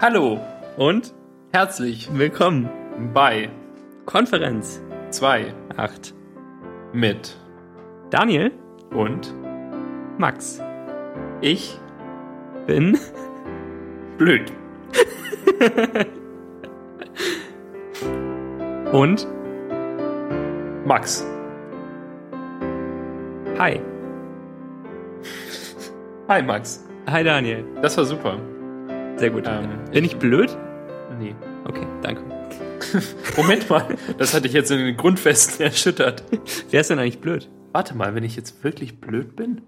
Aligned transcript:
Hallo 0.00 0.40
Und 0.76 1.12
herzlich 1.52 2.08
willkommen. 2.16 2.68
bei 3.12 3.50
Konferenz 4.06 4.80
2 5.10 5.52
8. 5.76 6.14
mit 6.92 7.36
Daniel, 8.08 8.52
und 8.92 9.34
Max, 10.16 10.62
ich 11.40 11.76
bin 12.68 12.96
blöd. 14.18 14.52
und 18.92 19.26
Max. 20.84 21.26
Hi. 23.58 23.80
Hi 26.28 26.42
Max. 26.42 26.84
Hi 27.10 27.24
Daniel. 27.24 27.64
Das 27.82 27.96
war 27.96 28.04
super. 28.04 28.38
Sehr 29.18 29.30
gut. 29.30 29.44
Ähm, 29.46 29.84
bin 29.92 30.04
ich 30.04 30.16
blöd? 30.16 30.56
Nee. 31.18 31.34
Okay, 31.64 31.86
danke. 32.02 32.22
Moment 33.36 33.68
mal, 33.68 33.96
das 34.16 34.32
hatte 34.34 34.46
ich 34.46 34.52
jetzt 34.52 34.70
in 34.70 34.78
den 34.78 34.96
Grundfesten 34.96 35.66
erschüttert. 35.66 36.22
Wer 36.70 36.80
ist 36.80 36.90
denn 36.90 36.98
eigentlich 36.98 37.20
blöd? 37.20 37.48
Warte 37.72 37.94
mal, 37.94 38.14
wenn 38.14 38.24
ich 38.24 38.36
jetzt 38.36 38.62
wirklich 38.64 39.00
blöd 39.00 39.36
bin? 39.36 39.62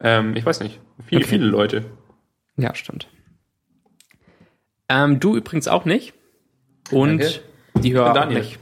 Ähm, 0.00 0.34
ich 0.36 0.44
weiß 0.44 0.60
nicht. 0.60 0.80
Viele, 1.06 1.20
Okay. 1.20 1.28
viele 1.30 1.46
Leute. 1.46 1.84
Ja, 2.56 2.74
stimmt. 2.74 3.08
Ähm, 4.88 5.20
du 5.20 5.36
übrigens 5.36 5.68
auch 5.68 5.84
nicht. 5.84 6.14
Und 6.90 7.18
Danke. 7.20 7.40
die 7.82 7.92
Hörer 7.94 8.10
auch 8.10 8.14
Daniel. 8.14 8.40
nicht. 8.40 8.58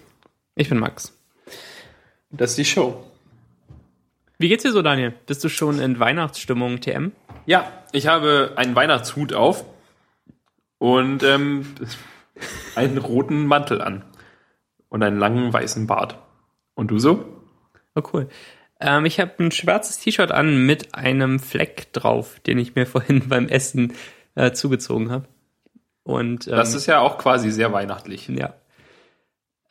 Ich 0.55 0.69
bin 0.69 0.79
Max. 0.79 1.17
Das 2.31 2.51
ist 2.51 2.59
die 2.59 2.65
Show. 2.65 3.05
Wie 4.39 4.49
geht's 4.49 4.65
dir 4.65 4.73
so, 4.73 4.83
Daniel? 4.83 5.15
Bist 5.27 5.45
du 5.45 5.49
schon 5.49 5.79
in 5.79 5.99
Weihnachtsstimmung 6.01 6.81
TM? 6.81 7.13
Ja, 7.47 7.71
ich 7.93 8.07
habe 8.07 8.53
einen 8.57 8.75
Weihnachtshut 8.75 9.33
auf 9.33 9.65
und 10.79 11.23
ähm, 11.23 11.67
einen 12.75 12.99
roten 12.99 13.47
Mantel 13.47 13.81
an 13.83 14.05
und 14.89 15.03
einen 15.03 15.19
langen 15.19 15.53
weißen 15.53 15.87
Bart. 15.87 16.19
Und 16.75 16.91
du 16.91 16.99
so? 16.99 17.25
Oh, 17.95 18.03
cool. 18.13 18.29
Ähm, 18.81 19.05
ich 19.05 19.21
habe 19.21 19.33
ein 19.39 19.51
schwarzes 19.53 19.99
T-Shirt 19.99 20.33
an 20.33 20.67
mit 20.67 20.95
einem 20.95 21.39
Fleck 21.39 21.93
drauf, 21.93 22.41
den 22.41 22.59
ich 22.59 22.75
mir 22.75 22.87
vorhin 22.87 23.29
beim 23.29 23.49
Essen 23.49 23.93
äh, 24.35 24.53
zugezogen 24.53 25.11
habe. 25.11 25.27
Und 26.05 26.49
ähm, 26.49 26.57
Das 26.57 26.75
ist 26.75 26.87
ja 26.87 27.01
auch 27.01 27.19
quasi 27.19 27.51
sehr 27.51 27.73
weihnachtlich. 27.73 28.29
ja. 28.29 28.55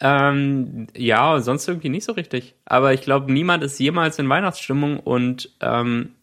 Ähm, 0.04 0.88
ja, 0.98 1.40
sonst 1.42 1.68
irgendwie 1.68 1.90
nicht 1.90 2.06
so 2.06 2.14
richtig. 2.14 2.56
Aber 2.66 2.92
ich 2.94 3.02
glaube, 3.02 3.32
niemand 3.32 3.64
ist 3.64 3.78
jemals 3.80 4.18
in 4.18 4.28
Weihnachtsstimmung 4.30 5.00
und 5.00 5.52
ähm, 5.62 6.16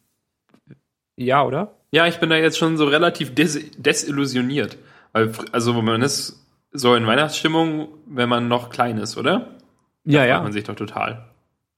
ja, 1.19 1.45
oder? 1.45 1.75
Ja, 1.91 2.07
ich 2.07 2.19
bin 2.19 2.31
da 2.31 2.37
jetzt 2.37 2.59
schon 2.59 2.77
so 2.77 2.87
relativ 2.87 3.35
des 3.35 3.59
desillusioniert. 3.77 4.79
Also 5.13 5.73
man 5.83 6.03
ist 6.03 6.47
so 6.73 6.95
in 6.95 7.07
Weihnachtsstimmung, 7.07 7.89
wenn 8.07 8.29
man 8.29 8.47
noch 8.49 8.71
klein 8.71 8.99
ist, 8.99 9.17
oder? 9.17 9.57
Ja, 10.05 10.21
Freut 10.21 10.29
ja. 10.29 10.43
man 10.43 10.53
sich 10.53 10.65
doch 10.65 10.75
total 10.77 11.31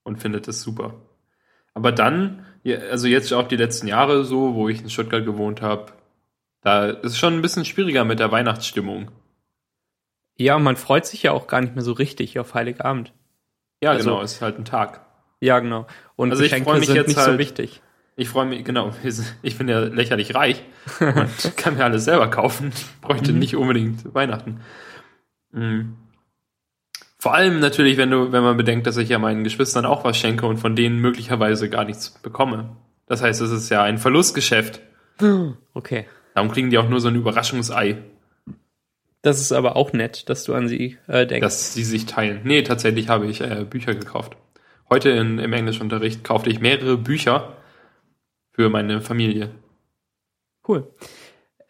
und 0.02 0.20
findet 0.20 0.48
es 0.48 0.62
super. 0.62 0.94
Aber 1.74 1.92
dann, 1.92 2.44
ja, 2.64 2.78
also 2.90 3.06
jetzt 3.06 3.32
auch 3.32 3.46
die 3.48 3.56
letzten 3.56 3.86
Jahre 3.86 4.24
so, 4.24 4.54
wo 4.54 4.68
ich 4.68 4.82
in 4.82 4.90
Stuttgart 4.90 5.24
gewohnt 5.24 5.62
habe, 5.62 5.92
da 6.62 6.86
ist 6.86 7.12
es 7.12 7.18
schon 7.18 7.34
ein 7.34 7.42
bisschen 7.42 7.64
schwieriger 7.64 8.04
mit 8.04 8.18
der 8.18 8.32
Weihnachtsstimmung. 8.32 9.10
Ja, 10.36 10.56
und 10.56 10.62
man 10.64 10.76
freut 10.76 11.06
sich 11.06 11.22
ja 11.22 11.32
auch 11.32 11.46
gar 11.46 11.60
nicht 11.60 11.74
mehr 11.74 11.84
so 11.84 11.92
richtig 11.92 12.38
auf 12.38 12.54
Heiligabend. 12.54 13.12
Ja, 13.82 13.90
Also- 13.92 14.10
genau, 14.10 14.22
ist 14.22 14.42
halt 14.42 14.58
ein 14.58 14.64
Tag. 14.64 15.06
Ja, 15.40 15.58
genau. 15.60 15.86
Und 16.16 16.30
Also 16.32 16.42
ich 16.42 16.50
Geschenke 16.50 16.68
freu 16.70 16.78
mich 16.78 16.86
sind 16.88 16.96
jetzt 16.96 17.08
nicht 17.08 17.20
so 17.20 17.26
halt- 17.28 17.38
wichtig. 17.38 17.80
Ich 18.20 18.28
freue 18.28 18.44
mich, 18.44 18.64
genau, 18.64 18.92
ich 19.42 19.56
bin 19.56 19.66
ja 19.66 19.80
lächerlich 19.80 20.34
reich 20.34 20.62
und 21.00 21.56
kann 21.56 21.78
mir 21.78 21.84
alles 21.84 22.04
selber 22.04 22.28
kaufen. 22.28 22.70
Ich 22.74 23.00
bräuchte 23.00 23.32
nicht 23.32 23.56
unbedingt 23.56 24.14
Weihnachten. 24.14 24.60
Mhm. 25.52 25.96
Vor 27.18 27.32
allem 27.32 27.60
natürlich, 27.60 27.96
wenn 27.96 28.10
du, 28.10 28.30
wenn 28.30 28.42
man 28.42 28.58
bedenkt, 28.58 28.86
dass 28.86 28.98
ich 28.98 29.08
ja 29.08 29.18
meinen 29.18 29.42
Geschwistern 29.42 29.86
auch 29.86 30.04
was 30.04 30.18
schenke 30.18 30.44
und 30.44 30.58
von 30.58 30.76
denen 30.76 30.98
möglicherweise 30.98 31.70
gar 31.70 31.86
nichts 31.86 32.10
bekomme. 32.10 32.76
Das 33.06 33.22
heißt, 33.22 33.40
es 33.40 33.50
ist 33.52 33.70
ja 33.70 33.82
ein 33.82 33.96
Verlustgeschäft. 33.96 34.80
Okay. 35.72 36.04
Darum 36.34 36.50
kriegen 36.50 36.68
die 36.68 36.76
auch 36.76 36.88
nur 36.88 37.00
so 37.00 37.08
ein 37.08 37.14
Überraschungsei, 37.14 37.96
Das 39.22 39.40
ist 39.40 39.52
aber 39.52 39.76
auch 39.76 39.94
nett, 39.94 40.28
dass 40.28 40.44
du 40.44 40.54
an 40.54 40.68
sie 40.68 40.98
äh, 41.06 41.26
denkst. 41.26 41.42
dass 41.42 41.72
sie 41.72 41.84
sich 41.84 42.04
teilen. 42.04 42.40
Nee, 42.44 42.64
tatsächlich 42.64 43.08
habe 43.08 43.26
ich 43.26 43.40
äh, 43.40 43.64
Bücher 43.68 43.94
gekauft. 43.94 44.36
Heute 44.90 45.08
in, 45.08 45.38
im 45.38 45.52
Englischunterricht 45.54 46.22
kaufte 46.22 46.50
ich 46.50 46.60
mehrere 46.60 46.98
Bücher 46.98 47.56
für 48.60 48.68
meine 48.68 49.00
Familie. 49.00 49.52
Cool. 50.68 50.86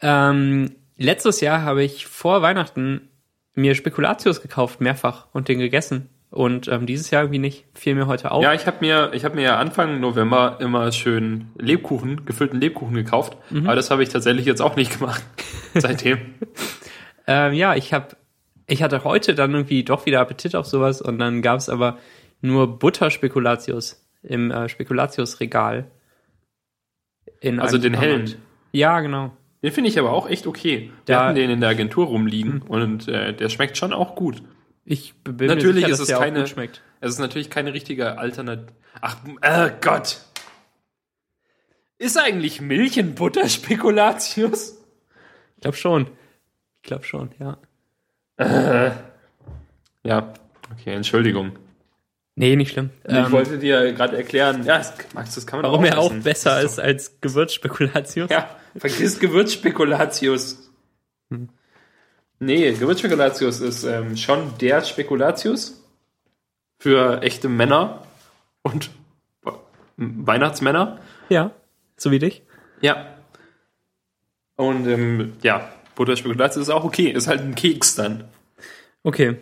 Ähm, 0.01 0.75
letztes 0.97 1.39
Jahr 1.39 1.61
habe 1.61 1.83
ich 1.83 2.05
vor 2.05 2.41
Weihnachten 2.41 3.07
mir 3.55 3.75
Spekulatius 3.75 4.41
gekauft, 4.41 4.81
mehrfach, 4.81 5.27
und 5.31 5.47
den 5.47 5.59
gegessen. 5.59 6.09
Und 6.31 6.67
ähm, 6.67 6.85
dieses 6.85 7.09
Jahr 7.09 7.23
irgendwie 7.23 7.39
nicht. 7.39 7.65
Fiel 7.73 7.95
mir 7.95 8.07
heute 8.07 8.31
auf. 8.31 8.43
Ja, 8.43 8.53
ich 8.53 8.67
habe 8.67 8.77
mir, 8.81 9.11
ich 9.13 9.23
habe 9.23 9.35
mir 9.35 9.43
ja 9.43 9.57
Anfang 9.57 10.01
November 10.01 10.57
immer 10.59 10.91
schön 10.91 11.51
Lebkuchen, 11.57 12.25
gefüllten 12.25 12.59
Lebkuchen 12.59 12.95
gekauft, 12.95 13.37
aber 13.51 13.75
das 13.75 13.89
habe 13.89 14.03
ich 14.03 14.09
tatsächlich 14.09 14.45
jetzt 14.45 14.61
auch 14.61 14.75
nicht 14.75 14.97
gemacht 14.99 15.23
seitdem. 15.73 16.19
Ähm, 17.27 17.53
ja, 17.53 17.75
ich 17.75 17.93
habe, 17.93 18.17
ich 18.65 18.81
hatte 18.81 19.03
heute 19.03 19.35
dann 19.35 19.53
irgendwie 19.53 19.83
doch 19.83 20.07
wieder 20.07 20.19
Appetit 20.19 20.55
auf 20.55 20.65
sowas 20.65 21.03
und 21.03 21.19
dann 21.19 21.43
gab 21.43 21.59
es 21.59 21.69
aber 21.69 21.99
nur 22.41 22.79
Butterspekulatius 22.79 24.03
im 24.23 24.49
äh, 24.49 24.67
Spekulatius-Regal. 24.67 25.91
In 27.41 27.59
Also 27.59 27.77
den 27.77 27.93
hellen. 27.93 28.35
Ja, 28.71 29.01
genau. 29.01 29.31
Den 29.61 29.71
finde 29.73 29.89
ich 29.89 29.99
aber 29.99 30.11
auch 30.13 30.29
echt 30.29 30.47
okay. 30.47 30.91
Wir 31.05 31.15
Da- 31.15 31.25
hatten 31.25 31.35
den 31.35 31.49
in 31.49 31.59
der 31.59 31.69
Agentur 31.69 32.05
rumliegen 32.07 32.61
und 32.61 33.07
äh, 33.09 33.33
der 33.33 33.49
schmeckt 33.49 33.77
schon 33.77 33.91
auch 33.93 34.15
gut. 34.15 34.41
Ich 34.85 35.13
bin 35.23 35.47
Natürlich 35.47 35.65
mir 35.65 35.73
sicher, 35.73 35.87
ist 35.89 35.91
dass 35.91 35.99
es 36.01 36.07
der 36.07 36.17
keine- 36.19 36.37
auch 36.39 36.43
gut 36.43 36.49
schmeckt. 36.49 36.81
Es 37.01 37.11
ist 37.11 37.19
natürlich 37.19 37.49
keine 37.49 37.73
richtige 37.73 38.17
Alternative. 38.17 38.71
Ach, 39.01 39.17
äh, 39.41 39.71
Gott. 39.81 40.21
Ist 41.99 42.17
eigentlich 42.17 42.61
Milch 42.61 42.97
in 42.97 43.13
Butter 43.13 43.47
Spekulatius? 43.49 44.77
Ich 45.57 45.61
glaube 45.61 45.77
schon. 45.77 46.07
Ich 46.81 46.87
glaube 46.87 47.03
schon, 47.03 47.29
ja. 47.39 47.57
Ja, 50.03 50.33
okay, 50.71 50.93
Entschuldigung. 50.93 51.51
Nee, 52.35 52.55
nicht 52.55 52.71
schlimm. 52.71 52.91
ich 53.05 53.13
Ähm, 53.13 53.31
wollte 53.31 53.59
dir 53.59 53.91
gerade 53.93 54.17
erklären, 54.17 54.63
ja, 54.65 54.77
das, 54.77 54.93
Max, 55.13 55.35
das 55.35 55.45
kann 55.45 55.61
man 55.61 55.71
warum 55.71 55.85
er 55.85 55.99
auch 55.99 56.11
essen. 56.11 56.23
besser 56.23 56.61
ist 56.61 56.79
als 56.79 57.19
Gewürzspekulatius. 57.21 58.29
Ja, 58.29 58.49
vergiss 58.77 59.19
Gewürzspekulatius. 59.19 60.71
Nee, 62.39 62.71
Gewürzspekulatius 62.71 63.59
ist 63.59 63.83
ähm, 63.83 64.17
schon 64.17 64.57
der 64.59 64.83
Spekulatius 64.83 65.83
für 66.79 67.21
echte 67.21 67.49
Männer 67.49 68.03
und 68.63 68.89
Weihnachtsmänner. 69.97 70.99
Ja, 71.29 71.51
so 71.97 72.11
wie 72.11 72.19
dich. 72.19 72.41
Ja. 72.81 73.07
Und 74.55 74.87
ähm, 74.87 75.33
ja, 75.43 75.69
Butterspekulatius 75.95 76.63
ist 76.63 76.69
auch 76.69 76.83
okay. 76.83 77.09
Ist 77.09 77.27
halt 77.27 77.41
ein 77.41 77.55
Keks 77.55 77.95
dann. 77.95 78.25
Okay. 79.03 79.37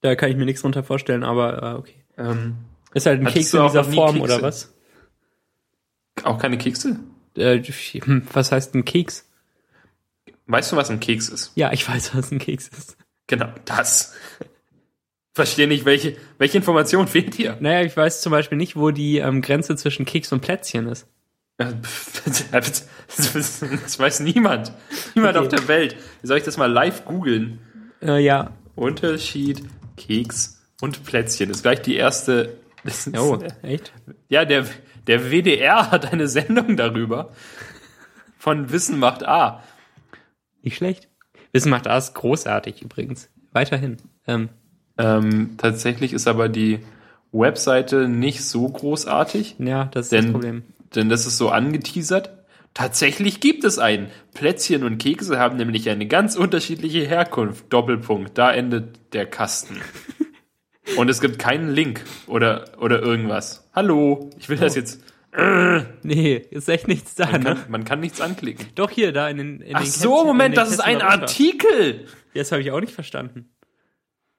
Da 0.00 0.14
kann 0.14 0.30
ich 0.30 0.36
mir 0.36 0.44
nichts 0.44 0.62
drunter 0.62 0.82
vorstellen, 0.84 1.24
aber 1.24 1.62
äh, 1.62 1.78
okay. 1.78 2.04
Ähm, 2.16 2.56
Ist 2.94 3.06
halt 3.06 3.20
ein 3.20 3.26
Keks 3.26 3.52
in 3.54 3.62
dieser 3.66 3.84
Form, 3.84 4.16
Kekse? 4.16 4.22
oder 4.34 4.42
was? 4.42 4.74
auch 6.24 6.38
keine 6.38 6.58
Kekse? 6.58 6.98
Äh, 7.36 7.62
hm, 7.62 8.26
was 8.32 8.50
heißt 8.50 8.74
ein 8.74 8.84
Keks? 8.84 9.24
Weißt 10.46 10.72
du, 10.72 10.76
was 10.76 10.90
ein 10.90 10.98
Keks 11.00 11.28
ist? 11.28 11.52
Ja, 11.54 11.72
ich 11.72 11.88
weiß, 11.88 12.14
was 12.16 12.32
ein 12.32 12.38
Keks 12.38 12.68
ist. 12.68 12.96
Genau, 13.26 13.48
das. 13.64 14.14
Verstehe 15.34 15.68
nicht, 15.68 15.84
welche, 15.84 16.16
welche 16.38 16.58
Information 16.58 17.06
fehlt 17.06 17.34
hier? 17.34 17.56
Naja, 17.60 17.82
ich 17.82 17.96
weiß 17.96 18.22
zum 18.22 18.32
Beispiel 18.32 18.58
nicht, 18.58 18.74
wo 18.74 18.90
die 18.90 19.18
ähm, 19.18 19.42
Grenze 19.42 19.76
zwischen 19.76 20.04
Keks 20.04 20.32
und 20.32 20.40
Plätzchen 20.40 20.88
ist. 20.88 21.06
Das 21.58 21.74
das 22.50 23.98
weiß 23.98 24.20
niemand. 24.20 24.72
Niemand 25.14 25.36
Okay. 25.36 25.44
auf 25.46 25.48
der 25.48 25.68
Welt. 25.68 25.96
Wie 26.22 26.26
soll 26.26 26.38
ich 26.38 26.44
das 26.44 26.56
mal 26.56 26.70
live 26.70 27.04
googeln? 27.04 27.58
Äh, 28.02 28.20
ja. 28.24 28.52
Unterschied 28.74 29.62
Keks 29.98 30.62
und 30.80 31.04
Plätzchen. 31.04 31.48
Das 31.48 31.58
ist 31.58 31.62
gleich 31.62 31.82
die 31.82 31.96
erste. 31.96 32.56
Ist, 32.84 33.10
Oh, 33.18 33.38
echt? 33.62 33.92
Ja, 34.28 34.44
der, 34.46 34.64
der 35.06 35.30
WDR 35.30 35.90
hat 35.90 36.12
eine 36.12 36.28
Sendung 36.28 36.76
darüber. 36.76 37.32
Von 38.38 38.70
Wissen 38.70 38.98
macht 38.98 39.26
A. 39.26 39.62
Nicht 40.62 40.76
schlecht. 40.76 41.08
Wissen 41.52 41.70
macht 41.70 41.86
das 41.86 42.14
großartig 42.14 42.82
übrigens. 42.82 43.28
Weiterhin. 43.52 43.96
Ähm, 44.26 44.48
Ähm, 44.96 45.54
tatsächlich 45.58 46.12
ist 46.12 46.26
aber 46.28 46.48
die 46.48 46.80
Webseite 47.32 48.08
nicht 48.08 48.44
so 48.44 48.68
großartig, 48.68 49.56
ja, 49.58 49.84
das 49.86 50.06
ist 50.06 50.12
Denn- 50.12 50.24
das 50.26 50.32
Problem. 50.32 50.62
denn 50.94 51.08
das 51.08 51.26
ist 51.26 51.36
so 51.38 51.50
angeteasert. 51.50 52.30
Tatsächlich 52.74 53.40
gibt 53.40 53.64
es 53.64 53.78
einen. 53.78 54.08
Plätzchen 54.34 54.84
und 54.84 54.98
Kekse 54.98 55.38
haben 55.38 55.56
nämlich 55.56 55.88
eine 55.90 56.06
ganz 56.06 56.36
unterschiedliche 56.36 57.00
Herkunft. 57.06 57.72
Doppelpunkt. 57.72 58.38
Da 58.38 58.52
endet 58.52 59.14
der 59.14 59.26
Kasten. 59.26 59.80
Und 60.96 61.10
es 61.10 61.20
gibt 61.20 61.38
keinen 61.38 61.68
Link 61.70 62.02
oder, 62.26 62.64
oder 62.80 63.02
irgendwas. 63.02 63.68
Hallo, 63.74 64.30
ich 64.38 64.48
will 64.48 64.56
das 64.56 64.74
jetzt. 64.74 65.02
Nee, 66.02 66.36
ist 66.50 66.68
echt 66.70 66.88
nichts 66.88 67.14
da, 67.14 67.30
Man 67.30 67.42
ne? 67.42 67.54
kann, 67.56 67.64
man 67.70 67.84
kann 67.84 68.00
nichts 68.00 68.22
anklicken. 68.22 68.66
Doch 68.74 68.90
hier, 68.90 69.12
da 69.12 69.28
in 69.28 69.36
den. 69.36 69.60
In 69.60 69.76
Ach 69.76 69.82
den 69.82 69.90
so, 69.90 70.14
Kästchen- 70.14 70.26
Moment, 70.26 70.56
das 70.56 70.70
ist 70.70 70.78
Kästchen 70.78 71.02
ein. 71.02 71.20
Artikel. 71.20 72.06
Ja, 72.32 72.40
Das 72.40 72.52
habe 72.52 72.62
ich 72.62 72.70
auch 72.70 72.80
nicht 72.80 72.94
verstanden. 72.94 73.50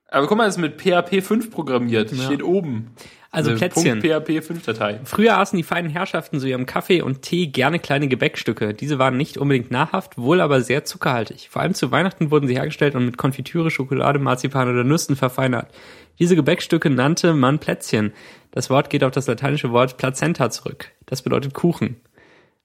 Aber 0.07 0.25
guck 0.25 0.37
mal, 0.39 0.45
das 0.45 0.55
ist 0.55 0.61
mit 0.61 0.81
PHP 0.81 1.21
5 1.21 1.51
programmiert. 1.51 2.11
Ja. 2.11 2.23
Steht 2.23 2.41
oben. 2.41 2.95
Also 3.31 3.51
Eine 3.51 3.59
Plätzchen. 3.59 4.01
.php 4.01 4.41
5 4.41 4.65
Datei. 4.65 4.99
Früher 5.03 5.37
aßen 5.37 5.55
die 5.55 5.63
feinen 5.63 5.91
Herrschaften 5.91 6.39
zu 6.39 6.47
ihrem 6.47 6.65
Kaffee 6.65 7.01
und 7.01 7.21
Tee 7.21 7.47
gerne 7.47 7.79
kleine 7.79 8.07
Gebäckstücke. 8.07 8.73
Diese 8.73 8.97
waren 8.97 9.17
nicht 9.17 9.37
unbedingt 9.37 9.69
nahrhaft, 9.69 10.17
wohl 10.17 10.41
aber 10.41 10.61
sehr 10.61 10.83
zuckerhaltig. 10.83 11.49
Vor 11.49 11.61
allem 11.61 11.75
zu 11.75 11.91
Weihnachten 11.91 12.31
wurden 12.31 12.47
sie 12.47 12.55
hergestellt 12.55 12.95
und 12.95 13.05
mit 13.05 13.17
Konfitüre, 13.17 13.69
Schokolade, 13.69 14.17
Marzipan 14.17 14.67
oder 14.67 14.83
Nüssen 14.83 15.15
verfeinert. 15.15 15.71
Diese 16.17 16.35
Gebäckstücke 16.35 16.89
nannte 16.89 17.35
man 17.35 17.59
Plätzchen. 17.59 18.13
Das 18.49 18.71
Wort 18.71 18.89
geht 18.89 19.03
auf 19.03 19.11
das 19.11 19.27
lateinische 19.27 19.71
Wort 19.71 19.97
Plazenta 19.97 20.49
zurück. 20.49 20.91
Das 21.05 21.21
bedeutet 21.21 21.53
Kuchen. 21.53 21.97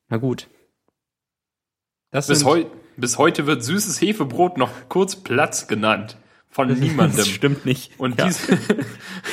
Na 0.08 0.16
gut. 0.16 0.48
Das 2.10 2.28
Bis, 2.28 2.44
heu 2.44 2.64
bis 2.96 3.18
heute 3.18 3.46
wird 3.46 3.62
süßes 3.62 4.00
Hefebrot 4.00 4.56
noch 4.56 4.70
kurz 4.88 5.16
Platz 5.16 5.66
genannt. 5.66 6.16
Von 6.54 6.68
niemandem. 6.68 7.16
Das 7.16 7.28
stimmt 7.28 7.66
nicht. 7.66 7.98
Und 7.98 8.16
Ja. 8.16 8.26
diese, 8.26 8.56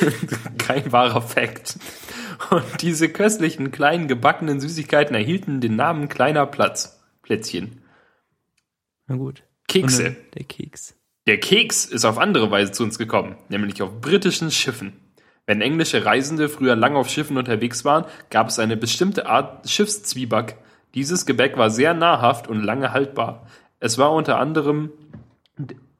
kein 0.58 0.90
wahrer 0.90 1.22
Fakt. 1.22 1.78
Und 2.50 2.64
diese 2.82 3.08
köstlichen 3.08 3.70
kleinen 3.70 4.08
gebackenen 4.08 4.60
Süßigkeiten 4.60 5.14
erhielten 5.14 5.60
den 5.60 5.76
Namen 5.76 6.08
kleiner 6.08 6.46
Platz. 6.46 7.00
Plätzchen. 7.22 7.80
Na 9.06 9.14
gut. 9.14 9.44
Kekse. 9.68 10.02
Dann 10.02 10.16
Der 10.36 10.44
Keks. 10.44 10.96
Der 11.28 11.38
Keks 11.38 11.84
ist 11.84 12.04
auf 12.04 12.18
andere 12.18 12.50
Weise 12.50 12.72
zu 12.72 12.82
uns 12.82 12.98
gekommen, 12.98 13.36
nämlich 13.48 13.80
auf 13.82 14.00
britischen 14.00 14.50
Schiffen. 14.50 14.94
Wenn 15.46 15.60
englische 15.60 16.04
Reisende 16.04 16.48
früher 16.48 16.74
lang 16.74 16.96
auf 16.96 17.08
Schiffen 17.08 17.36
unterwegs 17.36 17.84
waren, 17.84 18.04
gab 18.30 18.48
es 18.48 18.58
eine 18.58 18.76
bestimmte 18.76 19.26
Art 19.26 19.70
Schiffszwieback. 19.70 20.56
Dieses 20.96 21.24
Gebäck 21.24 21.56
war 21.56 21.70
sehr 21.70 21.94
nahrhaft 21.94 22.48
und 22.48 22.64
lange 22.64 22.92
haltbar. 22.92 23.46
Es 23.78 23.96
war 23.96 24.12
unter 24.12 24.40
anderem 24.40 24.90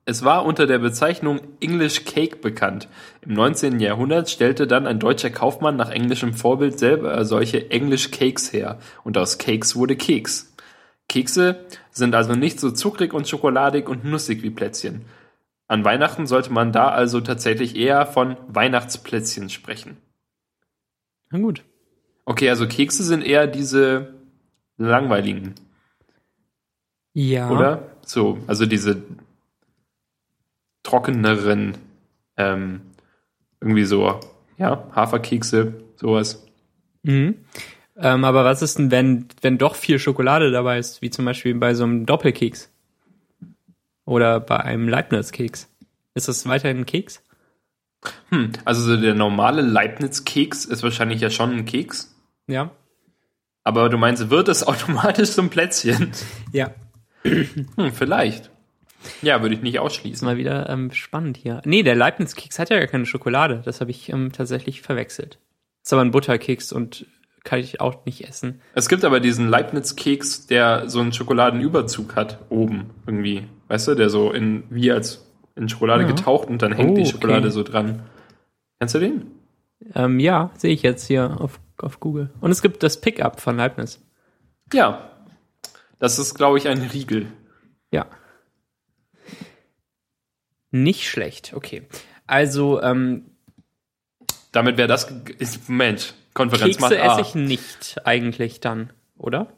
es 0.05 0.25
war 0.25 0.45
unter 0.45 0.67
der 0.67 0.79
Bezeichnung 0.79 1.41
English 1.61 2.05
Cake 2.05 2.37
bekannt. 2.37 2.89
Im 3.21 3.35
19. 3.35 3.79
Jahrhundert 3.79 4.29
stellte 4.31 4.67
dann 4.67 4.87
ein 4.87 4.99
deutscher 4.99 5.31
Kaufmann 5.31 5.77
nach 5.77 5.91
englischem 5.91 6.35
Vorbild 6.35 6.79
selber 6.79 7.25
solche 7.25 7.71
English 7.71 8.11
Cakes 8.11 8.53
her 8.53 8.79
und 9.05 9.17
aus 9.17 9.39
Cakes 9.39 9.77
wurde 9.77 9.97
Keks. 9.97 10.55
Kekse 11.09 11.65
sind 11.91 12.15
also 12.15 12.35
nicht 12.35 12.59
so 12.59 12.71
zuckrig 12.71 13.13
und 13.15 13.29
schokoladig 13.29 13.89
und 13.89 14.05
nussig 14.05 14.43
wie 14.43 14.51
Plätzchen. 14.51 15.05
An 15.69 15.85
Weihnachten 15.85 16.27
sollte 16.27 16.53
man 16.53 16.73
da 16.73 16.89
also 16.89 17.21
tatsächlich 17.21 17.77
eher 17.77 18.07
von 18.07 18.37
Weihnachtsplätzchen 18.49 19.51
sprechen. 19.51 19.97
Na 21.31 21.39
gut. 21.39 21.63
Okay, 22.25 22.49
also 22.51 22.67
Kekse 22.67 23.05
sind 23.05 23.23
eher 23.23 23.47
diese 23.47 24.15
langweiligen, 24.77 25.55
Ja. 27.15 27.51
oder? 27.51 27.91
So, 28.05 28.39
also 28.47 28.67
diese 28.67 29.03
trockeneren, 30.83 31.77
ähm, 32.37 32.81
irgendwie 33.61 33.85
so, 33.85 34.21
ja, 34.59 34.85
Haferkekse, 34.95 35.75
sowas. 35.97 36.45
Mhm. 37.03 37.37
Ähm, 37.97 38.25
aber 38.25 38.45
was 38.45 38.63
ist 38.63 38.79
denn, 38.79 38.91
wenn, 38.91 39.27
wenn 39.41 39.59
doch 39.59 39.77
viel 39.77 39.99
Schokolade 39.99 40.51
dabei 40.51 40.79
ist, 40.79 41.03
wie 41.03 41.11
zum 41.11 41.25
Beispiel 41.25 41.55
bei 41.55 41.75
so 41.75 41.85
einem 41.85 42.07
Doppelkeks? 42.07 42.71
Oder 44.05 44.41
bei 44.41 44.59
einem 44.59 44.89
Leibniz-Keks? 44.89 45.69
Ist 46.15 46.29
das 46.29 46.47
weiterhin 46.47 46.79
ein 46.79 46.87
Keks? 46.87 47.23
Hm, 48.31 48.53
also 48.65 48.83
so 48.83 48.97
der 49.01 49.15
normale 49.15 49.63
Leibniz-Keks 49.63 50.65
ist 50.65 50.83
wahrscheinlich 50.83 51.21
ja 51.21 51.31
schon 51.31 51.53
ein 51.53 51.65
Keks. 51.65 52.15
Ja. 52.47 52.71
Aber 53.65 53.89
du 53.89 53.97
meinst, 53.97 54.31
wird 54.31 54.49
es 54.49 54.67
automatisch 54.67 55.31
zum 55.31 55.51
Plätzchen? 55.51 56.13
Ja. 56.53 56.73
Hm, 57.23 57.93
vielleicht. 57.93 58.51
Ja, 59.23 59.43
würde 59.43 59.55
ich 59.55 59.63
nicht 59.63 59.79
ausschließen. 59.79 60.25
mal 60.27 60.37
wieder 60.37 60.69
ähm, 60.69 60.91
spannend 60.93 61.37
hier. 61.37 61.61
Nee, 61.65 61.83
der 61.83 61.95
Leibniz-Keks 61.97 62.59
hat 62.59 62.71
ja 62.71 62.79
gar 62.79 62.87
keine 62.89 63.07
Schokolade. 63.07 63.63
Das 63.65 63.81
habe 63.81 63.91
ich 63.91 64.09
ähm, 64.11 64.33
tatsächlich 64.33 64.83
verwechselt. 64.83 65.39
Ist 65.85 65.93
aber 65.93 66.03
ein 66.03 66.11
Butterkeks 66.13 66.73
und 66.73 67.07
kann 67.45 67.59
ich 67.59 67.81
auch 67.81 68.05
nicht 68.07 68.25
essen. 68.29 68.61
Es 68.75 68.89
gibt 68.89 69.05
aber 69.05 69.19
diesen 69.19 69.49
Leibniz-Keks, 69.49 70.47
der 70.47 70.89
so 70.89 71.01
einen 71.01 71.13
Schokoladenüberzug 71.13 72.15
hat, 72.15 72.39
oben 72.51 72.91
irgendwie. 73.07 73.43
Weißt 73.69 73.89
du, 73.89 73.95
der 73.95 74.11
so 74.11 74.31
in, 74.31 74.63
wie 74.71 74.93
als 74.93 75.27
in 75.57 75.69
Schokolade 75.69 76.03
Ja. 76.03 76.09
getaucht 76.09 76.49
und 76.49 76.63
dann 76.63 76.73
hängt 76.73 76.93
Oh, 76.93 76.95
die 76.95 77.01
okay. 77.03 77.11
Schokolade 77.11 77.51
so 77.51 77.63
dran. 77.65 78.03
Kennst 78.79 78.95
du 78.95 79.01
den? 79.01 79.27
Ähm, 79.95 80.21
ja, 80.21 80.51
sehe 80.57 80.73
ich 80.73 80.83
jetzt 80.83 81.07
hier 81.09 81.41
auf, 81.41 81.59
auf 81.79 81.99
Google. 81.99 82.31
Und 82.41 82.53
es 82.53 82.63
gibt 82.63 82.83
das 82.85 83.01
Pickup 83.01 83.41
von 83.41 83.57
Leibniz. 83.57 84.01
Ja. 84.73 85.11
Das 85.99 86.19
ist, 86.21 86.35
glaube 86.35 86.59
ich, 86.59 86.69
ein 86.69 86.79
Riegel. 86.83 87.27
Ja. 87.91 88.07
Nicht 90.73 91.09
schlecht, 91.09 91.53
okay. 91.55 91.83
Also, 92.27 92.83
ähm, 92.83 93.27
Damit 94.53 94.79
wäre 94.79 94.89
das, 94.89 95.13
ist, 95.39 95.69
Mensch, 95.69 96.15
Konferenz 96.35 96.79
Kekse 96.79 96.81
macht 96.81 96.93
A. 96.95 97.21
esse 97.21 97.29
ich 97.29 97.35
nicht 97.35 97.97
eigentlich 98.05 98.61
dann, 98.61 98.91
oder? 99.19 99.53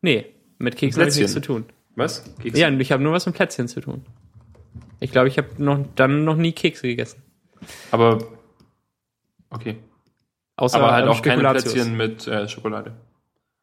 Nee, 0.00 0.26
mit 0.58 0.76
Keksen 0.76 1.00
habe 1.02 1.10
ich 1.10 1.16
nichts 1.16 1.32
zu 1.32 1.40
tun. 1.40 1.66
Was? 1.96 2.24
Kekse? 2.40 2.60
Ja, 2.60 2.70
ich 2.70 2.92
habe 2.92 3.02
nur 3.02 3.12
was 3.12 3.26
mit 3.26 3.34
Plätzchen 3.34 3.66
zu 3.66 3.80
tun. 3.80 4.04
Ich 5.00 5.10
glaube, 5.10 5.26
ich 5.28 5.38
habe 5.38 5.48
noch, 5.58 5.84
dann 5.96 6.24
noch 6.24 6.36
nie 6.36 6.52
Kekse 6.52 6.86
gegessen. 6.86 7.20
Aber, 7.90 8.24
okay. 9.50 9.76
Außer 10.54 10.78
aber 10.78 10.92
halt 10.92 11.04
ähm, 11.04 11.10
auch 11.10 11.22
keine 11.22 11.40
Spekulatius. 11.40 11.72
Plätzchen 11.72 11.96
mit 11.96 12.26
äh, 12.28 12.48
Schokolade. 12.48 12.92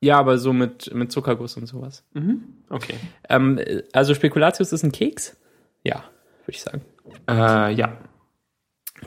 Ja, 0.02 0.20
aber 0.20 0.38
so 0.38 0.52
mit, 0.52 0.94
mit 0.94 1.12
Zuckerguss 1.12 1.56
und 1.56 1.68
sowas. 1.68 2.04
Okay. 2.70 2.96
Ähm, 3.30 3.62
also 3.94 4.14
Spekulatius 4.14 4.74
ist 4.74 4.84
ein 4.84 4.92
Keks? 4.92 5.38
Ja, 5.84 6.04
würde 6.46 6.56
ich 6.56 6.62
sagen. 6.62 6.82
Äh, 7.30 7.74
ja. 7.74 7.98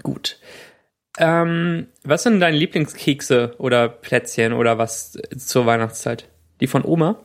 Gut. 0.03 0.39
Ähm, 1.19 1.89
was 2.05 2.23
sind 2.23 2.41
deine 2.41 2.57
Lieblingskekse 2.57 3.55
oder 3.59 3.89
Plätzchen 3.89 4.53
oder 4.53 4.79
was 4.79 5.19
zur 5.37 5.67
Weihnachtszeit? 5.67 6.29
Die 6.61 6.67
von 6.69 6.85
Oma? 6.85 7.19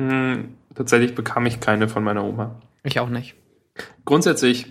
Hm, 0.00 0.54
tatsächlich 0.74 1.14
bekam 1.14 1.46
ich 1.46 1.60
keine 1.60 1.88
von 1.88 2.02
meiner 2.02 2.24
Oma. 2.24 2.60
Ich 2.82 2.98
auch 3.00 3.08
nicht. 3.08 3.34
Grundsätzlich 4.04 4.66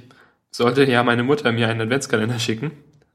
sollte 0.51 0.83
ja 0.85 1.03
meine 1.03 1.23
Mutter 1.23 1.51
mir 1.51 1.67
einen 1.69 1.81
Adventskalender 1.81 2.39
schicken. 2.39 2.71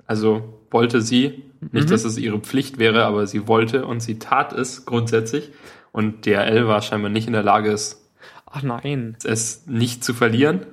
Also 0.06 0.60
wollte 0.70 1.00
sie, 1.02 1.44
nicht, 1.60 1.86
Mhm. 1.86 1.90
dass 1.90 2.04
es 2.04 2.18
ihre 2.18 2.40
Pflicht 2.40 2.78
wäre, 2.78 3.04
aber 3.04 3.26
sie 3.26 3.46
wollte 3.46 3.86
und 3.86 4.00
sie 4.00 4.18
tat 4.18 4.52
es 4.52 4.84
grundsätzlich. 4.86 5.50
Und 5.92 6.24
DRL 6.26 6.66
war 6.66 6.82
scheinbar 6.82 7.10
nicht 7.10 7.26
in 7.26 7.32
der 7.32 7.42
Lage, 7.42 7.70
es, 7.72 8.08
Ach 8.46 8.62
nein. 8.62 9.16
es 9.24 9.66
nicht 9.66 10.02
zu 10.04 10.14
verlieren. 10.14 10.66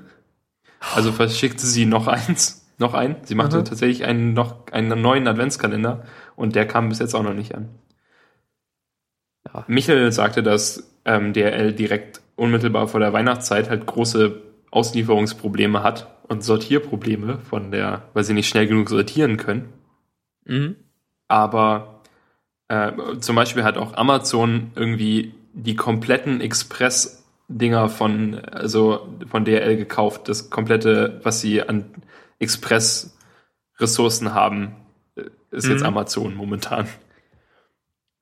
Also 0.96 1.12
verschickte 1.12 1.65
sie 1.65 1.86
noch 1.86 2.08
eins, 2.08 2.65
noch 2.77 2.94
ein. 2.94 3.17
Sie 3.24 3.36
machte 3.36 3.58
Mhm. 3.60 3.65
tatsächlich 3.65 4.06
einen, 4.06 4.34
noch 4.34 4.67
einen 4.72 5.01
neuen 5.01 5.27
Adventskalender 5.27 6.03
und 6.36 6.56
der 6.56 6.67
kam 6.67 6.89
bis 6.89 7.00
jetzt 7.00 7.13
auch 7.15 7.24
noch 7.24 7.34
nicht 7.34 7.56
an. 7.56 7.70
Ja. 9.53 9.63
Michel 9.67 10.12
sagte, 10.12 10.44
dass 10.44 10.91
ähm, 11.06 11.34
DRL 11.34 11.74
direkt 11.74 12.22
unmittelbar 12.36 12.88
vor 12.88 13.00
der 13.00 13.13
Weihnachtszeit 13.13 13.70
halt 13.70 13.86
große 13.86 14.41
Auslieferungsprobleme 14.72 15.82
hat 15.84 16.08
und 16.27 16.44
Sortierprobleme 16.44 17.39
von 17.39 17.72
der, 17.72 18.03
weil 18.13 18.24
sie 18.24 18.34
nicht 18.34 18.50
schnell 18.50 18.67
genug 18.67 18.89
sortieren 18.89 19.38
können. 19.38 19.72
Mhm. 20.46 20.75
Aber 21.29 22.01
äh, 22.67 22.91
zum 23.20 23.36
Beispiel 23.36 23.63
hat 23.63 23.77
auch 23.77 23.96
Amazon 23.96 24.72
irgendwie 24.75 25.34
die 25.53 25.75
kompletten 25.75 26.41
Express-Dinger 27.50 27.89
von, 27.89 28.36
also 28.51 29.08
von 29.30 29.46
DRL 29.46 29.77
gekauft. 29.77 30.27
Das 30.30 30.50
komplette, 30.50 31.20
was 31.24 31.42
sie 31.42 31.62
an 31.62 31.86
Express-Ressourcen 32.39 34.34
haben, 34.34 34.75
ist 35.51 35.68
jetzt 35.68 35.82
Mhm. 35.82 35.86
Amazon 35.88 36.36
momentan. 36.36 36.88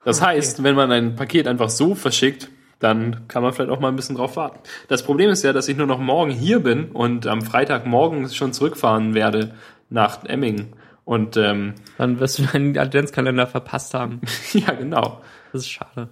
Das 0.04 0.20
Okay. 0.22 0.28
heißt, 0.32 0.64
wenn 0.64 0.76
man 0.76 0.92
ein 0.92 1.16
Paket 1.16 1.48
einfach 1.48 1.70
so 1.70 1.96
verschickt, 1.96 2.50
dann 2.80 3.28
kann 3.28 3.42
man 3.42 3.54
vielleicht 3.54 3.72
auch 3.72 3.80
mal 3.80 3.88
ein 3.88 3.96
bisschen 3.96 4.16
drauf 4.18 4.36
warten. 4.36 4.60
Das 4.88 5.02
Problem 5.04 5.30
ist 5.32 5.44
ja, 5.44 5.54
dass 5.54 5.68
ich 5.68 5.78
nur 5.78 5.88
noch 5.88 6.00
morgen 6.00 6.30
hier 6.32 6.60
bin 6.60 6.92
und 6.92 7.26
am 7.26 7.42
Freitagmorgen 7.42 8.30
schon 8.30 8.54
zurückfahren 8.54 9.14
werde 9.16 9.56
nach 9.90 10.24
Emmingen. 10.26 10.74
Und 11.04 11.38
ähm, 11.38 11.74
Dann 11.98 12.20
wirst 12.20 12.40
du 12.40 12.44
deinen 12.44 12.78
Adventskalender 12.78 13.48
verpasst 13.48 13.94
haben. 13.94 14.22
ja, 14.54 14.72
genau. 14.74 15.22
Das 15.52 15.62
ist 15.62 15.70
schade. 15.70 16.10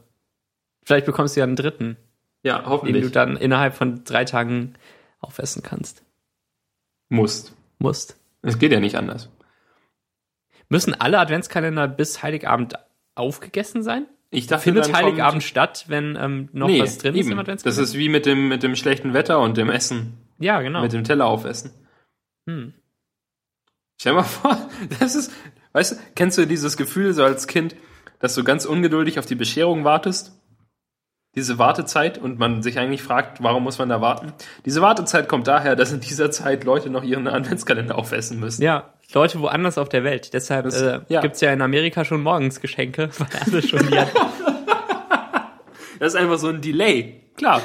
Vielleicht 0.86 1.06
bekommst 1.06 1.36
du 1.36 1.42
ja 1.42 1.46
einen 1.46 1.56
dritten, 1.56 1.98
Ja, 2.44 2.58
den 2.58 2.64
du 2.66 2.70
hoffentlich. 2.70 3.12
dann 3.12 3.38
innerhalb 3.38 3.74
von 3.74 4.04
drei 4.04 4.26
Tagen 4.26 4.74
aufessen 5.20 5.64
kannst. 5.64 6.04
Musst. 7.10 7.54
Musst. 7.80 8.18
Es 8.42 8.60
geht 8.60 8.72
ja 8.72 8.80
nicht 8.80 8.96
anders. 8.98 9.30
Müssen 10.70 10.94
alle 11.00 11.20
Adventskalender 11.20 11.88
bis 11.88 12.22
Heiligabend 12.24 12.76
aufgegessen 13.16 13.84
sein? 13.84 14.06
Ich 14.32 14.48
dachte, 14.48 14.64
Findet 14.64 14.92
Heiligabend 14.94 15.44
statt, 15.44 15.86
wenn 15.88 16.18
ähm, 16.20 16.50
noch 16.54 16.68
nee, 16.68 16.82
was 16.82 16.98
drin 16.98 17.14
eben. 17.16 17.20
ist 17.22 17.32
im 17.32 17.38
Das 17.38 17.42
Adventskalender? 17.44 17.84
ist 17.84 17.94
wie 17.94 18.10
mit 18.10 18.26
dem, 18.26 18.48
mit 18.48 18.64
dem 18.64 18.76
schlechten 18.76 19.14
Wetter 19.14 19.40
und 19.40 19.58
dem 19.58 19.70
Essen. 19.70 20.18
ja, 20.40 20.62
genau. 20.62 20.82
Mit 20.82 20.92
dem 20.94 21.04
Teller 21.04 21.28
aufessen. 21.28 21.72
Hm. 22.48 22.74
Stell 24.02 24.14
dir 24.14 24.18
mal 24.18 24.24
vor, 24.24 24.58
das 25.00 25.16
ist, 25.16 25.32
weißt 25.74 25.92
du, 25.92 25.96
kennst 26.16 26.38
du 26.40 26.48
dieses 26.48 26.76
Gefühl 26.78 27.14
so 27.14 27.24
als 27.24 27.46
Kind, 27.48 27.76
dass 28.20 28.34
du 28.36 28.44
ganz 28.44 28.66
ungeduldig 28.66 29.20
auf 29.20 29.26
die 29.28 29.36
Bescherung 29.36 29.84
wartest. 29.84 30.34
Diese 31.36 31.58
Wartezeit 31.58 32.20
und 32.20 32.38
man 32.38 32.62
sich 32.62 32.78
eigentlich 32.78 33.02
fragt, 33.02 33.42
warum 33.42 33.64
muss 33.64 33.80
man 33.80 33.90
da 33.90 34.02
warten? 34.02 34.34
Diese 34.66 34.82
Wartezeit 34.82 35.28
kommt 35.28 35.48
daher, 35.48 35.76
dass 35.76 35.92
in 35.92 36.00
dieser 36.00 36.30
Zeit 36.30 36.64
Leute 36.64 36.92
noch 36.92 37.04
ihren 37.04 37.28
Adventskalender 37.28 37.98
aufessen 37.98 38.40
müssen. 38.40 38.62
Ja, 38.62 38.94
Leute 39.14 39.40
woanders 39.40 39.80
auf 39.80 39.90
der 39.90 40.04
Welt. 40.04 40.34
Deshalb 40.34 40.66
Das- 40.66 40.80
äh, 40.82 41.00
ja. 41.10 41.22
gibt's 41.22 41.42
ja 41.42 41.52
in 41.52 41.62
Amerika 41.64 42.06
schon 42.06 42.22
morgens 42.22 42.62
Geschenke, 42.62 43.10
weil 43.18 43.28
alle 43.46 43.62
schon 43.64 43.80
die 43.88 43.96
Das 46.00 46.14
ist 46.14 46.20
einfach 46.20 46.38
so 46.38 46.50
ein 46.50 46.62
Delay. 46.62 47.22
Klar. 47.38 47.62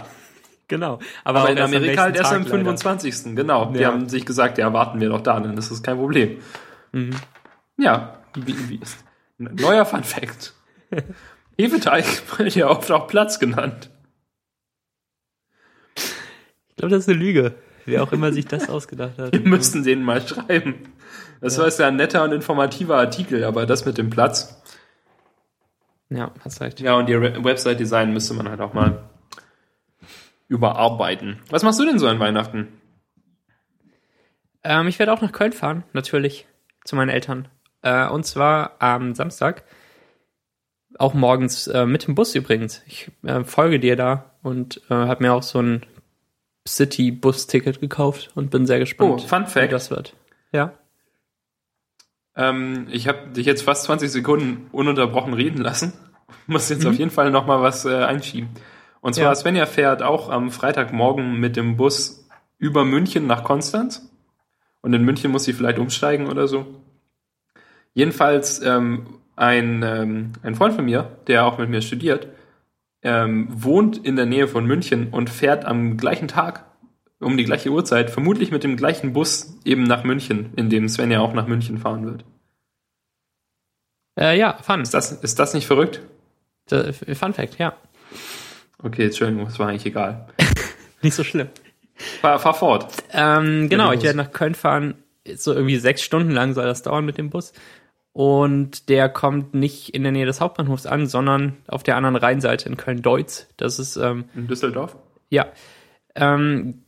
Genau. 0.69 0.99
Aber 1.25 1.45
auch 1.45 1.49
in 1.49 1.59
Amerika 1.59 2.03
halt 2.03 2.17
erst 2.17 2.33
am 2.33 2.45
Tag 2.45 2.53
leider. 2.53 2.65
25. 2.77 3.35
Genau. 3.35 3.67
Die 3.73 3.81
Ja. 3.81 3.89
haben 3.89 4.09
sich 4.09 4.27
gesagt, 4.27 4.59
ja, 4.59 4.73
warten 4.73 5.01
wir 5.01 5.09
doch 5.09 5.23
da, 5.23 5.41
dann 5.41 5.57
ist 5.57 5.71
das 5.71 5.83
kein 5.83 5.97
Problem. 5.97 6.39
Mhm. 6.93 7.17
Ja, 7.79 8.19
wie, 8.35 8.55
wie, 8.69 8.81
neuer 9.39 9.85
Fun 9.85 10.05
Fact. 10.05 10.55
Hefeteig 11.59 12.05
wird 12.39 12.55
ja 12.55 12.69
oft 12.69 12.91
auch 12.91 13.09
Platz 13.09 13.39
genannt. 13.39 13.91
Ich 15.97 16.77
glaube, 16.77 16.91
das 16.91 17.01
ist 17.01 17.09
eine 17.09 17.19
Lüge. 17.19 17.55
Wer 17.85 18.03
auch 18.03 18.13
immer 18.13 18.33
sich 18.33 18.47
das 18.47 18.69
ausgedacht 18.69 19.19
hat. 19.19 19.33
Wir 19.33 19.41
müssten 19.41 19.83
denen 19.83 20.05
mal 20.05 20.27
schreiben. 20.27 20.93
Das 21.41 21.59
war 21.59 21.67
jetzt 21.67 21.81
ja 21.81 21.89
ein 21.89 21.97
netter 21.97 22.23
und 22.23 22.33
informativer 22.33 22.97
Artikel, 22.97 23.45
aber 23.45 23.67
das 23.67 23.85
mit 23.85 23.99
dem 23.99 24.11
Platz. 24.11 24.63
Ja, 26.11 26.33
hast 26.45 26.61
recht. 26.61 26.81
Ja, 26.81 26.95
und 26.95 27.09
ihr 27.09 27.45
Website-Design 27.45 28.13
müsste 28.13 28.35
man 28.35 28.49
halt 28.49 28.61
auch 28.61 28.73
mal 28.73 29.09
überarbeiten. 30.49 31.41
Was 31.51 31.63
machst 31.63 31.81
du 31.81 31.85
denn 31.85 31.99
so 31.99 32.09
an 32.09 32.21
Weihnachten? 32.21 32.69
Ähm, 34.65 34.89
ich 34.89 34.99
werde 34.99 35.13
auch 35.13 35.21
nach 35.21 35.33
Köln 35.33 35.53
fahren, 35.53 35.85
natürlich, 35.93 36.47
zu 36.85 36.97
meinen 36.97 37.11
Eltern. 37.11 37.49
Äh, 37.83 38.09
und 38.09 38.25
zwar 38.25 38.77
am 38.81 39.15
Samstag. 39.15 39.65
Auch 40.99 41.15
morgens 41.15 41.67
äh, 41.69 41.87
mit 41.87 42.07
dem 42.07 42.15
Bus 42.15 42.35
übrigens. 42.35 42.83
Ich 42.87 43.11
äh, 43.23 43.45
folge 43.45 43.79
dir 43.81 43.97
da 43.97 44.33
und 44.43 44.83
äh, 44.91 44.95
habe 44.95 45.23
mir 45.23 45.33
auch 45.33 45.43
so 45.45 45.61
ein 45.61 45.87
City-Bus-Ticket 46.67 47.81
gekauft 47.81 48.31
und 48.35 48.51
bin 48.51 48.67
sehr 48.67 48.79
gespannt, 48.79 49.23
Oh, 49.25 49.27
Fun 49.27 49.47
wie 49.47 49.51
Fact. 49.51 49.73
das 49.73 49.91
wird. 49.91 50.15
Ja. 50.53 50.75
Ähm, 52.37 52.87
ich 52.91 53.09
habe 53.09 53.29
dich 53.31 53.47
jetzt 53.47 53.63
fast 53.63 53.85
20 53.85 54.11
Sekunden 54.11 54.69
ununterbrochen 54.73 55.35
reden 55.35 55.59
lassen. 55.63 55.93
Muss 56.47 56.69
jetzt 56.69 56.85
Mhm. 56.85 56.91
auf 56.91 56.99
jeden 56.99 57.11
Fall 57.11 57.31
noch 57.31 57.47
mal 57.47 57.63
was 57.63 57.85
äh, 57.85 57.95
einschieben. 58.05 58.51
Und 59.01 59.15
zwar 59.15 59.27
Ja. 59.27 59.35
Svenja 59.35 59.67
fährt 59.67 60.03
auch 60.03 60.29
am 60.29 60.51
Freitagmorgen 60.51 61.39
mit 61.39 61.57
dem 61.57 61.77
Bus 61.77 62.29
über 62.59 62.85
München 62.85 63.27
nach 63.27 63.45
Konstanz. 63.45 64.11
Und 64.81 64.93
in 64.95 65.03
München 65.03 65.31
muss 65.31 65.45
sie 65.45 65.53
vielleicht 65.53 65.79
umsteigen 65.79 66.27
oder 66.29 66.49
so. 66.49 66.67
Jedenfalls 67.95 68.61
ähm, 68.63 69.18
ein, 69.39 69.83
ähm, 69.83 70.33
ein 70.43 70.55
Freund 70.55 70.75
von 70.75 70.85
mir, 70.85 71.17
der 71.27 71.47
auch 71.47 71.59
mit 71.59 71.71
mir 71.71 71.83
studiert, 71.83 72.29
ähm, 73.03 73.49
wohnt 73.51 73.97
in 74.05 74.17
der 74.17 74.27
Nähe 74.27 74.49
von 74.49 74.67
München 74.67 75.09
und 75.11 75.31
fährt 75.31 75.65
am 75.65 75.97
gleichen 75.97 76.29
Tag 76.29 76.65
um 77.21 77.37
die 77.37 77.45
gleiche 77.45 77.71
Uhrzeit, 77.71 78.11
vermutlich 78.11 78.51
mit 78.51 78.63
dem 78.63 78.77
gleichen 78.77 79.13
Bus 79.13 79.59
eben 79.65 79.83
nach 79.83 80.05
München, 80.05 80.53
in 80.57 80.71
dem 80.71 80.89
Svenja 80.89 81.21
auch 81.21 81.33
nach 81.33 81.47
München 81.49 81.79
fahren 81.79 82.07
wird. 82.07 82.25
Äh, 84.19 84.39
ja, 84.39 84.57
Fun. 84.63 84.81
Ist 84.81 84.95
das, 84.95 85.13
ist 85.13 85.39
das 85.39 85.55
nicht 85.55 85.67
verrückt? 85.67 86.01
Äh, 86.71 86.93
Fun 86.93 87.33
Fact, 87.33 87.59
ja. 87.59 87.77
Okay, 88.83 89.07
Entschuldigung, 89.07 89.45
das 89.47 89.59
war 89.59 89.69
eigentlich 89.69 89.87
egal. 89.87 90.29
Nicht 91.03 91.15
so 91.15 91.25
schlimm. 91.25 91.49
Fahr, 92.21 92.39
fahr 92.39 92.55
fort. 92.55 92.93
Ähm, 93.13 93.69
genau, 93.69 93.93
ich 93.93 94.03
werde 94.03 94.19
nach 94.19 94.33
Köln 94.33 94.55
fahren. 94.55 94.95
So 95.35 95.53
irgendwie 95.53 95.77
sechs 95.77 96.03
Stunden 96.03 96.31
lang 96.31 96.55
soll 96.55 96.67
das 96.67 96.83
dauern 96.83 97.05
mit 97.05 97.19
dem 97.19 97.31
Bus. 97.31 97.53
Und 98.13 98.89
der 98.89 99.09
kommt 99.09 99.55
nicht 99.55 99.95
in 99.95 100.03
der 100.03 100.13
Nähe 100.13 100.27
des 100.27 100.41
Hauptbahnhofs 100.41 100.87
an, 100.87 101.07
sondern 101.07 101.57
auf 101.69 101.83
der 101.83 101.97
anderen 101.97 102.17
Rheinseite 102.17 102.69
in 102.69 102.77
Köln-Deutz. 102.77 103.49
Das 103.57 103.79
ist, 103.79 103.97
ähm, 103.97 104.25
In 104.35 104.49
Düsseldorf? 104.49 104.97
ja, 105.29 105.47
ähm, 106.17 106.83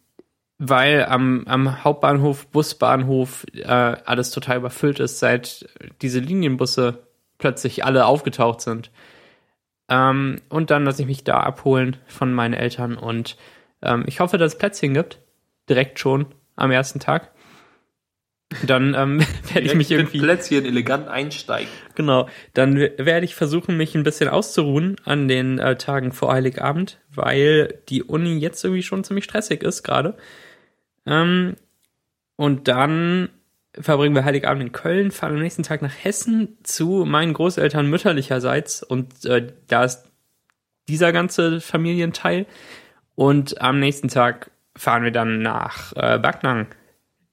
weil 0.59 1.07
am, 1.07 1.45
am 1.47 1.85
Hauptbahnhof, 1.85 2.47
Busbahnhof 2.49 3.47
äh, 3.55 3.65
alles 3.65 4.31
total 4.31 4.59
überfüllt 4.59 5.01
ist, 5.01 5.19
seit 5.19 5.67
diese 6.03 6.19
Linienbusse 6.19 6.99
plötzlich 7.39 7.85
alle 7.85 8.07
aufgetaucht 8.07 8.61
sind. 8.61 8.91
Ähm, 9.89 10.41
und 10.49 10.71
dann 10.71 10.85
lasse 10.85 11.03
ich 11.03 11.09
mich 11.09 11.25
da 11.25 11.39
abholen 11.41 11.97
von 12.07 12.35
meinen 12.35 12.55
Eltern 12.55 12.97
und 12.97 13.37
ähm, 13.83 14.05
ich 14.07 14.21
hoffe, 14.21 14.37
dass 14.37 14.53
es 14.53 14.59
Plätzchen 14.59 14.95
gibt. 14.95 15.19
Direkt 15.69 15.99
schon 15.99 16.27
am 16.57 16.71
ersten 16.71 17.01
Tag. 17.01 17.31
Dann 18.67 18.95
ähm, 18.95 19.21
werde 19.53 19.67
ich 19.67 19.75
mich 19.75 19.91
irgendwie. 19.91 20.19
Plätzchen 20.19 20.65
elegant 20.65 21.09
einsteigen. 21.09 21.71
Genau. 21.95 22.29
Dann 22.55 22.77
werde 22.77 23.25
ich 23.25 23.35
versuchen, 23.35 23.77
mich 23.77 23.95
ein 23.95 24.03
bisschen 24.03 24.29
auszuruhen 24.29 24.97
an 25.05 25.29
den 25.29 25.59
äh, 25.59 25.77
Tagen 25.77 26.13
vor 26.13 26.33
Heiligabend, 26.33 27.01
weil 27.15 27.81
die 27.89 28.03
Uni 28.03 28.39
jetzt 28.39 28.65
irgendwie 28.65 28.83
schon 28.83 29.05
ziemlich 29.05 29.25
stressig 29.25 29.63
ist 29.63 29.83
gerade. 29.83 30.17
Ähm, 31.07 31.57
und 32.37 32.69
dann 32.69 33.29
verbringen 33.79 34.15
wir 34.15 34.25
Heiligabend 34.25 34.63
in 34.63 34.73
Köln, 34.73 35.11
fahren 35.13 35.35
am 35.35 35.43
nächsten 35.43 35.63
Tag 35.63 35.81
nach 35.81 35.95
Hessen 36.03 36.59
zu 36.65 37.05
meinen 37.07 37.35
Großeltern 37.35 37.87
mütterlicherseits 37.87 38.83
und 38.83 39.25
äh, 39.27 39.47
da 39.69 39.85
ist 39.85 40.11
dieser 40.89 41.13
ganze 41.13 41.61
Familienteil. 41.61 42.47
Und 43.15 43.61
am 43.61 43.79
nächsten 43.79 44.09
Tag 44.09 44.51
fahren 44.77 45.05
wir 45.05 45.11
dann 45.11 45.43
nach 45.43 45.93
äh, 45.95 46.19
Backnang 46.19 46.69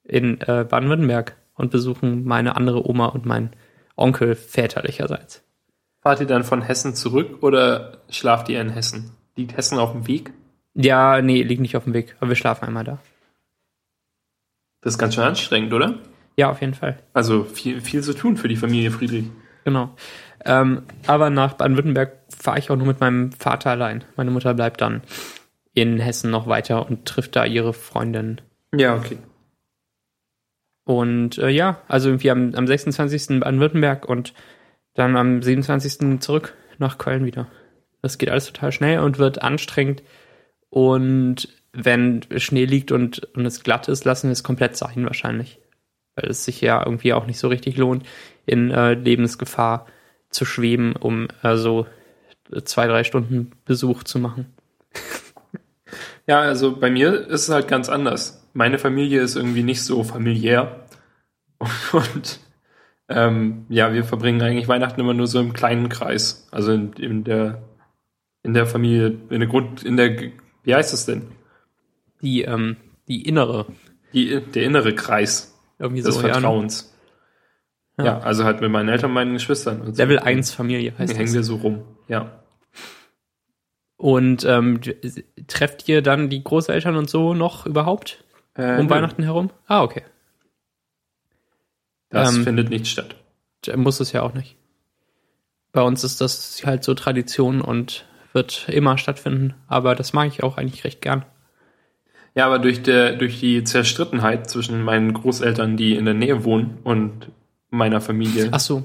in 0.07 0.41
äh, 0.41 0.65
Baden-Württemberg 0.67 1.35
und 1.55 1.71
besuchen 1.71 2.23
meine 2.23 2.55
andere 2.55 2.87
Oma 2.87 3.07
und 3.07 3.25
meinen 3.25 3.51
Onkel 3.95 4.35
väterlicherseits. 4.35 5.43
Fahrt 6.01 6.21
ihr 6.21 6.27
dann 6.27 6.43
von 6.43 6.61
Hessen 6.61 6.95
zurück 6.95 7.41
oder 7.41 8.01
schlaft 8.09 8.49
ihr 8.49 8.61
in 8.61 8.69
Hessen? 8.69 9.11
Liegt 9.35 9.57
Hessen 9.57 9.77
auf 9.79 9.91
dem 9.91 10.07
Weg? 10.07 10.31
Ja, 10.73 11.21
nee, 11.21 11.41
liegt 11.41 11.61
nicht 11.61 11.75
auf 11.75 11.85
dem 11.85 11.93
Weg, 11.93 12.15
aber 12.19 12.29
wir 12.29 12.35
schlafen 12.35 12.65
einmal 12.65 12.83
da. 12.83 12.99
Das 14.81 14.93
ist 14.93 14.99
ganz 14.99 15.15
schön 15.15 15.23
anstrengend, 15.23 15.73
oder? 15.73 15.95
Ja, 16.37 16.51
auf 16.51 16.61
jeden 16.61 16.75
Fall. 16.75 16.99
Also 17.13 17.43
viel, 17.43 17.81
viel 17.81 18.01
zu 18.01 18.13
tun 18.13 18.37
für 18.37 18.47
die 18.47 18.55
Familie 18.55 18.91
Friedrich. 18.91 19.25
Genau. 19.65 19.95
Ähm, 20.45 20.83
aber 21.07 21.29
nach 21.29 21.53
Baden-Württemberg 21.53 22.13
fahre 22.29 22.59
ich 22.59 22.69
auch 22.69 22.77
nur 22.77 22.87
mit 22.87 22.99
meinem 22.99 23.31
Vater 23.31 23.71
allein. 23.71 24.03
Meine 24.15 24.31
Mutter 24.31 24.53
bleibt 24.53 24.81
dann 24.81 25.01
in 25.73 25.99
Hessen 25.99 26.31
noch 26.31 26.47
weiter 26.47 26.87
und 26.87 27.05
trifft 27.05 27.35
da 27.35 27.43
ihre 27.43 27.73
Freundin. 27.73 28.39
Ja, 28.73 28.95
okay. 28.95 29.17
Und 30.87 31.37
äh, 31.37 31.49
ja, 31.49 31.81
also 31.89 32.07
irgendwie 32.07 32.31
am, 32.31 32.55
am 32.55 32.65
26. 32.65 33.29
in 33.29 33.39
Baden-Württemberg 33.41 34.07
und 34.07 34.33
dann 34.93 35.17
am 35.17 35.41
27. 35.41 36.21
zurück 36.21 36.53
nach 36.77 36.97
Köln 36.97 37.25
wieder. 37.25 37.47
Das 38.01 38.17
geht 38.17 38.29
alles 38.29 38.45
total 38.45 38.71
schnell 38.71 38.99
und 38.99 39.19
wird 39.19 39.41
anstrengend. 39.41 40.01
Und 40.69 41.49
wenn 41.73 42.21
Schnee 42.37 42.63
liegt 42.63 42.93
und, 42.93 43.19
und 43.35 43.45
es 43.45 43.63
glatt 43.63 43.89
ist, 43.89 44.05
lassen 44.05 44.29
wir 44.29 44.31
es 44.31 44.43
komplett 44.45 44.77
sein 44.77 45.03
wahrscheinlich. 45.03 45.59
Weil 46.15 46.29
es 46.29 46.45
sich 46.45 46.61
ja 46.61 46.81
irgendwie 46.85 47.11
auch 47.11 47.25
nicht 47.25 47.37
so 47.37 47.49
richtig 47.49 47.75
lohnt, 47.75 48.05
in 48.45 48.71
äh, 48.71 48.93
Lebensgefahr 48.93 49.87
zu 50.29 50.45
schweben, 50.45 50.95
um 50.95 51.27
äh, 51.43 51.57
so 51.57 51.85
zwei, 52.63 52.87
drei 52.87 53.03
Stunden 53.03 53.51
Besuch 53.65 54.03
zu 54.03 54.19
machen. 54.19 54.53
Ja, 56.27 56.39
also 56.39 56.75
bei 56.77 56.89
mir 56.89 57.27
ist 57.27 57.43
es 57.43 57.49
halt 57.49 57.67
ganz 57.67 57.89
anders. 57.89 58.46
Meine 58.57 58.79
Familie 58.79 59.21
ist 59.21 59.35
irgendwie 59.35 59.61
nicht 59.61 59.83
so 59.83 60.03
familiär. 60.03 60.87
Und 61.91 62.39
ähm, 63.07 63.67
ja, 63.69 63.93
wir 63.93 64.03
verbringen 64.03 64.41
eigentlich 64.41 64.67
Weihnachten 64.67 64.99
immer 64.99 65.13
nur 65.13 65.27
so 65.27 65.39
im 65.39 65.53
kleinen 65.53 65.89
Kreis. 65.89 66.47
Also 66.49 66.71
in, 66.71 66.93
in 66.93 67.23
der 67.23 67.61
in 68.41 68.55
der 68.55 68.65
Familie, 68.65 69.15
in 69.29 69.41
der 69.41 69.47
Grund, 69.47 69.83
in 69.83 69.95
der 69.95 70.31
wie 70.63 70.73
heißt 70.73 70.91
es 70.91 71.05
denn? 71.05 71.27
Die, 72.23 72.41
ähm, 72.41 72.77
die 73.07 73.27
innere, 73.27 73.67
Die, 74.11 74.41
der 74.41 74.63
innere 74.63 74.95
Kreis 74.95 75.55
irgendwie 75.77 76.01
des 76.01 76.15
so? 76.15 76.21
Vertrauens. 76.21 76.97
Ja. 77.99 78.05
Ja. 78.05 78.19
also 78.19 78.43
halt 78.43 78.61
mit 78.61 78.71
meinen 78.71 78.89
Eltern, 78.89 79.11
meinen 79.11 79.33
Geschwistern. 79.33 79.81
Und 79.81 79.95
so. 79.95 80.01
Level 80.01 80.17
1 80.17 80.51
Familie 80.51 80.93
heißt 80.97 81.13
hängen 81.13 81.27
das. 81.27 81.35
wir 81.35 81.43
so 81.43 81.57
rum. 81.57 81.83
Ja. 82.07 82.43
Und 83.97 84.45
ähm, 84.45 84.81
trefft 85.45 85.87
ihr 85.87 86.01
dann 86.01 86.29
die 86.29 86.43
Großeltern 86.43 86.95
und 86.95 87.07
so 87.07 87.35
noch 87.35 87.67
überhaupt 87.67 88.23
Äh, 88.57 88.79
um 88.79 88.85
nö, 88.85 88.89
Weihnachten 88.89 89.23
herum? 89.23 89.51
Ah, 89.67 89.83
okay. 89.83 90.03
Das 92.09 92.35
ähm, 92.35 92.43
findet 92.43 92.69
nicht 92.69 92.87
statt. 92.87 93.15
Muss 93.75 93.99
es 93.99 94.11
ja 94.11 94.21
auch 94.21 94.33
nicht. 94.33 94.57
Bei 95.71 95.81
uns 95.81 96.03
ist 96.03 96.21
das 96.21 96.61
halt 96.65 96.83
so 96.83 96.93
Tradition 96.93 97.61
und 97.61 98.05
wird 98.33 98.69
immer 98.69 98.97
stattfinden, 98.97 99.55
aber 99.67 99.95
das 99.95 100.13
mag 100.13 100.27
ich 100.27 100.43
auch 100.43 100.57
eigentlich 100.57 100.83
recht 100.83 101.01
gern. 101.01 101.25
Ja, 102.35 102.45
aber 102.45 102.59
durch, 102.59 102.83
der, 102.83 103.13
durch 103.13 103.39
die 103.39 103.63
Zerstrittenheit 103.63 104.49
zwischen 104.49 104.83
meinen 104.83 105.13
Großeltern, 105.13 105.75
die 105.75 105.95
in 105.95 106.05
der 106.05 106.13
Nähe 106.13 106.43
wohnen, 106.43 106.77
und 106.83 107.31
meiner 107.71 107.99
Familie, 107.99 108.49
Ach 108.51 108.59
so, 108.59 108.83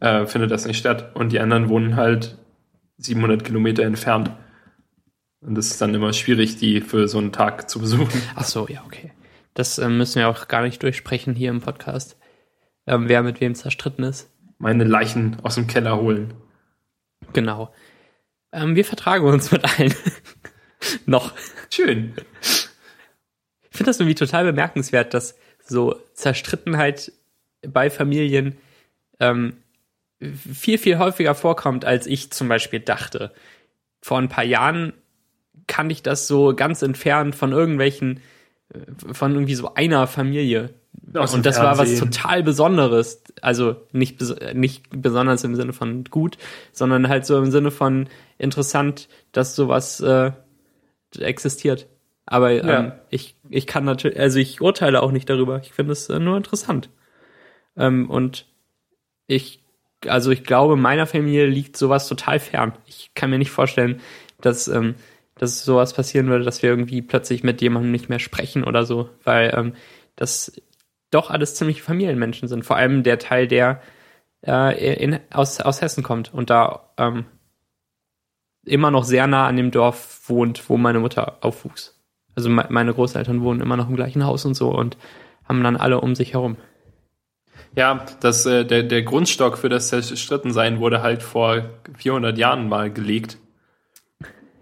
äh, 0.00 0.26
findet 0.26 0.50
das 0.50 0.66
nicht 0.66 0.78
statt. 0.78 1.10
Und 1.14 1.32
die 1.32 1.40
anderen 1.40 1.70
wohnen 1.70 1.96
halt 1.96 2.36
700 2.98 3.44
Kilometer 3.44 3.84
entfernt. 3.84 4.30
Und 5.42 5.58
es 5.58 5.72
ist 5.72 5.80
dann 5.80 5.94
immer 5.94 6.12
schwierig, 6.12 6.56
die 6.56 6.80
für 6.80 7.08
so 7.08 7.18
einen 7.18 7.32
Tag 7.32 7.68
zu 7.68 7.80
besuchen. 7.80 8.22
ach 8.36 8.44
so, 8.44 8.68
ja, 8.68 8.82
okay. 8.86 9.12
Das 9.54 9.78
ähm, 9.78 9.98
müssen 9.98 10.16
wir 10.20 10.28
auch 10.28 10.48
gar 10.48 10.62
nicht 10.62 10.82
durchsprechen 10.82 11.34
hier 11.34 11.50
im 11.50 11.60
Podcast, 11.60 12.16
ähm, 12.86 13.08
wer 13.08 13.22
mit 13.22 13.40
wem 13.40 13.54
zerstritten 13.54 14.04
ist. 14.04 14.30
Meine 14.58 14.84
Leichen 14.84 15.38
aus 15.42 15.56
dem 15.56 15.66
Keller 15.66 16.00
holen. 16.00 16.34
Genau. 17.32 17.74
Ähm, 18.52 18.76
wir 18.76 18.84
vertragen 18.84 19.26
uns 19.26 19.50
mit 19.50 19.64
allen. 19.64 19.94
Noch. 21.06 21.32
Schön. 21.70 22.14
Ich 22.40 23.76
finde 23.76 23.90
das 23.90 23.98
irgendwie 23.98 24.14
total 24.14 24.44
bemerkenswert, 24.44 25.12
dass 25.12 25.36
so 25.64 25.96
Zerstrittenheit 26.14 27.12
bei 27.66 27.90
Familien 27.90 28.56
ähm, 29.18 29.56
viel, 30.20 30.78
viel 30.78 30.98
häufiger 30.98 31.34
vorkommt, 31.34 31.84
als 31.84 32.06
ich 32.06 32.30
zum 32.30 32.48
Beispiel 32.48 32.80
dachte. 32.80 33.32
Vor 34.00 34.18
ein 34.18 34.28
paar 34.28 34.44
Jahren 34.44 34.92
kann 35.72 35.88
ich 35.88 36.02
das 36.02 36.26
so 36.26 36.54
ganz 36.54 36.82
entfernt 36.82 37.34
von 37.34 37.52
irgendwelchen, 37.52 38.20
äh, 38.74 38.78
von 39.14 39.32
irgendwie 39.32 39.54
so 39.54 39.72
einer 39.72 40.06
Familie. 40.06 40.74
Aus 41.14 41.32
Und 41.32 41.46
das 41.46 41.56
war 41.58 41.78
was 41.78 41.88
Fernsehen. 41.88 42.10
total 42.10 42.42
Besonderes. 42.42 43.22
Also 43.40 43.76
nicht, 43.92 44.20
nicht 44.54 44.84
besonders 44.90 45.42
im 45.44 45.56
Sinne 45.56 45.72
von 45.72 46.04
gut, 46.04 46.36
sondern 46.72 47.08
halt 47.08 47.24
so 47.24 47.38
im 47.38 47.50
Sinne 47.50 47.70
von 47.70 48.08
interessant, 48.36 49.08
dass 49.32 49.56
sowas 49.56 50.00
äh, 50.00 50.32
existiert. 51.18 51.86
Aber 52.26 52.50
ähm, 52.52 52.68
Ja. 52.68 52.98
ich, 53.08 53.34
ich 53.48 53.66
kann 53.66 53.84
natürlich, 53.84 54.20
also 54.20 54.38
ich 54.38 54.60
urteile 54.60 55.02
auch 55.02 55.10
nicht 55.10 55.30
darüber. 55.30 55.58
Ich 55.62 55.72
finde 55.72 55.92
es 55.92 56.10
äh, 56.10 56.18
nur 56.18 56.36
interessant. 56.36 56.90
Ähm, 57.78 58.10
und 58.10 58.44
ich, 59.26 59.64
also 60.06 60.30
ich 60.30 60.44
glaube, 60.44 60.76
meiner 60.76 61.06
Familie 61.06 61.46
liegt 61.46 61.78
sowas 61.78 62.06
total 62.08 62.38
fern. 62.40 62.74
Ich 62.86 63.12
kann 63.14 63.30
mir 63.30 63.38
nicht 63.38 63.50
vorstellen, 63.50 64.00
dass, 64.42 64.68
ähm, 64.68 64.96
dass 65.42 65.64
sowas 65.64 65.92
passieren 65.92 66.28
würde, 66.28 66.44
dass 66.44 66.62
wir 66.62 66.70
irgendwie 66.70 67.02
plötzlich 67.02 67.42
mit 67.42 67.60
jemandem 67.60 67.90
nicht 67.90 68.08
mehr 68.08 68.20
sprechen 68.20 68.62
oder 68.62 68.86
so, 68.86 69.10
weil 69.24 69.52
ähm, 69.56 69.74
das 70.14 70.52
doch 71.10 71.30
alles 71.30 71.56
ziemlich 71.56 71.82
Familienmenschen 71.82 72.46
sind. 72.46 72.64
Vor 72.64 72.76
allem 72.76 73.02
der 73.02 73.18
Teil, 73.18 73.48
der 73.48 73.82
äh, 74.46 75.02
in, 75.02 75.18
aus, 75.32 75.60
aus 75.60 75.80
Hessen 75.80 76.04
kommt 76.04 76.32
und 76.32 76.48
da 76.48 76.92
ähm, 76.96 77.24
immer 78.64 78.92
noch 78.92 79.02
sehr 79.02 79.26
nah 79.26 79.48
an 79.48 79.56
dem 79.56 79.72
Dorf 79.72 80.20
wohnt, 80.28 80.70
wo 80.70 80.76
meine 80.76 81.00
Mutter 81.00 81.38
aufwuchs. 81.40 82.00
Also 82.36 82.48
me 82.48 82.64
meine 82.68 82.94
Großeltern 82.94 83.42
wohnen 83.42 83.60
immer 83.60 83.76
noch 83.76 83.88
im 83.88 83.96
gleichen 83.96 84.24
Haus 84.24 84.44
und 84.44 84.54
so 84.54 84.70
und 84.70 84.96
haben 85.42 85.64
dann 85.64 85.76
alle 85.76 86.00
um 86.00 86.14
sich 86.14 86.34
herum. 86.34 86.56
Ja, 87.74 88.06
das, 88.20 88.46
äh, 88.46 88.64
der, 88.64 88.84
der 88.84 89.02
Grundstock 89.02 89.58
für 89.58 89.68
das 89.68 89.88
Zerstrittensein 89.88 90.78
wurde 90.78 91.02
halt 91.02 91.24
vor 91.24 91.64
400 91.96 92.38
Jahren 92.38 92.68
mal 92.68 92.92
gelegt. 92.92 93.38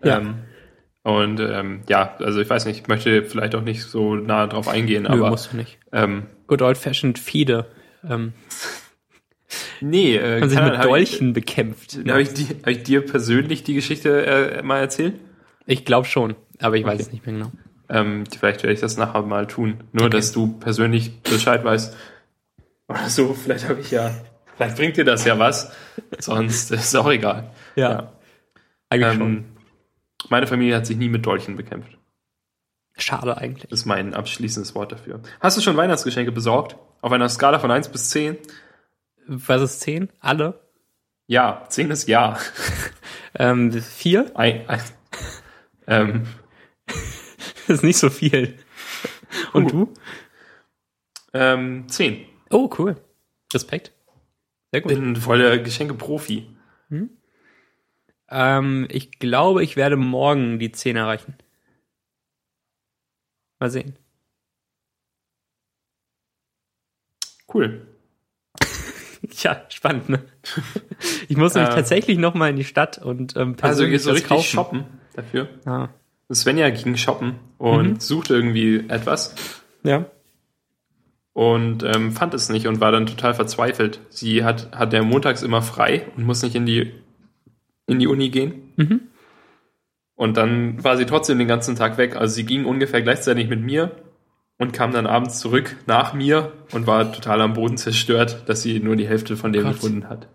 Ja. 0.02 0.20
Ähm, 0.20 0.44
und 1.02 1.40
ähm, 1.40 1.82
ja, 1.88 2.14
also 2.18 2.40
ich 2.40 2.48
weiß 2.50 2.66
nicht, 2.66 2.80
ich 2.82 2.88
möchte 2.88 3.22
vielleicht 3.24 3.54
auch 3.54 3.62
nicht 3.62 3.82
so 3.84 4.14
nah 4.16 4.46
drauf 4.46 4.68
eingehen, 4.68 5.04
Nö, 5.04 5.08
aber 5.10 5.30
musst 5.30 5.52
du 5.52 5.56
nicht. 5.56 5.78
ähm, 5.92 6.26
Good 6.46 6.62
old 6.62 6.76
fashioned 6.78 7.18
Fiede. 7.18 7.66
Ähm, 8.08 8.32
nee, 9.80 10.16
äh, 10.16 10.40
haben 10.40 10.48
sich 10.48 10.58
mit 10.60 10.68
hab 10.72 10.84
ich- 10.84 10.90
Dolchen 10.90 11.32
bekämpft. 11.32 11.98
Habe 12.08 12.22
ich, 12.22 12.30
hab 12.30 12.66
ich 12.68 12.82
dir 12.82 13.04
persönlich 13.04 13.62
die 13.64 13.74
Geschichte 13.74 14.26
äh, 14.26 14.62
mal 14.62 14.78
erzählt? 14.80 15.14
Ich 15.66 15.84
glaube 15.84 16.06
schon, 16.06 16.34
aber 16.60 16.76
ich 16.76 16.84
weiß 16.84 16.94
Okay. 16.94 17.02
es 17.02 17.12
nicht 17.12 17.26
mehr 17.26 17.34
genau. 17.36 17.52
Ähm, 17.88 18.24
vielleicht 18.26 18.62
werde 18.62 18.72
ich 18.74 18.80
das 18.80 18.96
nachher 18.96 19.22
mal 19.22 19.46
tun. 19.46 19.82
Nur, 19.92 20.06
Okay. 20.06 20.16
dass 20.16 20.32
du 20.32 20.58
persönlich 20.58 21.20
Bescheid 21.22 21.64
weißt. 21.64 21.96
Oder 22.88 23.08
so, 23.08 23.34
vielleicht 23.34 23.68
habe 23.68 23.80
ich 23.80 23.90
ja, 23.90 24.10
vielleicht 24.56 24.76
bringt 24.76 24.96
dir 24.96 25.04
das 25.04 25.24
ja 25.24 25.38
was. 25.38 25.72
Sonst 26.18 26.70
ist 26.70 26.94
auch 26.96 27.10
egal. 27.10 27.50
Ja. 27.76 28.12
Eigentlich 28.90 29.14
schon. 29.18 29.44
Meine 30.28 30.46
Familie 30.46 30.76
hat 30.76 30.86
sich 30.86 30.96
nie 30.96 31.08
mit 31.08 31.24
Dolchen 31.26 31.56
bekämpft. 31.56 31.96
Schade 32.96 33.36
eigentlich. 33.38 33.70
Das 33.70 33.80
ist 33.80 33.86
mein 33.86 34.14
abschließendes 34.14 34.74
Wort 34.74 34.92
dafür. 34.92 35.20
Hast 35.40 35.56
du 35.56 35.62
schon 35.62 35.76
Weihnachtsgeschenke 35.76 36.32
besorgt? 36.32 36.76
Auf 37.00 37.12
einer 37.12 37.28
Skala 37.28 37.58
von 37.58 37.70
1 37.70 37.88
bis 37.88 38.10
10? 38.10 38.36
Was 39.26 39.62
ist 39.62 39.80
10? 39.80 40.10
Alle? 40.20 40.60
Ja, 41.26 41.64
10 41.68 41.90
ist 41.90 42.08
ja. 42.08 42.38
Ähm, 43.32 43.70
vier? 43.72 44.32
Ein, 44.34 44.68
ein, 44.68 44.80
ähm, 45.86 46.26
Das 46.86 46.96
ist 47.76 47.84
nicht 47.84 47.98
so 47.98 48.10
viel. 48.10 48.58
Und 49.52 49.66
Uh. 49.66 49.70
du? 49.86 49.94
ähm, 51.32 51.88
10. 51.88 52.26
Oh, 52.50 52.68
cool. 52.76 52.96
Respekt. 53.54 53.92
Sehr 54.72 54.80
gut. 54.80 54.92
Bin 54.92 55.14
voll 55.14 55.38
der 55.38 55.60
Geschenke-Profi. 55.60 56.48
Ähm, 58.30 58.86
ich 58.90 59.18
glaube, 59.18 59.62
ich 59.64 59.76
werde 59.76 59.96
morgen 59.96 60.58
die 60.58 60.72
10 60.72 60.96
erreichen. 60.96 61.34
Mal 63.58 63.70
sehen. 63.70 63.96
Cool. 67.52 67.86
Ja, 69.42 69.64
spannend, 69.68 70.08
ne? 70.08 70.22
Ich 71.28 71.36
muss 71.36 71.54
nämlich 71.54 71.70
Ähm. 71.70 71.76
tatsächlich 71.76 72.16
noch 72.18 72.32
mal 72.34 72.48
in 72.48 72.56
die 72.56 72.64
Stadt 72.64 72.98
und 72.98 73.36
ähm, 73.36 73.50
Also 73.60 73.84
persönlich 73.84 73.92
gehst 73.92 74.06
du 74.06 74.10
richtig 74.12 74.48
shoppen 74.50 74.84
dafür? 75.14 75.48
Ah. 75.66 75.88
Svenja 76.32 76.70
ging 76.70 76.96
shoppen 76.96 77.34
und 77.58 77.86
Mhm. 77.88 78.00
suchte 78.00 78.34
irgendwie 78.34 78.88
etwas 78.88 79.34
Ja. 79.82 80.06
und 81.34 81.82
ähm, 81.82 82.12
fand 82.12 82.32
es 82.32 82.48
nicht 82.48 82.66
und 82.66 82.80
war 82.80 82.92
dann 82.92 83.06
total 83.06 83.34
verzweifelt. 83.34 84.00
Sie 84.08 84.42
hat, 84.42 84.72
hat 84.76 84.92
ja 84.94 85.02
montags 85.02 85.42
immer 85.42 85.60
frei 85.60 86.06
und 86.16 86.24
muss 86.24 86.42
nicht 86.42 86.54
in 86.56 86.64
die, 86.64 86.92
in 87.90 87.98
die 87.98 88.06
Uni 88.06 88.30
gehen. 88.30 88.72
Mhm. 88.76 89.00
Und 90.14 90.36
dann 90.36 90.82
war 90.84 90.96
sie 90.96 91.06
trotzdem 91.06 91.38
den 91.38 91.48
ganzen 91.48 91.76
Tag 91.76 91.96
weg. 91.96 92.16
Also 92.16 92.34
sie 92.34 92.44
ging 92.44 92.66
ungefähr 92.66 93.00
gleichzeitig 93.02 93.48
mit 93.48 93.60
mir 93.60 93.92
und 94.58 94.72
kam 94.72 94.92
dann 94.92 95.06
abends 95.06 95.38
zurück 95.38 95.76
nach 95.86 96.12
mir 96.12 96.52
und 96.72 96.86
war 96.86 97.10
total 97.12 97.40
am 97.40 97.54
Boden 97.54 97.78
zerstört, 97.78 98.42
dass 98.46 98.60
sie 98.62 98.80
nur 98.80 98.96
die 98.96 99.08
Hälfte 99.08 99.36
von 99.36 99.52
dem 99.52 99.62
Gott. 99.64 99.74
gefunden 99.74 100.08
hat. 100.08 100.28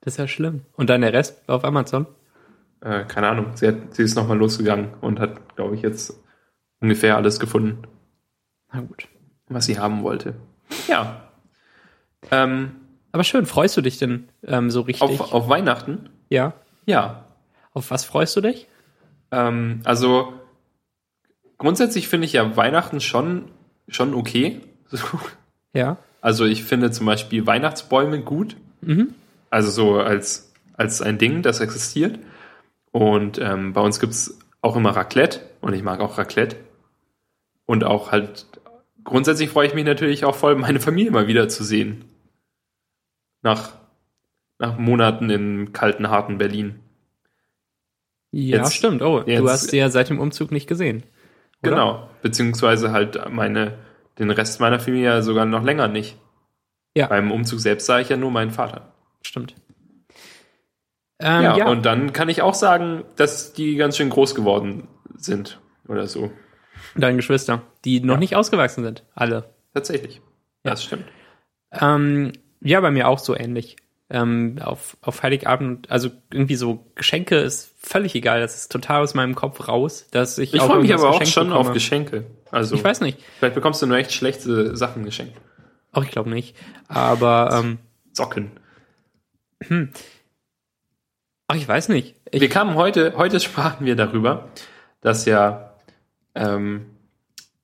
Das 0.00 0.14
ist 0.14 0.18
ja 0.18 0.28
schlimm. 0.28 0.62
Und 0.74 0.88
dann 0.90 1.00
der 1.00 1.12
Rest 1.12 1.42
auf 1.48 1.64
Amazon? 1.64 2.06
Äh, 2.80 3.04
keine 3.04 3.26
Ahnung. 3.28 3.46
Sie, 3.56 3.66
hat, 3.66 3.94
sie 3.94 4.04
ist 4.04 4.14
nochmal 4.14 4.38
losgegangen 4.38 4.94
und 5.00 5.18
hat, 5.18 5.56
glaube 5.56 5.74
ich, 5.74 5.82
jetzt 5.82 6.22
ungefähr 6.80 7.16
alles 7.16 7.40
gefunden. 7.40 7.82
Na 8.72 8.80
gut. 8.80 9.08
was 9.48 9.66
sie 9.66 9.78
haben 9.78 10.02
wollte. 10.04 10.34
Ja. 10.86 11.22
Ähm, 12.30 12.72
Aber 13.10 13.24
schön, 13.24 13.46
freust 13.46 13.76
du 13.76 13.80
dich 13.80 13.98
denn 13.98 14.28
ähm, 14.44 14.70
so 14.70 14.82
richtig? 14.82 15.02
auf, 15.02 15.32
auf 15.32 15.48
Weihnachten? 15.48 16.10
ja. 16.28 16.54
Ja. 16.86 17.24
Auf 17.72 17.90
was 17.90 18.04
freust 18.04 18.34
du 18.36 18.40
dich? 18.40 18.66
Ähm, 19.30 19.80
also 19.84 20.32
grundsätzlich 21.58 22.08
finde 22.08 22.26
ich 22.26 22.32
ja 22.32 22.56
Weihnachten 22.56 23.00
schon, 23.00 23.50
schon 23.88 24.14
okay. 24.14 24.60
Ja. 25.72 25.98
Also 26.22 26.46
ich 26.46 26.64
finde 26.64 26.90
zum 26.90 27.04
Beispiel 27.04 27.46
Weihnachtsbäume 27.46 28.22
gut. 28.22 28.56
Mhm. 28.80 29.14
Also 29.50 29.70
so 29.70 30.00
als, 30.00 30.52
als 30.74 31.02
ein 31.02 31.18
Ding, 31.18 31.42
das 31.42 31.60
existiert. 31.60 32.18
Und 32.92 33.38
ähm, 33.38 33.74
bei 33.74 33.82
uns 33.82 34.00
gibt's 34.00 34.38
auch 34.62 34.74
immer 34.74 34.96
Raclette 34.96 35.40
und 35.60 35.74
ich 35.74 35.82
mag 35.82 36.00
auch 36.00 36.16
Raclette. 36.16 36.56
Und 37.66 37.84
auch 37.84 38.10
halt, 38.10 38.46
grundsätzlich 39.04 39.50
freue 39.50 39.66
ich 39.66 39.74
mich 39.74 39.84
natürlich 39.84 40.24
auch 40.24 40.34
voll, 40.34 40.56
meine 40.56 40.80
Familie 40.80 41.10
mal 41.10 41.26
wieder 41.26 41.48
zu 41.48 41.62
sehen. 41.62 42.04
Nach, 43.42 43.74
nach 44.58 44.78
Monaten 44.78 45.30
im 45.30 45.72
kalten, 45.72 46.08
harten 46.10 46.38
Berlin. 46.38 46.80
Ja, 48.32 48.58
Jetzt- 48.58 48.74
stimmt. 48.74 49.02
Oh, 49.02 49.20
du 49.20 49.30
jetzt- 49.30 49.48
hast 49.48 49.70
sie 49.70 49.78
ja 49.78 49.88
seit 49.90 50.08
dem 50.10 50.18
Umzug 50.20 50.50
nicht 50.50 50.66
gesehen. 50.66 51.04
Oder? 51.62 51.70
Genau. 51.70 52.10
Beziehungsweise 52.22 52.92
halt 52.92 53.30
meine, 53.30 53.78
den 54.18 54.30
Rest 54.30 54.60
meiner 54.60 54.80
Familie 54.80 55.06
ja 55.06 55.22
sogar 55.22 55.44
noch 55.46 55.62
länger 55.62 55.88
nicht. 55.88 56.18
Ja. 56.94 57.06
Beim 57.08 57.30
Umzug 57.30 57.60
selbst 57.60 57.86
sah 57.86 58.00
ich 58.00 58.08
ja 58.08 58.16
nur 58.16 58.30
meinen 58.30 58.50
Vater. 58.50 58.92
Stimmt. 59.22 59.54
Ähm, 61.18 61.42
ja, 61.42 61.56
ja, 61.58 61.68
und 61.68 61.86
dann 61.86 62.12
kann 62.12 62.28
ich 62.28 62.42
auch 62.42 62.54
sagen, 62.54 63.04
dass 63.16 63.54
die 63.54 63.76
ganz 63.76 63.96
schön 63.96 64.10
groß 64.10 64.34
geworden 64.34 64.86
sind 65.16 65.60
oder 65.88 66.06
so. 66.06 66.30
deine 66.94 67.16
Geschwister, 67.16 67.62
die 67.84 68.00
noch 68.00 68.14
Ja. 68.14 68.20
nicht 68.20 68.36
ausgewachsen 68.36 68.84
sind. 68.84 69.04
Alle. 69.14 69.50
Tatsächlich. 69.74 70.16
Ja. 70.64 70.70
Das 70.72 70.84
stimmt. 70.84 71.04
Ähm, 71.72 72.32
ja, 72.60 72.80
bei 72.80 72.90
mir 72.90 73.08
auch 73.08 73.18
so 73.18 73.34
ähnlich. 73.36 73.76
Ähm, 74.08 74.60
auf, 74.62 74.96
auf 75.00 75.24
Heiligabend, 75.24 75.90
also 75.90 76.10
irgendwie 76.32 76.54
so 76.54 76.86
Geschenke 76.94 77.38
ist 77.38 77.72
völlig 77.80 78.14
egal. 78.14 78.40
Das 78.40 78.54
ist 78.54 78.70
total 78.70 79.02
aus 79.02 79.14
meinem 79.14 79.34
Kopf 79.34 79.66
raus, 79.66 80.06
dass 80.12 80.38
ich 80.38 80.54
Ich 80.54 80.62
freue 80.62 80.80
mich 80.82 80.94
aber 80.94 81.10
auch 81.10 81.24
schon 81.26 81.50
auf 81.52 81.58
bekomme. 81.62 81.74
Geschenke. 81.74 82.24
Also 82.52 82.76
Ich 82.76 82.84
weiß 82.84 83.00
nicht. 83.00 83.18
vielleicht 83.38 83.56
bekommst 83.56 83.82
du 83.82 83.86
nur 83.86 83.96
echt 83.96 84.12
schlechte 84.12 84.76
Sachen 84.76 85.04
geschenkt. 85.04 85.34
Auch 85.92 86.04
ich 86.04 86.10
glaube 86.12 86.30
nicht. 86.30 86.54
Aber 86.86 87.50
ähm, 87.64 87.78
Socken. 88.12 88.52
ach, 91.48 91.56
ich 91.56 91.66
weiß 91.66 91.88
nicht. 91.88 92.14
Ich, 92.30 92.40
wir 92.40 92.48
kamen 92.48 92.74
heute, 92.76 93.14
heute 93.16 93.40
sprachen 93.40 93.86
wir 93.86 93.96
darüber, 93.96 94.48
dass 95.00 95.24
ja, 95.24 95.72
ähm, 96.34 96.86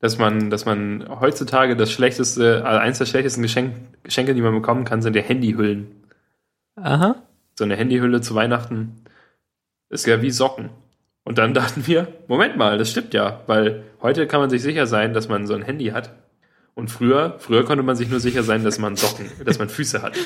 dass 0.01 0.19
man, 0.19 0.51
dass 0.51 0.65
man 0.65 1.07
heutzutage 1.21 1.77
das 1.77 1.93
schlechteste, 1.93 2.65
also 2.65 2.79
eins 2.81 2.99
der 2.99 3.07
schlechtesten 3.07 3.43
Geschenk, 3.43 3.77
Geschenke, 4.03 4.35
die 4.35 4.43
man 4.43 4.55
bekommen 4.55 4.85
kann, 4.85 5.03
sind 5.03 5.15
ja 5.15 5.23
Handyhüllen. 5.23 6.02
Aha. 6.83 7.23
So 7.59 7.65
eine 7.65 7.77
Handyhülle 7.77 8.21
zu 8.21 8.35
Weihnachten 8.35 9.05
ist 9.89 10.07
ja 10.07 10.23
wie 10.23 10.31
Socken. 10.31 10.71
Und 11.25 11.39
dann 11.39 11.55
dachten 11.55 11.87
wir, 11.87 12.09
Moment 12.29 12.57
mal, 12.57 12.79
das 12.79 12.91
stimmt 12.91 13.15
ja, 13.15 13.41
weil 13.47 13.85
heute 14.01 14.27
kann 14.27 14.41
man 14.41 14.51
sich 14.51 14.63
sicher 14.63 14.87
sein, 14.87 15.15
dass 15.15 15.29
man 15.29 15.47
so 15.47 15.55
ein 15.55 15.63
Handy 15.63 15.87
hat. 15.87 16.15
Und 16.75 16.91
früher, 16.91 17.37
früher 17.39 17.65
konnte 17.65 17.83
man 17.83 17.97
sich 17.97 18.09
nur 18.09 18.21
sicher 18.21 18.43
sein, 18.43 18.65
dass 18.65 18.79
man 18.79 18.97
Socken, 18.97 19.27
dass 19.45 19.59
man 19.59 19.69
Füße 19.69 20.03
hat. 20.03 20.17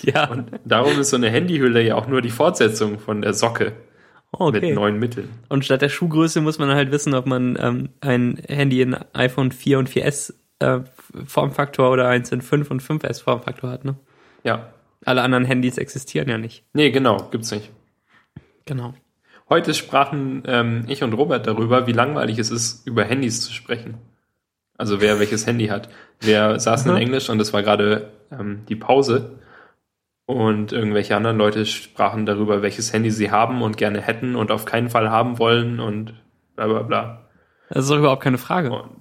Ja. 0.00 0.28
Und 0.30 0.50
darum 0.64 0.98
ist 0.98 1.10
so 1.10 1.16
eine 1.16 1.30
Handyhülle 1.30 1.82
ja 1.82 1.94
auch 1.94 2.08
nur 2.08 2.22
die 2.22 2.30
Fortsetzung 2.30 2.98
von 2.98 3.22
der 3.22 3.34
Socke 3.34 3.74
okay. 4.32 4.60
mit 4.60 4.74
neuen 4.74 4.98
Mitteln. 4.98 5.28
Und 5.48 5.64
statt 5.64 5.82
der 5.82 5.90
Schuhgröße 5.90 6.40
muss 6.40 6.58
man 6.58 6.70
halt 6.70 6.90
wissen, 6.90 7.14
ob 7.14 7.26
man 7.26 7.56
ähm, 7.60 7.90
ein 8.00 8.42
Handy 8.48 8.80
in 8.80 8.96
iPhone 9.12 9.52
4 9.52 9.78
und 9.78 9.90
4S 9.90 10.34
äh, 10.58 10.80
Formfaktor 11.26 11.90
oder 11.90 12.08
eins 12.08 12.32
in 12.32 12.40
5 12.40 12.70
und 12.70 12.82
5S 12.82 13.22
Formfaktor 13.22 13.70
hat, 13.70 13.84
ne? 13.84 13.96
Ja. 14.44 14.72
Alle 15.04 15.22
anderen 15.22 15.44
Handys 15.44 15.78
existieren 15.78 16.28
ja 16.28 16.38
nicht. 16.38 16.64
Nee, 16.72 16.90
genau, 16.90 17.28
gibt's 17.30 17.50
nicht. 17.50 17.70
Genau. 18.64 18.94
Heute 19.48 19.74
sprachen 19.74 20.44
ähm, 20.46 20.84
ich 20.88 21.02
und 21.02 21.12
Robert 21.14 21.46
darüber, 21.46 21.86
wie 21.86 21.92
langweilig 21.92 22.38
es 22.38 22.50
ist, 22.50 22.86
über 22.86 23.04
Handys 23.04 23.40
zu 23.42 23.52
sprechen. 23.52 23.98
Also 24.78 25.00
wer 25.00 25.18
welches 25.20 25.46
Handy 25.46 25.66
hat. 25.66 25.88
Wir 26.20 26.58
saßen 26.58 26.90
Mhm. 26.90 26.96
in 26.96 27.02
Englisch 27.02 27.28
und 27.28 27.40
es 27.40 27.52
war 27.52 27.62
gerade 27.62 28.12
ähm, 28.30 28.64
die 28.68 28.76
Pause. 28.76 29.38
Und 30.24 30.72
irgendwelche 30.72 31.16
anderen 31.16 31.36
Leute 31.36 31.66
sprachen 31.66 32.24
darüber, 32.24 32.62
welches 32.62 32.92
Handy 32.92 33.10
sie 33.10 33.30
haben 33.30 33.60
und 33.60 33.76
gerne 33.76 34.00
hätten 34.00 34.36
und 34.36 34.50
auf 34.50 34.64
keinen 34.64 34.88
Fall 34.88 35.10
haben 35.10 35.38
wollen 35.38 35.80
und 35.80 36.14
bla 36.54 36.66
bla 36.68 36.82
bla. 36.82 37.28
Das 37.68 37.84
ist 37.84 37.90
doch 37.90 37.98
überhaupt 37.98 38.22
keine 38.22 38.38
Frage. 38.38 38.70
Und 38.72 38.96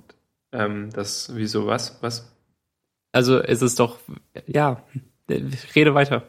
ähm, 0.51 0.89
das, 0.91 1.31
wieso 1.35 1.67
was? 1.67 1.99
Was? 2.01 2.35
Also 3.13 3.39
es 3.39 3.61
ist 3.61 3.79
doch, 3.79 3.99
ja, 4.47 4.81
rede 5.75 5.93
weiter. 5.93 6.23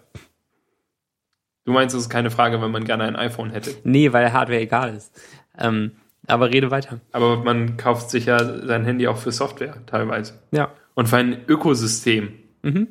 Du 1.64 1.72
meinst, 1.72 1.94
es 1.94 2.02
ist 2.02 2.10
keine 2.10 2.30
Frage, 2.30 2.60
wenn 2.60 2.70
man 2.70 2.84
gerne 2.84 3.04
ein 3.04 3.16
iPhone 3.16 3.50
hätte. 3.50 3.74
Nee, 3.84 4.12
weil 4.12 4.32
Hardware 4.32 4.60
egal 4.60 4.94
ist. 4.94 5.12
Ähm, 5.58 5.92
aber 6.26 6.50
rede 6.50 6.70
weiter. 6.70 7.00
Aber 7.12 7.38
man 7.42 7.76
kauft 7.76 8.10
sich 8.10 8.26
ja 8.26 8.38
sein 8.66 8.84
Handy 8.84 9.06
auch 9.08 9.16
für 9.18 9.32
Software 9.32 9.84
teilweise. 9.86 10.40
Ja. 10.50 10.72
Und 10.94 11.08
für 11.08 11.16
ein 11.16 11.44
Ökosystem. 11.48 12.32
Mhm. 12.62 12.88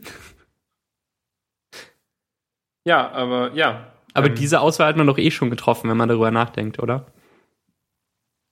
Ja, 2.86 3.12
aber 3.12 3.54
ja. 3.54 3.94
Aber 4.14 4.28
ähm, 4.28 4.36
diese 4.36 4.60
Auswahl 4.62 4.88
hat 4.88 4.98
man 4.98 5.08
doch 5.08 5.18
eh 5.18 5.32
schon 5.32 5.50
getroffen, 5.50 5.90
wenn 5.90 5.98
man 5.98 6.10
darüber 6.10 6.32
nachdenkt, 6.32 6.80
oder? 6.80 7.06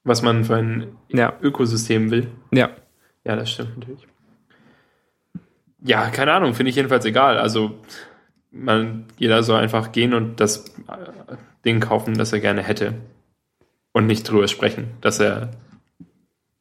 Was 0.04 0.22
man 0.22 0.44
für 0.44 0.56
ein 0.56 0.96
Ja. 1.08 1.36
Ökosystem 1.42 2.10
will. 2.10 2.30
Ja. 2.52 2.70
Ja, 3.24 3.36
das 3.36 3.50
stimmt 3.50 3.76
natürlich. 3.78 4.06
Ja, 5.82 6.10
keine 6.10 6.32
Ahnung, 6.32 6.54
finde 6.54 6.70
ich 6.70 6.76
jedenfalls 6.76 7.04
egal. 7.04 7.38
Also, 7.38 7.78
man, 8.50 9.06
jeder 9.18 9.42
soll 9.42 9.60
einfach 9.60 9.92
gehen 9.92 10.14
und 10.14 10.40
das 10.40 10.66
äh, 10.88 11.36
Ding 11.64 11.80
kaufen, 11.80 12.14
das 12.14 12.32
er 12.32 12.40
gerne 12.40 12.62
hätte. 12.62 12.94
Und 13.92 14.06
nicht 14.06 14.30
drüber 14.30 14.46
sprechen, 14.48 14.88
dass 15.00 15.18
er, 15.20 15.50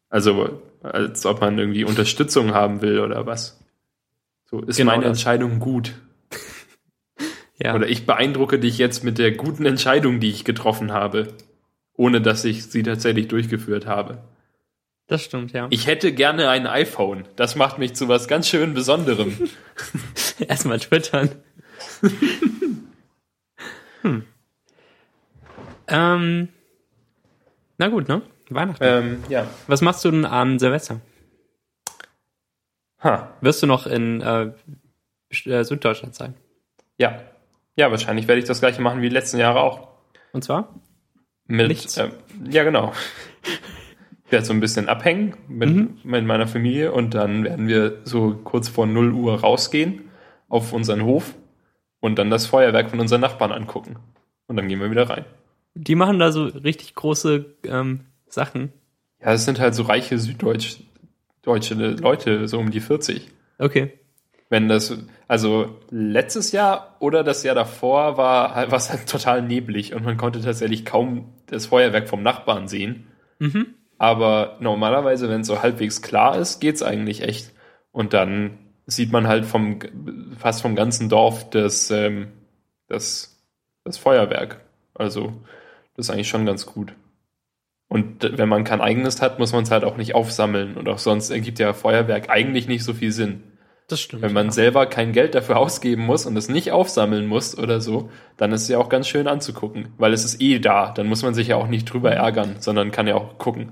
also, 0.10 0.62
als 0.82 1.26
ob 1.26 1.42
man 1.42 1.60
irgendwie 1.60 1.84
Unterstützung 1.84 2.54
haben 2.54 2.82
will 2.82 3.00
oder 3.00 3.26
was. 3.26 3.60
So, 4.46 4.62
ist 4.62 4.78
Genau 4.78 4.92
meine 4.92 5.04
das. 5.04 5.18
Entscheidung 5.18 5.60
gut? 5.60 5.94
Ja. 7.62 7.76
Oder 7.76 7.90
ich 7.90 8.06
beeindrucke 8.06 8.58
dich 8.58 8.78
jetzt 8.78 9.04
mit 9.04 9.18
der 9.18 9.34
guten 9.34 9.66
Entscheidung, 9.66 10.22
die 10.22 10.30
ich 10.30 10.46
getroffen 10.46 10.94
habe, 10.94 11.34
ohne 11.94 12.22
dass 12.22 12.46
ich 12.46 12.68
sie 12.68 12.84
tatsächlich 12.84 13.28
durchgeführt 13.28 13.86
habe. 13.86 14.20
Das 15.10 15.24
stimmt, 15.24 15.54
ja. 15.54 15.66
Ich 15.72 15.88
hätte 15.88 16.14
gerne 16.14 16.50
ein 16.50 16.68
iPhone. 16.68 17.28
Das 17.36 17.56
macht 17.56 17.80
mich 17.80 17.96
zu 17.96 18.08
was 18.08 18.28
ganz 18.28 18.48
schön 18.48 18.76
Besonderem. 18.76 19.50
Erstmal 20.48 20.80
twittern. 20.80 21.32
hm. 24.04 24.24
Ähm, 25.88 26.50
na 27.80 27.88
gut, 27.88 28.08
ne? 28.08 28.22
Weihnachten. 28.52 28.84
ähm, 28.84 29.24
ja. 29.30 29.48
Was 29.66 29.82
machst 29.82 30.06
du 30.06 30.12
denn 30.12 30.26
an 30.26 30.60
Silvester? 30.60 31.02
Ha. 33.04 33.34
Wirst 33.42 33.64
du 33.64 33.68
noch 33.68 33.88
in 33.88 34.22
äh, 34.22 34.52
äh, 35.46 35.64
Süddeutschland 35.64 36.14
sein? 36.14 36.36
Ja. 37.00 37.20
Ja, 37.76 37.90
wahrscheinlich 37.90 38.28
werde 38.28 38.42
ich 38.42 38.48
das 38.48 38.60
gleiche 38.60 38.82
machen 38.84 39.02
wie 39.02 39.10
die 39.10 39.16
letzten 39.16 39.40
Jahre 39.40 39.62
auch. 39.62 39.88
Und 40.34 40.44
zwar? 40.44 40.76
Mit, 41.48 41.70
Nichts. 41.70 41.98
ähm, 41.98 42.12
ja, 42.48 42.64
genau. 42.64 42.94
Ich 44.30 44.32
werde 44.32 44.46
so 44.46 44.54
ein 44.54 44.60
bisschen 44.60 44.90
abhängen 44.90 45.34
mit, 45.48 45.72
Mhm. 45.72 45.98
mit 46.04 46.24
meiner 46.24 46.46
Familie 46.46 46.92
und 46.92 47.16
dann 47.16 47.44
werden 47.44 47.68
wir 47.68 47.98
so 48.04 48.36
kurz 48.44 48.70
vor 48.70 48.86
0 48.86 49.12
Uhr 49.12 49.40
rausgehen 49.42 50.02
auf 50.50 50.72
unseren 50.72 51.04
Hof 51.04 51.34
und 52.00 52.20
dann 52.20 52.30
das 52.30 52.46
Feuerwerk 52.46 52.92
von 52.92 53.00
unseren 53.00 53.22
Nachbarn 53.22 53.52
angucken. 53.52 53.96
Und 54.46 54.56
dann 54.56 54.68
gehen 54.68 54.80
wir 54.80 54.92
wieder 54.92 55.10
rein. 55.10 55.26
Die 55.74 55.96
machen 55.96 56.20
da 56.20 56.32
so 56.32 56.44
richtig 56.44 56.94
große 56.94 57.44
ähm, 57.64 58.02
Sachen. 58.28 58.72
Ja, 59.20 59.34
es 59.34 59.46
sind 59.46 59.60
halt 59.60 59.74
so 59.74 59.82
reiche 59.82 60.20
süddeutsch 60.20 60.78
deutsche 61.42 61.74
Leute, 61.74 62.48
so 62.48 62.60
um 62.60 62.70
die 62.70 62.82
40. 62.82 63.30
Okay. 63.58 63.94
Wenn 64.52 64.68
das, 64.68 64.96
also 65.28 65.80
letztes 65.90 66.52
Jahr 66.52 66.98
oder 67.00 67.24
das 67.24 67.42
Jahr 67.42 67.56
davor 67.56 68.16
war 68.18 68.56
war 68.56 68.78
es 68.78 68.92
halt 68.92 69.10
total 69.10 69.42
neblig 69.42 69.96
und 69.96 70.06
man 70.06 70.18
konnte 70.18 70.40
tatsächlich 70.40 70.86
kaum 70.86 71.34
das 71.48 71.66
Feuerwerk 71.66 72.08
vom 72.08 72.22
Nachbarn 72.22 72.68
sehen. 72.68 73.08
Mhm. 73.40 73.74
Aber 74.00 74.58
normalerweise, 74.62 75.30
wenn 75.30 75.42
es 75.42 75.48
so 75.48 75.62
halbwegs 75.62 76.02
klar 76.02 76.38
ist, 76.38 76.60
geht's 76.60 76.82
eigentlich 76.82 77.22
echt. 77.22 77.52
Und 77.92 78.14
dann 78.14 78.58
sieht 78.88 79.12
man 79.12 79.28
halt 79.28 79.46
vom 79.46 79.80
fast 80.40 80.62
vom 80.62 80.76
ganzen 80.76 81.10
Dorf 81.10 81.50
das, 81.50 81.92
ähm, 81.92 82.30
das, 82.88 83.44
das 83.84 83.98
Feuerwerk. 83.98 84.62
Also 84.96 85.34
das 85.96 86.08
ist 86.08 86.10
eigentlich 86.12 86.30
schon 86.30 86.46
ganz 86.46 86.66
gut. 86.66 86.94
Und 87.90 88.38
wenn 88.38 88.48
man 88.48 88.64
kein 88.64 88.82
eigenes 88.82 89.22
hat, 89.22 89.38
muss 89.40 89.52
man 89.52 89.64
es 89.64 89.72
halt 89.72 89.84
auch 89.84 89.98
nicht 89.98 90.16
aufsammeln. 90.16 90.78
Und 90.78 90.88
auch 90.88 91.00
sonst 91.00 91.30
ergibt 91.30 91.60
ja 91.60 91.74
Feuerwerk 91.74 92.30
eigentlich 92.30 92.68
nicht 92.68 92.84
so 92.84 92.94
viel 92.94 93.12
Sinn. 93.12 93.44
Das 93.90 94.00
stimmt. 94.00 94.22
Wenn 94.22 94.34
man 94.34 94.48
ja. 94.48 94.52
selber 94.52 94.86
kein 94.86 95.12
Geld 95.12 95.34
dafür 95.34 95.58
ausgeben 95.58 96.06
muss 96.06 96.26
und 96.26 96.38
es 96.38 96.48
nicht 96.48 96.72
aufsammeln 96.72 97.26
muss 97.26 97.58
oder 97.58 97.82
so, 97.82 98.12
dann 98.38 98.52
ist 98.52 98.62
es 98.62 98.68
ja 98.70 98.78
auch 98.78 98.90
ganz 98.90 99.08
schön 99.08 99.28
anzugucken, 99.28 99.90
weil 99.98 100.14
es 100.14 100.24
ist 100.24 100.40
eh 100.40 100.60
da. 100.60 100.92
Dann 100.92 101.08
muss 101.08 101.24
man 101.24 101.34
sich 101.34 101.48
ja 101.48 101.56
auch 101.58 101.68
nicht 101.68 101.92
drüber 101.92 102.12
ärgern, 102.12 102.58
sondern 102.60 102.92
kann 102.92 103.08
ja 103.08 103.16
auch 103.16 103.40
gucken. 103.40 103.72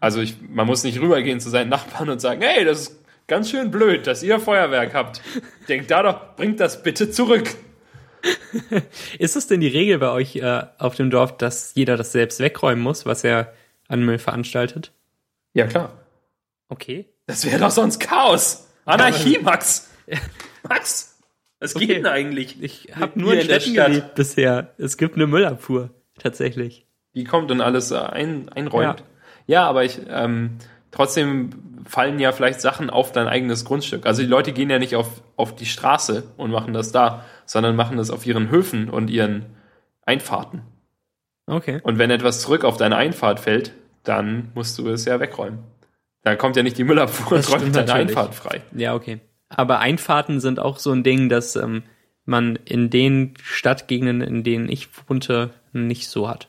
Also 0.00 0.20
ich, 0.20 0.36
man 0.48 0.66
muss 0.66 0.82
nicht 0.82 1.00
rübergehen 1.00 1.40
zu 1.40 1.50
seinen 1.50 1.68
Nachbarn 1.68 2.08
und 2.08 2.20
sagen, 2.20 2.40
hey, 2.42 2.64
das 2.64 2.80
ist 2.80 3.00
ganz 3.26 3.50
schön 3.50 3.70
blöd, 3.70 4.06
dass 4.06 4.22
ihr 4.22 4.40
Feuerwerk 4.40 4.94
habt. 4.94 5.20
Denkt 5.68 5.90
da 5.90 6.02
doch, 6.02 6.36
bringt 6.36 6.58
das 6.58 6.82
bitte 6.82 7.10
zurück. 7.10 7.54
Ist 9.18 9.36
es 9.36 9.46
denn 9.46 9.60
die 9.60 9.68
Regel 9.68 9.98
bei 9.98 10.10
euch 10.10 10.36
äh, 10.36 10.62
auf 10.78 10.94
dem 10.94 11.10
Dorf, 11.10 11.36
dass 11.38 11.74
jeder 11.74 11.96
das 11.96 12.12
selbst 12.12 12.40
wegräumen 12.40 12.82
muss, 12.82 13.06
was 13.06 13.24
er 13.24 13.52
an 13.88 14.02
Müll 14.04 14.18
veranstaltet? 14.18 14.92
Ja, 15.54 15.66
klar. 15.66 15.92
Okay. 16.68 17.06
Das 17.26 17.44
wäre 17.46 17.58
doch 17.58 17.70
sonst 17.70 17.98
Chaos. 18.00 18.68
Anarchie, 18.84 19.38
Max. 19.40 19.90
Max, 20.68 21.18
was 21.60 21.74
Okay. 21.76 21.86
geht 21.86 21.96
denn 21.98 22.06
eigentlich? 22.06 22.62
Ich 22.62 22.88
habe 22.94 23.18
nur 23.18 23.34
in 23.34 23.46
der 23.48 23.60
Stadt. 23.60 24.14
bisher. 24.14 24.74
Es 24.78 24.96
gibt 24.96 25.14
eine 25.16 25.26
Müllabfuhr, 25.26 25.90
tatsächlich. 26.18 26.86
Die 27.14 27.24
kommt 27.24 27.50
und 27.50 27.60
alles 27.60 27.90
äh, 27.90 27.96
ein, 27.98 28.48
einräumt. 28.50 29.00
Ja, 29.00 29.06
aber 29.66 29.84
ich 29.84 30.00
ähm, 30.08 30.58
trotzdem 30.90 31.50
fallen 31.86 32.18
ja 32.18 32.32
vielleicht 32.32 32.60
Sachen 32.60 32.90
auf 32.90 33.12
dein 33.12 33.26
eigenes 33.26 33.64
Grundstück. 33.64 34.06
Also 34.06 34.22
die 34.22 34.28
Leute 34.28 34.52
gehen 34.52 34.70
ja 34.70 34.78
nicht 34.78 34.96
auf, 34.96 35.22
auf 35.36 35.54
die 35.56 35.66
Straße 35.66 36.24
und 36.36 36.50
machen 36.50 36.72
das 36.72 36.92
da, 36.92 37.24
sondern 37.46 37.76
machen 37.76 37.96
das 37.96 38.10
auf 38.10 38.26
ihren 38.26 38.50
Höfen 38.50 38.90
und 38.90 39.10
ihren 39.10 39.46
Einfahrten. 40.04 40.62
Okay. 41.46 41.80
Und 41.82 41.98
wenn 41.98 42.10
etwas 42.10 42.40
zurück 42.40 42.64
auf 42.64 42.76
deine 42.76 42.96
Einfahrt 42.96 43.40
fällt, 43.40 43.72
dann 44.04 44.52
musst 44.54 44.78
du 44.78 44.88
es 44.88 45.04
ja 45.04 45.20
wegräumen. 45.20 45.58
Da 46.22 46.36
kommt 46.36 46.56
ja 46.56 46.62
nicht 46.62 46.78
die 46.78 46.84
Müllabfuhr 46.84 47.38
Das 47.38 47.48
und 47.48 47.54
räumt 47.54 47.76
deine 47.76 47.86
natürlich. 47.86 48.08
Einfahrt 48.16 48.34
frei. 48.34 48.62
Ja, 48.72 48.94
okay. 48.94 49.20
Aber 49.48 49.80
Einfahrten 49.80 50.38
sind 50.40 50.60
auch 50.60 50.78
so 50.78 50.92
ein 50.92 51.02
Ding, 51.02 51.28
dass 51.28 51.56
ähm, 51.56 51.82
man 52.24 52.56
in 52.64 52.90
den 52.90 53.34
Stadtgegenden, 53.42 54.20
in 54.20 54.44
denen 54.44 54.68
ich 54.68 54.88
wohnte, 55.08 55.50
nicht 55.72 56.08
so 56.08 56.28
hat. 56.28 56.48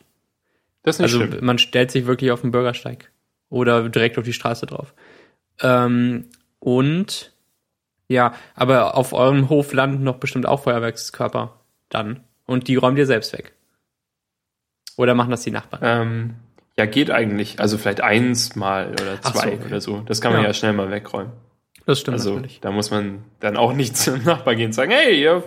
Das 0.84 0.96
ist 0.96 1.00
nicht 1.02 1.14
Also 1.14 1.26
schlimm. 1.26 1.46
man 1.46 1.58
stellt 1.60 1.92
sich 1.92 2.06
wirklich 2.06 2.32
auf 2.32 2.42
den 2.42 2.52
Bürgersteig 2.52 3.12
oder 3.50 3.88
direkt 3.90 4.18
auf 4.18 4.24
die 4.26 4.34
Straße 4.34 4.66
drauf. 4.66 4.94
Ähm, 5.62 6.26
und 6.60 7.34
ja, 8.08 8.34
aber 8.56 8.96
auf 8.96 9.14
eurem 9.14 9.50
Hof 9.50 9.74
landen 9.74 10.04
doch 10.06 10.18
bestimmt 10.18 10.46
auch 10.46 10.64
Feuerwerkskörper 10.64 11.54
dann. 11.90 12.24
Und 12.46 12.68
die 12.68 12.76
räumt 12.76 12.98
ihr 12.98 13.06
selbst 13.06 13.32
weg. 13.34 13.54
Oder 14.98 15.16
machen 15.16 15.32
das 15.32 15.44
die 15.44 15.52
Nachbarn? 15.52 15.82
Ähm, 15.84 16.36
ja, 16.78 16.86
geht 16.86 17.12
eigentlich. 17.12 17.60
Also 17.60 17.78
vielleicht 17.78 18.02
eins 18.02 18.56
mal 18.56 18.92
oder 18.92 19.20
Ach 19.24 19.34
so, 19.34 19.40
zwei 19.40 19.54
okay. 19.54 19.66
oder 19.68 19.82
so. 19.82 20.02
Das 20.06 20.20
kann 20.20 20.34
man 20.34 20.42
Ja. 20.42 20.48
ja, 20.48 20.54
schnell 20.54 20.74
mal 20.74 20.92
wegräumen. 20.92 21.32
Das 21.86 22.00
stimmt 22.00 22.16
Also 22.16 22.32
natürlich. 22.32 22.60
da 22.60 22.72
muss 22.72 22.92
man 22.92 23.24
dann 23.40 23.56
auch 23.58 23.74
nicht 23.74 23.96
zum 23.98 24.24
Nachbar 24.24 24.56
gehen 24.56 24.68
und 24.68 24.74
sagen, 24.74 24.92
hey, 24.92 25.20
ihr 25.22 25.44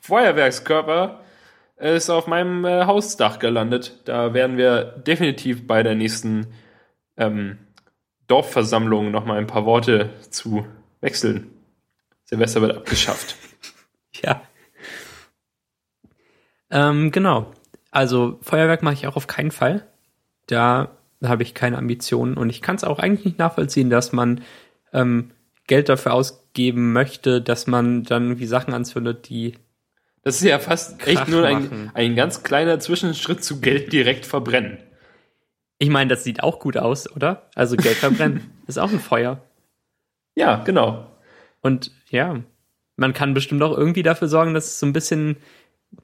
Feuerwerkskörper 0.00 1.20
ist 1.76 2.10
auf 2.10 2.26
meinem 2.26 2.64
äh, 2.64 2.84
Hausdach 2.84 3.38
gelandet. 3.38 4.00
Da 4.06 4.34
werden 4.34 4.56
wir 4.56 4.84
definitiv 4.84 5.66
bei 5.66 5.82
der 5.82 5.94
nächsten 5.94 6.46
ähm, 7.16 7.58
Dorfversammlung 8.26 9.10
noch 9.10 9.24
mal 9.24 9.38
ein 9.38 9.46
paar 9.46 9.66
Worte 9.66 10.10
zu 10.30 10.66
wechseln. 11.00 11.50
Silvester 12.24 12.60
wird 12.60 12.76
abgeschafft. 12.76 13.36
Ja. 14.24 14.40
Ähm, 16.70 17.10
genau. 17.10 17.52
Also 17.90 18.38
Feuerwerk 18.40 18.82
mache 18.82 18.94
ich 18.94 19.06
auch 19.06 19.16
auf 19.16 19.26
keinen 19.26 19.50
Fall. 19.50 19.86
Da 20.46 20.96
habe 21.22 21.42
ich 21.42 21.52
keine 21.52 21.76
Ambitionen 21.76 22.38
und 22.38 22.48
ich 22.48 22.62
kann 22.62 22.76
es 22.76 22.84
auch 22.84 22.98
eigentlich 22.98 23.26
nicht 23.26 23.38
nachvollziehen, 23.38 23.90
dass 23.90 24.12
man 24.12 24.40
ähm, 24.94 25.32
Geld 25.66 25.90
dafür 25.90 26.14
ausgeben 26.14 26.94
möchte, 26.94 27.42
dass 27.42 27.66
man 27.66 28.04
dann 28.04 28.24
irgendwie 28.24 28.46
Sachen 28.46 28.72
anzündet, 28.72 29.28
die 29.28 29.58
Das 30.26 30.38
ist 30.38 30.42
ja 30.42 30.58
fast 30.58 30.98
Krach 30.98 31.06
echt 31.22 31.28
nur 31.28 31.46
ein, 31.46 31.92
ein 31.94 32.16
ganz 32.16 32.42
kleiner 32.42 32.80
Zwischenschritt 32.80 33.44
zu 33.44 33.60
Geld 33.60 33.92
direkt 33.92 34.26
verbrennen. 34.26 34.78
Ich 35.78 35.88
meine, 35.88 36.10
das 36.10 36.24
sieht 36.24 36.42
auch 36.42 36.58
gut 36.58 36.76
aus, 36.76 37.08
oder? 37.14 37.48
Also 37.54 37.76
Geld 37.76 37.94
verbrennen 37.94 38.50
ist 38.66 38.76
auch 38.76 38.90
ein 38.90 38.98
Feuer. 38.98 39.40
Ja, 40.34 40.64
genau. 40.64 41.06
Und 41.60 41.92
ja, 42.10 42.42
man 42.96 43.12
kann 43.12 43.34
bestimmt 43.34 43.62
auch 43.62 43.78
irgendwie 43.78 44.02
dafür 44.02 44.26
sorgen, 44.26 44.52
dass 44.52 44.66
es 44.66 44.80
so 44.80 44.86
ein 44.86 44.92
bisschen 44.92 45.36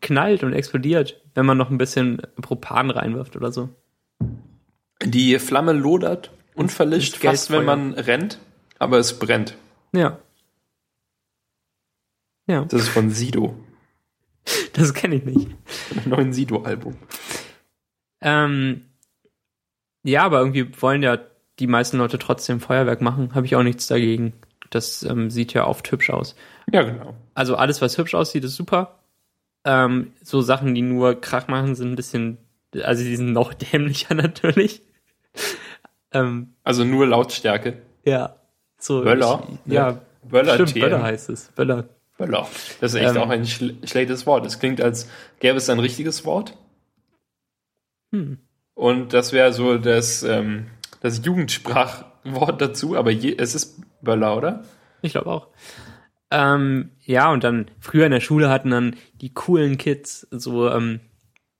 knallt 0.00 0.44
und 0.44 0.52
explodiert, 0.52 1.20
wenn 1.34 1.44
man 1.44 1.58
noch 1.58 1.70
ein 1.70 1.78
bisschen 1.78 2.22
Propan 2.40 2.90
reinwirft 2.92 3.34
oder 3.34 3.50
so. 3.50 3.70
Die 5.04 5.36
Flamme 5.40 5.72
lodert 5.72 6.30
und 6.54 6.70
verlischt 6.70 7.16
fast, 7.16 7.50
wenn 7.50 7.64
man 7.64 7.94
rennt, 7.94 8.38
aber 8.78 8.98
es 8.98 9.18
brennt. 9.18 9.56
Ja. 9.92 10.20
Ja, 12.46 12.64
Das 12.66 12.82
ist 12.82 12.88
von 12.88 13.10
Sido, 13.10 13.56
das 14.74 14.94
kenne 14.94 15.16
ich 15.16 15.24
nicht. 15.24 15.48
dem 15.94 16.10
neuen 16.10 16.32
Sido-Album. 16.32 16.96
Ähm, 18.20 18.84
ja, 20.04 20.24
aber 20.24 20.38
irgendwie 20.38 20.70
wollen 20.80 21.02
ja 21.02 21.18
die 21.58 21.66
meisten 21.66 21.98
Leute 21.98 22.18
trotzdem 22.18 22.60
Feuerwerk 22.60 23.00
machen. 23.00 23.34
Habe 23.34 23.46
ich 23.46 23.56
auch 23.56 23.62
nichts 23.62 23.86
dagegen. 23.86 24.32
Das 24.70 25.02
ähm, 25.02 25.30
sieht 25.30 25.52
ja 25.52 25.66
oft 25.66 25.90
hübsch 25.92 26.10
aus. 26.10 26.34
Ja, 26.72 26.82
genau. 26.82 27.14
Also 27.34 27.56
alles, 27.56 27.82
was 27.82 27.98
hübsch 27.98 28.14
aussieht, 28.14 28.44
ist 28.44 28.56
super. 28.56 28.98
Ähm, 29.64 30.12
so 30.22 30.40
Sachen, 30.40 30.74
die 30.74 30.82
nur 30.82 31.20
Krach 31.20 31.46
machen, 31.48 31.74
sind 31.74 31.90
ein 31.92 31.96
bisschen, 31.96 32.38
also 32.82 33.04
die 33.04 33.16
sind 33.16 33.32
noch 33.32 33.54
dämlicher 33.72 34.14
natürlich. 34.14 34.82
ähm, 36.12 36.54
Also 36.64 36.84
nur 36.84 37.06
Lautstärke. 37.06 37.82
ja. 38.04 38.36
So, 38.78 39.02
Böller? 39.02 39.46
Ich, 39.64 39.72
ja, 39.72 40.00
Böller 40.24 40.54
stimmt, 40.54 40.70
TM. 40.72 40.80
Böller 40.80 41.02
heißt 41.04 41.30
es. 41.30 41.52
Böller. 41.54 41.88
Böller. 42.26 42.48
Das 42.80 42.94
ist 42.94 43.00
echt 43.00 43.16
Ähm. 43.16 43.22
auch 43.22 43.28
ein 43.28 43.46
schl 43.46 43.74
schlechtes 43.84 44.26
Wort. 44.26 44.46
Es 44.46 44.58
klingt, 44.58 44.80
als 44.80 45.08
gäbe 45.40 45.56
es 45.56 45.68
ein 45.68 45.78
richtiges 45.78 46.24
Wort. 46.24 46.56
Hm. 48.12 48.38
Und 48.74 49.12
das 49.12 49.32
wäre 49.32 49.52
so 49.52 49.78
das, 49.78 50.22
ähm, 50.22 50.66
das 51.00 51.24
Jugendsprachwort 51.24 52.60
dazu, 52.60 52.96
aber 52.96 53.10
je, 53.10 53.34
es 53.36 53.54
ist 53.54 53.80
Böller, 54.02 54.36
oder? 54.36 54.64
Ich 55.02 55.12
glaube 55.12 55.30
auch. 55.30 55.48
Ähm, 56.30 56.92
ja, 57.04 57.30
und 57.30 57.44
dann 57.44 57.66
früher 57.80 58.06
in 58.06 58.12
der 58.12 58.20
Schule 58.20 58.48
hatten 58.48 58.70
dann 58.70 58.96
die 59.20 59.34
coolen 59.34 59.76
Kids 59.76 60.26
so 60.30 60.70
ähm, 60.70 61.00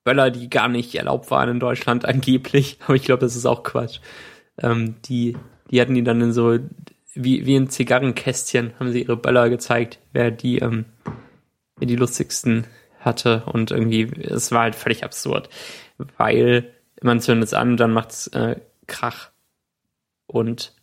Böller, 0.04 0.30
die 0.30 0.48
gar 0.48 0.68
nicht 0.68 0.94
erlaubt 0.94 1.30
waren 1.30 1.48
in 1.48 1.60
Deutschland 1.60 2.04
angeblich. 2.04 2.78
Aber 2.84 2.94
ich 2.94 3.04
glaube, 3.04 3.20
das 3.20 3.36
ist 3.36 3.46
auch 3.46 3.62
Quatsch. 3.62 4.00
Ähm, 4.58 4.96
die, 5.04 5.36
die 5.70 5.80
hatten 5.80 5.94
die 5.94 6.04
dann 6.04 6.20
in 6.20 6.32
so, 6.32 6.58
wie, 7.14 7.46
wie 7.46 7.56
in 7.56 7.68
Zigarrenkästchen, 7.68 8.72
haben 8.78 8.92
sie 8.92 9.02
ihre 9.02 9.16
Böller 9.16 9.50
gezeigt, 9.50 9.98
wer 10.12 10.30
die, 10.30 10.58
ähm, 10.58 10.86
wer 11.76 11.86
die 11.86 11.96
lustigsten 11.96 12.66
hatte. 13.00 13.44
Und 13.46 13.70
irgendwie, 13.70 14.02
es 14.02 14.52
war 14.52 14.62
halt 14.62 14.74
völlig 14.74 15.04
absurd. 15.04 15.48
Weil 16.16 16.72
man 17.02 17.20
zündet 17.20 17.48
es 17.48 17.54
an 17.54 17.72
und 17.72 17.76
dann 17.78 17.92
macht's 17.92 18.28
äh, 18.28 18.60
Krach. 18.86 19.30
Und 20.26 20.74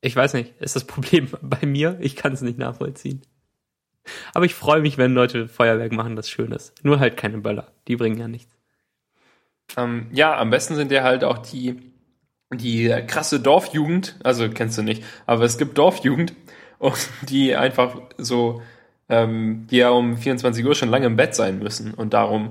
ich 0.00 0.14
weiß 0.14 0.34
nicht, 0.34 0.54
ist 0.60 0.76
das 0.76 0.84
Problem 0.86 1.28
bei 1.40 1.66
mir? 1.66 1.98
Ich 2.00 2.16
kann 2.16 2.32
es 2.32 2.40
nicht 2.40 2.58
nachvollziehen. 2.58 3.22
Aber 4.32 4.46
ich 4.46 4.54
freue 4.54 4.80
mich, 4.80 4.96
wenn 4.98 5.12
Leute 5.12 5.48
Feuerwerk 5.48 5.92
machen, 5.92 6.16
das 6.16 6.30
schön 6.30 6.52
ist. 6.52 6.82
Nur 6.84 6.98
halt 6.98 7.16
keine 7.16 7.38
Böller. 7.38 7.72
Die 7.88 7.96
bringen 7.96 8.18
ja 8.18 8.26
nichts. 8.26 8.56
Ähm, 9.76 10.08
ja, 10.12 10.36
am 10.38 10.50
besten 10.50 10.76
sind 10.76 10.90
ja 10.90 11.02
halt 11.02 11.24
auch 11.24 11.38
die, 11.38 11.92
die 12.52 12.88
krasse 13.06 13.40
Dorfjugend, 13.40 14.16
also 14.24 14.48
kennst 14.48 14.78
du 14.78 14.82
nicht, 14.82 15.04
aber 15.26 15.44
es 15.44 15.58
gibt 15.58 15.76
Dorfjugend, 15.78 16.32
und 16.78 17.08
die 17.28 17.56
einfach 17.56 17.96
so, 18.18 18.62
ähm, 19.08 19.66
die 19.70 19.78
ja 19.78 19.90
um 19.90 20.16
24 20.16 20.64
Uhr 20.64 20.74
schon 20.74 20.88
lange 20.88 21.06
im 21.06 21.16
Bett 21.16 21.34
sein 21.34 21.58
müssen 21.58 21.92
und 21.94 22.14
darum 22.14 22.50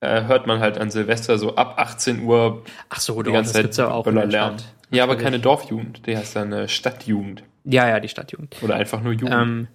äh, 0.00 0.24
hört 0.24 0.46
man 0.46 0.60
halt 0.60 0.78
an 0.78 0.90
Silvester 0.90 1.38
so 1.38 1.56
ab 1.56 1.74
18 1.78 2.22
Uhr 2.22 2.62
Ach 2.90 3.00
so, 3.00 3.22
die 3.22 3.32
ganze 3.32 3.54
Zeit 3.54 3.76
ja 3.76 3.90
auch 3.90 4.04
Böller. 4.04 4.28
Stadt. 4.28 4.64
Ja, 4.90 5.02
aber 5.04 5.16
keine 5.16 5.40
Dorfjugend, 5.40 6.06
die 6.06 6.16
heißt 6.16 6.36
dann 6.36 6.52
äh, 6.52 6.68
Stadtjugend 6.68 7.42
Ja, 7.64 7.88
ja, 7.88 7.98
die 7.98 8.08
Stadtjugend. 8.08 8.56
oder 8.62 8.76
einfach 8.76 9.00
nur 9.02 9.14
Jugend. 9.14 9.32
Ähm, 9.32 9.68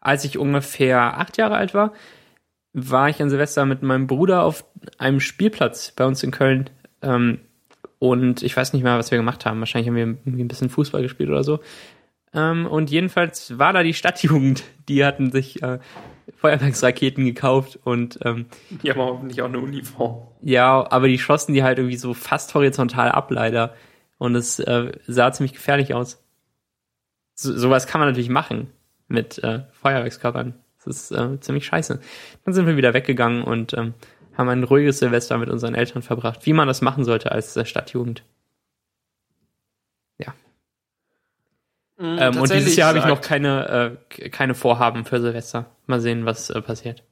als 0.00 0.24
ich 0.24 0.38
ungefähr 0.38 1.18
acht 1.18 1.36
Jahre 1.36 1.56
alt 1.56 1.74
war, 1.74 1.92
war 2.72 3.08
ich 3.10 3.20
an 3.20 3.28
Silvester 3.30 3.66
mit 3.66 3.82
meinem 3.82 4.06
Bruder 4.06 4.44
auf 4.44 4.64
einem 4.98 5.20
Spielplatz 5.20 5.92
bei 5.92 6.06
uns 6.06 6.22
in 6.22 6.30
Köln. 6.30 6.70
Ähm, 7.02 7.40
und 8.00 8.42
ich 8.42 8.56
weiß 8.56 8.72
nicht 8.72 8.82
mehr, 8.82 8.98
was 8.98 9.12
wir 9.12 9.18
gemacht 9.18 9.46
haben. 9.46 9.60
Wahrscheinlich 9.60 9.88
haben 9.88 9.94
wir 9.94 10.06
irgendwie 10.24 10.42
ein 10.42 10.48
bisschen 10.48 10.70
Fußball 10.70 11.02
gespielt 11.02 11.28
oder 11.28 11.44
so. 11.44 11.60
Ähm, 12.32 12.66
und 12.66 12.90
jedenfalls 12.90 13.58
war 13.58 13.72
da 13.72 13.82
die 13.82 13.94
Stadtjugend. 13.94 14.64
Die 14.88 15.04
hatten 15.04 15.30
sich 15.30 15.62
äh, 15.62 15.78
Feuerwerksraketen 16.36 17.24
gekauft 17.26 17.78
und 17.84 18.18
ähm, 18.24 18.46
Die 18.82 18.90
haben 18.90 19.00
hoffentlich 19.00 19.42
auch 19.42 19.48
eine 19.48 19.58
Uniform. 19.58 20.26
ja, 20.42 20.90
aber 20.90 21.08
die 21.08 21.18
schossen 21.18 21.54
die 21.54 21.62
halt 21.62 21.78
irgendwie 21.78 21.98
so 21.98 22.14
fast 22.14 22.54
horizontal 22.54 23.10
ab, 23.12 23.30
leider. 23.30 23.74
Und 24.16 24.34
es 24.34 24.58
äh, 24.60 24.92
sah 25.06 25.30
ziemlich 25.32 25.52
gefährlich 25.52 25.92
aus. 25.92 26.24
So, 27.34 27.56
sowas 27.56 27.86
kann 27.86 28.00
man 28.00 28.08
natürlich 28.08 28.30
machen 28.30 28.68
mit 29.08 29.42
äh, 29.44 29.60
Feuerwerkskörpern. 29.72 30.54
Das 30.78 30.86
ist 30.86 31.10
äh, 31.12 31.38
ziemlich 31.40 31.66
scheiße. 31.66 32.00
Dann 32.44 32.54
sind 32.54 32.66
wir 32.66 32.76
wieder 32.78 32.94
weggegangen 32.94 33.42
und 33.42 33.74
ähm, 33.74 33.92
haben 34.36 34.48
ein 34.48 34.64
ruhiges 34.64 34.98
Silvester 34.98 35.38
mit 35.38 35.50
unseren 35.50 35.74
Eltern 35.74 36.02
verbracht, 36.02 36.46
wie 36.46 36.52
man 36.52 36.68
das 36.68 36.80
machen 36.80 37.04
sollte 37.04 37.32
als 37.32 37.58
Stadtjugend. 37.68 38.24
Ja. 40.18 40.34
Ähm, 41.98 42.38
und 42.38 42.52
dieses 42.52 42.76
Jahr 42.76 42.88
habe 42.88 42.98
ich 42.98 43.06
noch 43.06 43.20
keine, 43.20 43.98
äh, 44.18 44.28
keine 44.30 44.54
Vorhaben 44.54 45.04
für 45.04 45.20
Silvester. 45.20 45.66
Mal 45.86 46.00
sehen, 46.00 46.24
was 46.24 46.50
äh, 46.50 46.62
passiert. 46.62 47.02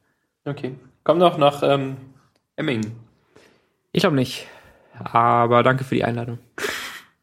Okay. 0.45 0.75
Komm 1.05 1.19
noch 1.19 1.39
nach 1.39 1.63
ähm, 1.63 1.97
Emmingen. 2.57 2.93
Ich 3.93 4.01
glaube 4.01 4.17
nicht. 4.17 4.47
Aber 4.99 5.63
danke 5.63 5.85
für 5.85 5.95
die 5.95 6.05
Einladung. 6.05 6.39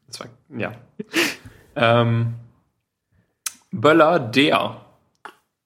Das 0.06 0.20
war, 0.20 0.26
ja. 0.56 0.72
ähm, 1.76 2.34
Böller, 3.70 4.18
der, 4.18 4.80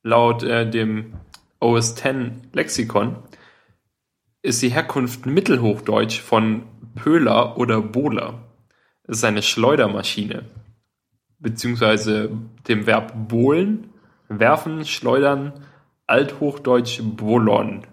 laut 0.02 0.42
äh, 0.42 0.68
dem 0.68 1.14
OS 1.60 1.94
10 1.94 2.48
Lexikon, 2.52 3.16
ist 4.42 4.62
die 4.62 4.70
Herkunft 4.70 5.26
Mittelhochdeutsch 5.26 6.20
von 6.20 6.62
Pöhler 6.94 7.58
oder 7.58 7.80
Bohler. 7.80 8.40
Es 9.04 9.18
ist 9.18 9.24
eine 9.24 9.42
Schleudermaschine. 9.42 10.44
Beziehungsweise 11.38 12.30
dem 12.68 12.86
Verb 12.86 13.28
bohlen, 13.28 13.90
werfen, 14.28 14.84
schleudern, 14.84 15.64
Althochdeutsch 16.06 17.00
bolon. 17.02 17.86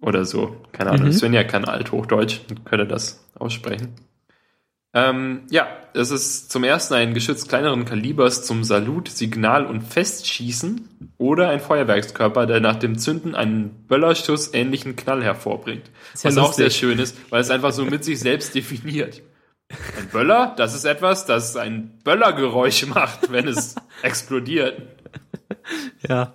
Oder 0.00 0.24
so. 0.24 0.56
Keine 0.72 0.90
Ahnung. 0.90 1.06
Mhm. 1.06 1.12
Svenja 1.12 1.44
kann 1.44 1.64
Althochdeutsch 1.64 2.40
und 2.48 2.64
könnte 2.64 2.86
das 2.86 3.24
aussprechen. 3.34 3.94
Ähm, 4.98 5.42
ja, 5.50 5.68
es 5.94 6.10
ist 6.10 6.50
zum 6.50 6.64
ersten 6.64 6.94
ein 6.94 7.14
Geschütz 7.14 7.46
kleineren 7.46 7.84
Kalibers 7.84 8.44
zum 8.44 8.64
Salut, 8.64 9.08
Signal 9.08 9.64
und 9.66 9.82
Festschießen 9.82 11.12
oder 11.18 11.50
ein 11.50 11.60
Feuerwerkskörper, 11.60 12.46
der 12.46 12.60
nach 12.60 12.76
dem 12.76 12.98
Zünden 12.98 13.34
einen 13.34 13.86
Böllerschuss 13.86 14.52
ähnlichen 14.54 14.96
Knall 14.96 15.22
hervorbringt. 15.22 15.90
Ist 16.14 16.24
ja 16.24 16.30
Was 16.30 16.38
auch 16.38 16.52
sehr 16.52 16.66
lustig. 16.66 16.80
schön 16.80 16.98
ist, 16.98 17.16
weil 17.30 17.40
es 17.40 17.50
einfach 17.50 17.72
so 17.72 17.84
mit 17.84 18.04
sich 18.04 18.18
selbst 18.18 18.54
definiert. 18.54 19.22
Ein 19.98 20.08
Böller, 20.10 20.54
das 20.56 20.74
ist 20.74 20.84
etwas, 20.84 21.26
das 21.26 21.56
ein 21.56 21.98
Böllergeräusch 22.02 22.86
macht, 22.86 23.30
wenn 23.30 23.46
es 23.46 23.76
explodiert. 24.02 24.80
Ja. 26.08 26.34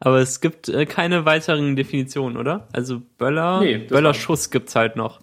Aber 0.00 0.18
es 0.18 0.40
gibt 0.40 0.68
äh, 0.68 0.84
keine 0.86 1.24
weiteren 1.24 1.76
Definitionen, 1.76 2.36
oder? 2.36 2.68
Also 2.72 3.00
Böller, 3.18 3.60
Nee, 3.60 3.78
Böllerschuss 3.78 4.50
gibt's 4.50 4.74
halt 4.74 4.96
noch. 4.96 5.20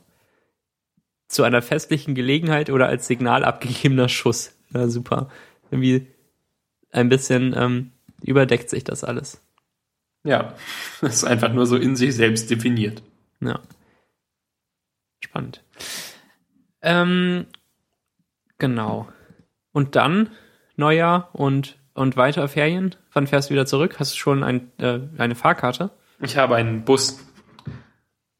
Zu 1.28 1.44
einer 1.44 1.62
festlichen 1.62 2.16
Gelegenheit 2.16 2.70
oder 2.70 2.88
als 2.88 3.08
Signal 3.08 3.44
abgegebener 3.44 4.10
Schuss. 4.10 4.56
Ja, 4.74 4.88
super. 4.88 5.30
Irgendwie 5.72 6.08
ein 6.92 7.10
bisschen 7.10 7.54
ähm, 7.56 7.92
überdeckt 8.22 8.70
sich 8.70 8.84
das 8.84 9.04
alles. 9.04 9.42
Ja, 10.24 10.56
das 11.02 11.16
ist 11.16 11.24
einfach 11.24 11.52
nur 11.54 11.66
so 11.66 11.76
in 11.78 11.96
sich 11.96 12.16
selbst 12.16 12.50
definiert. 12.50 13.04
Ja. 13.40 13.60
Spannend. 15.20 15.64
Ähm, 16.82 17.48
genau. 18.58 19.08
Und 19.72 19.96
dann 19.96 20.30
Neujahr 20.76 21.30
und, 21.34 21.78
und 21.94 22.18
weiter 22.18 22.48
Ferien. 22.48 22.96
Wann 23.14 23.28
fährst 23.28 23.50
du 23.50 23.54
wieder 23.54 23.66
zurück? 23.66 24.00
Hast 24.00 24.14
du 24.14 24.18
schon 24.18 24.44
ein, 24.44 24.72
äh, 24.80 25.00
eine 25.18 25.36
Fahrkarte? 25.36 25.92
Ich 26.20 26.38
habe 26.38 26.56
einen 26.56 26.84
Bus 26.84 27.20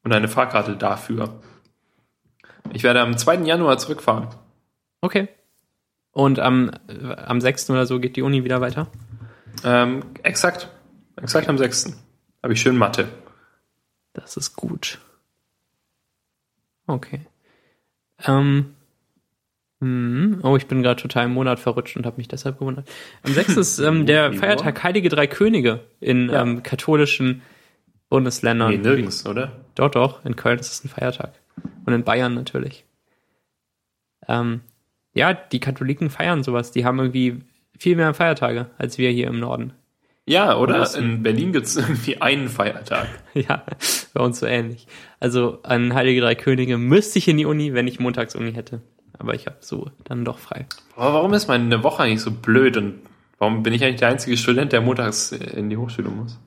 und 0.02 0.12
eine 0.12 0.28
Fahrkarte 0.28 0.76
dafür. 0.76 1.40
Ich 2.72 2.82
werde 2.82 3.00
am 3.00 3.16
2. 3.16 3.36
Januar 3.44 3.78
zurückfahren. 3.78 4.28
Okay. 5.00 5.28
Und 6.12 6.38
am, 6.38 6.70
am 7.16 7.40
6. 7.40 7.70
oder 7.70 7.86
so 7.86 8.00
geht 8.00 8.16
die 8.16 8.22
Uni 8.22 8.44
wieder 8.44 8.60
weiter? 8.60 8.88
Ähm, 9.64 10.02
exakt. 10.22 10.68
Exakt 11.16 11.48
am 11.48 11.58
6. 11.58 11.96
Habe 12.42 12.52
ich 12.52 12.60
schön 12.60 12.76
Mathe. 12.76 13.08
Das 14.12 14.36
ist 14.36 14.54
gut. 14.56 14.98
Okay. 16.86 17.20
Ähm, 18.26 18.74
Hm. 19.80 20.40
Oh, 20.42 20.56
ich 20.56 20.66
bin 20.66 20.82
gerade 20.82 21.00
total 21.00 21.26
im 21.26 21.34
Monat 21.34 21.60
verrutscht 21.60 21.96
und 21.96 22.04
habe 22.04 22.16
mich 22.16 22.26
deshalb 22.26 22.58
gewundert. 22.58 22.88
Am 23.22 23.32
6. 23.32 23.56
ist 23.56 23.78
ähm, 23.78 24.06
der 24.06 24.32
Feiertag 24.32 24.82
Heilige 24.82 25.08
Drei 25.08 25.28
Könige 25.28 25.84
in 26.00 26.28
Ja. 26.30 26.42
ähm, 26.42 26.64
katholischen 26.64 27.42
Bundesländern. 28.08 28.70
Nee, 28.70 28.78
nirgends, 28.78 29.24
oder? 29.24 29.52
Doch, 29.76 29.90
doch. 29.90 30.24
In 30.24 30.34
Köln 30.34 30.58
ist 30.58 30.72
es 30.72 30.84
ein 30.84 30.88
Feiertag. 30.88 31.32
Und 31.84 31.92
in 31.92 32.04
Bayern 32.04 32.34
natürlich. 32.34 32.84
Ähm, 34.26 34.60
ja, 35.14 35.34
die 35.34 35.60
Katholiken 35.60 36.10
feiern 36.10 36.42
sowas. 36.42 36.70
Die 36.70 36.84
haben 36.84 36.98
irgendwie 36.98 37.42
viel 37.78 37.96
mehr 37.96 38.12
Feiertage 38.14 38.66
als 38.78 38.98
wir 38.98 39.10
hier 39.10 39.28
im 39.28 39.40
Norden. 39.40 39.72
Ja, 40.26 40.58
oder? 40.58 40.94
In 40.94 41.22
Berlin 41.22 41.52
gibt's 41.52 41.74
irgendwie 41.76 42.20
einen 42.20 42.48
Feiertag. 42.48 43.08
ja, 43.34 43.64
bei 44.12 44.22
uns 44.22 44.40
so 44.40 44.46
ähnlich. 44.46 44.86
Also 45.20 45.60
an 45.62 45.94
Heilige 45.94 46.20
Drei 46.20 46.34
Könige 46.34 46.76
müsste 46.76 47.18
ich 47.18 47.28
in 47.28 47.38
die 47.38 47.46
Uni, 47.46 47.72
wenn 47.72 47.86
ich 47.86 47.98
Montagsuni 47.98 48.52
hätte. 48.52 48.82
Aber 49.18 49.34
ich 49.34 49.46
habe 49.46 49.56
so 49.60 49.90
dann 50.04 50.26
doch 50.26 50.38
frei. 50.38 50.66
Aber 50.96 51.14
warum 51.14 51.32
ist 51.32 51.48
meine 51.48 51.82
Woche 51.82 52.02
eigentlich 52.02 52.20
so 52.20 52.30
blöd 52.30 52.76
und 52.76 53.00
warum 53.38 53.62
bin 53.62 53.72
ich 53.72 53.82
eigentlich 53.82 54.00
der 54.00 54.08
einzige 54.08 54.36
Student, 54.36 54.72
der 54.72 54.82
montags 54.82 55.32
in 55.32 55.70
die 55.70 55.78
Hochschule 55.78 56.10
muss? 56.10 56.38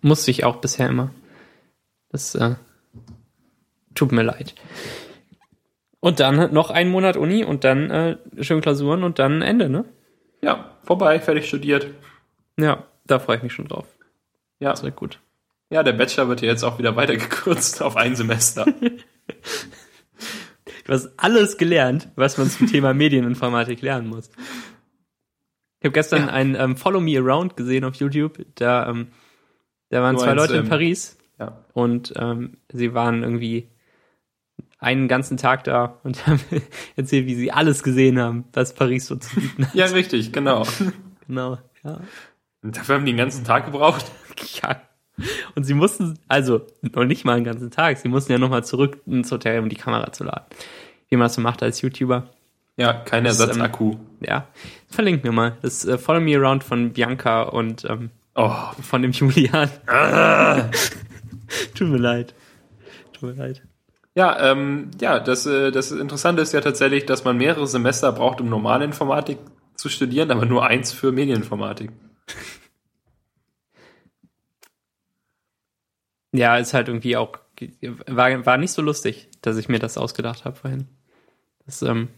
Musste 0.00 0.30
ich 0.30 0.44
auch 0.44 0.56
bisher 0.56 0.88
immer. 0.88 1.10
Das 2.08 2.34
äh, 2.34 2.54
tut 3.94 4.12
mir 4.12 4.22
leid. 4.22 4.54
Und 6.00 6.18
dann 6.20 6.52
noch 6.52 6.70
einen 6.70 6.90
Monat 6.90 7.16
Uni 7.16 7.44
und 7.44 7.64
dann 7.64 7.90
äh, 7.90 8.16
schön 8.40 8.60
Klausuren 8.60 9.04
und 9.04 9.18
dann 9.18 9.40
Ende, 9.42 9.68
ne? 9.68 9.84
Ja, 10.40 10.76
vorbei, 10.82 11.20
fertig 11.20 11.46
studiert. 11.46 11.86
Ja, 12.58 12.84
da 13.06 13.18
freue 13.20 13.36
ich 13.36 13.42
mich 13.44 13.52
schon 13.52 13.68
drauf. 13.68 13.86
Ja, 14.58 14.70
Das 14.70 14.82
wird 14.82 14.96
gut. 14.96 15.20
ja, 15.70 15.82
der 15.82 15.92
Bachelor 15.92 16.28
wird 16.28 16.40
ja 16.42 16.48
jetzt 16.48 16.64
auch 16.64 16.78
wieder 16.78 16.96
weitergekürzt 16.96 17.82
auf 17.82 17.96
ein 17.96 18.16
Semester. 18.16 18.66
Du 20.84 20.92
hast 20.92 21.10
alles 21.16 21.58
gelernt, 21.58 22.08
was 22.16 22.38
man 22.38 22.48
zum 22.50 22.66
Thema 22.66 22.92
Medieninformatik 22.92 23.82
lernen 23.82 24.08
muss. 24.08 24.30
Ich 25.78 25.84
habe 25.84 25.92
gestern 25.92 26.26
Ja. 26.26 26.32
ein 26.32 26.56
ähm, 26.58 26.76
Follow 26.76 27.00
Me 27.00 27.16
Around 27.18 27.56
gesehen 27.56 27.84
auf 27.84 27.94
YouTube. 27.96 28.44
Da, 28.56 28.88
ähm, 28.88 29.08
da 29.90 30.02
waren 30.02 30.16
Du 30.16 30.22
zwei 30.22 30.34
meinst, 30.34 30.40
Leute 30.48 30.54
in 30.58 30.64
ähm, 30.64 30.68
Paris 30.68 31.18
ja. 31.38 31.64
und 31.72 32.12
ähm, 32.16 32.56
sie 32.72 32.94
waren 32.94 33.22
irgendwie 33.22 33.68
einen 34.82 35.08
ganzen 35.08 35.36
Tag 35.36 35.64
da 35.64 35.98
und 36.02 36.26
haben 36.26 36.40
erzählt, 36.96 37.26
wie 37.26 37.34
sie 37.34 37.52
alles 37.52 37.82
gesehen 37.82 38.18
haben, 38.18 38.44
was 38.52 38.74
Paris 38.74 39.06
so 39.06 39.16
zu 39.16 39.34
bieten 39.36 39.66
hat. 39.66 39.74
ja, 39.74 39.86
richtig, 39.86 40.32
genau. 40.32 40.66
Genau, 41.28 41.56
ja. 41.84 42.00
Und 42.62 42.76
dafür 42.76 42.96
haben 42.96 43.06
die 43.06 43.12
den 43.12 43.16
ganzen 43.16 43.44
Tag 43.44 43.64
gebraucht. 43.64 44.04
ja. 44.62 44.82
Und 45.54 45.64
sie 45.64 45.72
mussten, 45.72 46.18
also 46.26 46.66
noch 46.82 47.04
nicht 47.04 47.24
mal 47.24 47.36
einen 47.36 47.44
ganzen 47.44 47.70
Tag, 47.70 47.96
sie 47.96 48.08
mussten 48.08 48.32
ja 48.32 48.38
nochmal 48.38 48.64
zurück 48.64 49.00
ins 49.06 49.30
Hotel, 49.30 49.60
um 49.60 49.68
die 49.68 49.76
Kamera 49.76 50.12
zu 50.12 50.24
laden. 50.24 50.44
Wie 51.08 51.16
man 51.16 51.26
das 51.26 51.34
so 51.34 51.40
macht 51.40 51.62
als 51.62 51.80
YouTuber. 51.80 52.28
Ja, 52.76 52.92
kein 52.92 53.20
ähm, 53.20 53.26
Ersatzakku. 53.26 53.96
Ja, 54.20 54.48
verlinken 54.88 55.24
wir 55.24 55.32
mal. 55.32 55.56
Das 55.62 55.84
äh, 55.86 55.96
Follow 55.96 56.20
Me 56.20 56.36
Around 56.36 56.64
von 56.64 56.92
Bianca 56.92 57.42
und 57.44 57.84
ähm, 57.84 58.10
Oh, 58.34 58.72
von 58.82 59.02
dem 59.02 59.12
Julian. 59.12 59.70
Tut 61.74 61.88
mir 61.88 61.98
leid. 61.98 62.34
Tut 63.12 63.36
mir 63.36 63.42
leid. 63.46 63.62
Ja, 64.14 64.50
ähm, 64.50 64.90
ja, 65.00 65.20
das, 65.20 65.46
äh, 65.46 65.70
das 65.70 65.90
Interessante 65.90 66.42
ist 66.42 66.52
ja 66.52 66.60
tatsächlich, 66.60 67.06
dass 67.06 67.24
man 67.24 67.36
mehrere 67.38 67.66
Semester 67.66 68.12
braucht, 68.12 68.40
um 68.40 68.48
normale 68.48 68.84
Informatik 68.84 69.38
zu 69.74 69.88
studieren, 69.88 70.30
aber 70.30 70.44
nur 70.44 70.66
eins 70.66 70.92
für 70.92 71.12
Medieninformatik. 71.12 71.90
Ja, 76.34 76.56
ist 76.56 76.74
halt 76.74 76.88
irgendwie 76.88 77.16
auch, 77.16 77.38
war, 78.06 78.46
war 78.46 78.56
nicht 78.56 78.72
so 78.72 78.82
lustig, 78.82 79.28
dass 79.42 79.56
ich 79.56 79.68
mir 79.68 79.78
das 79.78 79.98
ausgedacht 79.98 80.44
habe 80.44 80.56
vorhin. 80.56 80.88
Das, 81.66 81.82
ähm, 81.82 82.08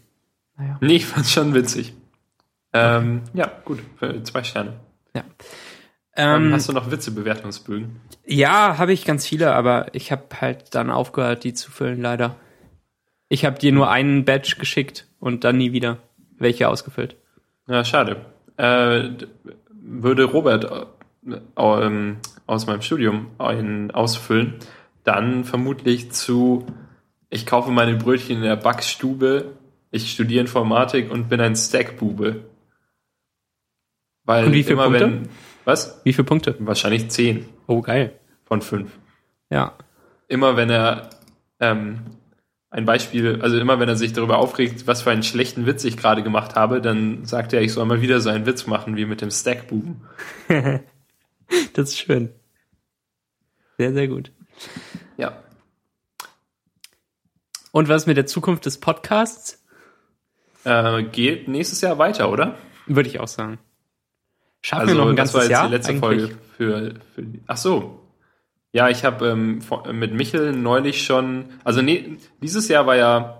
naja. 0.57 0.77
Nee, 0.81 0.97
ich 0.97 1.05
fand's 1.05 1.31
schon 1.31 1.53
witzig. 1.53 1.93
Ähm, 2.73 3.23
ja, 3.33 3.51
gut, 3.63 3.79
für 3.97 4.21
zwei 4.23 4.43
Sterne. 4.43 4.73
Ja. 5.13 5.23
Ähm, 6.15 6.53
hast 6.53 6.69
du 6.69 6.73
noch 6.73 6.91
Witze-Bewertungsbögen? 6.91 7.99
ja, 8.25 8.77
habe 8.77 8.93
ich 8.93 9.05
ganz 9.05 9.27
viele, 9.27 9.53
aber 9.53 9.87
ich 9.93 10.11
habe 10.11 10.23
halt 10.39 10.73
dann 10.73 10.89
aufgehört, 10.89 11.43
die 11.43 11.53
zu 11.53 11.71
füllen, 11.71 12.01
leider. 12.01 12.35
Ich 13.27 13.43
habe 13.45 13.59
dir 13.59 13.71
nur 13.71 13.89
einen 13.89 14.23
Badge 14.23 14.55
geschickt 14.57 15.07
und 15.19 15.43
dann 15.43 15.57
nie 15.57 15.71
wieder 15.71 15.97
welche 16.37 16.69
ausgefüllt. 16.69 17.15
Ja, 17.67 17.83
schade. 17.83 18.25
Äh, 18.57 19.09
würde 19.69 20.23
Robert 20.25 20.65
äh, 20.65 21.37
ähm, 21.57 22.17
aus 22.45 22.67
meinem 22.67 22.81
Studium 22.81 23.27
einen 23.37 23.91
ausfüllen, 23.91 24.55
dann 25.03 25.43
vermutlich 25.43 26.11
zu 26.11 26.65
ich 27.29 27.45
kaufe 27.45 27.71
meine 27.71 27.95
Brötchen 27.95 28.37
in 28.37 28.43
der 28.43 28.55
Backstube, 28.55 29.57
ich 29.91 30.11
studiere 30.11 30.41
Informatik 30.41 31.11
und 31.11 31.27
bin 31.27 31.41
ein 31.41 31.55
Stackbube. 31.55 32.45
Weil 34.23 34.45
Und 34.45 34.53
wie 34.53 34.63
viele 34.63 34.73
immer 34.73 34.85
Punkte? 34.85 35.05
wenn 35.05 35.29
was? 35.65 36.01
Wie 36.03 36.13
viele 36.13 36.25
Punkte? 36.25 36.55
Wahrscheinlich 36.59 37.09
10 37.09 37.45
Oh, 37.67 37.81
geil. 37.81 38.13
von 38.45 38.61
5. 38.61 38.91
Ja. 39.49 39.73
Immer 40.27 40.55
wenn 40.55 40.69
er 40.69 41.09
ähm, 41.59 42.01
ein 42.69 42.85
Beispiel, 42.85 43.41
also 43.41 43.57
immer 43.57 43.79
wenn 43.79 43.89
er 43.89 43.95
sich 43.95 44.13
darüber 44.13 44.37
aufregt, 44.37 44.85
was 44.87 45.01
für 45.01 45.11
einen 45.11 45.23
schlechten 45.23 45.65
Witz 45.65 45.83
ich 45.83 45.97
gerade 45.97 46.23
gemacht 46.23 46.55
habe, 46.55 46.81
dann 46.81 47.25
sagt 47.25 47.53
er, 47.53 47.61
ich 47.61 47.73
soll 47.73 47.85
mal 47.85 48.01
wieder 48.01 48.19
so 48.21 48.29
einen 48.29 48.45
Witz 48.45 48.67
machen 48.67 48.95
wie 48.97 49.05
mit 49.05 49.21
dem 49.21 49.31
Stackbuben. 49.31 50.01
Das 51.73 51.89
ist 51.89 51.99
schön. 51.99 52.33
Sehr, 53.77 53.93
sehr 53.93 54.07
gut. 54.07 54.31
Ja. 55.15 55.43
Und 57.71 57.87
was 57.87 58.07
mit 58.07 58.17
der 58.17 58.25
Zukunft 58.25 58.65
des 58.65 58.79
Podcasts? 58.79 59.63
Äh, 60.63 61.03
geht 61.03 61.47
nächstes 61.47 61.81
Jahr 61.81 61.99
weiter, 61.99 62.31
oder? 62.31 62.57
Würde 62.87 63.09
ich 63.09 63.19
auch 63.19 63.27
sagen. 63.27 63.59
Schaffen 64.65 64.87
wir 64.87 64.95
noch 64.95 65.09
ein 65.09 65.15
das 65.15 65.31
ganzes 65.31 65.33
war 65.35 65.41
jetzt 65.43 65.51
Jahr? 65.51 65.67
die 65.67 65.73
letzte 65.75 65.91
eigentlich? 65.91 66.01
Folge 66.01 66.37
für, 66.57 66.93
für 67.13 67.21
die, 67.21 67.41
Ach 67.45 67.57
so. 67.57 68.01
Ja, 68.71 68.89
ich 68.89 69.05
habe 69.05 69.27
ähm, 69.27 69.61
vor- 69.61 69.91
mit 69.93 70.11
Michel 70.13 70.53
neulich 70.53 71.03
schon, 71.05 71.45
also 71.63 71.83
nee, 71.83 72.17
dieses 72.41 72.67
Jahr 72.67 72.87
war 72.87 72.95
ja 72.95 73.39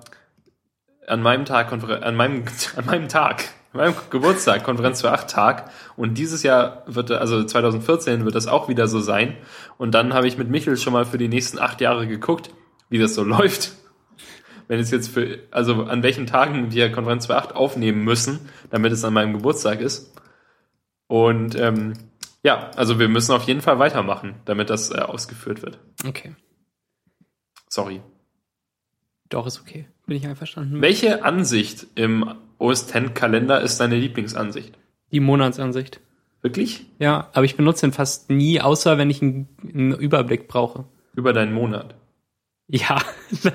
an 1.07 1.23
meinem 1.23 1.45
Tag, 1.45 1.69
Konfer- 1.71 2.03
an 2.03 2.15
meinem, 2.15 2.43
an 2.75 2.85
meinem 2.85 3.07
Tag, 3.09 3.43
an 3.73 3.79
meinem 3.79 3.95
Geburtstag, 4.11 4.63
Konferenz 4.63 5.01
für 5.01 5.11
acht 5.11 5.27
Tag. 5.29 5.71
Und 5.97 6.17
dieses 6.19 6.43
Jahr 6.43 6.83
wird, 6.85 7.09
also 7.09 7.43
2014 7.43 8.23
wird 8.23 8.35
das 8.35 8.45
auch 8.45 8.69
wieder 8.69 8.87
so 8.87 8.99
sein. 8.99 9.35
Und 9.77 9.95
dann 9.95 10.13
habe 10.13 10.27
ich 10.27 10.37
mit 10.37 10.49
Michel 10.49 10.77
schon 10.77 10.93
mal 10.93 11.05
für 11.05 11.17
die 11.17 11.27
nächsten 11.27 11.57
acht 11.57 11.81
Jahre 11.81 12.05
geguckt, 12.05 12.51
wie 12.89 12.99
das 12.99 13.15
so 13.15 13.23
läuft. 13.25 13.71
Wenn 14.67 14.79
es 14.79 14.91
jetzt 14.91 15.09
für, 15.09 15.39
also 15.49 15.85
an 15.85 16.01
welchen 16.03 16.27
Tagen 16.27 16.71
wir 16.71 16.91
Konferenz 16.91 17.25
für 17.25 17.35
acht 17.35 17.55
aufnehmen 17.55 18.03
müssen, 18.03 18.47
damit 18.69 18.93
es 18.93 19.03
an 19.03 19.13
meinem 19.13 19.33
Geburtstag 19.33 19.81
ist. 19.81 20.11
Und 21.07 21.55
ähm, 21.55 21.93
ja, 22.43 22.69
also 22.75 22.99
wir 22.99 23.09
müssen 23.09 23.31
auf 23.33 23.43
jeden 23.43 23.61
Fall 23.61 23.79
weitermachen, 23.79 24.35
damit 24.45 24.69
das 24.69 24.91
äh, 24.91 24.99
ausgeführt 24.99 25.61
wird. 25.61 25.79
Okay. 26.05 26.35
Sorry. 27.69 28.01
Doch, 29.29 29.47
ist 29.47 29.59
okay. 29.59 29.87
Bin 30.05 30.17
ich 30.17 30.27
einverstanden. 30.27 30.81
Welche 30.81 31.23
Ansicht 31.23 31.87
im 31.95 32.35
OS 32.57 32.93
X 32.93 33.13
Kalender 33.13 33.61
ist 33.61 33.79
deine 33.79 33.95
Lieblingsansicht? 33.95 34.77
Die 35.11 35.19
Monatsansicht. 35.19 35.99
Wirklich? 36.41 36.85
Ja, 36.99 37.29
aber 37.33 37.45
ich 37.45 37.55
benutze 37.55 37.87
ihn 37.87 37.91
fast 37.91 38.29
nie, 38.29 38.61
außer 38.61 38.99
wenn 38.99 39.09
ich 39.09 39.21
einen, 39.21 39.49
einen 39.63 39.93
Überblick 39.93 40.47
brauche. 40.47 40.85
Über 41.15 41.33
deinen 41.33 41.53
Monat. 41.53 41.95
Ja. 42.67 43.01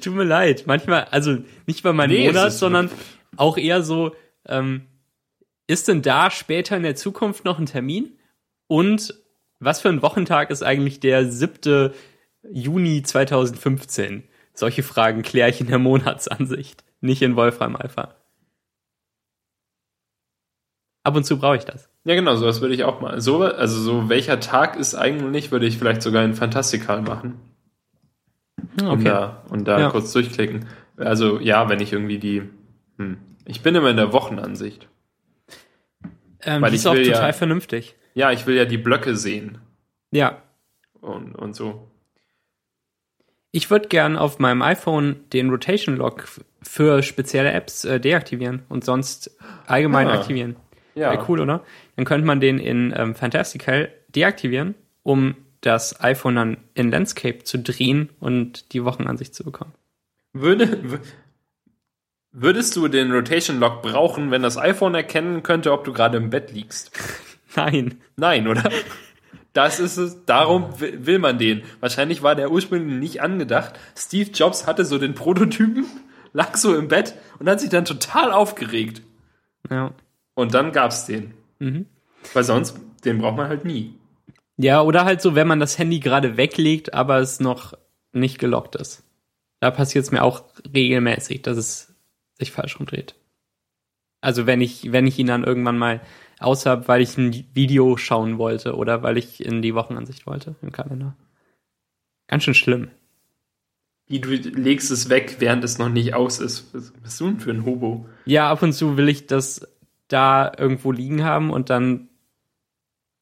Tut 0.00 0.14
mir 0.14 0.22
leid. 0.24 0.64
Manchmal, 0.66 1.04
also 1.10 1.38
nicht 1.66 1.82
bei 1.82 1.92
meinem 1.92 2.10
Nee, 2.10 2.28
Monat, 2.28 2.52
sondern 2.52 2.90
auch 3.36 3.58
eher 3.58 3.82
so, 3.82 4.14
ähm, 4.46 4.82
ist 5.72 5.88
denn 5.88 6.02
da 6.02 6.30
später 6.30 6.76
in 6.76 6.82
der 6.82 6.96
Zukunft 6.96 7.44
noch 7.44 7.58
ein 7.58 7.66
Termin? 7.66 8.18
Und 8.66 9.14
was 9.60 9.80
für 9.80 9.88
ein 9.88 10.02
Wochentag 10.02 10.50
ist 10.50 10.62
eigentlich 10.62 11.00
der 11.00 11.30
7. 11.30 11.92
Juni 12.50 13.02
2015? 13.02 14.24
Solche 14.54 14.82
Fragen 14.82 15.22
kläre 15.22 15.50
ich 15.50 15.60
in 15.60 15.68
der 15.68 15.78
Monatsansicht, 15.78 16.84
nicht 17.00 17.22
in 17.22 17.36
Wolfram 17.36 17.76
Alpha. 17.76 18.14
Ab 21.04 21.16
und 21.16 21.24
zu 21.24 21.38
brauche 21.38 21.56
ich 21.56 21.64
das. 21.64 21.88
Ja, 22.04 22.14
genau, 22.14 22.36
sowas 22.36 22.60
würde 22.60 22.74
ich 22.74 22.84
auch 22.84 23.00
mal. 23.00 23.20
So, 23.20 23.42
also 23.42 23.80
so 23.80 24.08
welcher 24.08 24.40
Tag 24.40 24.76
ist 24.76 24.94
eigentlich, 24.94 25.50
würde 25.50 25.66
ich 25.66 25.78
vielleicht 25.78 26.02
sogar 26.02 26.24
in 26.24 26.34
Fantastical 26.34 27.02
machen. 27.02 27.40
Und 28.80 29.04
da, 29.04 29.42
und 29.48 29.66
da 29.66 29.80
Ja. 29.80 29.90
kurz 29.90 30.12
durchklicken. 30.12 30.66
Also 30.96 31.40
ja, 31.40 31.68
wenn 31.68 31.80
ich 31.80 31.92
irgendwie 31.92 32.18
die. 32.18 32.42
Hm. 32.98 33.18
Ich 33.44 33.62
bin 33.62 33.74
immer 33.74 33.90
in 33.90 33.96
der 33.96 34.12
Wochenansicht. 34.12 34.88
Ähm, 36.44 36.62
weil 36.62 36.70
die 36.70 36.76
ich 36.76 36.82
ist 36.82 36.86
auch 36.86 36.94
will 36.94 37.06
ja- 37.06 37.12
total 37.14 37.32
vernünftig. 37.32 37.94
Ja, 38.14 38.30
ich 38.32 38.46
will 38.46 38.56
ja 38.56 38.64
die 38.64 38.78
Blöcke 38.78 39.16
sehen. 39.16 39.58
Ja, 40.10 40.42
Und, 41.00 41.34
und 41.34 41.54
so. 41.56 41.88
Ich 43.50 43.70
würde 43.70 43.88
gern 43.88 44.16
auf 44.16 44.38
meinem 44.38 44.62
iPhone 44.62 45.24
den 45.32 45.50
Rotation 45.50 45.96
Lock 45.96 46.26
für 46.62 47.02
spezielle 47.02 47.52
Apps 47.52 47.84
äh, 47.84 48.00
deaktivieren 48.00 48.62
und 48.68 48.84
sonst 48.84 49.36
allgemein 49.66 50.08
Ah. 50.08 50.14
aktivieren. 50.14 50.56
Ja. 50.94 51.10
Wäre 51.12 51.24
cool, 51.28 51.40
oder? 51.40 51.64
Dann 51.96 52.04
könnte 52.04 52.26
man 52.26 52.40
den 52.40 52.58
in 52.58 52.92
ähm, 52.96 53.14
Fantastical 53.14 53.90
deaktivieren, 54.14 54.74
um 55.02 55.34
das 55.62 56.00
iPhone 56.02 56.36
dann 56.36 56.56
in 56.74 56.90
Landscape 56.90 57.44
zu 57.44 57.58
drehen 57.58 58.10
und 58.20 58.72
die 58.72 58.84
Wochenansicht 58.84 59.34
zu 59.34 59.44
bekommen. 59.44 59.72
Würde, 60.34 61.00
würdest 62.32 62.76
du 62.76 62.88
den 62.88 63.12
Rotation 63.12 63.60
Lock 63.60 63.82
brauchen, 63.82 64.30
wenn 64.30 64.42
das 64.42 64.56
iPhone 64.56 64.94
erkennen 64.94 65.42
könnte, 65.42 65.72
ob 65.72 65.84
du 65.84 65.92
gerade 65.92 66.16
im 66.18 66.30
Bett 66.30 66.52
liegst? 66.52 66.90
Nein. 67.56 68.00
Nein, 68.16 68.48
oder? 68.48 68.70
Das 69.52 69.80
ist 69.80 69.98
es. 69.98 70.24
Darum 70.24 70.80
will 70.80 71.18
man 71.18 71.38
den. 71.38 71.62
Wahrscheinlich 71.80 72.22
war 72.22 72.34
der 72.34 72.50
ursprünglich 72.50 72.98
nicht 72.98 73.22
angedacht. 73.22 73.78
Steve 73.96 74.30
Jobs 74.30 74.66
hatte 74.66 74.84
so 74.84 74.98
den 74.98 75.14
Prototypen, 75.14 75.86
lag 76.32 76.56
so 76.56 76.74
im 76.74 76.88
Bett 76.88 77.14
und 77.38 77.48
hat 77.48 77.60
sich 77.60 77.70
dann 77.70 77.84
total 77.84 78.32
aufgeregt. 78.32 79.02
Ja. 79.70 79.92
Und 80.34 80.54
dann 80.54 80.72
gab's 80.72 81.06
den. 81.06 81.34
Mhm. 81.58 81.86
Weil 82.32 82.44
sonst, 82.44 82.78
den 83.04 83.18
braucht 83.18 83.36
man 83.36 83.48
halt 83.48 83.64
nie. 83.64 83.94
Ja, 84.56 84.80
oder 84.80 85.04
halt 85.04 85.20
so, 85.20 85.34
wenn 85.34 85.48
man 85.48 85.60
das 85.60 85.78
Handy 85.78 86.00
gerade 86.00 86.36
weglegt, 86.36 86.94
aber 86.94 87.18
es 87.18 87.40
noch 87.40 87.74
nicht 88.12 88.38
gelockt 88.38 88.76
ist. 88.76 89.02
Da 89.60 89.70
passiert 89.70 90.04
es 90.04 90.10
mir 90.10 90.22
auch 90.22 90.44
regelmäßig, 90.74 91.42
dass 91.42 91.56
es 91.56 91.91
sich 92.42 92.52
falsch 92.52 92.78
rumdreht. 92.78 93.14
Also 94.20 94.46
wenn 94.46 94.60
ich, 94.60 94.92
wenn 94.92 95.06
ich 95.06 95.18
ihn 95.18 95.26
dann 95.26 95.44
irgendwann 95.44 95.78
mal 95.78 96.00
aus 96.38 96.66
habe, 96.66 96.88
weil 96.88 97.00
ich 97.00 97.16
ein 97.16 97.46
Video 97.54 97.96
schauen 97.96 98.38
wollte 98.38 98.76
oder 98.76 99.02
weil 99.02 99.16
ich 99.16 99.44
in 99.44 99.62
die 99.62 99.74
Wochenansicht 99.74 100.26
wollte 100.26 100.54
im 100.62 100.72
Kalender. 100.72 101.16
Ganz 102.28 102.44
schön 102.44 102.54
schlimm. 102.54 102.90
Wie 104.06 104.20
du 104.20 104.30
legst 104.30 104.90
es 104.90 105.08
weg, 105.08 105.36
während 105.38 105.64
es 105.64 105.78
noch 105.78 105.88
nicht 105.88 106.14
aus 106.14 106.38
ist. 106.38 106.74
Was 106.74 106.90
bist 106.90 107.20
du 107.20 107.26
denn 107.26 107.40
für 107.40 107.50
ein 107.50 107.64
Hobo? 107.64 108.08
Ja, 108.26 108.50
ab 108.50 108.62
und 108.62 108.72
zu 108.72 108.96
will 108.96 109.08
ich 109.08 109.26
das 109.26 109.66
da 110.08 110.52
irgendwo 110.56 110.92
liegen 110.92 111.24
haben 111.24 111.50
und 111.50 111.70
dann 111.70 112.08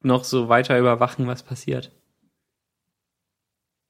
noch 0.03 0.25
so 0.25 0.49
weiter 0.49 0.79
überwachen, 0.79 1.27
was 1.27 1.43
passiert. 1.43 1.93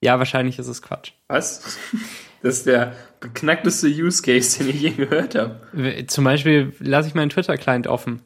Ja, 0.02 0.18
wahrscheinlich 0.18 0.58
ist 0.58 0.68
es 0.68 0.82
Quatsch. 0.82 1.12
Was? 1.28 1.78
Das 2.42 2.58
ist 2.58 2.66
der 2.66 2.94
beknackteste 3.20 3.86
Use 3.88 4.22
Case, 4.22 4.58
den 4.58 4.70
ich 4.70 4.80
je 4.80 4.90
gehört 4.90 5.34
habe. 5.34 6.06
Zum 6.06 6.24
Beispiel 6.24 6.72
lasse 6.78 7.08
ich 7.08 7.14
meinen 7.14 7.30
Twitter-Client 7.30 7.86
offen 7.86 8.22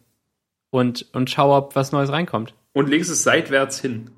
und, 0.71 1.07
und 1.13 1.31
schaue, 1.31 1.57
ob 1.57 1.77
was 1.77 1.93
Neues 1.93 2.13
reinkommt. 2.13 2.55
Und 2.73 2.89
legst 2.89 3.11
es 3.11 3.23
seitwärts 3.23 3.81
hin. 3.81 4.11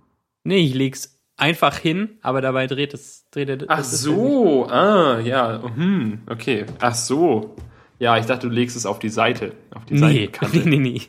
Nee, 0.45 0.59
ich 0.59 0.75
leg's 0.75 1.19
einfach 1.37 1.77
hin, 1.77 2.19
aber 2.23 2.41
dabei 2.41 2.67
dreht 2.67 2.95
es, 2.95 3.27
dreht 3.31 3.49
er 3.49 3.59
Ach 3.69 3.85
so, 3.85 4.67
ah, 4.67 5.21
ja, 5.21 5.63
hm, 5.63 6.21
okay. 6.29 6.67
Ach 6.81 6.95
so. 6.95 7.57
Ja, 7.99 8.19
ich 8.19 8.27
dachte, 8.27 8.49
du 8.49 8.55
legst 8.55 8.77
es 8.77 8.87
auf 8.87 8.99
die 8.99 9.09
Seite, 9.09 9.53
auf 9.71 9.85
die 9.87 9.95
Nee, 9.95 10.01
Seitenkante. 10.01 10.59
nee, 10.69 10.79
nee, 10.79 10.91
nee. 10.91 11.03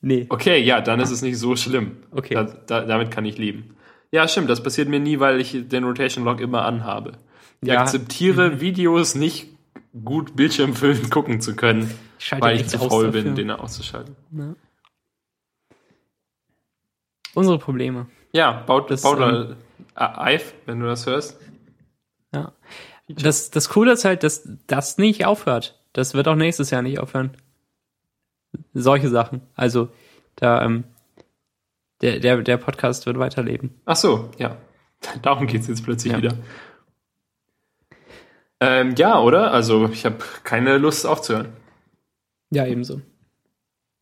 nee. 0.00 0.26
Okay, 0.28 0.62
ja, 0.62 0.80
dann 0.80 1.00
ist 1.00 1.10
es 1.10 1.22
nicht 1.22 1.38
so 1.38 1.56
schlimm. 1.56 1.98
Okay. 2.12 2.34
Da, 2.34 2.44
da, 2.44 2.80
damit 2.84 3.10
kann 3.10 3.24
ich 3.24 3.38
leben. 3.38 3.75
Ja, 4.12 4.26
stimmt, 4.28 4.48
das 4.50 4.62
passiert 4.62 4.88
mir 4.88 5.00
nie, 5.00 5.20
weil 5.20 5.40
ich 5.40 5.68
den 5.68 5.84
Rotation 5.84 6.24
Lock 6.24 6.40
immer 6.40 6.64
anhabe. 6.64 7.12
Ich 7.60 7.68
Ja. 7.68 7.80
akzeptiere 7.82 8.60
Videos 8.60 9.14
nicht 9.14 9.48
gut 10.04 10.36
bildschirmfüllend 10.36 11.10
gucken 11.10 11.40
zu 11.40 11.56
können, 11.56 11.90
Ich 12.18 12.32
weil 12.38 12.56
ich 12.60 12.68
zu 12.68 12.78
faul 12.78 13.10
bin, 13.10 13.34
den 13.34 13.50
auszuschalten. 13.50 14.14
Unsere 17.34 17.58
Probleme. 17.58 18.06
Ja, 18.32 18.52
baut, 18.52 18.90
Das, 18.90 19.02
baut 19.02 19.18
ähm, 19.20 19.56
äh, 19.94 20.04
Eif, 20.04 20.54
wenn 20.66 20.80
du 20.80 20.86
das 20.86 21.06
hörst. 21.06 21.38
Ja. 22.34 22.52
Das, 23.08 23.50
das 23.50 23.68
Coole 23.68 23.92
ist 23.92 24.04
halt, 24.04 24.22
dass 24.22 24.48
das 24.66 24.98
nicht 24.98 25.26
aufhört. 25.26 25.78
Das 25.92 26.14
wird 26.14 26.28
auch 26.28 26.34
nächstes 26.34 26.70
Jahr 26.70 26.82
nicht 26.82 26.98
aufhören. 26.98 27.36
Solche 28.74 29.08
Sachen. 29.08 29.42
Also, 29.54 29.88
da, 30.36 30.62
ähm, 30.64 30.84
der, 32.02 32.18
der, 32.20 32.42
der 32.42 32.56
Podcast 32.56 33.06
wird 33.06 33.18
weiterleben. 33.18 33.74
Ach 33.84 33.96
so, 33.96 34.30
ja. 34.38 34.56
Darum 35.22 35.46
geht's 35.46 35.66
jetzt 35.68 35.84
plötzlich 35.84 36.12
Ja. 36.12 36.18
wieder. 36.18 36.34
Ähm, 38.60 38.94
ja, 38.96 39.20
oder? 39.20 39.52
Also, 39.52 39.88
ich 39.90 40.04
habe 40.06 40.16
keine 40.44 40.78
Lust 40.78 41.06
aufzuhören. 41.06 41.48
Ja, 42.50 42.66
ebenso. 42.66 43.00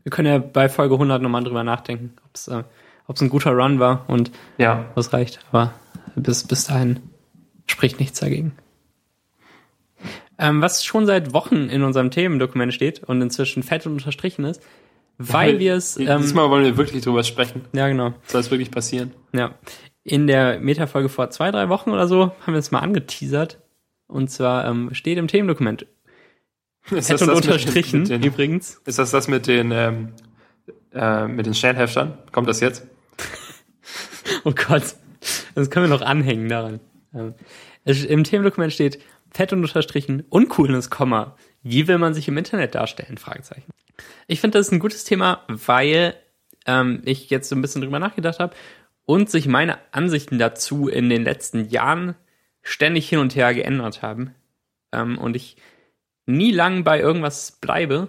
Wir 0.04 0.10
können 0.10 0.28
ja 0.28 0.38
bei 0.38 0.68
Folge 0.68 0.94
100 0.94 1.20
nochmal 1.22 1.42
drüber 1.42 1.64
nachdenken, 1.64 2.14
ob 2.24 2.30
es 2.34 2.46
äh, 2.48 2.62
ob's 3.08 3.20
ein 3.20 3.30
guter 3.30 3.50
Run 3.52 3.80
war 3.80 4.04
und 4.08 4.30
Ja. 4.58 4.84
was 4.94 5.12
reicht. 5.12 5.40
Aber 5.50 5.72
bis, 6.14 6.46
bis 6.46 6.64
dahin 6.66 7.00
spricht 7.66 7.98
nichts 7.98 8.20
dagegen. 8.20 8.52
Ähm, 10.38 10.60
was 10.60 10.84
schon 10.84 11.06
seit 11.06 11.32
Wochen 11.32 11.68
in 11.68 11.82
unserem 11.82 12.10
Themendokument 12.10 12.74
steht 12.74 13.02
und 13.04 13.22
inzwischen 13.22 13.62
fett 13.62 13.86
und 13.86 13.92
unterstrichen 13.94 14.44
ist, 14.44 14.62
weil 15.18 15.58
wir 15.58 15.74
es. 15.74 15.96
Ähm, 15.98 16.20
Diesmal 16.22 16.50
wollen 16.50 16.64
wir 16.64 16.76
wirklich 16.76 17.02
drüber 17.04 17.22
sprechen. 17.24 17.62
ja, 17.72 17.88
genau. 17.88 18.14
Soll 18.26 18.40
es 18.40 18.50
wirklich 18.50 18.70
passieren? 18.70 19.12
Ja. 19.32 19.54
In 20.02 20.26
der 20.26 20.60
Metafolge 20.60 21.08
vor 21.08 21.30
zwei, 21.30 21.50
drei 21.50 21.68
Wochen 21.68 21.90
oder 21.90 22.06
so 22.06 22.32
haben 22.40 22.52
wir 22.52 22.58
es 22.58 22.70
mal 22.70 22.80
angeteasert. 22.80 23.60
Und 24.06 24.30
zwar 24.30 24.66
ähm, 24.66 24.92
steht 24.92 25.16
im 25.18 25.28
Themendokument 25.28 25.86
Ist 26.90 27.06
fett 27.08 27.22
und 27.22 27.28
mit- 27.28 27.36
unterstrichen 27.36 28.00
Mit 28.00 28.10
den, 28.10 28.22
übrigens. 28.22 28.82
ist 28.84 28.98
das 28.98 29.10
das 29.12 29.28
mit 29.28 29.46
den, 29.46 29.70
ähm, 29.72 30.12
äh, 30.92 31.26
mit 31.26 31.46
den 31.46 31.54
Schnellheftern? 31.54 32.18
Kommt 32.32 32.48
das 32.48 32.60
jetzt? 32.60 32.86
Oh 34.44 34.52
Gott, 34.52 34.94
das 35.54 35.70
können 35.70 35.88
wir 35.90 35.96
noch 35.96 36.02
anhängen 36.04 36.48
daran. 36.48 36.80
Ähm, 37.14 37.34
es, 37.84 38.04
Im 38.04 38.24
Themendokument 38.24 38.72
steht 38.72 38.98
fett 39.30 39.52
und 39.52 39.60
unterstrichen 39.60 40.24
uncoolness, 40.28 40.90
Komma. 40.90 41.36
Wie 41.64 41.88
will 41.88 41.98
man 41.98 42.14
sich 42.14 42.28
im 42.28 42.36
Internet 42.36 42.74
darstellen? 42.74 43.18
Fragezeichen. 43.18 43.72
Ich 44.26 44.40
finde, 44.40 44.58
das 44.58 44.68
ist 44.68 44.72
ein 44.72 44.78
gutes 44.78 45.04
Thema, 45.04 45.42
weil 45.48 46.14
ähm, 46.66 47.02
ich 47.04 47.30
jetzt 47.30 47.48
so 47.48 47.56
ein 47.56 47.62
bisschen 47.62 47.82
drüber 47.82 47.98
nachgedacht 47.98 48.38
habe 48.38 48.54
und 49.06 49.30
sich 49.30 49.48
meine 49.48 49.78
Ansichten 49.90 50.38
dazu 50.38 50.88
in 50.88 51.08
den 51.08 51.24
letzten 51.24 51.68
Jahren 51.68 52.14
ständig 52.62 53.08
hin 53.08 53.18
und 53.18 53.34
her 53.34 53.54
geändert 53.54 54.02
haben. 54.02 54.34
Ähm, 54.92 55.18
und 55.18 55.36
ich 55.36 55.56
nie 56.26 56.52
lang 56.52 56.84
bei 56.84 57.00
irgendwas 57.00 57.52
bleibe. 57.52 58.08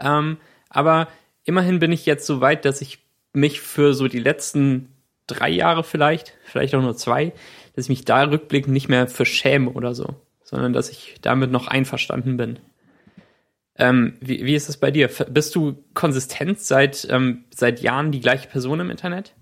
Ähm, 0.00 0.38
aber 0.68 1.08
immerhin 1.44 1.78
bin 1.78 1.92
ich 1.92 2.04
jetzt 2.04 2.26
so 2.26 2.40
weit, 2.40 2.64
dass 2.64 2.80
ich 2.80 2.98
mich 3.32 3.60
für 3.60 3.94
so 3.94 4.08
die 4.08 4.20
letzten 4.20 4.92
drei 5.26 5.50
Jahre 5.50 5.84
vielleicht, 5.84 6.34
vielleicht 6.44 6.74
auch 6.74 6.82
nur 6.82 6.96
zwei, 6.96 7.32
dass 7.74 7.84
ich 7.84 7.90
mich 7.90 8.04
da 8.04 8.24
rückblickend 8.24 8.72
nicht 8.72 8.88
mehr 8.88 9.06
für 9.06 9.24
schäme 9.24 9.70
oder 9.70 9.94
so, 9.94 10.16
sondern 10.48 10.72
dass 10.72 10.88
ich 10.88 11.16
damit 11.20 11.50
noch 11.50 11.68
einverstanden 11.68 12.38
bin. 12.38 12.58
Ähm, 13.76 14.16
wie, 14.20 14.46
wie 14.46 14.54
ist 14.54 14.70
es 14.70 14.78
bei 14.78 14.90
dir? 14.90 15.08
Bist 15.08 15.54
du 15.54 15.84
konsistent 15.92 16.58
seit, 16.60 17.06
ähm, 17.10 17.44
seit 17.54 17.80
Jahren 17.80 18.12
die 18.12 18.20
gleiche 18.20 18.48
Person 18.48 18.80
im 18.80 18.88
Internet? 18.88 19.34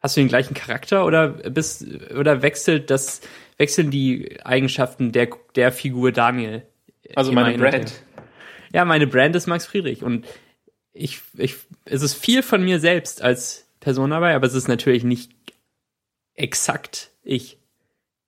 Hast 0.00 0.16
du 0.16 0.20
den 0.20 0.28
gleichen 0.28 0.54
Charakter 0.54 1.04
oder 1.04 1.28
bist 1.28 1.84
oder 2.16 2.42
wechselt 2.42 2.90
das 2.90 3.22
wechseln 3.58 3.90
die 3.90 4.38
Eigenschaften 4.44 5.10
der 5.10 5.28
der 5.56 5.72
Figur 5.72 6.12
Daniel? 6.12 6.62
Also 7.16 7.32
meine 7.32 7.58
Brand. 7.58 8.02
Ja, 8.72 8.84
meine 8.84 9.08
Brand 9.08 9.34
ist 9.34 9.48
Max 9.48 9.66
Friedrich 9.66 10.04
und 10.04 10.26
ich, 10.92 11.20
ich, 11.36 11.56
es 11.84 12.02
ist 12.02 12.14
viel 12.14 12.42
von 12.42 12.62
mir 12.62 12.78
selbst 12.78 13.20
als 13.20 13.66
Person 13.80 14.10
dabei, 14.10 14.34
aber 14.34 14.46
es 14.46 14.54
ist 14.54 14.68
natürlich 14.68 15.02
nicht 15.02 15.32
exakt 16.34 17.10
ich. 17.22 17.59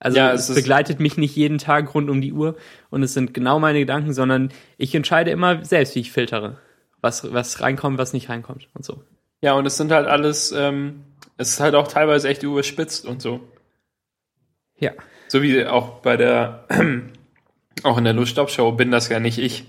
Also 0.03 0.17
Ja, 0.17 0.33
es, 0.33 0.49
es 0.49 0.55
begleitet 0.55 0.99
mich 0.99 1.17
nicht 1.17 1.35
jeden 1.35 1.59
Tag 1.59 1.95
rund 1.95 2.09
um 2.09 2.19
die 2.19 2.33
Uhr 2.33 2.57
und 2.89 3.03
es 3.03 3.13
sind 3.13 3.33
genau 3.33 3.57
meine 3.59 3.79
Gedanken, 3.79 4.13
sondern 4.13 4.49
ich 4.77 4.93
entscheide 4.93 5.31
immer 5.31 5.63
selbst, 5.63 5.95
wie 5.95 6.01
ich 6.01 6.11
filtere. 6.11 6.57
Was, 6.99 7.31
was 7.33 7.61
reinkommt, 7.61 7.97
was 7.97 8.11
nicht 8.11 8.29
reinkommt 8.29 8.67
und 8.73 8.83
so. 8.83 9.01
Ja, 9.41 9.53
und 9.53 9.65
es 9.65 9.77
sind 9.77 9.91
halt 9.91 10.07
alles, 10.07 10.51
ähm, 10.51 11.03
es 11.37 11.51
ist 11.51 11.59
halt 11.61 11.75
auch 11.75 11.87
teilweise 11.87 12.27
echt 12.27 12.43
überspitzt 12.43 13.05
und 13.05 13.21
so. 13.21 13.39
Ja. 14.77 14.91
So 15.29 15.41
wie 15.41 15.65
auch 15.65 16.01
bei 16.01 16.17
der, 16.17 16.65
auch 17.83 17.97
in 17.97 18.03
der 18.03 18.13
Luststop-Show 18.13 18.73
bin 18.73 18.91
das 18.91 19.07
ja 19.07 19.21
nicht 19.21 19.37
ich. 19.37 19.65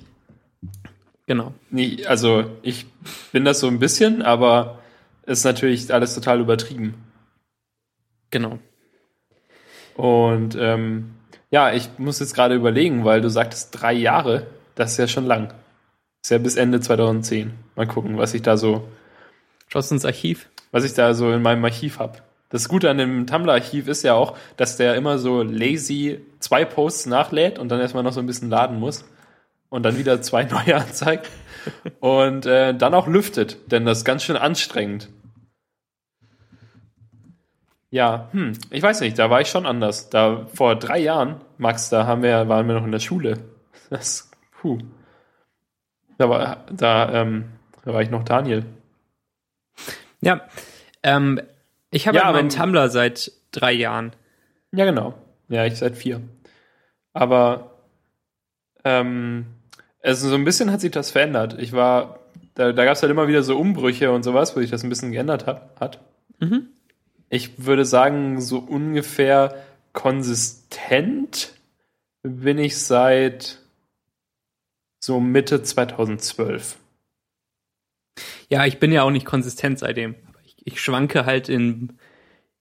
Genau. 1.27 1.55
Nee, 1.71 2.05
also 2.07 2.45
ich 2.63 2.87
bin 3.31 3.45
das 3.45 3.61
so 3.61 3.69
ein 3.69 3.79
bisschen, 3.79 4.23
aber 4.23 4.81
ist 5.27 5.45
natürlich 5.45 5.95
alles 5.95 6.15
total 6.15 6.41
übertrieben. 6.41 6.95
Genau. 8.31 8.59
Und 9.97 10.57
ähm, 10.59 11.15
ja, 11.51 11.73
ich 11.73 11.91
muss 11.99 12.21
jetzt 12.21 12.35
gerade 12.35 12.55
überlegen, 12.55 13.05
weil 13.05 13.21
du 13.21 13.31
sagtest 13.31 13.71
drei 13.73 13.93
Jahre, 13.93 14.47
das 14.75 14.93
ist 14.93 14.99
ja 14.99 15.09
schon 15.09 15.27
lang. 15.27 15.55
Ist 16.23 16.31
ja 16.31 16.39
bis 16.39 16.57
Ende 16.57 16.81
2010. 16.81 17.53
Mal 17.77 17.87
gucken, 17.87 18.19
was 18.19 18.35
ich 18.35 18.43
da 18.43 18.57
so, 18.57 18.89
Schaust 19.69 19.91
du 19.91 19.97
ins 19.97 20.05
Archiv? 20.05 20.49
was 20.75 20.83
ich 20.83 20.93
da 20.93 21.15
so 21.15 21.31
in 21.31 21.41
meinem 21.41 21.65
Archiv 21.65 22.01
habe. 22.01 22.19
Das 22.49 22.69
Gute 22.69 22.91
an 22.91 22.99
dem 22.99 23.29
Tumblr-Archiv 23.29 23.87
ist 23.87 24.03
ja 24.03 24.15
auch, 24.15 24.37
dass 24.57 24.77
der 24.77 24.97
immer 24.97 25.19
so 25.19 25.43
lazy 25.45 26.21
zwei 26.41 26.65
Posts 26.65 27.07
nachlädt 27.07 27.61
und 27.61 27.69
dann 27.69 27.79
erstmal 27.79 28.03
noch 28.03 28.13
so 28.13 28.19
ein 28.19 28.27
bisschen 28.27 28.51
laden 28.51 28.81
muss 28.81 29.05
und 29.69 29.85
dann 29.85 29.97
wieder 29.99 30.21
zwei 30.21 30.43
neue 30.51 30.75
anzeigt 30.75 31.31
und 32.01 32.45
äh, 32.45 32.75
dann 32.75 32.93
auch 32.93 33.07
lüftet, 33.07 33.71
denn 33.71 33.87
das 33.87 33.99
ist 33.99 34.05
ganz 34.05 34.25
schön 34.25 34.37
anstrengend. 34.37 35.11
Ja, 37.95 38.29
hm, 38.33 38.55
ich 38.71 38.83
weiß 38.83 39.03
nicht, 39.03 39.17
da 39.21 39.31
war 39.31 39.41
ich 39.41 39.47
schon 39.47 39.67
anders. 39.67 40.11
Da 40.11 40.47
vor 40.53 40.75
drei 40.75 40.99
Jahren, 40.99 41.41
Max, 41.59 41.91
da 41.91 42.07
haben 42.07 42.25
wir, 42.25 42.49
waren 42.49 42.67
wir 42.67 42.75
noch 42.75 42.85
in 42.85 42.91
der 42.91 42.99
Schule. 42.99 43.39
Das, 43.91 44.33
puh. 44.61 44.79
Da 46.19 46.29
war, 46.29 46.65
da, 46.73 47.13
ähm, 47.13 47.45
da 47.85 47.93
war 47.93 48.03
ich 48.03 48.11
noch 48.11 48.25
Daniel. 48.25 48.65
Ja. 50.23 50.41
Ähm, 51.05 51.41
ich 51.93 52.09
habe 52.09 52.17
Ja, 52.17 52.25
ja, 52.25 52.33
meinen 52.33 52.49
Tumblr 52.49 52.89
seit 52.89 53.31
drei 53.53 53.71
Jahren. 53.71 54.13
Ja, 54.73 54.87
genau. 54.87 55.15
Ja, 55.49 55.65
ich 55.65 55.77
seit 55.77 55.97
vier. 55.97 56.21
Aber 57.13 57.77
ähm, 58.85 59.47
also 60.03 60.29
so 60.31 60.35
ein 60.35 60.45
bisschen 60.45 60.73
hat 60.73 60.81
sich 60.81 60.91
das 60.91 61.13
verändert. 61.13 61.57
Ich 61.61 61.73
war, 61.73 62.19
da, 62.55 62.73
da 62.73 62.85
gab 62.85 62.95
es 62.95 63.03
halt 63.03 63.13
immer 63.13 63.29
wieder 63.29 63.45
so 63.45 63.57
Umbrüche 63.57 64.11
und 64.11 64.25
sowas, 64.25 64.57
wo 64.57 64.61
sich 64.61 64.71
das 64.71 64.83
ein 64.83 64.89
bisschen 64.89 65.13
geändert 65.13 65.47
hab, 65.47 65.79
hat. 65.79 66.01
Mhm. 66.41 66.71
Ich 67.35 67.67
würde 67.67 67.85
sagen, 67.85 68.41
so 68.41 68.61
ungefähr 68.61 69.65
konsistent 69.93 71.53
bin 72.23 72.59
ich 72.59 72.79
seit 72.79 73.59
so 75.01 75.19
Mitte 75.19 75.61
2012. 75.61 76.79
Ja, 78.49 78.67
ich 78.67 78.79
bin 78.79 78.93
ja 78.93 79.03
auch 79.03 79.11
nicht 79.11 79.27
konsistent 79.27 79.81
seitdem. 79.81 80.15
Ich, 80.45 80.59
ich 80.65 80.81
schwanke 80.81 81.27
halt 81.27 81.49
in, 81.49 81.99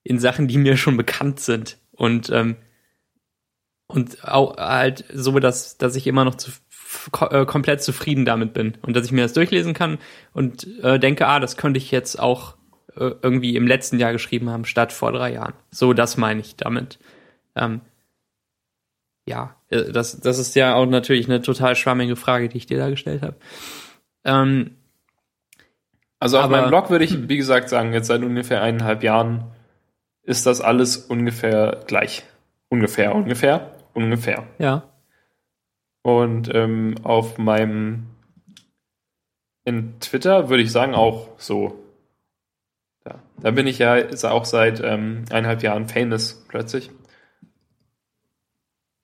in 0.02 0.18
Sachen, 0.18 0.48
die 0.48 0.58
mir 0.58 0.76
schon 0.76 0.98
bekannt 0.98 1.40
sind. 1.40 1.78
Und, 1.92 2.32
ähm, 2.32 2.56
und 3.86 4.28
auch 4.28 4.58
halt 4.58 5.06
so, 5.14 5.38
dass, 5.38 5.78
dass 5.78 5.96
ich 5.96 6.08
immer 6.08 6.26
noch 6.26 6.34
zu, 6.34 6.50
äh, 7.30 7.46
komplett 7.46 7.84
zufrieden 7.84 8.26
damit 8.26 8.56
bin 8.56 8.80
und 8.82 8.96
dass 8.96 9.06
ich 9.06 9.12
mir 9.12 9.22
das 9.22 9.34
durchlesen 9.34 9.76
kann 9.76 10.00
und 10.32 10.66
äh, 10.82 10.98
denke, 10.98 11.28
ah, 11.28 11.40
das 11.40 11.58
könnte 11.58 11.78
ich 11.78 11.92
jetzt 11.92 12.20
auch 12.20 12.56
irgendwie 12.96 13.56
im 13.56 13.68
letzten 13.68 14.00
Jahr 14.00 14.12
geschrieben 14.12 14.50
haben, 14.50 14.66
statt 14.66 14.94
vor 14.94 15.12
drei 15.12 15.34
Jahren. 15.34 15.54
So, 15.72 15.94
das 15.94 16.18
meine 16.18 16.42
ich 16.42 16.56
damit. 16.56 17.00
Ähm, 17.56 17.82
ja, 19.26 19.56
äh, 19.70 19.92
das, 19.92 20.20
das 20.20 20.40
ist 20.40 20.56
ja 20.56 20.76
auch 20.76 20.86
natürlich 20.86 21.28
eine 21.28 21.42
total 21.42 21.76
schwammige 21.76 22.16
Frage, 22.16 22.50
die 22.50 22.58
ich 22.58 22.66
dir 22.66 22.78
da 22.78 22.90
gestellt 22.90 23.22
habe. 23.22 23.36
Ähm, 24.26 24.78
also 26.20 26.38
auf 26.38 26.46
Aber- 26.46 26.58
meinem 26.58 26.70
Blog 26.70 26.90
würde 26.90 27.06
ich, 27.06 27.28
wie 27.28 27.38
gesagt, 27.38 27.70
sagen, 27.70 27.94
jetzt 27.94 28.08
seit 28.08 28.22
ungefähr 28.24 28.62
eineinhalb 28.62 29.04
Jahren 29.04 29.46
ist 30.24 30.46
das 30.46 30.62
alles 30.62 30.98
ungefähr 30.98 31.84
gleich. 31.88 32.24
Ungefähr, 32.70 33.14
ungefähr, 33.14 33.72
ungefähr. 33.94 34.44
ja. 34.58 34.84
Und 36.06 36.54
ähm, 36.54 36.96
auf 37.04 37.38
meinem 37.38 38.08
in 39.64 40.00
Twitter 40.02 40.50
würde 40.50 40.62
ich 40.64 40.72
sagen 40.72 40.96
auch 40.96 41.30
so. 41.38 41.83
Da, 43.04 43.22
da 43.42 43.52
bin 43.52 43.68
ich 43.68 43.80
ja 43.80 43.98
auch 44.24 44.46
seit 44.46 44.82
ähm, 44.82 45.26
eineinhalb 45.30 45.62
Jahren 45.64 45.88
famous 45.88 46.46
plötzlich. 46.48 46.90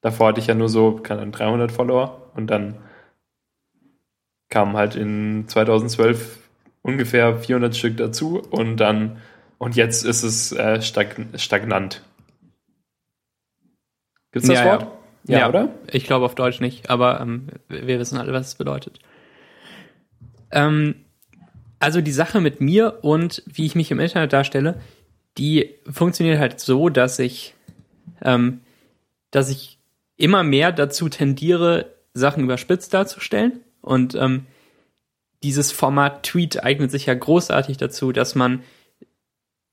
Davor 0.02 0.30
hatte 0.30 0.40
ich 0.40 0.48
ja 0.48 0.56
nur 0.56 0.70
so 0.70 0.96
keine 0.96 1.22
Ahnung, 1.22 1.34
300 1.34 1.72
Follower 1.72 2.32
und 2.36 2.48
dann 2.48 2.78
kamen 4.50 4.78
halt 4.78 4.96
in 4.96 5.48
2012 5.48 6.40
ungefähr 6.82 7.38
400 7.38 7.76
Stück 7.76 7.98
dazu 7.98 8.40
und 8.40 8.78
dann 8.78 9.22
und 9.58 9.76
jetzt 9.76 10.06
ist 10.06 10.24
es 10.24 10.54
äh, 10.54 10.82
stagn 10.82 11.38
stagnant. 11.38 12.02
Gibt's 14.32 14.48
das 14.48 14.60
Ja, 14.60 14.66
ja. 14.66 14.72
Wort? 14.72 14.88
Ja, 15.26 15.50
oder? 15.50 15.70
Ich 15.92 16.06
glaube 16.06 16.26
auf 16.26 16.36
Deutsch 16.36 16.62
nicht, 16.62 16.90
aber 16.90 17.20
ähm, 17.20 17.48
wir 17.68 18.00
wissen 18.00 18.18
alle, 18.18 18.32
was 18.32 18.48
es 18.48 18.56
bedeutet. 18.56 19.00
Ähm, 20.52 20.96
also 21.80 22.02
die 22.02 22.12
Sache 22.12 22.42
mit 22.42 22.62
mir 22.62 23.00
und 23.02 23.44
wie 23.46 23.66
ich 23.66 23.76
mich 23.76 23.92
im 23.92 24.00
Internet 24.00 24.34
darstelle, 24.34 24.80
die 25.38 25.76
funktioniert 25.90 26.40
halt 26.40 26.60
so, 26.60 26.90
dass 26.90 27.20
ich, 27.20 27.56
ähm, 28.22 28.62
dass 29.32 29.50
ich 29.50 29.80
immer 30.18 30.44
mehr 30.44 30.72
dazu 30.72 31.10
tendiere, 31.10 31.94
Sachen 32.14 32.44
überspitzt 32.44 32.94
darzustellen. 32.94 33.62
Und 33.82 34.16
ähm, 34.16 34.46
dieses 35.42 35.72
Format 35.72 36.24
Tweet 36.24 36.64
eignet 36.64 36.92
sich 36.92 37.06
ja 37.06 37.14
großartig 37.14 37.78
dazu, 37.78 38.12
dass 38.12 38.36
man 38.36 38.62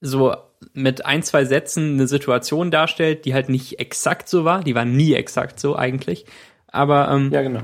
so 0.01 0.37
mit 0.73 1.05
ein, 1.05 1.23
zwei 1.23 1.45
Sätzen 1.45 1.95
eine 1.95 2.07
Situation 2.07 2.71
darstellt, 2.71 3.25
die 3.25 3.35
halt 3.35 3.49
nicht 3.49 3.81
exakt 3.81 4.29
so 4.29 4.45
war. 4.45 4.63
Die 4.63 4.75
war 4.75 4.85
nie 4.85 5.15
exakt 5.15 5.59
so 5.59 5.75
eigentlich. 5.75 6.27
Aber 6.69 7.11
ähm, 7.11 7.33
Ja, 7.33 7.43
genau. 7.43 7.63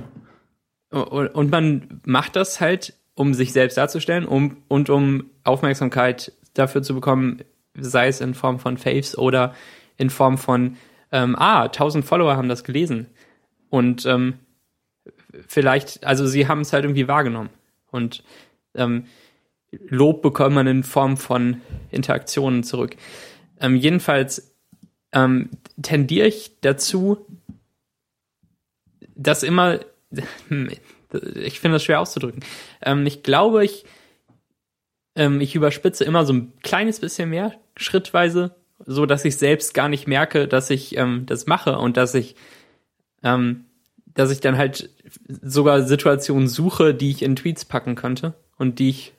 und 0.90 1.28
und 1.28 1.51
man 1.51 2.01
macht 2.05 2.34
das 2.34 2.61
halt, 2.61 2.95
um 3.22 3.34
sich 3.34 3.52
selbst 3.52 3.76
darzustellen 3.76 4.24
um, 4.24 4.56
und 4.66 4.90
um 4.90 5.30
Aufmerksamkeit 5.44 6.32
dafür 6.54 6.82
zu 6.82 6.92
bekommen, 6.92 7.42
sei 7.78 8.08
es 8.08 8.20
in 8.20 8.34
Form 8.34 8.58
von 8.58 8.76
Faves 8.76 9.16
oder 9.16 9.54
in 9.96 10.10
Form 10.10 10.38
von, 10.38 10.76
ähm, 11.12 11.36
ah, 11.38 11.62
1000 11.62 12.04
Follower 12.04 12.36
haben 12.36 12.48
das 12.48 12.64
gelesen. 12.64 13.06
Und 13.70 14.06
ähm, 14.06 14.40
vielleicht, 15.46 16.04
also 16.04 16.26
sie 16.26 16.48
haben 16.48 16.62
es 16.62 16.72
halt 16.72 16.84
irgendwie 16.84 17.06
wahrgenommen. 17.06 17.50
Und 17.92 18.24
ähm, 18.74 19.04
Lob 19.70 20.20
bekommt 20.20 20.56
man 20.56 20.66
in 20.66 20.82
Form 20.82 21.16
von 21.16 21.60
Interaktionen 21.92 22.64
zurück. 22.64 22.96
Ähm, 23.60 23.76
jedenfalls 23.76 24.52
ähm, 25.12 25.48
tendiere 25.80 26.26
ich 26.26 26.60
dazu, 26.60 27.24
dass 29.14 29.44
immer, 29.44 29.78
ich 31.14 31.60
finde 31.60 31.76
das 31.76 31.84
schwer 31.84 32.00
auszudrücken. 32.00 32.44
Ähm, 32.82 33.06
ich 33.06 33.22
glaube, 33.22 33.64
ich, 33.64 33.84
ähm, 35.14 35.40
ich 35.40 35.54
überspitze 35.54 36.04
immer 36.04 36.24
so 36.24 36.32
ein 36.32 36.52
kleines 36.62 37.00
bisschen 37.00 37.30
mehr, 37.30 37.52
schrittweise, 37.76 38.54
so 38.84 39.06
dass 39.06 39.24
ich 39.24 39.36
selbst 39.36 39.74
gar 39.74 39.88
nicht 39.88 40.06
merke, 40.06 40.48
dass 40.48 40.70
ich 40.70 40.96
ähm, 40.96 41.24
das 41.26 41.46
mache 41.46 41.78
und 41.78 41.96
dass 41.96 42.14
ich, 42.14 42.34
ähm, 43.22 43.64
dass 44.06 44.30
ich 44.30 44.40
dann 44.40 44.56
halt 44.56 44.90
sogar 45.28 45.82
Situationen 45.82 46.48
suche, 46.48 46.94
die 46.94 47.10
ich 47.10 47.22
in 47.22 47.36
Tweets 47.36 47.64
packen 47.64 47.94
könnte 47.94 48.34
und 48.58 48.78
die 48.78 48.90
ich 48.90 49.12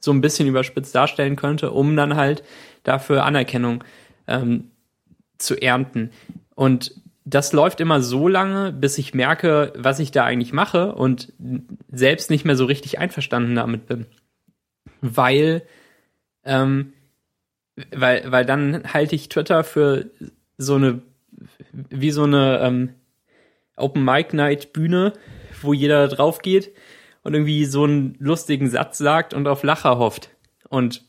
so 0.00 0.12
ein 0.12 0.20
bisschen 0.20 0.48
überspitzt 0.48 0.94
darstellen 0.94 1.36
könnte, 1.36 1.72
um 1.72 1.94
dann 1.94 2.16
halt 2.16 2.42
dafür 2.82 3.24
Anerkennung 3.24 3.84
ähm, 4.26 4.70
zu 5.38 5.60
ernten. 5.60 6.10
Und 6.54 6.94
das 7.24 7.52
läuft 7.52 7.80
immer 7.80 8.02
so 8.02 8.28
lange, 8.28 8.72
bis 8.72 8.98
ich 8.98 9.14
merke, 9.14 9.72
was 9.76 9.98
ich 9.98 10.10
da 10.10 10.24
eigentlich 10.24 10.52
mache 10.52 10.94
und 10.94 11.32
selbst 11.90 12.30
nicht 12.30 12.44
mehr 12.44 12.56
so 12.56 12.64
richtig 12.64 12.98
einverstanden 12.98 13.54
damit 13.54 13.86
bin. 13.86 14.06
Weil, 15.00 15.62
ähm, 16.44 16.92
weil, 17.94 18.30
weil 18.30 18.44
dann 18.44 18.92
halte 18.92 19.14
ich 19.14 19.28
Twitter 19.28 19.64
für 19.64 20.10
so 20.56 20.76
eine, 20.76 21.02
wie 21.72 22.10
so 22.10 22.24
eine 22.24 22.60
ähm, 22.60 22.94
Open 23.76 24.04
Mic 24.04 24.34
Night 24.34 24.72
Bühne, 24.72 25.12
wo 25.62 25.72
jeder 25.72 26.08
drauf 26.08 26.40
geht 26.40 26.72
und 27.22 27.34
irgendwie 27.34 27.64
so 27.64 27.84
einen 27.84 28.16
lustigen 28.18 28.70
Satz 28.70 28.98
sagt 28.98 29.34
und 29.34 29.46
auf 29.46 29.62
Lacher 29.62 29.98
hofft. 29.98 30.30
Und 30.68 31.04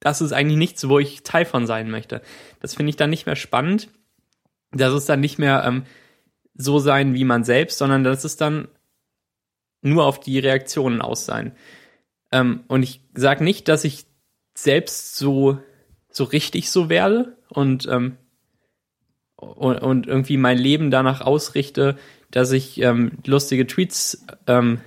das 0.00 0.20
ist 0.20 0.32
eigentlich 0.32 0.58
nichts, 0.58 0.88
wo 0.88 0.98
ich 0.98 1.22
Teil 1.22 1.44
von 1.44 1.66
sein 1.66 1.90
möchte. 1.90 2.20
Das 2.60 2.74
finde 2.74 2.90
ich 2.90 2.96
dann 2.96 3.10
nicht 3.10 3.26
mehr 3.26 3.36
spannend. 3.36 3.88
Das 4.74 4.92
ist 4.94 5.08
dann 5.08 5.20
nicht 5.20 5.38
mehr 5.38 5.64
ähm, 5.66 5.84
so 6.54 6.78
sein 6.78 7.14
wie 7.14 7.24
man 7.24 7.44
selbst, 7.44 7.78
sondern 7.78 8.04
das 8.04 8.24
ist 8.24 8.40
dann 8.40 8.68
nur 9.82 10.04
auf 10.04 10.20
die 10.20 10.38
Reaktionen 10.38 11.02
aus 11.02 11.24
sein. 11.26 11.52
Ähm, 12.32 12.64
und 12.68 12.82
ich 12.82 13.00
sage 13.14 13.44
nicht, 13.44 13.68
dass 13.68 13.84
ich 13.84 14.06
selbst 14.54 15.16
so, 15.16 15.58
so 16.10 16.24
richtig 16.24 16.70
so 16.70 16.88
werde 16.88 17.36
und, 17.48 17.86
ähm, 17.86 18.16
und, 19.36 19.78
und 19.78 20.06
irgendwie 20.06 20.36
mein 20.36 20.58
Leben 20.58 20.90
danach 20.90 21.20
ausrichte, 21.20 21.96
dass 22.30 22.50
ich 22.52 22.80
ähm, 22.80 23.18
lustige 23.26 23.66
Tweets 23.66 24.24
ähm, 24.46 24.80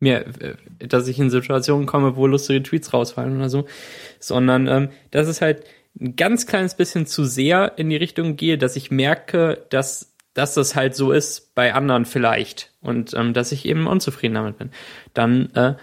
mir, 0.00 0.26
äh, 0.40 0.86
dass 0.86 1.08
ich 1.08 1.18
in 1.18 1.30
Situationen 1.30 1.86
komme, 1.86 2.16
wo 2.16 2.26
lustige 2.26 2.62
Tweets 2.62 2.92
rausfallen 2.92 3.36
oder 3.36 3.48
so, 3.48 3.66
sondern 4.20 4.66
ähm, 4.66 4.88
das 5.10 5.28
ist 5.28 5.40
halt 5.40 5.64
ein 6.00 6.16
ganz 6.16 6.46
kleines 6.46 6.74
bisschen 6.74 7.06
zu 7.06 7.24
sehr 7.24 7.72
in 7.76 7.90
die 7.90 7.96
Richtung 7.96 8.36
gehe, 8.36 8.58
dass 8.58 8.76
ich 8.76 8.90
merke, 8.90 9.66
dass, 9.70 10.14
dass 10.34 10.54
das 10.54 10.74
halt 10.74 10.94
so 10.94 11.12
ist 11.12 11.54
bei 11.54 11.74
anderen 11.74 12.04
vielleicht 12.04 12.72
und 12.80 13.14
ähm, 13.14 13.34
dass 13.34 13.52
ich 13.52 13.66
eben 13.66 13.86
unzufrieden 13.86 14.34
damit 14.34 14.58
bin. 14.58 14.70
Dann 15.14 15.50
äh, 15.54 15.74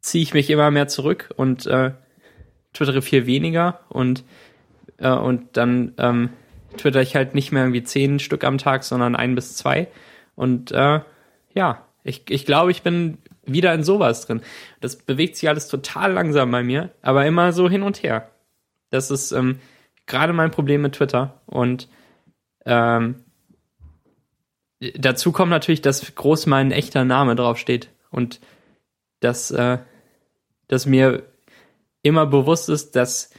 ziehe 0.00 0.22
ich 0.22 0.34
mich 0.34 0.50
immer 0.50 0.70
mehr 0.70 0.88
zurück 0.88 1.30
und 1.36 1.66
äh, 1.66 1.92
twittere 2.72 3.02
viel 3.02 3.26
weniger 3.26 3.80
und, 3.88 4.24
äh, 4.98 5.10
und 5.10 5.56
dann 5.56 5.92
ähm, 5.98 6.30
twitter 6.76 7.02
ich 7.02 7.16
halt 7.16 7.34
nicht 7.34 7.52
mehr 7.52 7.62
irgendwie 7.62 7.82
zehn 7.82 8.18
Stück 8.18 8.44
am 8.44 8.58
Tag, 8.58 8.84
sondern 8.84 9.16
ein 9.16 9.34
bis 9.34 9.56
zwei. 9.56 9.88
Und 10.34 10.72
äh, 10.72 11.00
ja, 11.54 11.86
ich, 12.04 12.22
ich 12.28 12.46
glaube, 12.46 12.70
ich 12.70 12.82
bin 12.82 13.18
wieder 13.44 13.72
in 13.74 13.84
sowas 13.84 14.26
drin. 14.26 14.42
Das 14.80 14.96
bewegt 14.96 15.36
sich 15.36 15.48
alles 15.48 15.68
total 15.68 16.12
langsam 16.12 16.50
bei 16.50 16.62
mir, 16.62 16.90
aber 17.02 17.26
immer 17.26 17.52
so 17.52 17.68
hin 17.68 17.82
und 17.82 18.02
her. 18.02 18.30
Das 18.96 19.10
ist 19.10 19.32
ähm, 19.32 19.60
gerade 20.06 20.32
mein 20.32 20.50
Problem 20.50 20.82
mit 20.82 20.94
Twitter. 20.94 21.40
Und 21.46 21.88
ähm, 22.64 23.24
dazu 24.96 25.32
kommt 25.32 25.50
natürlich, 25.50 25.82
dass 25.82 26.14
groß 26.14 26.46
mein 26.46 26.72
echter 26.72 27.04
Name 27.04 27.36
draufsteht. 27.36 27.90
Und 28.10 28.40
dass, 29.20 29.50
äh, 29.50 29.78
dass 30.68 30.86
mir 30.86 31.24
immer 32.02 32.26
bewusst 32.26 32.68
ist, 32.68 32.96
dass, 32.96 33.30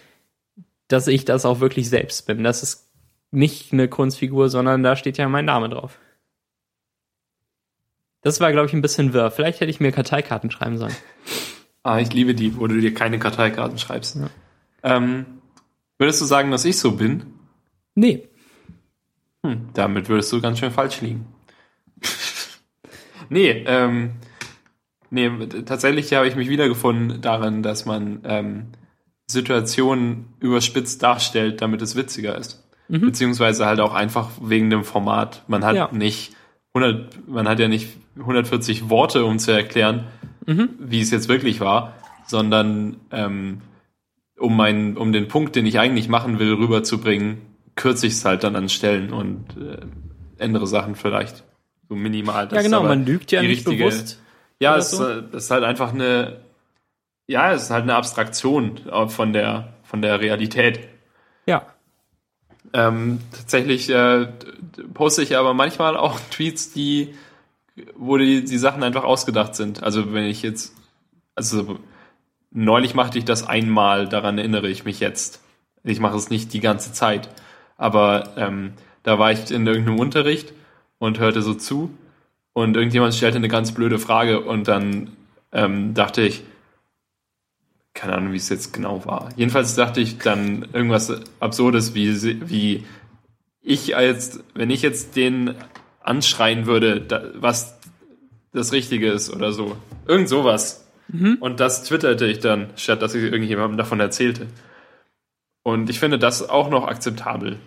dass 0.87 1.07
ich 1.07 1.25
das 1.25 1.45
auch 1.45 1.59
wirklich 1.59 1.89
selbst 1.89 2.27
bin. 2.27 2.43
Das 2.43 2.63
ist 2.63 2.91
nicht 3.31 3.73
eine 3.73 3.87
Kunstfigur, 3.87 4.49
sondern 4.49 4.83
da 4.83 4.95
steht 4.95 5.17
ja 5.17 5.27
mein 5.27 5.45
Name 5.45 5.69
drauf. 5.69 5.99
Das 8.21 8.39
war, 8.39 8.51
glaube 8.51 8.67
ich, 8.67 8.73
ein 8.73 8.81
bisschen 8.81 9.13
wirr. 9.13 9.31
Vielleicht 9.31 9.59
hätte 9.59 9.69
ich 9.69 9.79
mir 9.79 9.91
Karteikarten 9.91 10.51
schreiben 10.51 10.77
sollen. 10.77 10.95
Ah, 11.83 11.99
ich 11.99 12.13
liebe 12.13 12.35
die, 12.35 12.57
wo 12.57 12.67
du 12.67 12.79
dir 12.79 12.93
keine 12.93 13.19
Karteikarten 13.19 13.77
schreibst. 13.77 14.17
Ja. 14.17 14.29
Ähm, 14.83 15.36
würdest 15.97 16.21
du 16.21 16.25
sagen, 16.25 16.51
dass 16.51 16.65
ich 16.65 16.77
so 16.77 16.91
bin? 16.91 17.25
Nee. 17.95 18.27
Hm, 19.45 19.69
damit 19.73 20.09
würdest 20.09 20.31
du 20.31 20.41
ganz 20.41 20.59
schön 20.59 20.71
falsch 20.71 21.01
liegen. 21.01 21.25
nee, 23.29 23.63
ähm, 23.65 24.11
nee, 25.09 25.29
tatsächlich 25.65 26.13
habe 26.13 26.27
ich 26.27 26.35
mich 26.35 26.49
wiedergefunden 26.49 27.21
darin, 27.21 27.63
dass 27.63 27.85
man 27.85 28.21
ähm, 28.23 28.67
Situationen 29.27 30.33
überspitzt 30.39 31.03
darstellt, 31.03 31.61
damit 31.61 31.81
es 31.81 31.95
witziger 31.95 32.37
ist. 32.37 32.63
Mhm. 32.87 33.01
Beziehungsweise 33.01 33.65
halt 33.65 33.79
auch 33.79 33.93
einfach 33.93 34.29
wegen 34.41 34.69
dem 34.69 34.83
Format. 34.83 35.43
Man 35.47 35.65
hat 35.65 35.75
ja. 35.75 35.89
nicht 35.91 36.35
100, 36.73 37.27
man 37.27 37.47
hat 37.47 37.59
ja 37.59 37.67
nicht 37.67 37.89
140 38.17 38.89
Worte, 38.89 39.25
um 39.25 39.39
zu 39.39 39.51
erklären, 39.51 40.05
mhm. 40.45 40.69
wie 40.79 41.01
es 41.01 41.11
jetzt 41.11 41.27
wirklich 41.27 41.59
war, 41.59 41.95
sondern 42.25 42.97
ähm, 43.11 43.61
um 44.37 44.55
meinen, 44.55 44.97
um 44.97 45.11
den 45.11 45.27
Punkt, 45.27 45.55
den 45.55 45.65
ich 45.65 45.79
eigentlich 45.79 46.09
machen 46.09 46.39
will, 46.39 46.53
rüberzubringen, 46.53 47.41
kürze 47.75 48.07
ich 48.07 48.13
es 48.13 48.25
halt 48.25 48.43
dann 48.43 48.55
an 48.55 48.69
Stellen 48.69 49.13
und 49.13 49.45
äh, 49.57 49.85
ändere 50.37 50.67
Sachen 50.67 50.95
vielleicht 50.95 51.43
so 51.89 51.95
minimal. 51.95 52.49
ja, 52.51 52.61
genau, 52.61 52.83
man 52.83 53.05
lügt 53.05 53.31
ja 53.31 53.41
nicht 53.41 53.67
richtige, 53.67 53.85
bewusst. 53.85 54.21
Ja, 54.59 54.75
es 54.77 54.91
so. 54.91 55.07
ist 55.07 55.51
halt 55.51 55.63
einfach 55.63 55.93
eine, 55.93 56.41
ja, 57.27 57.53
es 57.53 57.63
ist 57.63 57.71
halt 57.71 57.83
eine 57.83 57.95
Abstraktion 57.95 58.81
von 59.07 59.33
der, 59.33 59.73
von 59.83 60.01
der 60.01 60.19
Realität. 60.19 60.79
Ja. 61.45 61.65
Ähm, 62.73 63.19
tatsächlich 63.31 63.89
äh, 63.89 64.27
poste 64.93 65.21
ich 65.21 65.37
aber 65.37 65.53
manchmal 65.53 65.95
auch 65.95 66.19
Tweets, 66.31 66.73
die, 66.73 67.15
wo 67.95 68.17
die, 68.17 68.43
die 68.43 68.57
Sachen 68.57 68.83
einfach 68.83 69.03
ausgedacht 69.03 69.55
sind. 69.55 69.83
Also 69.83 70.13
wenn 70.13 70.25
ich 70.25 70.41
jetzt, 70.41 70.75
also 71.35 71.79
neulich 72.51 72.93
machte 72.93 73.17
ich 73.17 73.25
das 73.25 73.47
einmal, 73.47 74.07
daran 74.07 74.37
erinnere 74.37 74.69
ich 74.69 74.85
mich 74.85 74.99
jetzt. 74.99 75.41
Ich 75.83 75.99
mache 75.99 76.17
es 76.17 76.29
nicht 76.29 76.53
die 76.53 76.59
ganze 76.59 76.91
Zeit. 76.93 77.29
Aber 77.77 78.33
ähm, 78.37 78.73
da 79.03 79.19
war 79.19 79.31
ich 79.31 79.51
in 79.51 79.65
irgendeinem 79.65 79.99
Unterricht 79.99 80.53
und 80.97 81.19
hörte 81.19 81.41
so 81.41 81.53
zu 81.53 81.91
und 82.53 82.75
irgendjemand 82.75 83.13
stellte 83.13 83.37
eine 83.37 83.47
ganz 83.47 83.71
blöde 83.71 83.99
Frage 83.99 84.41
und 84.41 84.67
dann 84.67 85.11
ähm, 85.51 85.93
dachte 85.93 86.23
ich, 86.23 86.43
keine 87.93 88.15
Ahnung, 88.15 88.33
wie 88.33 88.37
es 88.37 88.49
jetzt 88.49 88.73
genau 88.73 89.05
war. 89.05 89.29
Jedenfalls 89.35 89.75
dachte 89.75 90.01
ich 90.01 90.17
dann 90.17 90.67
irgendwas 90.73 91.21
Absurdes, 91.39 91.95
wie, 91.95 92.49
wie 92.49 92.83
ich 93.61 93.95
als, 93.95 94.43
wenn 94.53 94.69
ich 94.69 94.81
jetzt 94.81 95.15
den 95.15 95.55
anschreien 96.01 96.65
würde, 96.65 97.01
da, 97.01 97.21
was 97.35 97.77
das 98.53 98.71
Richtige 98.71 99.11
ist 99.11 99.29
oder 99.31 99.51
so. 99.51 99.75
Irgend 100.07 100.29
sowas. 100.29 100.86
Mhm. 101.07 101.37
Und 101.39 101.59
das 101.59 101.83
twitterte 101.83 102.25
ich 102.25 102.39
dann, 102.39 102.69
statt 102.75 103.01
dass 103.01 103.15
ich 103.15 103.23
irgendjemandem 103.23 103.77
davon 103.77 103.99
erzählte. 103.99 104.47
Und 105.63 105.89
ich 105.89 105.99
finde 105.99 106.19
das 106.19 106.47
auch 106.47 106.69
noch 106.69 106.87
akzeptabel. 106.87 107.59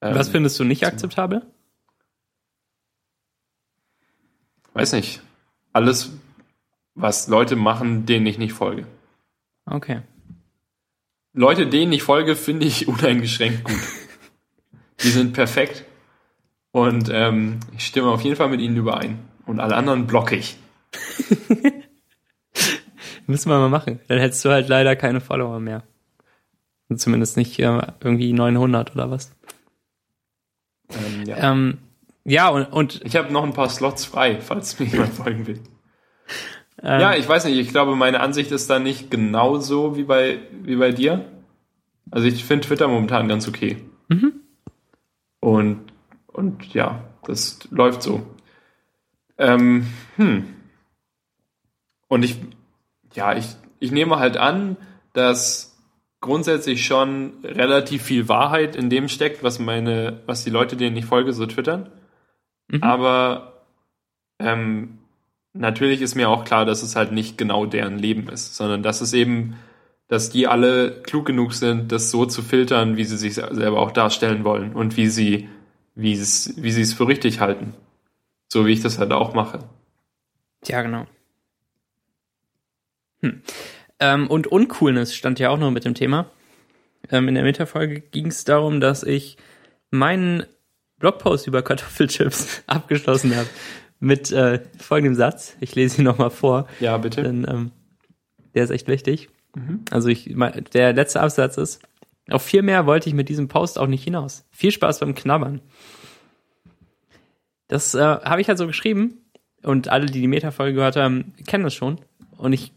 Was 0.00 0.28
ähm, 0.28 0.32
findest 0.32 0.58
du 0.58 0.64
nicht 0.64 0.86
akzeptabel? 0.86 1.42
Weiß 4.74 4.92
nicht. 4.92 5.22
Alles, 5.72 6.12
was 6.94 7.28
Leute 7.28 7.56
machen, 7.56 8.06
denen 8.06 8.26
ich 8.26 8.38
nicht 8.38 8.52
folge. 8.52 8.86
Okay. 9.64 10.02
Leute, 11.32 11.66
denen 11.66 11.92
ich 11.92 12.02
folge, 12.02 12.36
finde 12.36 12.66
ich 12.66 12.88
uneingeschränkt 12.88 13.64
gut. 13.64 13.80
Die 15.02 15.08
sind 15.08 15.32
perfekt. 15.32 15.84
Und 16.72 17.08
ähm, 17.10 17.60
ich 17.76 17.86
stimme 17.86 18.08
auf 18.08 18.22
jeden 18.22 18.36
Fall 18.36 18.48
mit 18.48 18.60
ihnen 18.60 18.76
überein. 18.76 19.18
Und 19.46 19.60
alle 19.60 19.76
anderen 19.76 20.06
blocke 20.06 20.36
ich. 20.36 20.58
Müssen 23.26 23.50
wir 23.50 23.58
mal 23.58 23.68
machen. 23.68 24.00
Dann 24.08 24.18
hättest 24.18 24.44
du 24.44 24.50
halt 24.50 24.68
leider 24.68 24.96
keine 24.96 25.20
Follower 25.20 25.58
mehr. 25.60 25.82
Zumindest 26.94 27.36
nicht 27.36 27.58
äh, 27.58 27.80
irgendwie 28.00 28.32
900 28.32 28.94
oder 28.94 29.10
was. 29.10 29.34
Ähm, 30.90 31.24
ja. 31.26 31.52
Ähm, 31.52 31.78
ja, 32.24 32.48
und, 32.48 32.66
und 32.66 33.00
ich 33.04 33.16
habe 33.16 33.32
noch 33.32 33.44
ein 33.44 33.52
paar 33.52 33.68
Slots 33.68 34.04
frei, 34.04 34.40
falls 34.40 34.78
mir 34.78 34.86
jemand 34.86 35.14
folgen 35.14 35.46
will. 35.46 35.60
Ähm, 36.82 37.00
ja, 37.00 37.14
ich 37.14 37.28
weiß 37.28 37.44
nicht, 37.46 37.58
ich 37.58 37.70
glaube, 37.70 37.96
meine 37.96 38.20
Ansicht 38.20 38.52
ist 38.52 38.68
da 38.70 38.78
nicht 38.78 39.10
genauso 39.10 39.96
wie 39.96 40.04
bei, 40.04 40.38
wie 40.62 40.76
bei 40.76 40.92
dir. 40.92 41.24
Also 42.10 42.28
ich 42.28 42.44
finde 42.44 42.66
Twitter 42.66 42.86
momentan 42.86 43.28
ganz 43.28 43.48
okay. 43.48 43.78
Mhm. 44.08 44.34
Und, 45.40 45.92
und 46.26 46.72
ja, 46.74 47.04
das 47.24 47.58
läuft 47.70 48.02
so. 48.02 48.26
Ähm, 49.38 49.86
hm. 50.16 50.55
Und 52.08 52.24
ich, 52.24 52.36
ja, 53.14 53.36
ich, 53.36 53.46
ich 53.78 53.92
nehme 53.92 54.18
halt 54.18 54.36
an, 54.36 54.76
dass 55.12 55.76
grundsätzlich 56.20 56.84
schon 56.84 57.34
relativ 57.44 58.02
viel 58.02 58.28
Wahrheit 58.28 58.76
in 58.76 58.90
dem 58.90 59.08
steckt, 59.08 59.42
was 59.42 59.58
meine, 59.58 60.22
was 60.26 60.44
die 60.44 60.50
Leute, 60.50 60.76
denen 60.76 60.96
ich 60.96 61.04
folge, 61.04 61.32
so 61.32 61.46
twittern. 61.46 61.90
Mhm. 62.68 62.82
Aber 62.82 63.64
ähm, 64.38 64.98
natürlich 65.52 66.02
ist 66.02 66.14
mir 66.14 66.28
auch 66.28 66.44
klar, 66.44 66.64
dass 66.64 66.82
es 66.82 66.96
halt 66.96 67.12
nicht 67.12 67.38
genau 67.38 67.66
deren 67.66 67.98
Leben 67.98 68.28
ist, 68.28 68.56
sondern 68.56 68.82
dass 68.82 69.00
es 69.00 69.12
eben, 69.12 69.56
dass 70.08 70.30
die 70.30 70.46
alle 70.46 71.02
klug 71.02 71.26
genug 71.26 71.52
sind, 71.52 71.92
das 71.92 72.10
so 72.10 72.26
zu 72.26 72.42
filtern, 72.42 72.96
wie 72.96 73.04
sie 73.04 73.16
sich 73.16 73.34
selber 73.34 73.80
auch 73.80 73.92
darstellen 73.92 74.44
wollen 74.44 74.72
und 74.74 74.96
wie 74.96 75.08
sie, 75.08 75.48
wie 75.94 76.12
es, 76.12 76.54
wie 76.56 76.70
sie 76.70 76.82
es 76.82 76.94
für 76.94 77.08
richtig 77.08 77.40
halten. 77.40 77.74
So 78.48 78.66
wie 78.66 78.72
ich 78.72 78.80
das 78.80 78.98
halt 78.98 79.12
auch 79.12 79.34
mache. 79.34 79.60
Ja, 80.66 80.82
genau. 80.82 81.06
Hm. 83.32 83.42
Ähm, 83.98 84.26
und 84.28 84.46
Uncoolness 84.46 85.14
stand 85.14 85.38
ja 85.38 85.50
auch 85.50 85.58
noch 85.58 85.70
mit 85.70 85.84
dem 85.84 85.94
Thema. 85.94 86.30
Ähm, 87.10 87.28
in 87.28 87.34
der 87.34 87.44
Metafolge 87.44 88.00
ging 88.00 88.26
es 88.26 88.44
darum, 88.44 88.80
dass 88.80 89.02
ich 89.02 89.36
meinen 89.90 90.44
Blogpost 90.98 91.46
über 91.46 91.62
Kartoffelchips 91.62 92.62
abgeschlossen 92.66 93.34
habe 93.36 93.48
mit 93.98 94.30
äh, 94.32 94.60
folgendem 94.78 95.14
Satz. 95.14 95.56
Ich 95.60 95.74
lese 95.74 95.98
ihn 95.98 96.04
nochmal 96.04 96.30
vor. 96.30 96.68
Ja, 96.80 96.98
bitte. 96.98 97.22
Denn, 97.22 97.46
ähm, 97.48 97.72
der 98.54 98.64
ist 98.64 98.70
echt 98.70 98.88
wichtig. 98.88 99.28
Mhm. 99.54 99.84
Also 99.90 100.08
ich, 100.08 100.34
der 100.72 100.92
letzte 100.92 101.20
Absatz 101.20 101.56
ist, 101.56 101.82
auf 102.28 102.42
viel 102.42 102.62
mehr 102.62 102.86
wollte 102.86 103.08
ich 103.08 103.14
mit 103.14 103.28
diesem 103.28 103.48
Post 103.48 103.78
auch 103.78 103.86
nicht 103.86 104.04
hinaus. 104.04 104.44
Viel 104.50 104.72
Spaß 104.72 105.00
beim 105.00 105.14
Knabbern. 105.14 105.60
Das 107.68 107.94
äh, 107.94 108.00
habe 108.00 108.40
ich 108.40 108.48
halt 108.48 108.58
so 108.58 108.66
geschrieben 108.66 109.18
und 109.62 109.88
alle, 109.88 110.06
die 110.06 110.20
die 110.20 110.28
Meta-Folge 110.28 110.74
gehört 110.74 110.96
haben, 110.96 111.34
kennen 111.46 111.64
das 111.64 111.74
schon. 111.74 112.00
Und 112.36 112.52
ich 112.52 112.72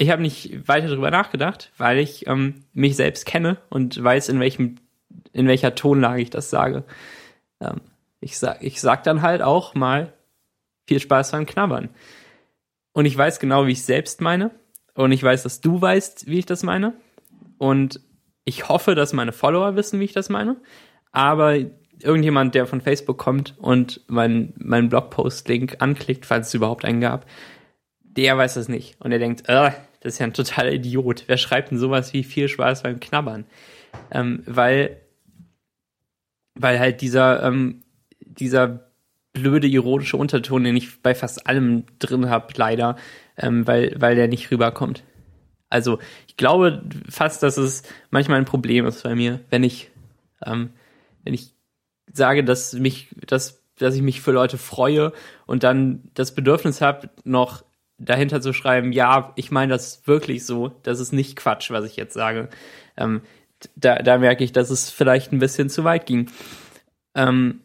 ich 0.00 0.08
habe 0.10 0.22
nicht 0.22 0.66
weiter 0.66 0.88
darüber 0.88 1.10
nachgedacht, 1.10 1.72
weil 1.76 1.98
ich 1.98 2.26
ähm, 2.26 2.64
mich 2.72 2.96
selbst 2.96 3.26
kenne 3.26 3.58
und 3.68 4.02
weiß, 4.02 4.30
in 4.30 4.40
welchem, 4.40 4.76
in 5.34 5.46
welcher 5.46 5.74
Tonlage 5.74 6.22
ich 6.22 6.30
das 6.30 6.48
sage. 6.48 6.84
Ähm, 7.60 7.82
ich 8.18 8.38
sag, 8.38 8.62
ich 8.62 8.80
sag 8.80 9.04
dann 9.04 9.20
halt 9.20 9.42
auch 9.42 9.74
mal 9.74 10.14
viel 10.88 11.00
Spaß 11.00 11.32
beim 11.32 11.44
Knabbern. 11.44 11.90
Und 12.92 13.04
ich 13.04 13.14
weiß 13.14 13.40
genau, 13.40 13.66
wie 13.66 13.72
ich 13.72 13.84
selbst 13.84 14.22
meine. 14.22 14.52
Und 14.94 15.12
ich 15.12 15.22
weiß, 15.22 15.42
dass 15.42 15.60
du 15.60 15.82
weißt, 15.82 16.28
wie 16.28 16.38
ich 16.38 16.46
das 16.46 16.62
meine. 16.62 16.94
Und 17.58 18.00
ich 18.46 18.70
hoffe, 18.70 18.94
dass 18.94 19.12
meine 19.12 19.32
Follower 19.32 19.76
wissen, 19.76 20.00
wie 20.00 20.04
ich 20.04 20.14
das 20.14 20.30
meine. 20.30 20.56
Aber 21.12 21.58
irgendjemand, 22.00 22.54
der 22.54 22.66
von 22.66 22.80
Facebook 22.80 23.18
kommt 23.18 23.54
und 23.58 24.00
meinen 24.08 24.54
mein 24.56 24.88
Blogpost-Link 24.88 25.76
anklickt, 25.80 26.24
falls 26.24 26.48
es 26.48 26.54
überhaupt 26.54 26.86
einen 26.86 27.02
gab, 27.02 27.26
der 28.00 28.38
weiß 28.38 28.54
das 28.54 28.68
nicht. 28.68 28.98
Und 28.98 29.12
er 29.12 29.18
denkt, 29.18 29.46
äh, 29.46 29.72
das 30.00 30.14
ist 30.14 30.18
ja 30.18 30.26
ein 30.26 30.34
totaler 30.34 30.72
Idiot. 30.72 31.24
Wer 31.26 31.36
schreibt 31.36 31.70
denn 31.70 31.78
sowas 31.78 32.12
wie 32.12 32.24
viel 32.24 32.48
Spaß 32.48 32.82
beim 32.82 33.00
Knabbern? 33.00 33.44
Ähm, 34.10 34.42
weil, 34.46 35.00
weil 36.54 36.78
halt 36.78 37.00
dieser, 37.00 37.42
ähm, 37.42 37.82
dieser 38.20 38.90
blöde 39.32 39.66
ironische 39.66 40.16
Unterton, 40.16 40.64
den 40.64 40.76
ich 40.76 41.02
bei 41.02 41.14
fast 41.14 41.46
allem 41.46 41.84
drin 41.98 42.28
habe, 42.28 42.52
leider, 42.56 42.96
ähm, 43.36 43.66
weil, 43.66 43.94
weil 43.98 44.16
der 44.16 44.28
nicht 44.28 44.50
rüberkommt. 44.50 45.04
Also 45.68 45.98
ich 46.26 46.36
glaube 46.36 46.82
fast, 47.08 47.42
dass 47.42 47.56
es 47.56 47.84
manchmal 48.10 48.38
ein 48.38 48.44
Problem 48.44 48.86
ist 48.86 49.04
bei 49.04 49.14
mir, 49.14 49.40
wenn 49.50 49.62
ich, 49.62 49.90
ähm, 50.44 50.70
wenn 51.22 51.34
ich 51.34 51.54
sage, 52.12 52.42
dass 52.42 52.72
mich, 52.72 53.08
dass, 53.26 53.62
dass 53.78 53.94
ich 53.94 54.02
mich 54.02 54.20
für 54.20 54.32
Leute 54.32 54.58
freue 54.58 55.12
und 55.46 55.62
dann 55.62 56.10
das 56.14 56.34
Bedürfnis 56.34 56.80
habe, 56.80 57.10
noch 57.24 57.62
dahinter 58.00 58.40
zu 58.40 58.52
schreiben, 58.52 58.92
ja, 58.92 59.32
ich 59.36 59.50
meine 59.50 59.72
das 59.72 60.06
wirklich 60.06 60.44
so, 60.46 60.72
das 60.82 60.98
ist 60.98 61.12
nicht 61.12 61.36
Quatsch, 61.36 61.70
was 61.70 61.84
ich 61.84 61.96
jetzt 61.96 62.14
sage. 62.14 62.48
Ähm, 62.96 63.20
da, 63.76 63.96
da 63.96 64.18
merke 64.18 64.42
ich, 64.42 64.52
dass 64.52 64.70
es 64.70 64.90
vielleicht 64.90 65.32
ein 65.32 65.38
bisschen 65.38 65.68
zu 65.68 65.84
weit 65.84 66.06
ging. 66.06 66.30
Ähm, 67.14 67.60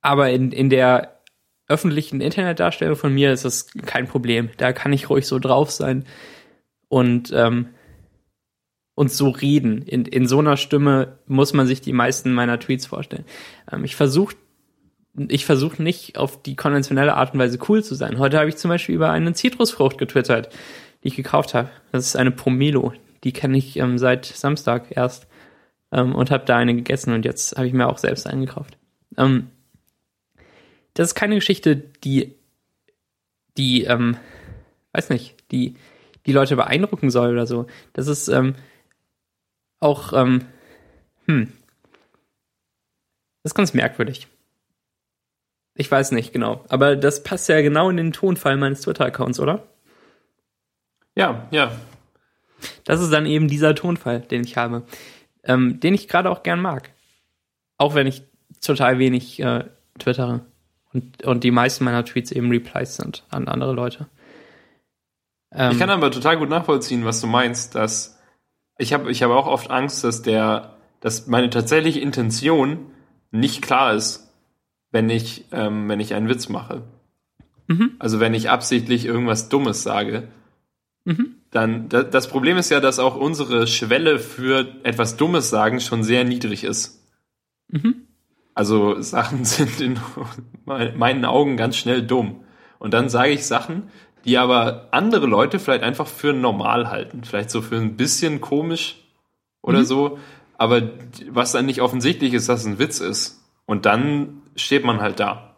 aber 0.00 0.30
in, 0.30 0.52
in 0.52 0.70
der 0.70 1.20
öffentlichen 1.68 2.20
Internetdarstellung 2.20 2.96
von 2.96 3.14
mir 3.14 3.32
ist 3.32 3.44
das 3.44 3.68
kein 3.72 4.06
Problem. 4.06 4.50
Da 4.56 4.72
kann 4.72 4.92
ich 4.92 5.08
ruhig 5.08 5.26
so 5.26 5.38
drauf 5.38 5.70
sein 5.70 6.04
und, 6.88 7.32
ähm, 7.32 7.68
und 8.94 9.12
so 9.12 9.30
reden. 9.30 9.82
In, 9.82 10.04
in 10.04 10.26
so 10.26 10.38
einer 10.40 10.56
Stimme 10.56 11.18
muss 11.26 11.52
man 11.54 11.66
sich 11.66 11.80
die 11.80 11.92
meisten 11.92 12.32
meiner 12.32 12.58
Tweets 12.58 12.86
vorstellen. 12.86 13.24
Ähm, 13.70 13.84
ich 13.84 13.96
versuche 13.96 14.36
ich 15.28 15.46
versuche 15.46 15.82
nicht 15.82 16.18
auf 16.18 16.42
die 16.42 16.56
konventionelle 16.56 17.14
Art 17.14 17.32
und 17.32 17.40
Weise 17.40 17.58
cool 17.68 17.82
zu 17.82 17.94
sein. 17.94 18.18
Heute 18.18 18.38
habe 18.38 18.48
ich 18.48 18.56
zum 18.56 18.68
Beispiel 18.68 18.94
über 18.94 19.10
eine 19.10 19.32
Zitrusfrucht 19.32 19.98
getwittert, 19.98 20.50
die 21.02 21.08
ich 21.08 21.16
gekauft 21.16 21.54
habe. 21.54 21.70
Das 21.92 22.06
ist 22.06 22.16
eine 22.16 22.30
Pomelo. 22.30 22.92
Die 23.24 23.32
kenne 23.32 23.56
ich 23.56 23.76
ähm, 23.78 23.98
seit 23.98 24.26
Samstag 24.26 24.96
erst 24.96 25.26
ähm, 25.92 26.14
und 26.14 26.30
habe 26.30 26.44
da 26.44 26.56
eine 26.56 26.74
gegessen 26.74 27.14
und 27.14 27.24
jetzt 27.24 27.56
habe 27.56 27.66
ich 27.66 27.72
mir 27.72 27.88
auch 27.88 27.98
selbst 27.98 28.26
einen 28.26 28.46
gekauft. 28.46 28.76
Ähm, 29.16 29.50
das 30.94 31.08
ist 31.08 31.14
keine 31.14 31.34
Geschichte, 31.34 31.76
die, 31.76 32.34
die, 33.56 33.84
ähm, 33.84 34.16
weiß 34.92 35.10
nicht, 35.10 35.36
die 35.50 35.76
die 36.26 36.32
Leute 36.32 36.56
beeindrucken 36.56 37.10
soll 37.10 37.32
oder 37.32 37.46
so. 37.46 37.66
Das 37.92 38.08
ist 38.08 38.28
ähm, 38.28 38.56
auch, 39.78 40.12
ähm, 40.12 40.44
hm, 41.26 41.52
das 43.42 43.52
ist 43.52 43.54
ganz 43.54 43.74
merkwürdig. 43.74 44.26
Ich 45.76 45.90
weiß 45.90 46.12
nicht 46.12 46.32
genau, 46.32 46.64
aber 46.68 46.96
das 46.96 47.22
passt 47.22 47.48
ja 47.48 47.60
genau 47.60 47.90
in 47.90 47.98
den 47.98 48.12
Tonfall 48.12 48.56
meines 48.56 48.80
Twitter-Accounts, 48.80 49.40
oder? 49.40 49.66
Ja, 51.14 51.46
ja. 51.50 51.70
Das 52.84 53.00
ist 53.00 53.12
dann 53.12 53.26
eben 53.26 53.48
dieser 53.48 53.74
Tonfall, 53.74 54.20
den 54.20 54.42
ich 54.42 54.56
habe, 54.56 54.84
ähm, 55.44 55.78
den 55.80 55.94
ich 55.94 56.08
gerade 56.08 56.30
auch 56.30 56.42
gern 56.42 56.60
mag. 56.60 56.90
Auch 57.76 57.94
wenn 57.94 58.06
ich 58.06 58.24
total 58.62 58.98
wenig 58.98 59.38
äh, 59.40 59.64
twittere 59.98 60.46
und, 60.92 61.24
und 61.24 61.44
die 61.44 61.50
meisten 61.50 61.84
meiner 61.84 62.04
Tweets 62.04 62.32
eben 62.32 62.50
Replies 62.50 62.96
sind 62.96 63.24
an 63.28 63.48
andere 63.48 63.72
Leute. 63.72 64.06
Ähm, 65.52 65.72
ich 65.72 65.78
kann 65.78 65.90
aber 65.90 66.10
total 66.10 66.38
gut 66.38 66.48
nachvollziehen, 66.48 67.04
was 67.04 67.20
du 67.20 67.26
meinst, 67.26 67.74
dass 67.74 68.18
ich 68.78 68.92
habe 68.92 69.10
ich 69.10 69.22
habe 69.22 69.36
auch 69.36 69.46
oft 69.46 69.70
Angst, 69.70 70.04
dass 70.04 70.22
der, 70.22 70.76
dass 71.00 71.26
meine 71.26 71.50
tatsächliche 71.50 72.00
Intention 72.00 72.90
nicht 73.30 73.62
klar 73.62 73.94
ist, 73.94 74.25
wenn 74.90 75.10
ich 75.10 75.46
ähm, 75.52 75.88
wenn 75.88 76.00
ich 76.00 76.14
einen 76.14 76.28
Witz 76.28 76.48
mache. 76.48 76.82
Mhm. 77.68 77.92
Also 77.98 78.20
wenn 78.20 78.34
ich 78.34 78.50
absichtlich 78.50 79.04
irgendwas 79.06 79.48
Dummes 79.48 79.82
sage. 79.82 80.28
Mhm. 81.04 81.36
Dann 81.50 81.88
das 81.88 82.28
Problem 82.28 82.56
ist 82.56 82.70
ja, 82.70 82.80
dass 82.80 82.98
auch 82.98 83.16
unsere 83.16 83.66
Schwelle 83.66 84.18
für 84.18 84.66
etwas 84.82 85.16
Dummes 85.16 85.48
sagen 85.48 85.80
schon 85.80 86.02
sehr 86.02 86.24
niedrig 86.24 86.64
ist. 86.64 87.02
Mhm. 87.68 88.06
Also 88.54 89.00
Sachen 89.00 89.44
sind 89.44 89.80
in 89.80 89.98
meinen 90.64 91.24
Augen 91.24 91.56
ganz 91.56 91.76
schnell 91.76 92.02
dumm. 92.02 92.44
Und 92.78 92.94
dann 92.94 93.08
sage 93.08 93.32
ich 93.32 93.46
Sachen, 93.46 93.84
die 94.24 94.38
aber 94.38 94.88
andere 94.90 95.26
Leute 95.26 95.58
vielleicht 95.58 95.84
einfach 95.84 96.06
für 96.06 96.32
normal 96.32 96.90
halten. 96.90 97.22
Vielleicht 97.24 97.50
so 97.50 97.62
für 97.62 97.76
ein 97.76 97.96
bisschen 97.96 98.40
komisch 98.40 98.96
oder 99.62 99.80
mhm. 99.80 99.84
so. 99.84 100.18
Aber 100.58 100.82
was 101.30 101.52
dann 101.52 101.66
nicht 101.66 101.80
offensichtlich 101.80 102.34
ist, 102.34 102.48
dass 102.48 102.60
es 102.60 102.66
ein 102.66 102.78
Witz 102.78 103.00
ist. 103.00 103.45
Und 103.66 103.84
dann 103.84 104.42
steht 104.54 104.84
man 104.84 105.00
halt 105.00 105.20
da. 105.20 105.56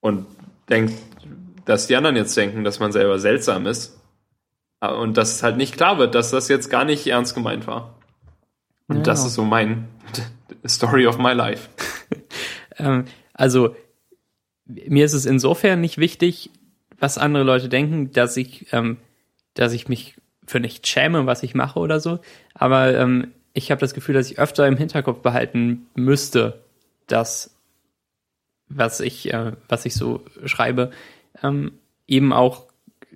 Und 0.00 0.26
denkt, 0.68 0.94
dass 1.64 1.86
die 1.86 1.96
anderen 1.96 2.16
jetzt 2.16 2.36
denken, 2.36 2.64
dass 2.64 2.80
man 2.80 2.92
selber 2.92 3.18
seltsam 3.18 3.66
ist. 3.66 4.00
Und 4.80 5.16
dass 5.16 5.34
es 5.34 5.42
halt 5.42 5.56
nicht 5.56 5.76
klar 5.76 5.98
wird, 5.98 6.14
dass 6.14 6.30
das 6.30 6.48
jetzt 6.48 6.70
gar 6.70 6.84
nicht 6.84 7.06
ernst 7.06 7.34
gemeint 7.34 7.66
war. 7.66 7.98
Und 8.86 8.98
ja. 8.98 9.02
das 9.02 9.24
ist 9.24 9.34
so 9.34 9.44
mein 9.44 9.88
Story 10.66 11.06
of 11.06 11.18
my 11.18 11.32
life. 11.32 11.68
ähm, 12.78 13.04
also, 13.34 13.76
mir 14.64 15.04
ist 15.04 15.14
es 15.14 15.26
insofern 15.26 15.80
nicht 15.80 15.98
wichtig, 15.98 16.50
was 16.98 17.18
andere 17.18 17.44
Leute 17.44 17.68
denken, 17.68 18.12
dass 18.12 18.36
ich, 18.36 18.72
ähm, 18.72 18.98
dass 19.54 19.72
ich 19.72 19.88
mich 19.88 20.16
für 20.46 20.60
nicht 20.60 20.86
schäme, 20.86 21.26
was 21.26 21.42
ich 21.42 21.54
mache 21.54 21.78
oder 21.78 22.00
so. 22.00 22.20
Aber 22.54 22.96
ähm, 22.96 23.32
ich 23.58 23.70
habe 23.72 23.80
das 23.80 23.92
Gefühl, 23.92 24.14
dass 24.14 24.30
ich 24.30 24.38
öfter 24.38 24.66
im 24.66 24.76
Hinterkopf 24.76 25.20
behalten 25.20 25.88
müsste, 25.94 26.62
dass 27.08 27.54
was 28.68 29.00
ich, 29.00 29.32
äh, 29.32 29.52
was 29.68 29.84
ich 29.84 29.94
so 29.94 30.24
schreibe, 30.44 30.90
ähm, 31.42 31.72
eben 32.06 32.32
auch 32.32 32.66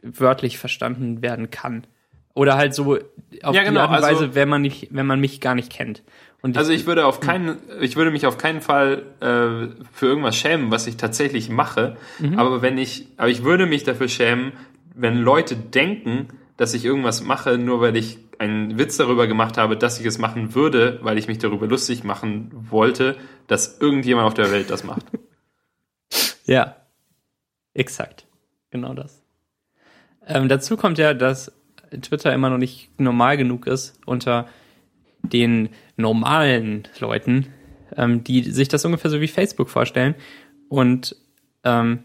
wörtlich 0.03 0.59
verstanden 0.59 1.23
werden 1.23 1.51
kann. 1.51 1.87
Oder 2.35 2.57
halt 2.57 2.75
so 2.75 2.95
auf 3.43 3.55
ja, 3.55 3.63
genau, 3.63 3.73
die 3.73 3.79
Art 3.79 3.91
und 3.91 3.97
Weise, 3.97 4.07
also, 4.07 4.35
wenn 4.35 4.49
man 4.49 4.63
nicht, 4.63 4.89
wenn 4.91 5.07
man 5.07 5.21
mich 5.21 5.41
gar 5.41 5.55
nicht 5.55 5.71
kennt. 5.71 6.03
Und 6.41 6.57
also 6.57 6.73
ich 6.73 6.87
würde 6.87 7.07
auf 7.07 7.21
keinen, 7.21 7.59
ich 7.81 7.95
würde 7.95 8.11
mich 8.11 8.27
auf 8.27 8.37
keinen 8.37 8.63
Fall 8.63 9.03
äh, 9.21 9.69
für 9.93 10.07
irgendwas 10.07 10.35
schämen, 10.37 10.73
was 10.73 10.89
ich 10.89 10.97
tatsächlich 10.97 11.51
mache. 11.51 11.97
Mhm. 12.19 12.39
Aber 12.39 12.63
wenn 12.63 12.79
ich, 12.79 13.07
aber 13.17 13.29
ich 13.29 13.45
würde 13.45 13.67
mich 13.67 13.85
dafür 13.85 14.09
schämen, 14.09 14.53
wenn 14.95 15.19
Leute 15.19 15.55
denken, 15.55 16.29
dass 16.57 16.75
ich 16.75 16.85
irgendwas 16.85 17.23
mache, 17.23 17.59
nur 17.59 17.81
weil 17.81 17.97
ich 17.97 18.19
einen 18.43 18.77
Witz 18.77 18.97
darüber 18.97 19.29
gemacht 19.29 19.57
habe, 19.57 19.77
dass 19.77 20.01
ich 20.01 20.07
es 20.07 20.19
machen 20.19 20.55
würde, 20.55 20.99
weil 21.03 21.17
ich 21.17 21.29
mich 21.29 21.39
darüber 21.39 21.69
lustig 21.69 22.03
machen 22.03 22.51
wollte, 22.53 23.17
dass 23.47 23.79
irgendjemand 23.79 24.27
auf 24.27 24.35
der 24.35 24.51
Welt 24.51 24.69
das 24.69 24.83
macht. 24.83 25.05
ja, 26.45 26.77
exakt, 27.73 28.27
genau 28.71 28.95
das. 28.95 29.23
Ähm, 30.27 30.49
dazu 30.49 30.77
kommt 30.77 30.99
ja, 30.99 31.15
dass 31.15 31.53
Twitter 32.01 32.35
immer 32.35 32.51
noch 32.51 32.59
nicht 32.59 32.91
normal 32.99 33.37
genug 33.37 33.69
ist 33.69 34.01
unter 34.07 34.49
den 35.23 35.69
normalen 35.97 36.89
Leuten, 36.99 37.53
ähm, 37.97 38.25
die 38.25 38.51
sich 38.51 38.67
das 38.67 38.85
ungefähr 38.85 39.11
so 39.11 39.21
wie 39.21 39.29
Facebook 39.29 39.71
vorstellen 39.71 40.17
und 40.69 41.15
ähm, 41.63 42.01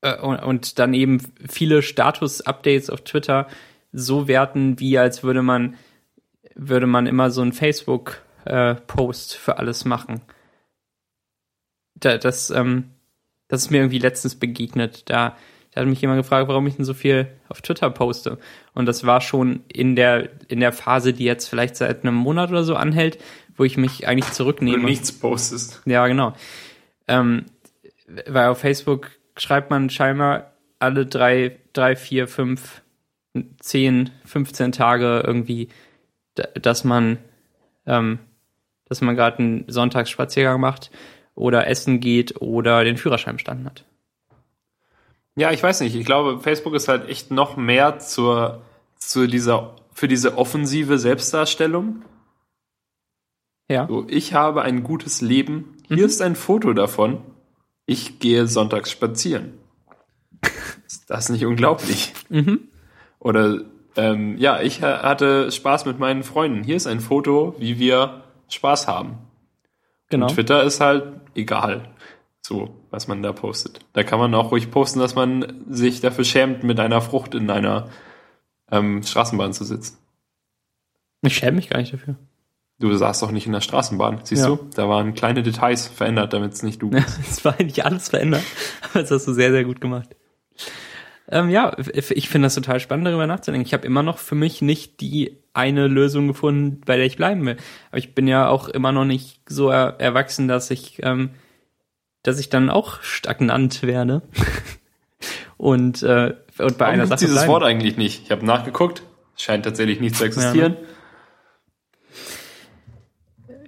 äh, 0.00 0.18
und, 0.18 0.42
und 0.42 0.78
dann 0.80 0.92
eben 0.92 1.20
viele 1.48 1.82
Status-Updates 1.82 2.90
auf 2.90 3.02
Twitter 3.02 3.46
so 3.92 4.28
werten, 4.28 4.80
wie 4.80 4.98
als 4.98 5.22
würde 5.22 5.42
man 5.42 5.76
würde 6.54 6.86
man 6.86 7.06
immer 7.06 7.30
so 7.30 7.40
einen 7.40 7.52
Facebook-Post 7.52 9.34
äh, 9.34 9.38
für 9.38 9.58
alles 9.58 9.84
machen. 9.84 10.20
Da, 11.94 12.18
das, 12.18 12.50
ähm, 12.50 12.90
das 13.48 13.62
ist 13.62 13.70
mir 13.70 13.78
irgendwie 13.78 13.98
letztens 13.98 14.34
begegnet. 14.34 15.08
Da 15.08 15.36
da 15.72 15.80
hat 15.80 15.88
mich 15.88 16.02
jemand 16.02 16.20
gefragt, 16.20 16.48
warum 16.48 16.66
ich 16.66 16.76
denn 16.76 16.84
so 16.84 16.92
viel 16.92 17.28
auf 17.48 17.62
Twitter 17.62 17.88
poste. 17.88 18.38
Und 18.74 18.86
das 18.86 19.06
war 19.06 19.22
schon 19.22 19.64
in 19.68 19.96
der, 19.96 20.28
in 20.48 20.60
der 20.60 20.72
Phase, 20.72 21.14
die 21.14 21.24
jetzt 21.24 21.48
vielleicht 21.48 21.76
seit 21.76 22.04
einem 22.04 22.14
Monat 22.14 22.50
oder 22.50 22.62
so 22.62 22.76
anhält, 22.76 23.18
wo 23.56 23.64
ich 23.64 23.78
mich 23.78 24.06
eigentlich 24.06 24.32
zurücknehme. 24.32 24.78
Und 24.78 24.84
nichts 24.84 25.12
postest. 25.12 25.80
Ja, 25.86 26.06
genau. 26.06 26.34
Ähm, 27.08 27.46
weil 28.26 28.48
auf 28.48 28.58
Facebook 28.58 29.12
schreibt 29.38 29.70
man 29.70 29.88
scheinbar 29.88 30.52
alle 30.78 31.06
drei, 31.06 31.58
drei, 31.72 31.96
vier, 31.96 32.28
fünf, 32.28 32.81
zehn, 33.60 34.10
15 34.24 34.72
Tage 34.72 35.22
irgendwie, 35.26 35.68
dass 36.34 36.84
man, 36.84 37.18
ähm, 37.86 38.18
dass 38.86 39.00
man 39.00 39.16
gerade 39.16 39.38
einen 39.38 39.64
Sonntagsspaziergang 39.68 40.60
macht 40.60 40.90
oder 41.34 41.66
essen 41.66 42.00
geht 42.00 42.40
oder 42.40 42.84
den 42.84 42.96
Führerschein 42.96 43.36
bestanden 43.36 43.66
hat. 43.66 43.84
Ja, 45.34 45.50
ich 45.50 45.62
weiß 45.62 45.80
nicht. 45.80 45.94
Ich 45.94 46.04
glaube, 46.04 46.40
Facebook 46.40 46.74
ist 46.74 46.88
halt 46.88 47.08
echt 47.08 47.30
noch 47.30 47.56
mehr 47.56 47.98
zur, 47.98 48.62
zu 48.96 49.26
dieser, 49.26 49.76
für 49.92 50.08
diese 50.08 50.36
offensive 50.36 50.98
Selbstdarstellung. 50.98 52.02
Ja. 53.68 53.86
So, 53.86 54.06
ich 54.08 54.34
habe 54.34 54.62
ein 54.62 54.82
gutes 54.82 55.22
Leben. 55.22 55.78
Hier 55.88 55.98
mhm. 55.98 56.04
ist 56.04 56.20
ein 56.20 56.36
Foto 56.36 56.74
davon. 56.74 57.22
Ich 57.86 58.18
gehe 58.18 58.46
sonntags 58.46 58.90
spazieren. 58.90 59.54
ist 60.86 61.08
das 61.08 61.30
nicht 61.30 61.46
unglaublich? 61.46 62.12
Mhm. 62.28 62.68
Oder 63.22 63.60
ähm, 63.96 64.36
ja, 64.36 64.60
ich 64.60 64.82
hatte 64.82 65.52
Spaß 65.52 65.84
mit 65.84 65.98
meinen 65.98 66.24
Freunden. 66.24 66.64
Hier 66.64 66.76
ist 66.76 66.88
ein 66.88 67.00
Foto, 67.00 67.54
wie 67.58 67.78
wir 67.78 68.24
Spaß 68.48 68.88
haben. 68.88 69.18
Genau. 70.10 70.26
Und 70.26 70.34
Twitter 70.34 70.64
ist 70.64 70.80
halt 70.80 71.04
egal. 71.34 71.88
So, 72.40 72.74
was 72.90 73.06
man 73.06 73.22
da 73.22 73.32
postet. 73.32 73.78
Da 73.92 74.02
kann 74.02 74.18
man 74.18 74.34
auch 74.34 74.50
ruhig 74.50 74.72
posten, 74.72 74.98
dass 74.98 75.14
man 75.14 75.64
sich 75.70 76.00
dafür 76.00 76.24
schämt, 76.24 76.64
mit 76.64 76.80
einer 76.80 77.00
Frucht 77.00 77.36
in 77.36 77.48
einer 77.48 77.90
ähm, 78.72 79.04
Straßenbahn 79.04 79.52
zu 79.52 79.62
sitzen. 79.64 79.98
Ich 81.20 81.36
schäme 81.36 81.52
mich 81.52 81.70
gar 81.70 81.78
nicht 81.78 81.92
dafür. 81.92 82.16
Du 82.80 82.92
saßt 82.92 83.22
doch 83.22 83.30
nicht 83.30 83.46
in 83.46 83.52
der 83.52 83.60
Straßenbahn, 83.60 84.22
siehst 84.24 84.42
ja. 84.42 84.48
du? 84.48 84.68
Da 84.74 84.88
waren 84.88 85.14
kleine 85.14 85.44
Details 85.44 85.86
verändert, 85.86 86.32
damit 86.32 86.54
es 86.54 86.64
nicht 86.64 86.82
du 86.82 86.90
bist. 86.90 87.20
Es 87.30 87.44
war 87.44 87.52
eigentlich 87.52 87.84
alles 87.84 88.08
verändert, 88.08 88.42
aber 88.90 89.02
das 89.02 89.12
hast 89.12 89.28
du 89.28 89.32
sehr, 89.32 89.52
sehr 89.52 89.62
gut 89.62 89.80
gemacht. 89.80 90.08
Ähm, 91.28 91.50
ja, 91.50 91.76
ich 91.94 92.28
finde 92.28 92.46
das 92.46 92.54
total 92.54 92.80
spannend, 92.80 93.06
darüber 93.06 93.26
nachzudenken. 93.26 93.66
Ich 93.66 93.74
habe 93.74 93.86
immer 93.86 94.02
noch 94.02 94.18
für 94.18 94.34
mich 94.34 94.60
nicht 94.60 95.00
die 95.00 95.38
eine 95.54 95.86
Lösung 95.86 96.28
gefunden, 96.28 96.80
bei 96.84 96.96
der 96.96 97.06
ich 97.06 97.16
bleiben 97.16 97.44
will. 97.46 97.56
Aber 97.90 97.98
ich 97.98 98.14
bin 98.14 98.26
ja 98.26 98.48
auch 98.48 98.68
immer 98.68 98.92
noch 98.92 99.04
nicht 99.04 99.40
so 99.48 99.70
er 99.70 100.00
erwachsen, 100.00 100.48
dass 100.48 100.70
ich 100.70 101.00
ähm, 101.02 101.30
dass 102.22 102.38
ich 102.38 102.48
dann 102.48 102.70
auch 102.70 103.02
stagnant 103.02 103.82
werde. 103.82 104.22
und, 105.56 106.02
äh, 106.02 106.34
und 106.58 106.78
bei 106.78 106.86
Warum 106.86 106.94
einer 106.94 107.06
Sache. 107.06 107.20
dieses 107.20 107.36
bleiben. 107.36 107.52
Wort 107.52 107.64
eigentlich 107.64 107.96
nicht? 107.96 108.22
Ich 108.24 108.30
habe 108.30 108.46
nachgeguckt. 108.46 109.02
Scheint 109.36 109.64
tatsächlich 109.64 110.00
nicht 110.00 110.16
zu 110.16 110.24
existieren. 110.24 110.76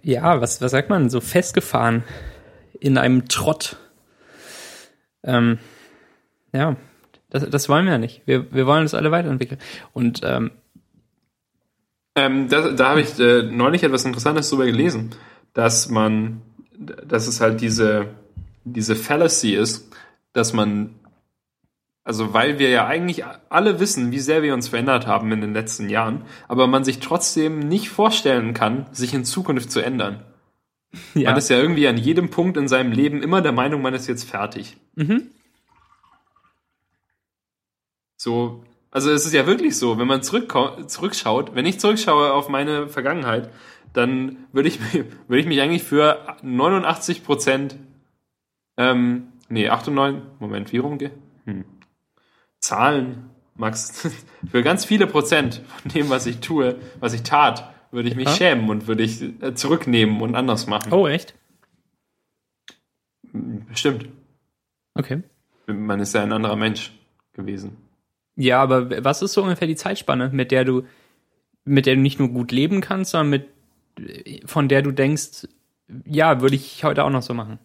Ja, 0.02 0.34
ja, 0.34 0.40
was, 0.40 0.60
was 0.60 0.70
sagt 0.70 0.90
man? 0.90 1.08
So 1.08 1.20
festgefahren 1.20 2.04
in 2.78 2.98
einem 2.98 3.28
Trott. 3.28 3.76
Ähm, 5.24 5.58
ja, 6.52 6.76
das, 7.34 7.50
das 7.50 7.68
wollen 7.68 7.84
wir 7.84 7.92
ja 7.92 7.98
nicht. 7.98 8.22
Wir, 8.24 8.50
wir 8.52 8.66
wollen 8.66 8.82
uns 8.82 8.94
alle 8.94 9.10
weiterentwickeln. 9.10 9.60
Und 9.92 10.22
ähm, 10.24 10.52
ähm, 12.14 12.48
da, 12.48 12.70
da 12.70 12.88
habe 12.90 13.00
ich 13.02 13.18
äh, 13.18 13.42
neulich 13.42 13.82
etwas 13.82 14.04
Interessantes 14.04 14.48
darüber 14.48 14.66
gelesen, 14.66 15.10
dass 15.52 15.90
man, 15.90 16.40
dass 16.78 17.26
es 17.26 17.40
halt 17.40 17.60
diese 17.60 18.06
diese 18.66 18.96
Fallacy 18.96 19.54
ist, 19.54 19.92
dass 20.32 20.54
man 20.54 20.94
Also 22.06 22.34
weil 22.34 22.58
wir 22.58 22.68
ja 22.68 22.86
eigentlich 22.86 23.24
alle 23.48 23.80
wissen, 23.80 24.12
wie 24.12 24.20
sehr 24.20 24.42
wir 24.42 24.52
uns 24.52 24.68
verändert 24.68 25.06
haben 25.06 25.32
in 25.32 25.40
den 25.40 25.54
letzten 25.54 25.88
Jahren, 25.88 26.22
aber 26.48 26.66
man 26.66 26.84
sich 26.84 26.98
trotzdem 27.00 27.60
nicht 27.60 27.88
vorstellen 27.88 28.52
kann, 28.52 28.86
sich 28.92 29.14
in 29.14 29.24
Zukunft 29.24 29.70
zu 29.70 29.80
ändern. 29.80 30.22
Ja. 31.14 31.30
Man 31.30 31.38
ist 31.38 31.50
ja 31.50 31.58
irgendwie 31.58 31.88
an 31.88 31.96
jedem 31.96 32.30
Punkt 32.30 32.56
in 32.56 32.68
seinem 32.68 32.92
Leben 32.92 33.22
immer 33.22 33.42
der 33.42 33.52
Meinung, 33.52 33.82
man 33.82 33.94
ist 33.94 34.06
jetzt 34.06 34.30
fertig. 34.30 34.76
Mhm. 34.94 35.28
So, 38.24 38.64
also 38.90 39.10
es 39.10 39.26
ist 39.26 39.34
ja 39.34 39.46
wirklich 39.46 39.76
so, 39.76 39.98
wenn 39.98 40.06
man 40.06 40.22
zurückschaut, 40.22 41.54
wenn 41.54 41.66
ich 41.66 41.78
zurückschaue 41.78 42.32
auf 42.32 42.48
meine 42.48 42.88
Vergangenheit, 42.88 43.50
dann 43.92 44.46
würde 44.50 44.70
ich, 44.70 44.80
würde 45.28 45.40
ich 45.40 45.46
mich 45.46 45.60
eigentlich 45.60 45.82
für 45.82 46.38
89 46.40 47.22
Prozent, 47.22 47.76
ähm, 48.78 49.28
nee, 49.50 49.68
98, 49.68 50.22
Moment, 50.38 50.72
wie 50.72 50.78
rumgehe? 50.78 51.10
Hm. 51.44 51.66
Zahlen, 52.60 53.28
Max, 53.56 54.08
für 54.50 54.62
ganz 54.62 54.86
viele 54.86 55.06
Prozent 55.06 55.60
von 55.82 55.90
dem, 55.90 56.08
was 56.08 56.24
ich 56.24 56.40
tue, 56.40 56.76
was 57.00 57.12
ich 57.12 57.24
tat, 57.24 57.74
würde 57.90 58.08
ich 58.08 58.16
mich 58.16 58.28
Ja. 58.28 58.34
schämen 58.36 58.70
und 58.70 58.86
würde 58.86 59.02
ich 59.02 59.20
äh, 59.42 59.54
zurücknehmen 59.54 60.22
und 60.22 60.34
anders 60.34 60.66
machen. 60.66 60.94
Oh, 60.94 61.06
echt? 61.06 61.34
Stimmt. 63.74 64.08
Okay. 64.94 65.22
Man 65.66 66.00
ist 66.00 66.14
ja 66.14 66.22
ein 66.22 66.32
anderer 66.32 66.56
Mensch 66.56 66.90
gewesen. 67.34 67.83
Ja, 68.36 68.60
aber 68.62 69.04
was 69.04 69.22
ist 69.22 69.32
so 69.32 69.42
ungefähr 69.42 69.68
die 69.68 69.76
Zeitspanne, 69.76 70.30
mit 70.32 70.50
der 70.50 70.64
du, 70.64 70.82
mit 71.64 71.86
der 71.86 71.94
du 71.94 72.00
nicht 72.00 72.18
nur 72.18 72.28
gut 72.28 72.50
leben 72.52 72.80
kannst, 72.80 73.12
sondern 73.12 73.30
mit, 73.30 73.48
von 74.46 74.68
der 74.68 74.82
du 74.82 74.90
denkst, 74.90 75.46
ja, 76.06 76.40
würde 76.40 76.56
ich 76.56 76.82
heute 76.84 77.04
auch 77.04 77.10
noch 77.10 77.22
so 77.22 77.34
machen? 77.34 77.58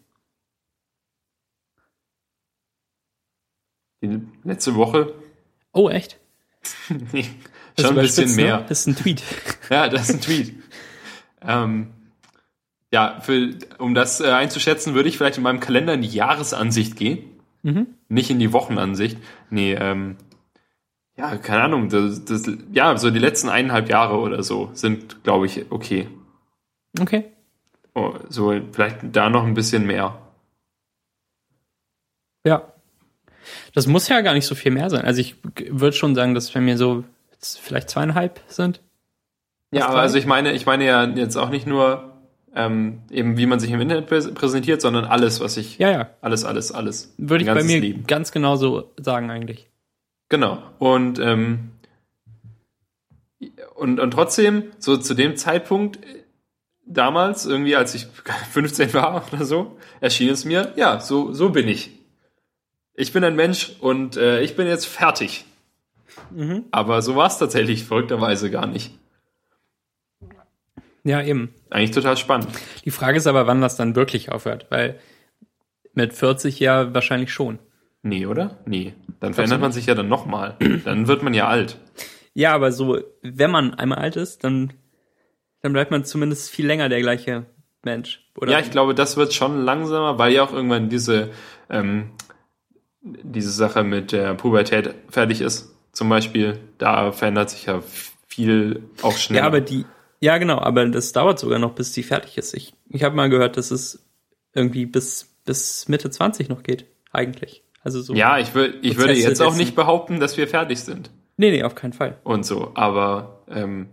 Die 4.02 4.22
letzte 4.44 4.76
Woche, 4.76 5.14
Oh, 5.72 5.90
echt? 5.90 6.18
nee, 7.14 7.26
Das 7.76 7.86
schon 7.88 7.98
ein 7.98 8.02
bisschen 8.02 8.30
ne? 8.32 8.36
mehr. 8.36 8.62
Das 8.68 8.82
ist 8.82 8.88
ein 8.88 8.96
Tweet. 8.96 9.24
Ja, 9.70 9.88
das 9.88 10.10
ist 10.10 10.16
ein 10.16 10.22
Tweet. 10.22 10.56
ähm, 11.44 11.92
ja, 12.92 13.20
für, 13.22 13.56
um 13.78 13.94
das 13.94 14.20
äh, 14.20 14.32
einzuschätzen, 14.32 14.96
würde 14.96 15.10
ich 15.10 15.18
vielleicht 15.18 15.38
in 15.38 15.44
meinem 15.44 15.60
Kalender 15.60 15.94
in 15.94 16.02
die 16.02 16.08
Jahresansicht 16.08 16.96
gehen. 16.96 17.20
Mhm. 17.62 17.86
Nicht 18.08 18.32
in 18.32 18.40
die 18.40 18.52
Wochenansicht. 18.52 19.18
Nee, 19.52 19.74
ähm, 19.76 20.16
ja, 21.20 21.36
keine 21.38 21.64
Ahnung. 21.64 21.90
Das, 21.90 22.24
das, 22.26 22.50
ja, 22.72 22.98
so 22.98 23.12
die 23.12 23.20
letzten 23.20 23.50
eineinhalb 23.50 23.90
Jahre 23.90 24.18
oder 24.18 24.42
so 24.42 24.70
sind, 24.74 25.24
glaube 25.24 25.46
ich, 25.46 25.66
okay. 25.72 26.08
Okay. 27.00 27.26
Oh, 27.94 28.14
so 28.30 28.54
vielleicht 28.72 28.98
da 29.12 29.30
noch 29.30 29.44
ein 29.46 29.54
bisschen 29.54 29.86
mehr. 29.86 30.18
Ja. 32.46 32.72
Das 33.74 33.88
muss 33.88 34.08
ja 34.08 34.22
gar 34.22 34.34
nicht 34.34 34.46
so 34.46 34.56
viel 34.56 34.72
mehr 34.72 34.90
sein. 34.90 35.06
Also 35.06 35.22
ich 35.22 35.36
würde 35.70 35.96
schon 35.96 36.16
sagen, 36.16 36.34
dass 36.34 36.52
bei 36.52 36.62
mir 36.62 36.78
so 36.78 37.04
vielleicht 37.42 37.90
zweieinhalb 37.90 38.42
sind. 38.48 38.82
Ja, 39.72 39.88
aber 39.88 40.00
also 40.00 40.18
ich 40.18 40.26
meine, 40.26 40.54
ich 40.54 40.66
meine 40.66 40.86
ja 40.86 41.04
jetzt 41.04 41.36
auch 41.36 41.50
nicht 41.50 41.68
nur 41.68 42.14
ähm, 42.56 43.02
eben, 43.12 43.38
wie 43.38 43.46
man 43.46 43.60
sich 43.60 43.70
im 43.72 43.80
Internet 43.80 44.10
präs- 44.12 44.34
präsentiert, 44.34 44.82
sondern 44.82 45.06
alles, 45.06 45.40
was 45.40 45.58
ich, 45.58 45.78
Ja, 45.78 45.92
ja. 45.92 46.10
alles, 46.22 46.44
alles, 46.46 46.72
alles. 46.72 47.14
Würde 47.18 47.44
ich 47.44 47.50
bei 47.50 47.64
mir 47.64 47.80
Leben. 47.80 48.08
ganz 48.08 48.32
genauso 48.32 48.92
sagen 48.98 49.30
eigentlich. 49.30 49.69
Genau. 50.30 50.62
Und, 50.78 51.20
ähm, 51.20 51.72
und, 53.76 54.00
und 54.00 54.12
trotzdem, 54.12 54.72
so 54.78 54.98
zu 54.98 55.16
dem 55.16 55.36
Zeitpunkt, 55.36 56.00
damals, 56.86 57.46
irgendwie 57.46 57.76
als 57.76 57.96
ich 57.96 58.08
15 58.52 58.94
war 58.94 59.26
oder 59.32 59.46
so, 59.46 59.78
erschien 60.02 60.30
es 60.30 60.46
mir, 60.46 60.74
ja, 60.76 61.00
so, 61.00 61.34
so 61.34 61.50
bin 61.50 61.68
ich. 61.68 61.92
Ich 62.94 63.14
bin 63.14 63.24
ein 63.24 63.36
Mensch 63.36 63.76
und 63.80 64.18
äh, 64.18 64.42
ich 64.42 64.56
bin 64.56 64.68
jetzt 64.68 64.86
fertig. 64.86 65.46
Mhm. 66.32 66.66
Aber 66.72 67.02
so 67.02 67.16
war 67.16 67.28
es 67.28 67.38
tatsächlich 67.38 67.86
verrückterweise 67.86 68.52
gar 68.52 68.68
nicht. 68.68 68.92
Ja, 71.04 71.24
eben. 71.24 71.54
Eigentlich 71.70 71.92
total 71.92 72.18
spannend. 72.18 72.50
Die 72.84 72.92
Frage 72.92 73.18
ist 73.18 73.28
aber, 73.28 73.48
wann 73.48 73.62
das 73.62 73.78
dann 73.78 73.96
wirklich 73.96 74.32
aufhört, 74.32 74.68
weil 74.70 75.00
mit 75.94 76.14
40 76.14 76.60
ja 76.60 76.94
wahrscheinlich 76.94 77.32
schon. 77.32 77.60
Nee, 78.02 78.26
oder? 78.26 78.60
Nee. 78.66 78.93
Dann 79.20 79.34
verändert 79.34 79.62
man 79.62 79.72
sich 79.72 79.86
ja 79.86 79.95
dann 79.95 80.08
nochmal. 80.08 80.56
Dann 80.86 81.08
wird 81.08 81.24
man 81.24 81.34
ja 81.34 81.47
alt. 81.47 81.78
Ja, 82.34 82.54
aber 82.54 82.72
so, 82.72 83.00
wenn 83.22 83.52
man 83.52 83.74
einmal 83.74 84.00
alt 84.00 84.16
ist, 84.16 84.43
dann, 84.43 84.74
dann 85.62 85.74
bleibt 85.74 85.91
man 85.91 86.06
zumindest 86.06 86.50
viel 86.50 86.66
länger 86.66 86.88
der 86.88 87.02
gleiche 87.02 87.45
Mensch. 87.84 88.26
Oder? 88.38 88.54
Ja, 88.54 88.60
ich 88.60 88.72
glaube, 88.72 88.95
das 88.95 89.18
wird 89.18 89.34
schon 89.34 89.64
langsamer, 89.64 90.18
weil 90.18 90.32
ja 90.34 90.43
auch 90.43 90.54
irgendwann 90.54 90.89
diese, 90.89 91.32
ähm, 91.70 92.12
diese 93.02 93.52
Sache 93.52 93.84
mit 93.84 94.12
der 94.12 94.36
Pubertät 94.36 94.95
fertig 95.10 95.41
ist. 95.41 95.76
Zum 95.91 96.08
Beispiel, 96.08 96.60
da 96.78 97.12
verändert 97.12 97.50
sich 97.50 97.66
ja 97.66 97.82
viel 98.28 98.84
auch 99.02 99.18
schneller. 99.18 99.41
Ja, 99.41 99.47
aber 99.47 99.62
die, 99.62 99.86
ja 100.22 100.38
genau, 100.38 100.60
aber 100.60 100.88
das 100.88 101.12
dauert 101.12 101.39
sogar 101.39 101.60
noch, 101.60 101.74
bis 101.74 101.91
die 101.93 102.04
fertig 102.04 102.38
ist. 102.38 102.54
Ich, 102.54 102.74
ich 102.89 103.04
habe 103.04 103.16
mal 103.16 103.30
gehört, 103.30 103.58
dass 103.58 103.72
es 103.72 104.06
irgendwie 104.54 104.86
bis, 104.86 105.36
bis 105.45 105.88
Mitte 105.88 106.10
20 106.10 106.47
noch 106.47 106.64
geht, 106.64 106.86
eigentlich. 107.12 107.64
Also 107.82 108.02
so. 108.02 108.14
ja, 108.14 108.38
ich, 108.40 108.54
will, 108.56 108.78
ich 108.82 108.98
würde 108.98 109.14
jetzt 109.14 109.42
auch 109.42 109.56
nicht 109.56 109.76
behaupten, 109.76 110.20
dass 110.20 110.36
wir 110.38 110.48
fertig 110.48 110.80
sind 110.82 111.12
Nee, 111.38 111.52
nee, 111.52 111.64
auf 111.64 111.76
keinen 111.76 111.94
Fall. 111.94 112.18
und 112.24 112.46
so, 112.46 112.72
aber 112.76 113.44
ähm, 113.50 113.88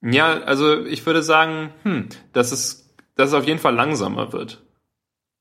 ja, 0.00 0.40
also 0.42 0.84
ich 0.84 1.04
würde 1.06 1.22
sagen, 1.22 1.72
hm, 1.82 2.08
dass 2.32 2.52
es, 2.52 2.94
dass 3.16 3.28
es 3.28 3.34
auf 3.34 3.46
jeden 3.46 3.58
Fall 3.60 3.74
langsamer 3.74 4.32
wird. 4.32 4.62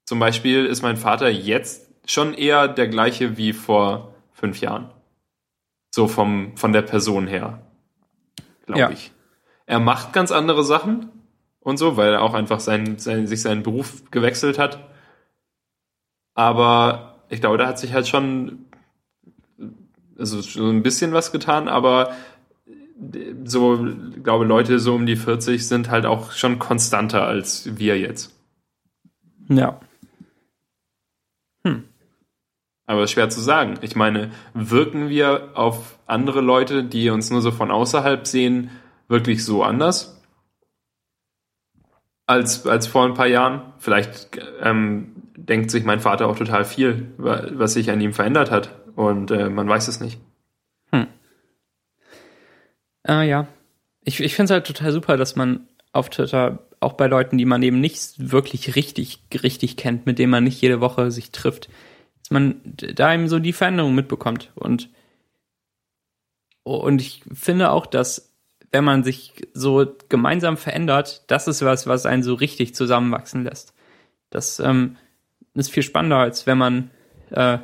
Zum 0.05 0.19
Beispiel 0.19 0.65
ist 0.65 0.82
mein 0.82 0.97
Vater 0.97 1.30
jetzt 1.30 1.89
schon 2.05 2.34
eher 2.34 2.67
der 2.67 2.88
gleiche 2.88 3.38
wie 3.38 3.53
vor 3.53 4.13
fünf 4.34 4.59
Jahren. 4.59 4.91
So 5.91 6.07
vom, 6.07 6.55
von 6.57 6.74
der 6.74 6.82
Person 6.84 7.28
her, 7.28 7.61
glaube 8.65 8.80
Ja. 8.82 8.89
ich. 8.91 9.11
Er 9.65 9.80
macht 9.80 10.13
ganz 10.13 10.32
andere 10.32 10.63
Sachen 10.63 11.09
und 11.59 11.78
so, 11.78 11.97
weil 11.97 12.13
er 12.13 12.22
auch 12.22 12.34
einfach 12.34 12.59
sein, 12.59 12.97
sein, 12.97 13.28
sich 13.28 13.41
seinen 13.41 13.63
Beruf 13.63 14.09
gewechselt 14.11 14.57
hat. 14.59 14.80
Aber 16.34 17.11
ich 17.32 17.41
glaube, 17.41 17.57
da 17.57 17.67
hat 17.67 17.79
sich 17.79 17.93
halt 17.93 18.07
schon 18.07 18.65
also 20.17 20.41
so 20.41 20.69
ein 20.69 20.84
bisschen 20.84 21.13
was 21.13 21.32
getan, 21.32 21.67
aber 21.67 22.13
so, 23.43 23.88
ich 24.15 24.23
glaube, 24.23 24.45
Leute 24.45 24.77
so 24.77 24.93
um 24.93 25.07
die 25.07 25.15
40 25.15 25.67
sind 25.67 25.89
halt 25.89 26.05
auch 26.05 26.32
schon 26.34 26.59
konstanter 26.59 27.25
als 27.25 27.77
wir 27.77 27.97
jetzt. 27.97 28.32
Ja. 29.49 29.79
Aber 32.91 33.03
ist 33.03 33.11
schwer 33.11 33.29
zu 33.29 33.39
sagen. 33.39 33.75
Ich 33.82 33.95
meine, 33.95 34.32
wirken 34.53 35.07
wir 35.07 35.51
auf 35.53 35.97
andere 36.07 36.41
Leute, 36.41 36.84
die 36.84 37.09
uns 37.09 37.32
nur 37.32 37.41
so 37.41 37.51
von 37.51 37.71
außerhalb 37.71 38.27
sehen, 38.27 38.69
wirklich 39.07 39.45
so 39.45 39.63
anders? 39.63 40.21
Als, 42.25 42.67
als 42.67 42.88
vor 42.88 43.05
ein 43.05 43.13
paar 43.13 43.27
Jahren? 43.27 43.61
Vielleicht 43.77 44.38
ähm, 44.61 45.20
denkt 45.45 45.71
sich 45.71 45.83
mein 45.83 45.99
Vater 45.99 46.27
auch 46.27 46.35
total 46.37 46.65
viel, 46.65 47.11
wa- 47.17 47.47
was 47.53 47.73
sich 47.73 47.89
an 47.91 48.01
ihm 48.01 48.13
verändert 48.13 48.51
hat. 48.51 48.75
Und 48.95 49.31
äh, 49.31 49.49
man 49.49 49.67
weiß 49.67 49.87
es 49.87 49.99
nicht. 49.99 50.19
Ah, 53.03 53.23
ja. 53.23 53.47
Ich, 54.03 54.19
ich 54.19 54.35
finde 54.35 54.45
es 54.45 54.51
halt 54.51 54.67
total 54.67 54.91
super, 54.91 55.17
dass 55.17 55.35
man 55.35 55.67
auf 55.91 56.09
Twitter 56.09 56.67
auch 56.79 56.93
bei 56.93 57.07
Leuten, 57.07 57.37
die 57.37 57.45
man 57.45 57.63
eben 57.63 57.79
nicht 57.79 58.31
wirklich 58.31 58.75
richtig, 58.75 59.19
richtig 59.43 59.77
kennt, 59.77 60.05
mit 60.05 60.19
denen 60.19 60.31
man 60.31 60.43
nicht 60.43 60.61
jede 60.61 60.81
Woche 60.81 61.11
sich 61.11 61.31
trifft, 61.31 61.69
dass 62.19 62.31
man 62.31 62.61
da 62.63 63.13
eben 63.13 63.27
so 63.27 63.39
die 63.39 63.53
Veränderung 63.53 63.95
mitbekommt. 63.95 64.51
Und, 64.55 64.89
und 66.63 67.01
ich 67.01 67.23
finde 67.33 67.71
auch, 67.71 67.85
dass 67.85 68.33
wenn 68.71 68.83
man 68.83 69.03
sich 69.03 69.47
so 69.53 69.85
gemeinsam 70.07 70.55
verändert, 70.57 71.23
das 71.27 71.47
ist 71.47 71.63
was, 71.63 71.87
was 71.87 72.05
einen 72.05 72.23
so 72.23 72.35
richtig 72.35 72.73
zusammenwachsen 72.73 73.43
lässt. 73.43 73.73
Das 74.29 74.59
ähm, 74.59 74.95
ist 75.53 75.71
viel 75.71 75.83
spannender, 75.83 76.17
als 76.17 76.47
wenn 76.47 76.57
man 76.57 76.91
äh, 77.31 77.57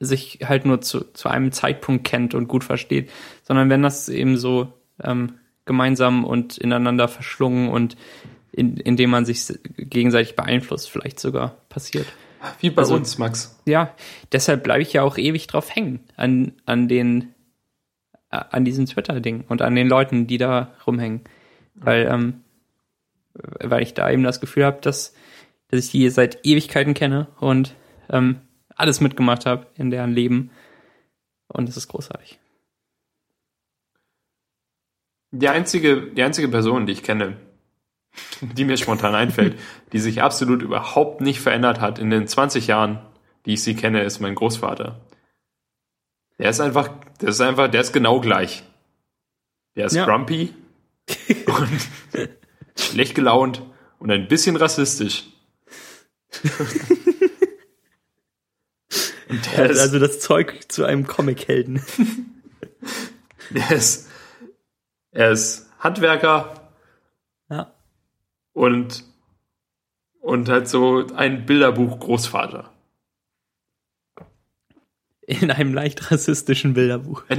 sich 0.00 0.40
halt 0.44 0.64
nur 0.66 0.80
zu, 0.80 1.00
zu 1.12 1.28
einem 1.28 1.52
Zeitpunkt 1.52 2.04
kennt 2.04 2.34
und 2.34 2.48
gut 2.48 2.64
versteht, 2.64 3.10
sondern 3.42 3.70
wenn 3.70 3.82
das 3.82 4.08
eben 4.08 4.36
so 4.36 4.72
ähm, 5.02 5.34
gemeinsam 5.64 6.24
und 6.24 6.58
ineinander 6.58 7.08
verschlungen 7.08 7.68
und 7.70 7.96
in, 8.52 8.76
indem 8.78 9.10
man 9.10 9.24
sich 9.24 9.46
gegenseitig 9.76 10.34
beeinflusst, 10.36 10.90
vielleicht 10.90 11.20
sogar 11.20 11.56
passiert. 11.68 12.06
Wie 12.60 12.70
bei 12.70 12.82
Also- 12.82 12.94
uns, 12.94 13.18
Max. 13.18 13.58
Ja, 13.66 13.94
deshalb 14.32 14.62
bleibe 14.64 14.82
ich 14.82 14.92
ja 14.92 15.02
auch 15.02 15.18
ewig 15.18 15.46
drauf 15.46 15.74
hängen 15.74 16.00
an, 16.16 16.52
an 16.66 16.88
den 16.88 17.34
äh, 18.30 18.40
an 18.50 18.64
diesem 18.64 18.86
Twitter-Ding 18.86 19.44
und 19.48 19.62
an 19.62 19.74
den 19.74 19.88
Leuten, 19.88 20.26
die 20.26 20.38
da 20.38 20.72
rumhängen. 20.86 21.22
Weil, 21.74 22.06
ähm, 22.10 22.40
weil 23.34 23.82
ich 23.82 23.94
da 23.94 24.10
eben 24.10 24.22
das 24.24 24.40
Gefühl 24.40 24.64
habe, 24.64 24.80
dass, 24.80 25.14
dass 25.68 25.84
ich 25.84 25.90
die 25.90 26.08
seit 26.10 26.44
Ewigkeiten 26.44 26.94
kenne 26.94 27.28
und 27.40 27.74
ähm, 28.10 28.40
alles 28.74 29.00
mitgemacht 29.00 29.46
habe 29.46 29.66
in 29.74 29.90
deren 29.90 30.12
Leben. 30.12 30.50
Und 31.48 31.68
es 31.68 31.76
ist 31.76 31.88
großartig. 31.88 32.38
Die 35.30 35.48
einzige, 35.48 36.10
die 36.12 36.22
einzige 36.22 36.48
Person, 36.48 36.86
die 36.86 36.92
ich 36.92 37.02
kenne, 37.02 37.36
die 38.40 38.64
mir 38.64 38.76
spontan 38.76 39.14
einfällt, 39.14 39.58
die 39.92 39.98
sich 39.98 40.22
absolut 40.22 40.62
überhaupt 40.62 41.20
nicht 41.20 41.40
verändert 41.40 41.80
hat 41.80 41.98
in 41.98 42.10
den 42.10 42.26
20 42.26 42.66
Jahren, 42.66 43.00
die 43.46 43.54
ich 43.54 43.62
sie 43.62 43.76
kenne, 43.76 44.02
ist 44.02 44.20
mein 44.20 44.34
Großvater. 44.34 45.00
Der 46.38 46.50
ist 46.50 46.60
einfach, 46.60 46.88
der 47.20 47.30
ist 47.30 47.40
einfach, 47.40 47.68
der 47.68 47.80
ist 47.80 47.92
genau 47.92 48.20
gleich. 48.20 48.62
Der 49.76 49.86
ist 49.86 49.94
Ja. 49.94 50.04
grumpy 50.06 50.54
und 51.46 51.88
schlecht 52.76 53.14
gelaunt 53.14 53.62
und 53.98 54.10
ein 54.10 54.28
bisschen 54.28 54.56
rassistisch. 54.56 55.24
und 59.28 59.52
Er 59.54 59.64
der 59.64 59.70
ist, 59.70 59.78
also 59.80 59.98
das 59.98 60.20
Zeug 60.20 60.60
zu 60.68 60.84
einem 60.84 61.06
Comichelden. 61.06 61.82
der 63.50 63.70
ist, 63.72 64.08
er 65.10 65.30
ist 65.32 65.68
Handwerker 65.78 66.70
Ja. 67.50 67.72
und, 68.52 69.04
und 70.20 70.48
halt 70.48 70.68
so 70.68 71.06
ein 71.14 71.46
Bilderbuch-Großvater. 71.46 72.70
In 75.26 75.50
einem 75.50 75.74
leicht 75.74 76.10
rassistischen 76.10 76.72
Bilderbuch. 76.74 77.24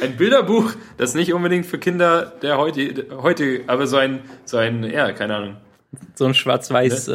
Ein 0.00 0.16
Bilderbuch, 0.16 0.72
das 0.98 1.14
nicht 1.14 1.32
unbedingt 1.32 1.66
für 1.66 1.78
Kinder 1.78 2.26
der 2.42 2.58
heute, 2.58 3.06
heute, 3.22 3.64
aber 3.66 3.86
so 3.88 3.96
ein, 3.96 4.20
so 4.44 4.56
ein, 4.58 4.84
ja, 4.84 5.10
keine 5.12 5.34
Ahnung. 5.36 5.56
So 6.14 6.26
ein 6.26 6.34
schwarz-weiß, 6.34 7.06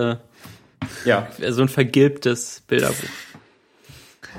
Ja. 1.05 1.27
äh, 1.39 1.51
so 1.51 1.61
ein 1.61 1.69
vergilbtes 1.69 2.61
Bilderbuch. 2.67 3.09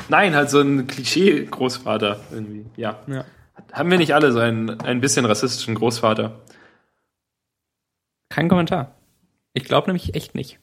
Nein, 0.09 0.35
halt 0.35 0.51
so 0.51 0.61
ein 0.61 0.87
Klischee-Großvater 0.87 2.21
irgendwie. 2.33 2.67
Ja. 2.77 3.01
Ja. 3.07 3.25
Haben 3.73 3.91
wir 3.91 3.99
nicht 3.99 4.15
alle 4.15 4.33
so 4.33 4.39
einen, 4.39 4.81
ein 4.81 5.01
bisschen 5.01 5.25
rassistischen 5.27 5.75
Großvater? 5.75 6.41
Kein 8.29 8.49
Kommentar. 8.49 8.95
Ich 9.53 9.65
glaube 9.65 9.89
nämlich 9.89 10.15
echt 10.15 10.35
nicht. 10.35 10.59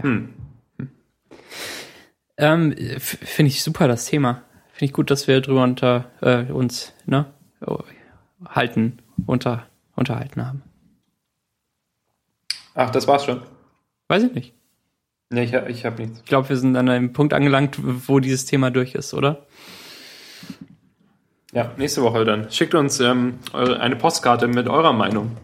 Hm. 0.00 0.34
Ähm, 2.36 2.74
Finde 2.98 3.48
ich 3.48 3.62
super, 3.62 3.88
das 3.88 4.06
Thema. 4.06 4.42
Finde 4.72 4.86
ich 4.86 4.92
gut, 4.92 5.10
dass 5.10 5.26
wir 5.26 5.40
drüber 5.40 5.62
unter 5.62 6.10
äh, 6.20 6.50
uns 6.52 6.92
ne, 7.06 7.32
halten, 8.44 8.98
unter, 9.24 9.66
unterhalten 9.94 10.46
haben. 10.46 10.62
Ach, 12.74 12.90
das 12.90 13.06
war's 13.08 13.24
schon. 13.24 13.42
Weiß 14.08 14.22
ich 14.24 14.34
nicht. 14.34 14.54
Nee, 15.30 15.44
ich, 15.44 15.52
ich 15.54 15.84
habe 15.86 16.02
nichts. 16.02 16.20
Ich 16.20 16.26
glaube, 16.26 16.48
wir 16.50 16.56
sind 16.56 16.76
an 16.76 16.88
einem 16.88 17.12
Punkt 17.12 17.32
angelangt, 17.32 17.78
wo 17.80 18.20
dieses 18.20 18.44
Thema 18.44 18.70
durch 18.70 18.94
ist, 18.94 19.14
oder? 19.14 19.46
Ja, 21.52 21.72
nächste 21.76 22.02
Woche 22.02 22.24
dann. 22.24 22.50
Schickt 22.50 22.74
uns 22.74 23.00
ähm, 23.00 23.38
eine 23.52 23.96
Postkarte 23.96 24.46
mit 24.46 24.68
eurer 24.68 24.92
Meinung. 24.92 25.36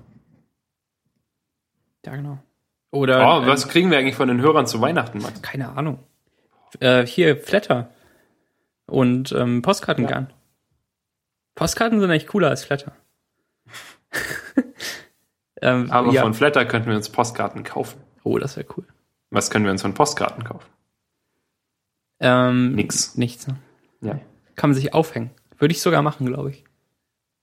Ja, 2.04 2.14
genau. 2.16 2.38
Oder 2.90 3.26
Oh, 3.26 3.40
ähm, 3.40 3.46
was 3.48 3.68
kriegen 3.68 3.90
wir 3.90 3.98
eigentlich 3.98 4.16
von 4.16 4.28
den 4.28 4.40
Hörern 4.40 4.66
zu 4.66 4.80
Weihnachten, 4.80 5.18
Max? 5.18 5.40
keine 5.42 5.70
Ahnung. 5.70 5.98
Äh, 6.80 7.06
hier 7.06 7.36
Flatter 7.38 7.90
und 8.86 9.32
ähm, 9.32 9.62
Postkartengarn. 9.62 10.32
Postkarten 11.54 12.00
sind 12.00 12.10
echt 12.10 12.28
cooler 12.28 12.48
als 12.50 12.64
Flatter. 12.64 12.92
ähm, 15.62 15.90
Aber 15.90 16.12
ja. 16.12 16.22
von 16.22 16.34
Flatter 16.34 16.64
könnten 16.64 16.88
wir 16.88 16.96
uns 16.96 17.08
Postkarten 17.08 17.64
kaufen. 17.64 18.00
oh, 18.24 18.38
das 18.38 18.56
wäre 18.56 18.66
cool. 18.76 18.84
Was 19.30 19.50
können 19.50 19.64
wir 19.64 19.72
uns 19.72 19.82
von 19.82 19.94
Postkarten 19.94 20.44
kaufen? 20.44 20.68
Ähm, 22.20 22.74
Nix. 22.74 23.16
Nichts. 23.16 23.48
Ne? 23.48 23.56
Ja. 24.00 24.20
Kann 24.54 24.70
man 24.70 24.74
sich 24.74 24.94
aufhängen. 24.94 25.30
Würde 25.58 25.72
ich 25.72 25.80
sogar 25.80 26.02
machen, 26.02 26.26
glaube 26.26 26.50
ich. 26.50 26.64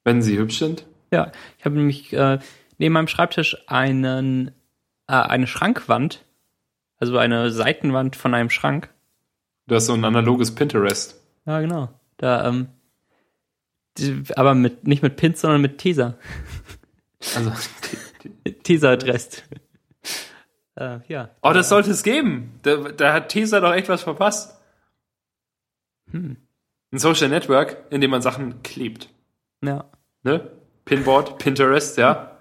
Wenn 0.03 0.21
sie 0.21 0.37
hübsch 0.37 0.59
sind. 0.59 0.85
Ja, 1.11 1.31
ich 1.57 1.65
habe 1.65 1.75
nämlich 1.75 2.13
äh, 2.13 2.39
neben 2.77 2.93
meinem 2.93 3.07
Schreibtisch 3.07 3.57
einen 3.67 4.51
äh, 5.07 5.13
eine 5.13 5.47
Schrankwand, 5.47 6.23
also 6.97 7.17
eine 7.17 7.51
Seitenwand 7.51 8.15
von 8.15 8.33
einem 8.33 8.49
Schrank. 8.49 8.89
Du 9.67 9.75
hast 9.75 9.87
so 9.87 9.93
ein 9.93 10.05
analoges 10.05 10.53
Pinterest. 10.53 11.19
Ja, 11.45 11.59
genau. 11.61 11.89
Da, 12.17 12.47
ähm, 12.47 12.69
aber 14.35 14.55
mit 14.55 14.87
nicht 14.87 15.03
mit 15.03 15.15
Pins, 15.15 15.41
sondern 15.41 15.61
mit 15.61 15.77
Teaser. 15.77 16.17
Also, 17.35 17.51
Teaser-Adrest. 18.63 19.43
äh, 20.75 20.99
ja. 21.07 21.29
oh, 21.41 21.51
das 21.51 21.69
sollte 21.69 21.91
es 21.91 22.03
geben. 22.03 22.59
Da, 22.63 22.77
da 22.77 23.13
hat 23.13 23.29
Teaser 23.29 23.61
doch 23.61 23.73
echt 23.73 23.89
was 23.89 24.03
verpasst. 24.03 24.59
Hm. 26.11 26.37
Ein 26.91 26.99
Social 26.99 27.29
Network, 27.29 27.77
in 27.91 28.01
dem 28.01 28.11
man 28.11 28.21
Sachen 28.21 28.63
klebt. 28.63 29.09
Ja. 29.63 29.85
Ne? 30.23 30.49
Pinboard, 30.85 31.37
Pinterest, 31.37 31.97
ja. 31.97 32.37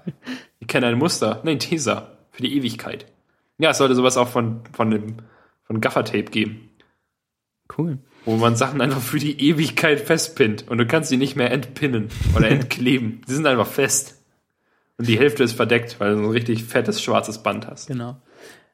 Ich 0.59 0.69
kenne 0.69 0.87
ein 0.87 0.99
Muster. 0.99 1.41
Nein, 1.45 1.59
Teaser. 1.59 2.17
Für 2.31 2.43
die 2.43 2.57
Ewigkeit. 2.57 3.07
Ja, 3.59 3.71
es 3.71 3.79
sollte 3.79 3.95
sowas 3.95 4.17
auch 4.17 4.29
von, 4.29 4.63
von 4.73 4.91
dem, 4.91 5.17
von 5.65 5.81
Gaffertape 5.81 6.25
geben. 6.25 6.71
Cool. 7.77 7.99
Wo 8.25 8.37
man 8.37 8.57
Sachen 8.57 8.81
einfach 8.81 9.01
für 9.01 9.19
die 9.19 9.41
Ewigkeit 9.49 10.01
festpinnt. 10.01 10.69
Und 10.69 10.79
du 10.79 10.87
kannst 10.87 11.09
sie 11.09 11.17
nicht 11.17 11.35
mehr 11.37 11.51
entpinnen 11.51 12.09
oder 12.37 12.49
entkleben. 12.51 13.23
Die 13.29 13.33
sind 13.33 13.47
einfach 13.47 13.67
fest. 13.67 14.21
Und 14.99 15.09
die 15.09 15.19
Hälfte 15.19 15.45
ist 15.45 15.53
verdeckt, 15.53 15.99
weil 16.01 16.11
du 16.15 16.19
so 16.19 16.25
ein 16.25 16.31
richtig 16.31 16.65
fettes 16.65 17.01
schwarzes 17.03 17.43
Band 17.43 17.67
hast. 17.67 17.87
Genau. 17.87 18.17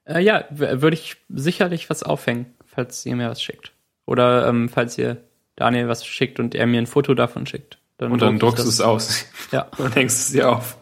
Äh, 0.07 0.21
ja, 0.23 0.45
würde 0.51 0.95
ich 0.95 1.17
sicherlich 1.29 1.89
was 1.91 2.03
aufhängen, 2.03 2.47
falls 2.67 3.05
ihr 3.07 3.15
mir 3.15 3.29
was 3.31 3.43
schickt. 3.43 3.73
Oder 4.07 4.49
ähm, 4.49 4.69
falls 4.69 4.99
ihr 4.99 5.19
Daniel 5.57 5.89
was 5.89 6.05
schickt 6.05 6.41
und 6.41 6.55
er 6.55 6.67
mir 6.67 6.79
ein 6.79 6.87
Foto 6.87 7.15
davon 7.15 7.47
schickt. 7.47 7.79
Und 7.99 8.21
dann 8.21 8.39
druck 8.39 8.55
ich 8.55 8.57
druckst 8.57 8.65
du 8.65 8.69
es 8.69 8.81
aus 8.81 9.25
Ja. 9.53 9.69
und 9.79 9.95
hängst 9.95 10.19
es 10.19 10.33
dir 10.33 10.51
auf. 10.51 10.77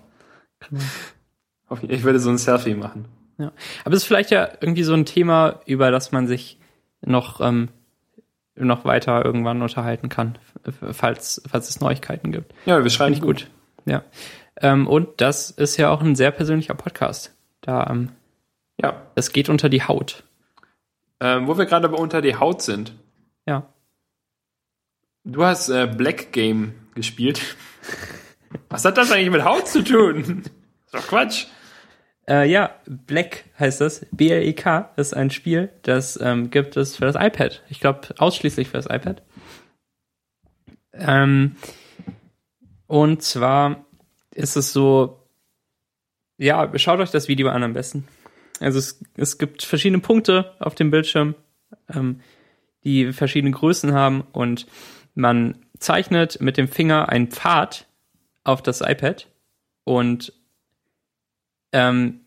Auf- 1.68 1.82
Ich 1.82 2.02
würde 2.04 2.18
so 2.20 2.30
ein 2.30 2.38
Selfie 2.38 2.74
machen. 2.74 3.06
Ja. 3.38 3.52
Aber 3.84 3.94
es 3.94 4.02
ist 4.02 4.06
vielleicht 4.06 4.30
ja 4.30 4.48
irgendwie 4.60 4.82
so 4.82 4.94
ein 4.94 5.04
Thema, 5.04 5.60
über 5.66 5.90
das 5.90 6.12
man 6.12 6.26
sich 6.26 6.58
noch, 7.04 7.40
ähm, 7.40 7.68
noch 8.54 8.84
weiter 8.84 9.24
irgendwann 9.24 9.62
unterhalten 9.62 10.08
kann, 10.08 10.38
falls, 10.92 11.42
falls 11.48 11.68
es 11.70 11.80
Neuigkeiten 11.80 12.32
gibt. 12.32 12.52
Ja, 12.66 12.82
wir 12.82 12.90
schreiben 12.90 13.14
Finde 13.14 13.34
ich 13.34 13.44
gut. 13.44 13.50
Ja. 13.86 14.02
Ähm, 14.60 14.86
und 14.86 15.20
das 15.20 15.50
ist 15.50 15.76
ja 15.78 15.90
auch 15.90 16.02
ein 16.02 16.14
sehr 16.14 16.30
persönlicher 16.30 16.74
Podcast. 16.74 17.34
Da, 17.62 17.86
ähm, 17.90 18.10
Ja. 18.80 19.02
es 19.14 19.32
geht 19.32 19.48
unter 19.48 19.68
die 19.68 19.82
Haut. 19.84 20.24
Ähm, 21.20 21.46
wo 21.46 21.56
wir 21.56 21.66
gerade 21.66 21.86
aber 21.88 21.98
unter 21.98 22.20
die 22.20 22.36
Haut 22.36 22.62
sind. 22.62 22.94
Ja. 23.46 23.66
Du 25.24 25.44
hast 25.44 25.68
äh, 25.68 25.86
Black 25.86 26.32
Game 26.32 26.74
gespielt. 26.94 27.56
Was 28.68 28.84
hat 28.84 28.98
das 28.98 29.10
eigentlich 29.12 29.30
mit 29.30 29.44
Haut 29.44 29.68
zu 29.68 29.82
tun? 29.82 30.42
Ist 30.84 30.94
doch 30.94 31.06
Quatsch. 31.06 31.46
Äh, 32.28 32.48
ja, 32.50 32.70
Black 32.86 33.44
heißt 33.58 33.80
das. 33.80 34.06
B-L-E-K 34.12 34.90
ist 34.96 35.14
ein 35.14 35.30
Spiel, 35.30 35.70
das 35.82 36.18
ähm, 36.20 36.50
gibt 36.50 36.76
es 36.76 36.96
für 36.96 37.04
das 37.04 37.16
iPad. 37.16 37.62
Ich 37.68 37.80
glaube, 37.80 38.08
ausschließlich 38.18 38.68
für 38.68 38.76
das 38.76 38.86
iPad. 38.86 39.22
Ähm, 40.92 41.56
und 42.86 43.22
zwar 43.22 43.86
ist 44.34 44.56
es 44.56 44.72
so, 44.72 45.26
ja, 46.38 46.70
schaut 46.78 47.00
euch 47.00 47.10
das 47.10 47.28
Video 47.28 47.48
an 47.48 47.62
am 47.62 47.72
besten. 47.72 48.06
Also 48.60 48.78
es, 48.78 49.00
es 49.16 49.38
gibt 49.38 49.62
verschiedene 49.62 50.00
Punkte 50.00 50.54
auf 50.58 50.74
dem 50.74 50.90
Bildschirm, 50.90 51.34
ähm, 51.92 52.20
die 52.84 53.12
verschiedene 53.12 53.52
Größen 53.52 53.92
haben 53.92 54.22
und 54.32 54.66
man 55.14 55.64
zeichnet 55.78 56.40
mit 56.40 56.56
dem 56.56 56.68
Finger 56.68 57.08
einen 57.08 57.28
Pfad 57.28 57.86
auf 58.44 58.62
das 58.62 58.80
iPad 58.80 59.28
und 59.84 60.32
ähm, 61.72 62.20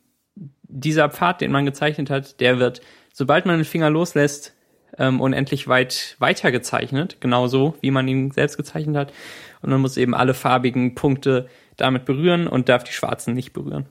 dieser 0.64 1.10
Pfad, 1.10 1.42
den 1.42 1.52
man 1.52 1.66
gezeichnet 1.66 2.10
hat, 2.10 2.40
der 2.40 2.60
wird, 2.60 2.82
sobald 3.14 3.46
man 3.46 3.58
den 3.58 3.66
Finger 3.66 3.90
loslässt, 3.90 4.54
ähm, 4.98 5.22
unendlich 5.22 5.68
weit 5.68 6.16
weiter 6.20 6.52
gezeichnet, 6.52 7.18
genauso 7.20 7.76
wie 7.82 7.92
man 7.92 8.08
ihn 8.08 8.32
selbst 8.32 8.58
gezeichnet 8.58 8.96
hat. 8.96 9.14
Und 9.62 9.70
man 9.70 9.82
muss 9.82 9.98
eben 9.98 10.14
alle 10.14 10.34
farbigen 10.34 10.96
Punkte 10.96 11.50
damit 11.78 12.06
berühren 12.06 12.48
und 12.48 12.70
darf 12.70 12.84
die 12.84 12.94
schwarzen 12.94 13.34
nicht 13.34 13.54
berühren. 13.54 13.86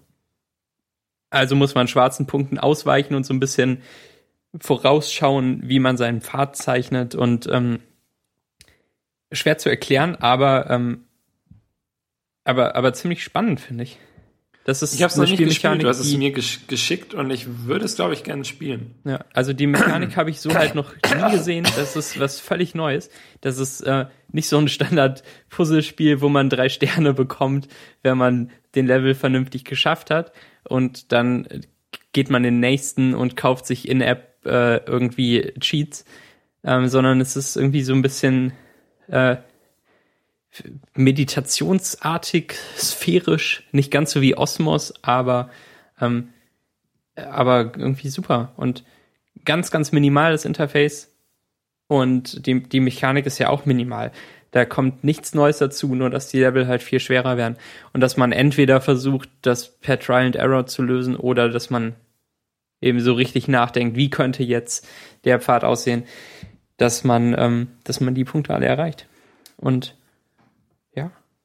Also 1.31 1.57
muss 1.57 1.75
man 1.75 1.89
schwarzen 1.89 2.27
Punkten 2.27 2.59
ausweichen 2.59 3.15
und 3.15 3.25
so 3.25 3.35
ein 3.35 3.41
bisschen 3.41 3.83
vorausschauen, 4.61 5.63
wie 5.65 5.81
man 5.81 5.97
seinen 5.97 6.21
Pfad 6.21 6.57
zeichnet 6.57 7.15
und 7.15 7.49
ähm, 7.51 7.81
schwer 9.33 9.59
zu 9.59 9.69
erklären, 9.69 10.17
aber 10.17 10.71
ähm, 10.71 11.07
aber 12.45 12.77
aber 12.77 12.93
ziemlich 12.93 13.25
spannend 13.25 13.61
finde 13.61 13.85
ich. 13.85 13.99
Das 14.65 14.83
ist 14.83 14.95
Ich 14.95 15.03
habe 15.03 15.11
es 15.11 15.17
noch 15.17 15.29
nicht 15.29 15.37
gespielt. 15.37 15.83
Du 15.83 15.89
hast 15.89 16.01
es 16.01 16.17
mir 16.17 16.33
gesch 16.33 16.67
geschickt 16.67 17.13
und 17.13 17.31
ich 17.31 17.67
würde 17.67 17.85
es, 17.85 17.97
glaube 17.97 18.15
ich, 18.15 18.25
gerne 18.25 18.45
spielen. 18.47 18.95
Ja, 19.05 19.25
also 19.35 19.53
die 19.53 19.67
Mechanik 19.67 20.17
habe 20.17 20.31
ich 20.31 20.41
so 20.41 20.55
halt 20.55 20.75
noch 20.75 20.95
nie 20.95 21.31
gesehen. 21.33 21.67
Das 21.77 21.97
ist 21.97 22.19
was 22.19 22.41
völlig 22.41 22.75
Neues. 22.75 23.11
Das 23.43 23.59
ist 23.59 23.83
äh, 23.83 24.07
nicht 24.33 24.49
so 24.49 24.57
ein 24.57 24.69
Standard-Puzzlespiel, 24.69 26.23
wo 26.23 26.31
man 26.31 26.49
drei 26.49 26.71
Sterne 26.71 27.13
bekommt, 27.13 27.69
wenn 28.03 28.17
man 28.17 28.51
den 28.75 28.87
Level 28.87 29.15
vernünftig 29.15 29.65
geschafft 29.65 30.11
hat. 30.11 30.33
Und 30.67 31.13
dann 31.13 31.45
äh, 31.45 31.61
geht 32.13 32.31
man 32.31 32.43
den 32.43 32.59
nächsten 32.59 33.15
und 33.15 33.37
kauft 33.37 33.67
sich 33.67 33.87
in-App 33.87 34.47
äh, 34.47 34.79
irgendwie 34.87 35.53
Cheats. 35.61 36.07
Ähm, 36.67 36.89
sondern 36.89 37.21
es 37.21 37.37
ist 37.37 37.57
irgendwie 37.57 37.83
so 37.83 37.93
ein 37.93 38.01
bisschen 38.01 38.55
äh, 39.09 39.37
meditationsartig, 40.95 42.55
sphärisch, 42.77 43.65
nicht 43.73 43.91
ganz 43.91 44.13
so 44.13 44.21
wie 44.21 44.37
Osmos, 44.37 44.95
aber 45.03 45.51
ähm, 46.01 46.29
aber 47.17 47.73
irgendwie 47.77 48.09
super. 48.09 48.53
Und 48.57 48.85
ganz, 49.45 49.71
ganz 49.71 49.93
minimal, 49.93 50.33
das 50.33 50.45
Interface. 50.45 51.13
Und 51.87 52.47
die, 52.47 52.63
die 52.63 52.81
Mechanik 52.81 53.27
ist 53.27 53.39
ja 53.39 53.51
auch 53.51 53.67
minimal. 53.67 54.11
Da 54.51 54.65
kommt 54.65 55.05
nichts 55.05 55.35
Neues 55.35 55.59
dazu, 55.59 55.95
nur 55.95 56.11
dass 56.11 56.29
die 56.29 56.41
Level 56.41 56.67
halt 56.67 56.83
viel 56.83 57.01
schwerer 57.01 57.37
werden. 57.37 57.57
Und 57.93 58.01
dass 58.01 58.17
man 58.17 58.33
entweder 58.33 58.81
versucht, 58.81 59.29
das 59.43 59.77
per 59.79 59.99
Trial 59.99 60.27
and 60.27 60.37
Error 60.37 60.67
zu 60.67 60.83
lösen 60.83 61.17
oder 61.17 61.49
dass 61.49 61.71
man 61.71 61.95
eben 62.81 63.01
so 63.01 63.15
richtig 63.15 63.49
nachdenkt, 63.49 63.97
wie 63.97 64.11
könnte 64.11 64.43
jetzt 64.43 64.87
der 65.25 65.41
Pfad 65.41 65.65
aussehen, 65.65 66.05
dass 66.77 67.05
man, 67.05 67.35
ähm, 67.39 67.69
dass 67.85 68.01
man 68.01 68.15
die 68.15 68.25
Punkte 68.25 68.55
alle 68.55 68.67
erreicht. 68.67 69.07
Und 69.57 69.97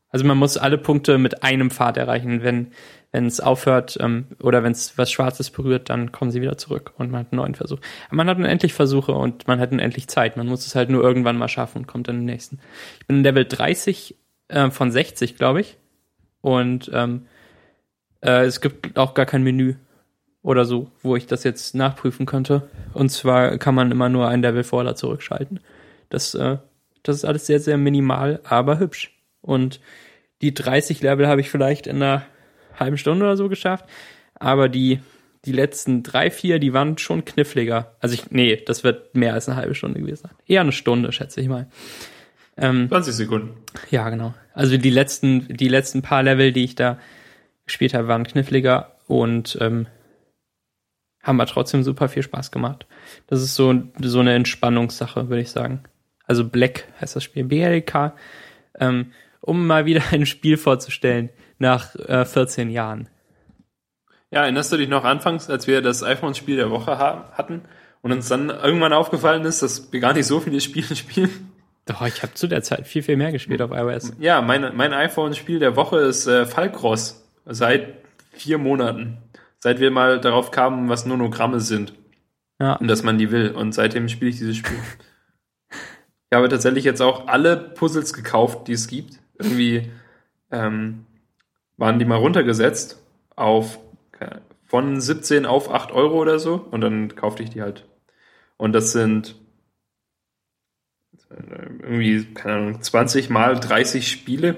also 0.10 0.26
man 0.26 0.38
muss 0.38 0.58
alle 0.58 0.78
Punkte 0.78 1.18
mit 1.18 1.44
einem 1.44 1.72
Pfad 1.72 1.98
erreichen. 1.98 2.44
Wenn 2.44 2.72
wenn 3.12 3.26
es 3.26 3.40
aufhört 3.40 3.98
ähm, 4.00 4.28
oder 4.42 4.64
wenn 4.64 4.72
es 4.72 4.98
was 4.98 5.12
Schwarzes 5.12 5.50
berührt, 5.50 5.90
dann 5.90 6.12
kommen 6.12 6.32
sie 6.32 6.42
wieder 6.42 6.58
zurück 6.58 6.94
und 6.98 7.10
man 7.10 7.22
hat 7.22 7.32
einen 7.32 7.42
neuen 7.42 7.56
Versuch. 7.56 7.80
Man 8.12 8.30
hat 8.30 8.38
unendlich 8.38 8.74
Versuche 8.74 9.14
und 9.14 9.48
man 9.48 9.60
hat 9.60 9.72
unendlich 9.72 10.08
Zeit. 10.08 10.38
Man 10.38 10.48
muss 10.48 10.68
es 10.68 10.76
halt 10.76 10.90
nur 10.90 11.04
irgendwann 11.04 11.38
mal 11.38 11.48
schaffen 11.48 11.80
und 11.80 11.88
kommt 11.88 12.08
dann 12.08 12.18
im 12.18 12.26
nächsten. 12.26 12.60
Ich 13.00 13.08
bin 13.08 13.18
in 13.18 13.24
Level 13.24 13.46
30 13.46 14.16
äh, 14.50 14.70
von 14.70 14.92
60, 14.92 15.38
glaube 15.38 15.62
ich. 15.62 15.78
Und 16.42 16.92
ähm, 16.94 17.26
äh, 18.22 18.46
es 18.46 18.62
gibt 18.62 18.98
auch 18.98 19.16
gar 19.16 19.26
kein 19.26 19.44
Menü 19.44 19.76
oder 20.44 20.66
so, 20.66 20.92
wo 21.02 21.16
ich 21.16 21.26
das 21.26 21.44
jetzt 21.44 21.74
nachprüfen 21.74 22.28
könnte. 22.28 22.70
Und 22.94 23.10
zwar 23.10 23.58
kann 23.58 23.76
man 23.76 23.92
immer 23.92 24.10
nur 24.10 24.28
ein 24.28 24.42
Level 24.42 24.64
vor 24.64 24.82
oder 24.82 24.96
zurückschalten. 24.96 25.60
Das, 26.10 26.36
äh, 26.36 26.58
das 27.02 27.18
ist 27.18 27.26
alles 27.26 27.48
sehr, 27.48 27.60
sehr 27.60 27.78
minimal, 27.78 28.40
aber 28.44 28.80
hübsch. 28.80 29.19
Und 29.42 29.80
die 30.42 30.54
30 30.54 31.02
Level 31.02 31.28
habe 31.28 31.42
ich 31.42 31.50
vielleicht 31.50 31.88
in 31.88 31.98
einer 31.98 32.26
halben 32.78 32.98
Stunde 32.98 33.26
oder 33.26 33.38
so 33.38 33.50
geschafft. 33.50 33.86
Aber 34.36 34.70
die, 34.70 35.00
die 35.46 35.52
letzten 35.52 36.04
drei, 36.04 36.32
vier, 36.32 36.60
die 36.60 36.74
waren 36.74 36.98
schon 36.98 37.26
kniffliger. 37.26 37.96
Also 38.00 38.14
ich, 38.14 38.32
nee, 38.32 38.56
das 38.56 38.84
wird 38.84 39.16
mehr 39.16 39.34
als 39.34 39.50
eine 39.50 39.58
halbe 39.58 39.76
Stunde 39.76 40.00
gewesen 40.00 40.24
sein. 40.24 40.32
Eher 40.48 40.62
eine 40.62 40.72
Stunde, 40.72 41.12
schätze 41.12 41.42
ich 41.42 41.48
mal. 41.48 41.68
Ähm, 42.58 42.88
20 42.90 43.14
Sekunden. 43.14 43.52
Ja, 43.90 44.10
genau. 44.10 44.34
Also 44.54 44.78
die 44.78 44.90
letzten, 44.90 45.48
die 45.48 45.70
letzten 45.70 46.02
paar 46.02 46.24
Level, 46.24 46.52
die 46.52 46.64
ich 46.64 46.76
da 46.76 47.00
gespielt 47.66 47.94
habe, 47.94 48.08
waren 48.08 48.26
kniffliger 48.26 48.96
und 49.08 49.58
ähm, 49.62 49.88
haben 51.24 51.40
aber 51.40 51.50
trotzdem 51.50 51.84
super 51.84 52.10
viel 52.10 52.24
Spaß 52.24 52.52
gemacht. 52.52 52.86
Das 53.28 53.42
ist 53.42 53.56
so, 53.56 53.74
so 54.02 54.20
eine 54.20 54.34
Entspannungssache, 54.34 55.30
würde 55.30 55.42
ich 55.42 55.52
sagen. 55.52 55.84
Also 56.26 56.48
Black 56.48 56.88
heißt 57.02 57.16
das 57.16 57.24
Spiel, 57.24 57.44
BLK, 57.46 58.14
ähm, 58.80 59.12
um 59.50 59.66
mal 59.66 59.86
wieder 59.86 60.04
ein 60.12 60.26
Spiel 60.26 60.58
vorzustellen, 60.58 61.30
nach 61.58 61.96
äh, 61.96 62.24
14 62.24 62.70
Jahren. 62.70 63.10
Ja, 64.32 64.44
erinnerst 64.44 64.72
du 64.72 64.78
dich 64.78 64.90
noch 64.90 65.04
anfangs, 65.04 65.50
als 65.50 65.66
wir 65.66 65.82
das 65.82 66.04
iPhone-Spiel 66.04 66.56
der 66.56 66.70
Woche 66.70 67.00
hatten 67.00 67.64
und 68.02 68.12
uns 68.12 68.28
dann 68.28 68.50
irgendwann 68.50 68.94
aufgefallen 68.94 69.44
ist, 69.44 69.64
dass 69.64 69.92
wir 69.92 70.00
gar 70.00 70.14
nicht 70.14 70.28
so 70.28 70.40
viele 70.40 70.62
Spiele 70.62 70.96
spielen? 70.96 71.52
Doch, 71.86 72.06
ich 72.06 72.22
habe 72.22 72.36
zu 72.36 72.48
der 72.48 72.62
Zeit 72.62 72.88
viel, 72.88 73.02
viel 73.02 73.18
mehr 73.18 73.32
gespielt 73.32 73.64
auf 73.64 73.72
iOS. 73.72 74.14
Ja, 74.20 74.42
mein, 74.44 74.76
mein 74.76 74.94
iPhone-Spiel 74.94 75.58
der 75.58 75.76
Woche 75.76 75.98
ist 75.98 76.28
äh, 76.28 76.46
Fallcross. 76.46 77.28
Seit 77.46 77.96
vier 78.34 78.60
Monaten. 78.60 79.18
Seit 79.58 79.80
wir 79.80 79.90
mal 79.90 80.22
darauf 80.22 80.52
kamen, 80.52 80.88
was 80.88 81.08
Nonogramme 81.08 81.60
sind. 81.60 81.94
Ja. 82.62 82.76
Und 82.76 82.88
dass 82.88 83.02
man 83.02 83.18
die 83.18 83.32
will. 83.32 83.50
Und 83.50 83.74
seitdem 83.74 84.08
spiele 84.08 84.30
ich 84.30 84.38
dieses 84.38 84.58
Spiel. 84.58 84.78
ich 85.72 86.36
habe 86.36 86.48
tatsächlich 86.48 86.84
jetzt 86.84 87.02
auch 87.02 87.28
alle 87.28 87.58
Puzzles 87.58 88.14
gekauft, 88.14 88.68
die 88.68 88.74
es 88.74 88.88
gibt. 88.88 89.19
Irgendwie 89.40 89.90
ähm, 90.52 91.06
waren 91.78 91.98
die 91.98 92.06
mal 92.06 92.18
runtergesetzt 92.18 93.02
auf 93.36 93.80
von 94.66 95.02
17 95.02 95.48
auf 95.48 95.74
8 95.74 95.92
Euro 95.92 96.20
oder 96.20 96.38
so 96.38 96.68
und 96.70 96.82
dann 96.82 97.16
kaufte 97.16 97.42
ich 97.42 97.50
die 97.50 97.62
halt. 97.64 97.88
Und 98.58 98.74
das 98.74 98.92
sind 98.92 99.36
irgendwie, 101.30 102.26
keine 102.34 102.56
Ahnung, 102.56 102.82
20 102.82 103.30
mal 103.30 103.60
30 103.60 104.10
Spiele. 104.10 104.58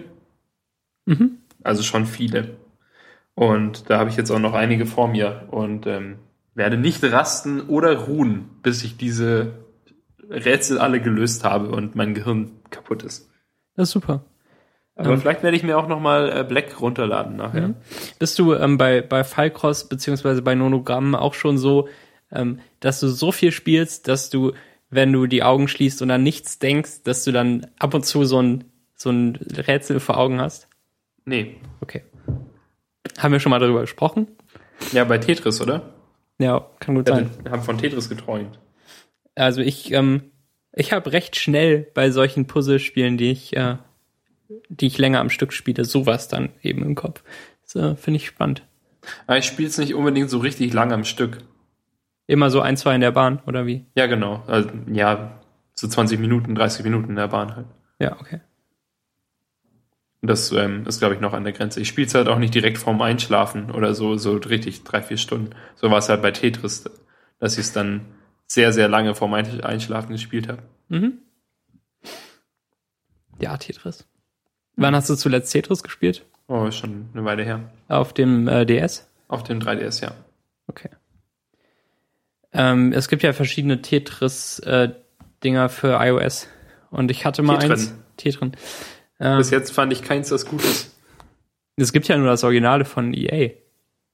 Mhm. 1.05 1.37
Also 1.63 1.83
schon 1.83 2.05
viele. 2.05 2.57
Und 3.35 3.89
da 3.89 3.99
habe 3.99 4.09
ich 4.09 4.17
jetzt 4.17 4.31
auch 4.31 4.39
noch 4.39 4.53
einige 4.53 4.85
vor 4.85 5.07
mir 5.07 5.47
und 5.51 5.87
ähm, 5.87 6.17
werde 6.53 6.77
nicht 6.77 7.03
rasten 7.03 7.61
oder 7.61 7.97
ruhen, 7.97 8.49
bis 8.61 8.83
ich 8.83 8.97
diese 8.97 9.53
Rätsel 10.29 10.77
alle 10.79 11.01
gelöst 11.01 11.43
habe 11.43 11.69
und 11.69 11.95
mein 11.95 12.13
Gehirn 12.13 12.51
kaputt 12.69 13.03
ist. 13.03 13.29
Das 13.75 13.89
ist 13.89 13.93
super. 13.93 14.25
Aber 15.05 15.13
ähm, 15.15 15.21
vielleicht 15.21 15.43
werde 15.43 15.57
ich 15.57 15.63
mir 15.63 15.77
auch 15.77 15.87
nochmal 15.87 16.31
äh, 16.31 16.43
Black 16.43 16.79
runterladen 16.79 17.35
nachher. 17.35 17.69
Mhm. 17.69 17.75
Bist 18.19 18.37
du 18.39 18.53
ähm, 18.53 18.77
bei, 18.77 19.01
bei 19.01 19.23
Fallcross 19.23 19.89
beziehungsweise 19.89 20.41
bei 20.41 20.55
Nonogramm 20.55 21.15
auch 21.15 21.33
schon 21.33 21.57
so, 21.57 21.89
ähm, 22.31 22.59
dass 22.79 22.99
du 22.99 23.07
so 23.07 23.31
viel 23.31 23.51
spielst, 23.51 24.07
dass 24.07 24.29
du, 24.29 24.53
wenn 24.89 25.11
du 25.11 25.27
die 25.27 25.43
Augen 25.43 25.67
schließt 25.67 26.01
und 26.01 26.11
an 26.11 26.23
nichts 26.23 26.59
denkst, 26.59 27.03
dass 27.03 27.23
du 27.23 27.31
dann 27.31 27.67
ab 27.79 27.93
und 27.93 28.05
zu 28.05 28.23
so 28.25 28.41
ein, 28.41 28.65
so 28.95 29.09
ein 29.09 29.35
Rätsel 29.35 29.99
vor 29.99 30.17
Augen 30.17 30.39
hast? 30.39 30.67
Nee. 31.25 31.57
Okay. 31.81 32.03
Haben 33.17 33.31
wir 33.31 33.39
schon 33.39 33.49
mal 33.49 33.59
darüber 33.59 33.81
gesprochen? 33.81 34.27
Ja, 34.91 35.03
bei 35.03 35.17
Tetris, 35.17 35.61
oder? 35.61 35.93
Ja, 36.39 36.67
kann 36.79 36.95
gut 36.95 37.07
sein. 37.07 37.29
Wir 37.43 37.51
haben 37.51 37.61
von 37.61 37.77
Tetris 37.77 38.09
geträumt. 38.09 38.59
Also 39.35 39.61
ich, 39.61 39.91
ähm, 39.91 40.31
ich 40.73 40.91
habe 40.91 41.11
recht 41.11 41.35
schnell 41.35 41.87
bei 41.93 42.11
solchen 42.11 42.47
Puzzlespielen, 42.47 43.17
die 43.17 43.31
ich 43.31 43.55
äh, 43.55 43.77
die 44.69 44.87
ich 44.87 44.97
länger 44.97 45.19
am 45.19 45.29
Stück 45.29 45.53
spiele, 45.53 45.85
sowas 45.85 46.27
dann 46.27 46.49
eben 46.61 46.83
im 46.83 46.95
Kopf. 46.95 47.23
Das 47.63 47.75
äh, 47.75 47.95
finde 47.95 48.17
ich 48.17 48.27
spannend. 48.27 48.63
Aber 49.27 49.37
ich 49.37 49.45
spiele 49.45 49.67
es 49.67 49.77
nicht 49.77 49.95
unbedingt 49.95 50.29
so 50.29 50.39
richtig 50.39 50.73
lang 50.73 50.91
am 50.91 51.03
Stück. 51.03 51.39
Immer 52.27 52.49
so 52.49 52.61
ein, 52.61 52.77
zwei 52.77 52.95
in 52.95 53.01
der 53.01 53.11
Bahn, 53.11 53.41
oder 53.45 53.65
wie? 53.65 53.85
Ja, 53.95 54.07
genau. 54.07 54.43
Also, 54.47 54.69
ja, 54.91 55.41
so 55.73 55.87
20 55.87 56.19
Minuten, 56.19 56.55
30 56.55 56.83
Minuten 56.83 57.09
in 57.09 57.15
der 57.15 57.27
Bahn 57.27 57.55
halt. 57.55 57.67
Ja, 57.99 58.19
okay. 58.19 58.41
Das 60.21 60.51
ähm, 60.51 60.85
ist, 60.85 60.99
glaube 60.99 61.15
ich, 61.15 61.21
noch 61.21 61.33
an 61.33 61.43
der 61.43 61.53
Grenze. 61.53 61.81
Ich 61.81 61.87
spiele 61.87 62.07
es 62.07 62.13
halt 62.13 62.27
auch 62.27 62.37
nicht 62.37 62.53
direkt 62.53 62.77
vorm 62.77 63.01
Einschlafen 63.01 63.71
oder 63.71 63.95
so, 63.95 64.17
so 64.17 64.35
richtig 64.35 64.83
drei, 64.83 65.01
vier 65.01 65.17
Stunden. 65.17 65.55
So 65.75 65.89
war 65.89 65.97
es 65.97 66.09
halt 66.09 66.21
bei 66.21 66.31
Tetris, 66.31 66.83
dass 67.39 67.53
ich 67.53 67.65
es 67.65 67.73
dann 67.73 68.05
sehr, 68.45 68.71
sehr 68.71 68.87
lange 68.87 69.15
vorm 69.15 69.33
Einschlafen 69.33 70.11
gespielt 70.11 70.47
habe. 70.47 70.61
Mhm. 70.89 71.19
Ja, 73.39 73.57
Tetris. 73.57 74.07
Wann 74.81 74.95
hast 74.95 75.09
du 75.09 75.15
zuletzt 75.15 75.51
Tetris 75.51 75.83
gespielt? 75.83 76.25
Oh, 76.47 76.65
ist 76.65 76.77
schon 76.77 77.09
eine 77.13 77.23
Weile 77.23 77.43
her. 77.43 77.69
Auf 77.87 78.13
dem 78.13 78.47
äh, 78.47 78.65
DS? 78.65 79.07
Auf 79.27 79.43
dem 79.43 79.59
3DS, 79.59 80.03
ja. 80.03 80.11
Okay. 80.67 80.89
Ähm, 82.53 82.91
es 82.91 83.07
gibt 83.07 83.23
ja 83.23 83.31
verschiedene 83.33 83.81
Tetris-Dinger 83.81 85.65
äh, 85.65 85.69
für 85.69 85.99
iOS. 86.03 86.47
Und 86.89 87.11
ich 87.11 87.25
hatte 87.25 87.43
mal 87.43 87.59
Tetrin. 87.59 87.71
eins. 87.71 87.95
Tetrin. 88.17 88.51
Ähm, 89.19 89.37
Bis 89.37 89.51
jetzt 89.51 89.71
fand 89.71 89.93
ich 89.93 90.01
keins, 90.01 90.29
das 90.29 90.45
gut 90.45 90.63
ist. 90.63 90.95
Es 91.77 91.93
gibt 91.93 92.07
ja 92.07 92.17
nur 92.17 92.27
das 92.27 92.43
Originale 92.43 92.83
von 92.85 93.13
EA. 93.13 93.51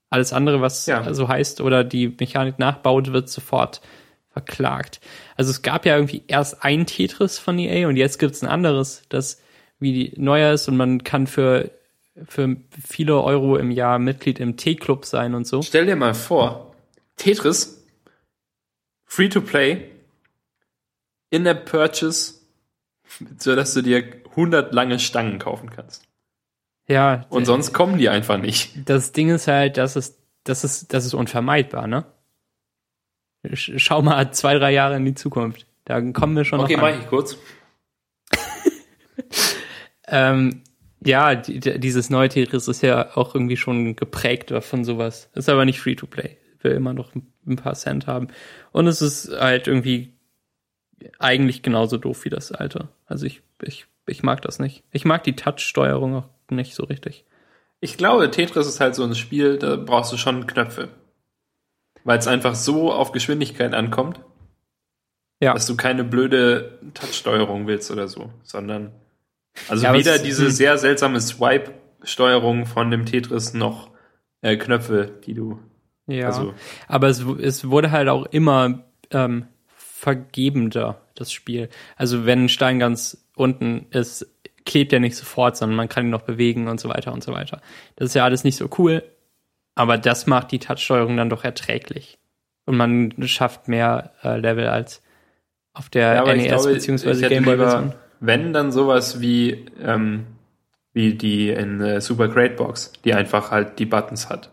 Alles 0.10 0.32
andere, 0.32 0.62
was 0.62 0.86
ja. 0.86 1.14
so 1.14 1.28
heißt 1.28 1.62
oder 1.62 1.84
die 1.84 2.16
Mechanik 2.20 2.60
nachbaut, 2.60 3.12
wird 3.12 3.30
sofort 3.30 3.82
verklagt. 4.30 5.02
Also 5.36 5.50
es 5.50 5.64
gab 5.64 5.86
ja 5.86 5.96
irgendwie 5.96 6.24
erst 6.28 6.64
ein 6.64 6.86
Tetris 6.86 7.40
von 7.40 7.58
EA 7.58 7.88
und 7.88 7.98
jetzt 7.98 8.20
gibt 8.20 8.34
es 8.34 8.44
ein 8.44 8.50
anderes, 8.50 9.04
das 9.10 9.42
wie 9.80 9.94
die 9.94 10.22
neuer 10.22 10.54
ist 10.54 10.68
und 10.68 10.78
man 10.78 11.04
kann 11.04 11.28
für, 11.28 11.72
für 12.28 12.58
viele 12.86 13.22
Euro 13.22 13.58
im 13.58 13.72
Jahr 13.72 14.00
Mitglied 14.00 14.40
im 14.40 14.58
T-Club 14.58 15.06
sein 15.06 15.36
und 15.36 15.46
so. 15.46 15.62
Stell 15.62 15.86
dir 15.86 15.96
mal 15.96 16.14
vor, 16.14 16.76
Tetris, 17.18 17.86
free 19.06 19.30
to 19.30 19.42
play, 19.42 19.90
in 21.30 21.44
der 21.44 21.56
Purchase, 21.56 22.36
so 23.38 23.56
dass 23.56 23.74
du 23.74 23.82
dir 23.82 24.04
100 24.32 24.74
lange 24.74 25.00
Stangen 25.00 25.40
kaufen 25.40 25.70
kannst. 25.70 26.04
Ja. 26.88 27.26
Und 27.30 27.46
sonst 27.46 27.74
kommen 27.74 27.98
die 27.98 28.10
einfach 28.10 28.38
nicht. 28.38 28.72
Das 28.86 29.12
Ding 29.12 29.30
ist 29.30 29.48
halt, 29.48 29.78
das 29.78 29.96
ist, 29.96 30.18
das 30.44 30.64
ist, 30.64 30.94
das 30.94 31.06
ist 31.06 31.14
unvermeidbar, 31.14 31.88
ne? 31.88 32.06
Schau 33.54 34.02
mal 34.02 34.32
zwei, 34.32 34.58
drei 34.58 34.72
Jahre 34.72 34.96
in 34.96 35.06
die 35.06 35.14
Zukunft. 35.14 35.66
Da 35.86 36.02
kommen 36.12 36.36
wir 36.36 36.44
schon 36.44 36.60
okay, 36.60 36.76
noch. 36.76 36.84
Okay, 36.84 36.96
mach 36.96 37.02
ich 37.02 37.10
kurz. 37.10 37.38
Ähm, 40.08 40.64
ja, 41.04 41.36
die, 41.36 41.60
dieses 41.60 42.10
neue 42.10 42.30
Tetris 42.30 42.68
ist 42.68 42.82
ja 42.82 43.16
auch 43.16 43.36
irgendwie 43.36 43.58
schon 43.58 43.96
geprägt 43.96 44.52
von 44.62 44.84
sowas. 44.84 45.30
Ist 45.34 45.50
aber 45.50 45.66
nicht 45.66 45.80
Free-to-Play. 45.80 46.38
Will 46.62 46.72
immer 46.72 46.94
noch 46.94 47.14
ein 47.16 47.56
paar 47.56 47.76
Cent 47.76 48.08
haben. 48.08 48.30
Und 48.72 48.88
es 48.88 49.02
ist 49.02 49.32
halt 49.32 49.68
irgendwie 49.68 50.14
eigentlich 51.20 51.62
genauso 51.62 51.98
doof 51.98 52.26
wie 52.26 52.30
das 52.30 52.52
alte. 52.52 52.90
Also 53.06 53.26
ich, 53.26 53.42
ich, 53.62 53.86
ich 54.08 54.24
mag 54.24 54.42
das 54.42 54.60
nicht. 54.60 54.84
Ich 54.92 55.06
mag 55.06 55.24
die 55.24 55.36
Touch-Steuerung 55.36 56.16
auch 56.16 56.30
nicht 56.50 56.74
so 56.74 56.84
richtig. 56.84 57.26
Ich 57.80 57.98
glaube, 57.98 58.32
Tetris 58.32 58.68
ist 58.68 58.80
halt 58.80 58.96
so 58.96 59.04
ein 59.04 59.14
Spiel, 59.14 59.58
da 59.58 59.76
brauchst 59.76 60.12
du 60.12 60.18
schon 60.18 60.48
Knöpfe. 60.48 60.90
Weil 62.04 62.18
es 62.18 62.28
einfach 62.28 62.56
so 62.56 62.92
auf 62.92 63.12
Geschwindigkeit 63.12 63.74
ankommt, 63.74 64.20
ja. 65.40 65.54
dass 65.54 65.68
du 65.68 65.76
keine 65.76 66.04
blöde 66.04 66.80
Touch-Steuerung 66.94 67.68
willst 67.68 67.92
oder 67.92 68.08
so, 68.08 68.32
sondern 68.44 68.94
also 69.68 69.86
ja, 69.86 69.94
weder 69.94 70.20
diese 70.20 70.52
sehr 70.52 70.78
seltsame 70.78 71.20
Swipe-Steuerung 71.20 72.66
von 72.66 72.92
dem 72.92 73.06
Tetris 73.06 73.54
noch 73.54 73.92
äh, 74.42 74.58
Knöpfe, 74.58 75.20
die 75.26 75.34
du. 75.34 75.60
Ja. 76.08 76.28
Also, 76.28 76.54
aber 76.88 77.08
es, 77.08 77.22
es 77.22 77.70
wurde 77.70 77.92
halt 77.92 78.08
auch 78.10 78.26
immer 78.28 78.86
ähm, 79.12 79.48
vergebender, 79.76 81.02
das 81.16 81.32
Spiel. 81.32 81.70
Also 81.96 82.26
wenn 82.26 82.46
ein 82.46 82.50
Stein 82.50 82.80
ganz 82.80 83.26
unten 83.36 83.88
ist, 83.92 84.28
klebt 84.66 84.94
er 84.94 85.00
nicht 85.00 85.16
sofort, 85.16 85.58
sondern 85.58 85.76
man 85.76 85.90
kann 85.90 86.06
ihn 86.06 86.12
noch 86.12 86.22
bewegen 86.22 86.68
und 86.68 86.80
so 86.80 86.90
weiter 86.90 87.14
und 87.14 87.24
so 87.24 87.34
weiter. 87.34 87.62
Das 87.96 88.10
ist 88.10 88.14
ja 88.14 88.24
alles 88.24 88.44
nicht 88.44 88.58
so 88.58 88.70
cool, 88.78 89.04
aber 89.76 89.98
das 89.98 90.28
macht 90.28 90.52
die 90.52 90.60
Touchsteuerung 90.60 91.18
dann 91.18 91.30
doch 91.30 91.44
erträglich. 91.44 92.20
Und 92.66 92.78
man 92.78 93.14
schafft 93.28 93.68
mehr 93.68 94.12
äh, 94.24 94.38
Level 94.38 94.68
als 94.68 95.02
auf 95.74 95.90
der 95.90 96.16
Ja, 96.16 96.34
NES 96.34 96.48
glaube, 96.48 96.74
bzw. 96.74 97.12
ich 97.12 97.42
wenn 98.20 98.54
dann 98.54 98.72
sowas 98.72 99.22
wie, 99.22 99.66
ähm, 99.80 100.26
wie 100.94 101.14
die 101.16 101.50
in 101.50 101.82
äh, 101.82 102.02
Super 102.02 102.28
Great 102.28 102.58
Box, 102.58 102.92
die 103.04 103.14
einfach 103.14 103.52
halt 103.52 103.80
die 103.80 103.86
Buttons 103.86 104.30
hat. 104.30 104.52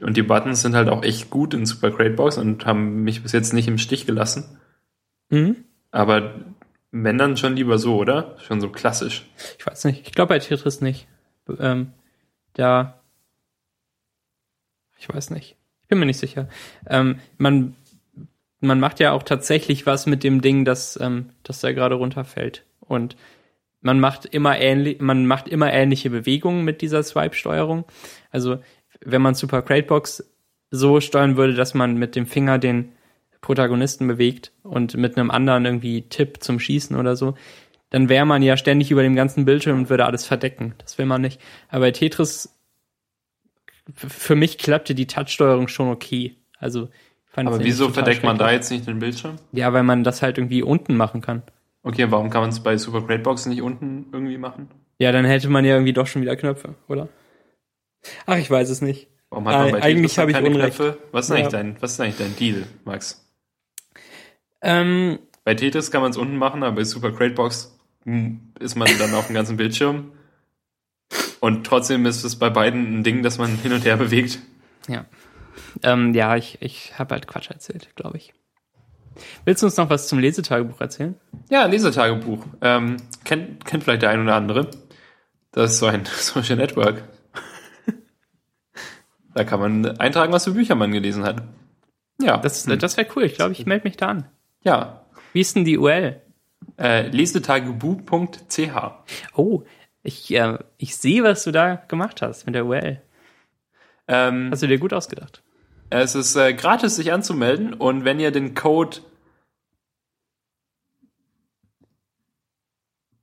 Und 0.00 0.16
die 0.16 0.22
Buttons 0.22 0.62
sind 0.62 0.74
halt 0.74 0.88
auch 0.88 1.02
echt 1.02 1.30
gut 1.30 1.52
in 1.52 1.66
Super 1.66 1.90
Great 1.90 2.16
Box 2.16 2.38
und 2.38 2.64
haben 2.64 3.02
mich 3.02 3.22
bis 3.22 3.32
jetzt 3.32 3.52
nicht 3.52 3.68
im 3.68 3.78
Stich 3.78 4.06
gelassen. 4.06 4.58
Mhm. 5.28 5.56
Aber 5.90 6.34
wenn 6.90 7.18
dann 7.18 7.36
schon 7.36 7.54
lieber 7.54 7.78
so, 7.78 7.96
oder? 7.96 8.36
Schon 8.40 8.60
so 8.60 8.70
klassisch. 8.70 9.26
Ich 9.58 9.66
weiß 9.66 9.84
nicht. 9.84 10.06
Ich 10.06 10.12
glaube 10.12 10.30
bei 10.34 10.38
Tetris 10.38 10.80
nicht. 10.80 11.06
Ähm, 11.58 11.92
da. 12.54 13.00
Ich 14.98 15.08
weiß 15.08 15.30
nicht. 15.30 15.56
Ich 15.82 15.88
bin 15.88 15.98
mir 15.98 16.06
nicht 16.06 16.18
sicher. 16.18 16.48
Ähm, 16.86 17.20
man, 17.38 17.76
man 18.60 18.80
macht 18.80 19.00
ja 19.00 19.12
auch 19.12 19.22
tatsächlich 19.22 19.86
was 19.86 20.06
mit 20.06 20.22
dem 20.22 20.40
Ding, 20.40 20.64
das, 20.64 20.98
ähm, 21.00 21.30
das 21.42 21.60
da 21.60 21.72
gerade 21.72 21.94
runterfällt. 21.94 22.64
Und 22.80 23.16
man 23.80 24.00
macht 24.00 24.26
immer 24.26 24.58
ähnlich, 24.58 25.00
man 25.00 25.26
macht 25.26 25.48
immer 25.48 25.72
ähnliche 25.72 26.10
Bewegungen 26.10 26.64
mit 26.64 26.82
dieser 26.82 27.02
Swipe-Steuerung. 27.02 27.84
Also, 28.30 28.58
wenn 29.02 29.22
man 29.22 29.34
Super 29.34 29.62
Crate 29.62 29.86
Box 29.86 30.30
so 30.70 31.00
steuern 31.00 31.36
würde, 31.36 31.54
dass 31.54 31.74
man 31.74 31.96
mit 31.96 32.14
dem 32.14 32.26
Finger 32.26 32.58
den 32.58 32.92
Protagonisten 33.40 34.06
bewegt 34.06 34.52
und 34.62 34.96
mit 34.96 35.16
einem 35.16 35.30
anderen 35.30 35.64
irgendwie 35.64 36.02
Tipp 36.02 36.42
zum 36.42 36.60
Schießen 36.60 36.96
oder 36.96 37.16
so, 37.16 37.34
dann 37.88 38.08
wäre 38.08 38.26
man 38.26 38.42
ja 38.42 38.56
ständig 38.56 38.90
über 38.90 39.02
dem 39.02 39.16
ganzen 39.16 39.46
Bildschirm 39.46 39.78
und 39.78 39.90
würde 39.90 40.04
alles 40.04 40.26
verdecken. 40.26 40.74
Das 40.78 40.98
will 40.98 41.06
man 41.06 41.22
nicht. 41.22 41.40
Aber 41.68 41.86
bei 41.86 41.90
Tetris, 41.90 42.54
für 43.94 44.36
mich 44.36 44.58
klappte 44.58 44.94
die 44.94 45.06
Touchsteuerung 45.06 45.68
schon 45.68 45.88
okay. 45.88 46.36
Also, 46.58 46.90
fand 47.30 47.48
Aber 47.48 47.56
es 47.58 47.64
wieso 47.64 47.88
verdeckt 47.88 48.22
man 48.22 48.36
da 48.38 48.50
jetzt 48.52 48.70
nicht 48.70 48.86
den 48.86 48.98
Bildschirm? 48.98 49.36
Ja, 49.52 49.72
weil 49.72 49.82
man 49.82 50.04
das 50.04 50.20
halt 50.22 50.38
irgendwie 50.38 50.62
unten 50.62 50.96
machen 50.96 51.20
kann. 51.22 51.42
Okay, 51.82 52.10
warum 52.10 52.28
kann 52.30 52.42
man 52.42 52.50
es 52.50 52.60
bei 52.60 52.76
Super 52.76 53.00
Great 53.02 53.22
Box 53.22 53.46
nicht 53.46 53.62
unten 53.62 54.06
irgendwie 54.12 54.36
machen? 54.38 54.68
Ja, 54.98 55.12
dann 55.12 55.24
hätte 55.24 55.48
man 55.48 55.64
ja 55.64 55.72
irgendwie 55.74 55.94
doch 55.94 56.06
schon 56.06 56.20
wieder 56.22 56.36
Knöpfe, 56.36 56.74
oder? 56.88 57.08
Ach, 58.26 58.36
ich 58.36 58.50
weiß 58.50 58.68
es 58.68 58.82
nicht. 58.82 59.08
Warum 59.30 59.48
hat 59.48 59.56
man 59.58 59.68
Äh, 59.68 59.72
bei 59.72 59.82
eigentlich 59.82 60.18
habe 60.18 60.30
ich 60.30 60.36
keine 60.36 60.48
Unrecht. 60.50 60.76
Knöpfe? 60.76 60.98
Was 61.12 61.26
ist, 61.26 61.30
Ja. 61.30 61.36
eigentlich 61.36 61.52
dein, 61.52 61.76
was 61.80 61.92
ist 61.92 62.00
eigentlich 62.00 62.18
dein 62.18 62.36
Deal, 62.36 62.66
Max? 62.84 63.24
Ähm, 64.62 65.18
Bei 65.44 65.54
Tetris 65.54 65.90
kann 65.90 66.02
man 66.02 66.10
es 66.10 66.16
unten 66.18 66.36
machen, 66.36 66.62
aber 66.62 66.76
bei 66.76 66.84
Super 66.84 67.12
Great 67.12 67.34
Box 67.34 67.78
hm, 68.04 68.40
ist 68.58 68.76
man 68.76 68.88
dann 68.98 69.14
auf 69.14 69.26
dem 69.28 69.34
ganzen 69.34 69.56
Bildschirm. 69.56 70.12
Und 71.40 71.66
trotzdem 71.66 72.04
ist 72.04 72.24
es 72.24 72.36
bei 72.38 72.50
beiden 72.50 72.98
ein 72.98 73.02
Ding, 73.04 73.22
das 73.22 73.38
man 73.38 73.56
hin 73.56 73.72
und 73.72 73.84
her 73.86 73.96
bewegt. 73.96 74.38
ja. 74.88 75.06
Ähm, 75.82 76.14
ja, 76.14 76.36
ich, 76.36 76.58
ich 76.60 76.98
habe 76.98 77.14
halt 77.14 77.26
Quatsch 77.26 77.50
erzählt, 77.50 77.94
glaube 77.96 78.16
ich. 78.18 78.32
Willst 79.44 79.62
du 79.62 79.66
uns 79.66 79.76
noch 79.76 79.90
was 79.90 80.08
zum 80.08 80.18
Lesetagebuch 80.18 80.80
erzählen? 80.80 81.14
Ja, 81.50 81.66
Lesetagebuch. 81.66 82.44
Ähm, 82.60 82.96
kennt, 83.24 83.64
kennt 83.64 83.84
vielleicht 83.84 84.02
der 84.02 84.10
ein 84.10 84.22
oder 84.22 84.34
andere. 84.36 84.70
Das 85.52 85.72
ist 85.72 85.78
so 85.78 85.86
ein 85.86 86.04
Social 86.06 86.56
Network. 86.56 87.02
da 89.34 89.44
kann 89.44 89.60
man 89.60 89.98
eintragen, 89.98 90.32
was 90.32 90.44
für 90.44 90.52
Bücher 90.52 90.74
man 90.74 90.92
gelesen 90.92 91.24
hat. 91.24 91.42
Ja, 92.20 92.36
Das, 92.36 92.64
das 92.64 92.96
wäre 92.96 93.08
cool. 93.16 93.24
Ich 93.24 93.34
glaube, 93.34 93.52
ich 93.52 93.66
melde 93.66 93.84
mich 93.84 93.96
da 93.96 94.08
an. 94.08 94.26
ja. 94.62 94.96
Wie 95.32 95.40
ist 95.42 95.54
denn 95.54 95.64
die 95.64 95.78
URL? 95.78 96.20
Äh, 96.76 97.06
lesetagebuch.ch. 97.06 98.68
Oh, 99.36 99.62
ich, 100.02 100.34
äh, 100.34 100.58
ich 100.76 100.96
sehe, 100.96 101.22
was 101.22 101.44
du 101.44 101.52
da 101.52 101.76
gemacht 101.76 102.20
hast 102.20 102.46
mit 102.46 102.56
der 102.56 102.66
URL. 102.66 103.00
Ähm, 104.08 104.48
Hast 104.50 104.64
du 104.64 104.66
dir 104.66 104.78
gut 104.80 104.92
ausgedacht. 104.92 105.44
Es 105.90 106.14
ist 106.14 106.36
äh, 106.36 106.54
gratis, 106.54 106.96
sich 106.96 107.12
anzumelden 107.12 107.74
und 107.74 108.04
wenn 108.04 108.20
ihr 108.20 108.30
den 108.30 108.54
Code 108.54 108.98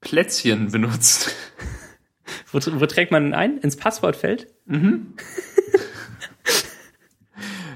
Plätzchen 0.01 0.71
benutzt, 0.71 1.35
Wo, 2.51 2.59
wo 2.79 2.85
trägt 2.85 3.11
man 3.11 3.23
den 3.23 3.33
ein? 3.33 3.57
Ins 3.57 3.75
Passwortfeld? 3.75 4.47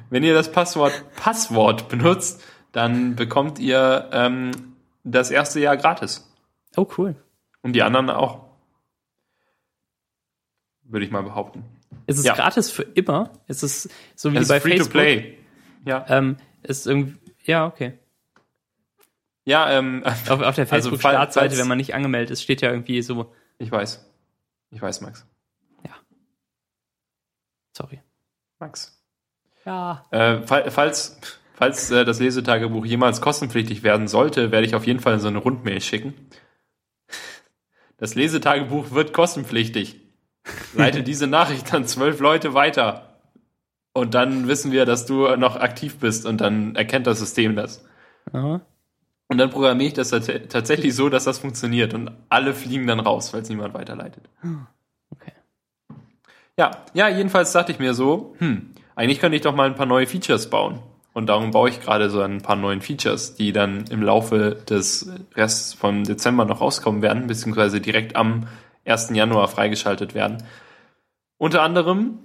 wenn 0.10 0.24
ihr 0.24 0.34
das 0.34 0.52
Passwort 0.52 1.14
Passwort 1.16 1.90
benutzt, 1.90 2.44
dann 2.72 3.16
bekommt 3.16 3.60
ihr 3.60 4.10
ähm, 4.12 4.52
das 5.04 5.32
erste 5.32 5.60
Jahr 5.60 5.78
gratis. 5.78 6.30
Oh, 6.76 6.88
cool. 6.98 7.16
Und 7.62 7.74
die 7.74 7.84
anderen 7.84 8.10
auch. 8.10 8.46
Würde 10.84 11.06
ich 11.06 11.12
mal 11.12 11.24
behaupten. 11.24 11.64
Ist 12.12 12.20
es 12.20 12.26
Ja. 12.26 12.34
gratis 12.36 12.70
für 12.70 12.84
immer? 12.84 13.32
Ist 13.48 13.64
es 13.64 13.90
so 14.16 14.32
wie 14.34 14.38
Es 14.38 14.48
bei 14.48 14.58
ist 14.58 14.64
free 14.64 14.70
Facebook? 14.72 14.92
to 14.92 14.98
play. 15.00 15.38
Ja, 15.86 16.06
Ähm, 16.10 16.38
ist 16.64 16.86
irgendwie, 16.88 17.18
ja, 17.44 17.66
okay. 17.66 17.98
ja 19.46 19.70
ähm, 19.72 20.04
Auf, 20.06 20.30
auf 20.30 20.38
der 20.38 20.46
Also, 20.48 20.66
Facebook-Startseite, 20.66 21.50
falls- 21.50 21.60
wenn 21.62 21.68
man 21.68 21.78
nicht 21.78 21.94
angemeldet 21.96 22.32
ist, 22.32 22.44
steht 22.44 22.62
ja 22.62 22.70
irgendwie 22.72 23.02
so, 23.02 23.34
ich 23.58 23.72
weiß. 23.72 24.06
Ich 24.72 24.82
weiß, 24.82 25.02
Max. 25.02 25.26
sorry. 27.76 28.02
Max. 28.60 29.02
Ja. 29.66 30.06
Äh, 30.12 30.42
fall- 30.46 30.70
falls 30.72 31.20
falls 31.54 31.90
äh, 31.92 32.04
das 32.06 32.20
Lesetagebuch 32.20 32.86
jemals 32.86 33.22
kostenpflichtig 33.22 33.82
werden 33.84 34.08
sollte, 34.08 34.52
werde 34.52 34.68
ich 34.68 34.76
auf 34.76 34.86
jeden 34.86 35.00
Fall 35.00 35.20
so 35.20 35.30
eine 35.30 35.38
Rundmail 35.38 35.80
schicken. 35.82 36.14
Das 37.98 38.14
Lesetagebuch 38.16 38.92
wird 38.92 39.14
kostenpflichtig. 39.14 40.01
Leite 40.74 41.04
diese 41.04 41.28
Nachricht 41.28 41.74
an 41.74 41.86
zwölf 41.86 42.20
Leute 42.20 42.54
weiter. 42.54 43.08
Und 43.94 44.14
dann 44.14 44.48
wissen 44.48 44.72
wir, 44.72 44.86
dass 44.86 45.06
du 45.06 45.36
noch 45.36 45.58
aktiv 45.58 45.98
bist 45.98 46.26
und 46.26 46.40
dann 46.40 46.76
erkennt 46.76 47.08
das 47.08 47.20
System 47.20 47.56
das. 47.56 47.86
Aha. 48.32 48.62
Und 49.28 49.38
dann 49.38 49.50
programmiere 49.50 49.88
ich 49.90 49.94
das 49.94 50.10
tat- 50.10 50.50
tatsächlich 50.50 50.96
so, 50.96 51.10
dass 51.10 51.26
das 51.26 51.40
funktioniert 51.40 51.94
und 51.94 52.12
alle 52.30 52.54
fliegen 52.54 52.88
dann 52.88 53.00
raus, 53.00 53.30
falls 53.30 53.50
niemand 53.50 53.74
weiterleitet. 53.74 54.24
Okay. 55.10 55.32
Ja, 56.58 56.72
ja, 56.94 57.10
jedenfalls 57.10 57.52
dachte 57.52 57.72
ich 57.72 57.80
mir 57.80 57.94
so, 57.94 58.36
hm, 58.40 58.72
eigentlich 58.96 59.20
könnte 59.20 59.36
ich 59.36 59.42
doch 59.42 59.56
mal 59.56 59.68
ein 59.68 59.76
paar 59.76 59.86
neue 59.86 60.08
Features 60.08 60.50
bauen. 60.50 60.80
Und 61.14 61.28
darum 61.28 61.52
baue 61.52 61.70
ich 61.70 61.82
gerade 61.82 62.10
so 62.10 62.22
ein 62.22 62.42
paar 62.42 62.56
neuen 62.56 62.80
Features, 62.82 63.36
die 63.36 63.52
dann 63.52 63.86
im 63.90 64.02
Laufe 64.02 64.56
des 64.70 65.10
Rests 65.36 65.74
vom 65.74 66.06
Dezember 66.06 66.46
noch 66.46 66.62
rauskommen 66.62 67.02
werden, 67.02 67.28
beziehungsweise 67.28 67.82
direkt 67.82 68.16
am 68.16 68.48
1. 68.86 69.10
Januar 69.14 69.48
freigeschaltet 69.48 70.14
werden. 70.14 70.44
Unter 71.38 71.62
anderem, 71.62 72.20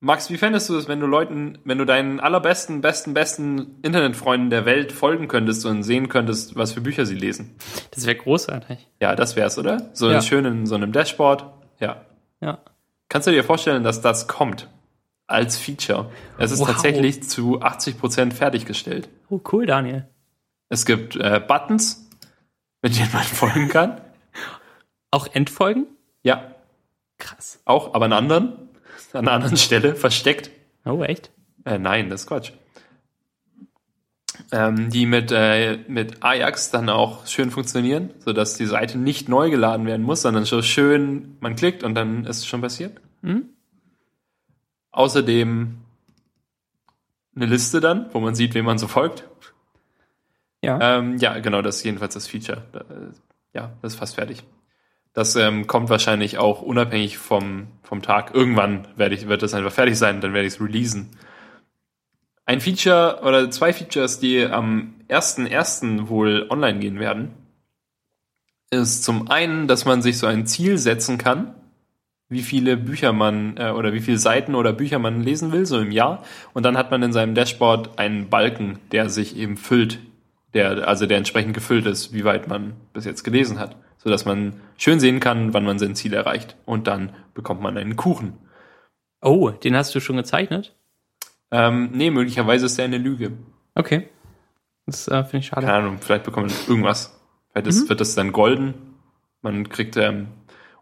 Max, 0.00 0.28
wie 0.30 0.36
fändest 0.36 0.68
du 0.68 0.76
es, 0.76 0.86
wenn 0.86 1.00
du 1.00 1.06
Leuten, 1.06 1.58
wenn 1.64 1.78
du 1.78 1.86
deinen 1.86 2.20
allerbesten, 2.20 2.82
besten, 2.82 3.14
besten 3.14 3.76
Internetfreunden 3.82 4.50
der 4.50 4.66
Welt 4.66 4.92
folgen 4.92 5.28
könntest 5.28 5.64
und 5.64 5.82
sehen 5.82 6.08
könntest, 6.10 6.56
was 6.56 6.72
für 6.72 6.82
Bücher 6.82 7.06
sie 7.06 7.14
lesen? 7.14 7.56
Das 7.92 8.04
wäre 8.04 8.16
großartig. 8.16 8.86
Ja, 9.00 9.16
das 9.16 9.34
wär's, 9.36 9.56
oder? 9.58 9.90
So 9.94 10.10
Ja. 10.10 10.20
schön 10.20 10.44
in 10.44 10.66
so 10.66 10.74
einem 10.74 10.92
Dashboard. 10.92 11.46
Ja. 11.80 12.04
Ja. 12.40 12.58
Kannst 13.08 13.28
du 13.28 13.32
dir 13.32 13.44
vorstellen, 13.44 13.82
dass 13.82 14.02
das 14.02 14.28
kommt 14.28 14.68
als 15.26 15.56
Feature? 15.56 16.10
Es 16.36 16.50
ist 16.50 16.60
Wow. 16.60 16.66
tatsächlich 16.68 17.22
zu 17.22 17.62
80% 17.62 18.34
fertiggestellt. 18.34 19.08
Oh, 19.30 19.40
cool, 19.52 19.64
Daniel. 19.64 20.06
Es 20.68 20.84
gibt 20.84 21.16
äh, 21.16 21.40
Buttons, 21.46 22.10
mit 22.82 22.94
denen 22.98 23.10
man 23.12 23.22
folgen 23.22 23.68
kann. 23.70 24.02
Auch 25.14 25.28
Endfolgen? 25.32 25.86
Ja, 26.24 26.56
Krass. 27.18 27.60
auch, 27.66 27.94
aber 27.94 28.06
an 28.06 28.12
anderen, 28.12 28.52
an 29.12 29.20
einer 29.28 29.30
anderen 29.30 29.56
Stelle, 29.56 29.94
versteckt. 29.94 30.50
Oh, 30.84 31.04
echt? 31.04 31.30
Äh, 31.64 31.78
nein, 31.78 32.10
das 32.10 32.22
ist 32.22 32.26
Quatsch. 32.26 32.50
Ähm, 34.50 34.90
die 34.90 35.06
mit, 35.06 35.30
äh, 35.30 35.78
mit 35.86 36.24
Ajax 36.24 36.72
dann 36.72 36.88
auch 36.88 37.28
schön 37.28 37.52
funktionieren, 37.52 38.10
sodass 38.18 38.56
die 38.56 38.66
Seite 38.66 38.98
nicht 38.98 39.28
neu 39.28 39.50
geladen 39.50 39.86
werden 39.86 40.02
muss, 40.04 40.22
sondern 40.22 40.44
so 40.46 40.62
schön, 40.62 41.36
man 41.38 41.54
klickt 41.54 41.84
und 41.84 41.94
dann 41.94 42.24
ist 42.24 42.38
es 42.38 42.46
schon 42.46 42.60
passiert. 42.60 43.00
Mhm. 43.22 43.50
Außerdem 44.90 45.78
eine 47.36 47.46
Liste 47.46 47.78
dann, 47.80 48.12
wo 48.12 48.18
man 48.18 48.34
sieht, 48.34 48.54
wem 48.54 48.64
man 48.64 48.78
so 48.78 48.88
folgt. 48.88 49.28
Ja. 50.60 50.98
Ähm, 50.98 51.18
ja, 51.18 51.38
genau, 51.38 51.62
das 51.62 51.76
ist 51.76 51.84
jedenfalls 51.84 52.14
das 52.14 52.26
Feature. 52.26 52.64
Da, 52.72 52.80
äh, 52.80 53.12
Ja, 53.52 53.72
das 53.80 53.92
ist 53.92 53.98
fast 54.00 54.16
fertig. 54.16 54.42
Das 55.14 55.36
ähm, 55.36 55.66
kommt 55.66 55.88
wahrscheinlich 55.88 56.38
auch 56.38 56.60
unabhängig 56.60 57.18
vom, 57.18 57.68
vom 57.82 58.02
Tag. 58.02 58.34
Irgendwann 58.34 58.86
werde 58.96 59.14
ich, 59.14 59.28
wird 59.28 59.42
das 59.42 59.54
einfach 59.54 59.72
fertig 59.72 59.96
sein, 59.96 60.20
dann 60.20 60.34
werde 60.34 60.46
ich 60.46 60.54
es 60.54 60.60
releasen. 60.60 61.10
Ein 62.44 62.60
Feature 62.60 63.20
oder 63.22 63.50
zwei 63.50 63.72
Features, 63.72 64.18
die 64.18 64.44
am 64.44 64.94
1.1. 65.08 66.08
wohl 66.08 66.46
online 66.50 66.78
gehen 66.80 66.98
werden, 66.98 67.30
ist 68.70 69.04
zum 69.04 69.30
einen, 69.30 69.66
dass 69.68 69.86
man 69.86 70.02
sich 70.02 70.18
so 70.18 70.26
ein 70.26 70.46
Ziel 70.46 70.76
setzen 70.76 71.16
kann 71.16 71.54
wie 72.28 72.42
viele 72.42 72.76
Bücher 72.76 73.12
man 73.12 73.56
äh, 73.56 73.70
oder 73.70 73.92
wie 73.92 74.00
viele 74.00 74.18
Seiten 74.18 74.54
oder 74.54 74.72
Bücher 74.72 74.98
man 74.98 75.22
lesen 75.22 75.52
will, 75.52 75.66
so 75.66 75.78
im 75.78 75.90
Jahr. 75.90 76.24
Und 76.52 76.64
dann 76.64 76.76
hat 76.76 76.90
man 76.90 77.02
in 77.02 77.12
seinem 77.12 77.34
Dashboard 77.34 77.98
einen 77.98 78.28
Balken, 78.28 78.78
der 78.92 79.08
sich 79.08 79.36
eben 79.36 79.56
füllt, 79.56 79.98
der, 80.54 80.88
also 80.88 81.06
der 81.06 81.18
entsprechend 81.18 81.54
gefüllt 81.54 81.86
ist, 81.86 82.12
wie 82.12 82.24
weit 82.24 82.48
man 82.48 82.74
bis 82.92 83.04
jetzt 83.04 83.24
gelesen 83.24 83.58
hat. 83.58 83.76
So 84.04 84.10
dass 84.10 84.24
man 84.26 84.60
schön 84.76 85.00
sehen 85.00 85.18
kann, 85.18 85.54
wann 85.54 85.64
man 85.64 85.78
sein 85.78 85.94
Ziel 85.94 86.12
erreicht. 86.12 86.56
Und 86.66 86.86
dann 86.86 87.12
bekommt 87.32 87.62
man 87.62 87.76
einen 87.78 87.96
Kuchen. 87.96 88.34
Oh, 89.22 89.48
den 89.50 89.74
hast 89.76 89.94
du 89.94 90.00
schon 90.00 90.16
gezeichnet? 90.16 90.76
Ähm, 91.50 91.90
nee, 91.92 92.10
möglicherweise 92.10 92.66
ist 92.66 92.76
der 92.76 92.84
eine 92.84 92.98
Lüge. 92.98 93.32
Okay. 93.74 94.08
Das 94.86 95.08
äh, 95.08 95.22
finde 95.24 95.38
ich 95.38 95.46
schade. 95.46 95.66
Keine 95.66 95.78
Ahnung, 95.78 95.98
vielleicht 96.00 96.24
bekommt 96.24 96.48
man 96.48 96.56
irgendwas. 96.68 97.18
Vielleicht 97.50 97.66
ist, 97.68 97.84
Mhm. 97.84 97.88
wird 97.88 98.00
das 98.00 98.14
dann 98.14 98.32
golden. 98.32 98.74
Man 99.40 99.68
kriegt, 99.68 99.96
ähm, 99.96 100.28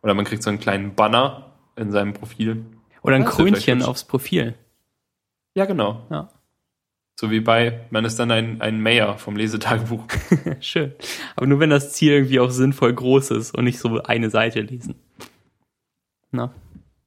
oder 0.02 0.14
man 0.14 0.24
kriegt 0.24 0.42
so 0.42 0.50
einen 0.50 0.58
kleinen 0.58 0.94
Banner 0.94 1.52
in 1.76 1.92
seinem 1.92 2.12
Profil. 2.14 2.64
Oder 3.02 3.16
ein 3.16 3.24
Krönchen 3.24 3.82
aufs 3.82 4.04
Profil. 4.04 4.54
Ja, 5.54 5.64
genau. 5.66 6.06
Ja. 6.10 6.28
So 7.14 7.30
wie 7.30 7.40
bei, 7.40 7.86
man 7.90 8.04
ist 8.04 8.18
dann 8.18 8.30
ein, 8.30 8.60
ein 8.60 8.80
Mayor 8.80 9.18
vom 9.18 9.36
Lesetagebuch. 9.36 10.04
Schön. 10.60 10.92
Aber 11.36 11.46
nur 11.46 11.60
wenn 11.60 11.70
das 11.70 11.92
Ziel 11.92 12.12
irgendwie 12.12 12.40
auch 12.40 12.50
sinnvoll 12.50 12.92
groß 12.92 13.30
ist 13.32 13.56
und 13.56 13.64
nicht 13.64 13.78
so 13.78 14.02
eine 14.02 14.30
Seite 14.30 14.60
lesen. 14.60 14.96
Na. 16.30 16.52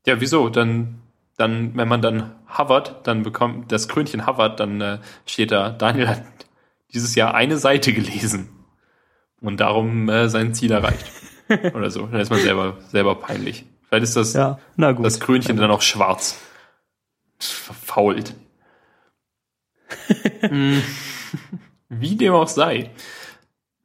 Ja, 0.05 0.21
wieso? 0.21 0.49
Dann, 0.49 1.01
dann, 1.37 1.75
wenn 1.75 1.87
man 1.87 2.01
dann 2.01 2.35
hovert, 2.57 3.07
dann 3.07 3.23
bekommt 3.23 3.71
das 3.71 3.87
Krönchen 3.87 4.27
hovert, 4.27 4.59
dann 4.59 4.79
äh, 4.79 4.99
steht 5.25 5.51
da, 5.51 5.71
Daniel 5.71 6.07
hat 6.07 6.23
dieses 6.93 7.15
Jahr 7.15 7.33
eine 7.33 7.57
Seite 7.57 7.91
gelesen 7.91 8.49
und 9.41 9.59
darum 9.59 10.07
äh, 10.07 10.29
sein 10.29 10.53
Ziel 10.53 10.71
erreicht. 10.71 11.11
Oder 11.73 11.89
so. 11.91 12.07
Dann 12.07 12.21
ist 12.21 12.29
man 12.29 12.39
selber, 12.39 12.77
selber 12.89 13.15
peinlich. 13.15 13.65
Vielleicht 13.87 14.03
ist 14.03 14.15
das, 14.15 14.33
Ja, 14.33 14.59
das 14.77 15.19
Krönchen 15.19 15.57
dann 15.57 15.71
auch 15.71 15.81
schwarz. 15.81 16.39
Verfault. 17.37 18.33
Wie 21.89 22.15
dem 22.15 22.33
auch 22.33 22.47
sei. 22.47 22.91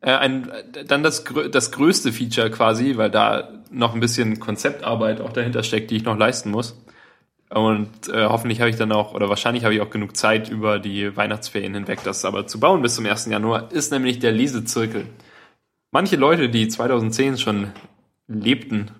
Äh, 0.01 0.12
ein, 0.12 0.51
dann 0.86 1.02
das, 1.02 1.24
das 1.51 1.72
größte 1.72 2.12
Feature 2.12 2.51
quasi, 2.51 2.97
weil 2.97 3.10
da 3.10 3.51
noch 3.70 3.94
ein 3.94 4.01
bisschen 4.01 4.40
Konzeptarbeit 4.40 5.20
auch 5.20 5.32
dahinter 5.32 5.62
steckt, 5.62 5.90
die 5.90 5.97
ich 5.97 6.05
noch 6.05 6.16
leisten 6.16 6.51
muss. 6.51 6.81
Und 7.51 8.09
äh, 8.09 8.27
hoffentlich 8.27 8.60
habe 8.60 8.70
ich 8.70 8.77
dann 8.77 8.93
auch, 8.93 9.12
oder 9.12 9.28
wahrscheinlich 9.28 9.64
habe 9.64 9.74
ich 9.74 9.81
auch 9.81 9.90
genug 9.90 10.16
Zeit 10.16 10.48
über 10.48 10.78
die 10.78 11.16
Weihnachtsferien 11.16 11.74
hinweg, 11.74 11.98
das 12.05 12.24
aber 12.24 12.47
zu 12.47 12.60
bauen 12.60 12.81
bis 12.81 12.94
zum 12.94 13.06
1. 13.06 13.27
Januar, 13.27 13.72
ist 13.72 13.90
nämlich 13.90 14.20
der 14.20 14.31
Lesezirkel. 14.31 15.06
Manche 15.90 16.14
Leute, 16.14 16.48
die 16.48 16.68
2010 16.68 17.39
schon 17.39 17.72
lebten, 18.28 18.93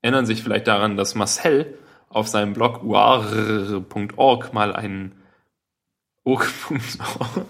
erinnern 0.00 0.24
sich 0.24 0.42
vielleicht 0.42 0.66
daran, 0.66 0.96
dass 0.96 1.14
Marcel 1.14 1.78
auf 2.08 2.28
seinem 2.28 2.54
Blog 2.54 2.82
uar.org 2.82 4.54
mal 4.54 4.74
einen 4.74 5.12
org.org 6.24 7.46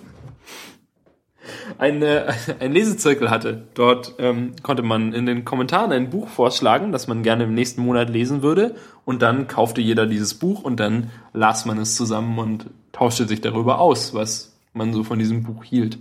eine, 1.78 2.26
ein 2.60 2.72
Lesezirkel 2.72 3.30
hatte. 3.30 3.64
Dort 3.74 4.14
ähm, 4.18 4.52
konnte 4.62 4.82
man 4.82 5.12
in 5.12 5.26
den 5.26 5.44
Kommentaren 5.44 5.92
ein 5.92 6.10
Buch 6.10 6.28
vorschlagen, 6.28 6.92
das 6.92 7.06
man 7.06 7.22
gerne 7.22 7.44
im 7.44 7.55
nächsten 7.55 7.82
Monat 7.82 8.10
lesen 8.10 8.42
würde. 8.42 8.74
Und 9.05 9.22
dann 9.22 9.46
kaufte 9.46 9.80
jeder 9.80 10.06
dieses 10.06 10.34
Buch 10.34 10.62
und 10.62 10.80
dann 10.80 11.10
las 11.32 11.64
man 11.64 11.78
es 11.78 11.96
zusammen 11.96 12.38
und 12.38 12.70
tauschte 12.92 13.26
sich 13.26 13.40
darüber 13.40 13.80
aus, 13.80 14.14
was 14.14 14.56
man 14.72 14.92
so 14.92 15.05
von 15.05 15.18
diesem 15.18 15.42
Buch 15.42 15.64
hielt. 15.64 15.98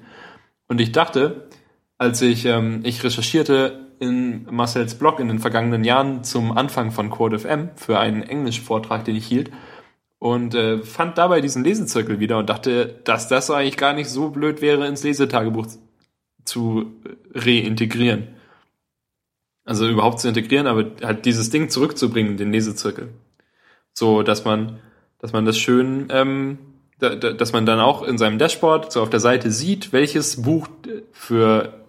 Und 0.67 0.79
ich 0.79 0.91
dachte, 0.91 1.47
als 1.97 2.21
ich, 2.21 2.45
ähm, 2.45 2.81
ich 2.83 3.03
recherchierte 3.03 3.87
in 3.99 4.45
Marcels 4.49 4.95
Blog 4.95 5.19
in 5.19 5.27
den 5.27 5.39
vergangenen 5.39 5.83
Jahren 5.83 6.23
zum 6.23 6.57
Anfang 6.57 6.91
von 6.91 7.09
Code 7.09 7.39
FM 7.39 7.69
für 7.75 7.99
einen 7.99 8.23
Englischvortrag, 8.23 9.05
den 9.05 9.15
ich 9.15 9.25
hielt, 9.25 9.51
und 10.23 10.55
äh, 10.55 10.77
fand 10.77 11.17
dabei 11.17 11.41
diesen 11.41 11.65
Lesezirkel 11.65 12.21
wieder 12.21 12.37
und 12.37 12.49
dachte, 12.49 13.01
dass 13.03 13.27
das 13.27 13.51
eigentlich 13.51 13.75
gar 13.75 13.91
nicht 13.91 14.07
so 14.07 14.29
blöd 14.29 14.61
wäre, 14.61 14.87
ins 14.87 15.03
Lesetagebuch 15.03 15.67
zu 16.45 16.93
reintegrieren. 17.33 18.29
Also 19.65 19.85
überhaupt 19.85 20.21
zu 20.21 20.29
integrieren, 20.29 20.65
aber 20.65 20.91
halt 21.03 21.25
dieses 21.25 21.49
Ding 21.49 21.67
zurückzubringen, 21.67 22.37
den 22.37 22.53
Lesezirkel. 22.53 23.09
So, 23.91 24.23
dass 24.23 24.45
man, 24.45 24.79
dass 25.19 25.33
man 25.33 25.43
das 25.43 25.57
schön, 25.57 26.07
ähm, 26.09 26.57
da, 26.99 27.15
da, 27.15 27.33
dass 27.33 27.51
man 27.51 27.65
dann 27.65 27.81
auch 27.81 28.01
in 28.01 28.17
seinem 28.17 28.37
Dashboard 28.37 28.93
so 28.93 29.01
auf 29.01 29.09
der 29.09 29.19
Seite 29.19 29.51
sieht, 29.51 29.91
welches 29.91 30.41
Buch 30.41 30.69
für 31.11 31.83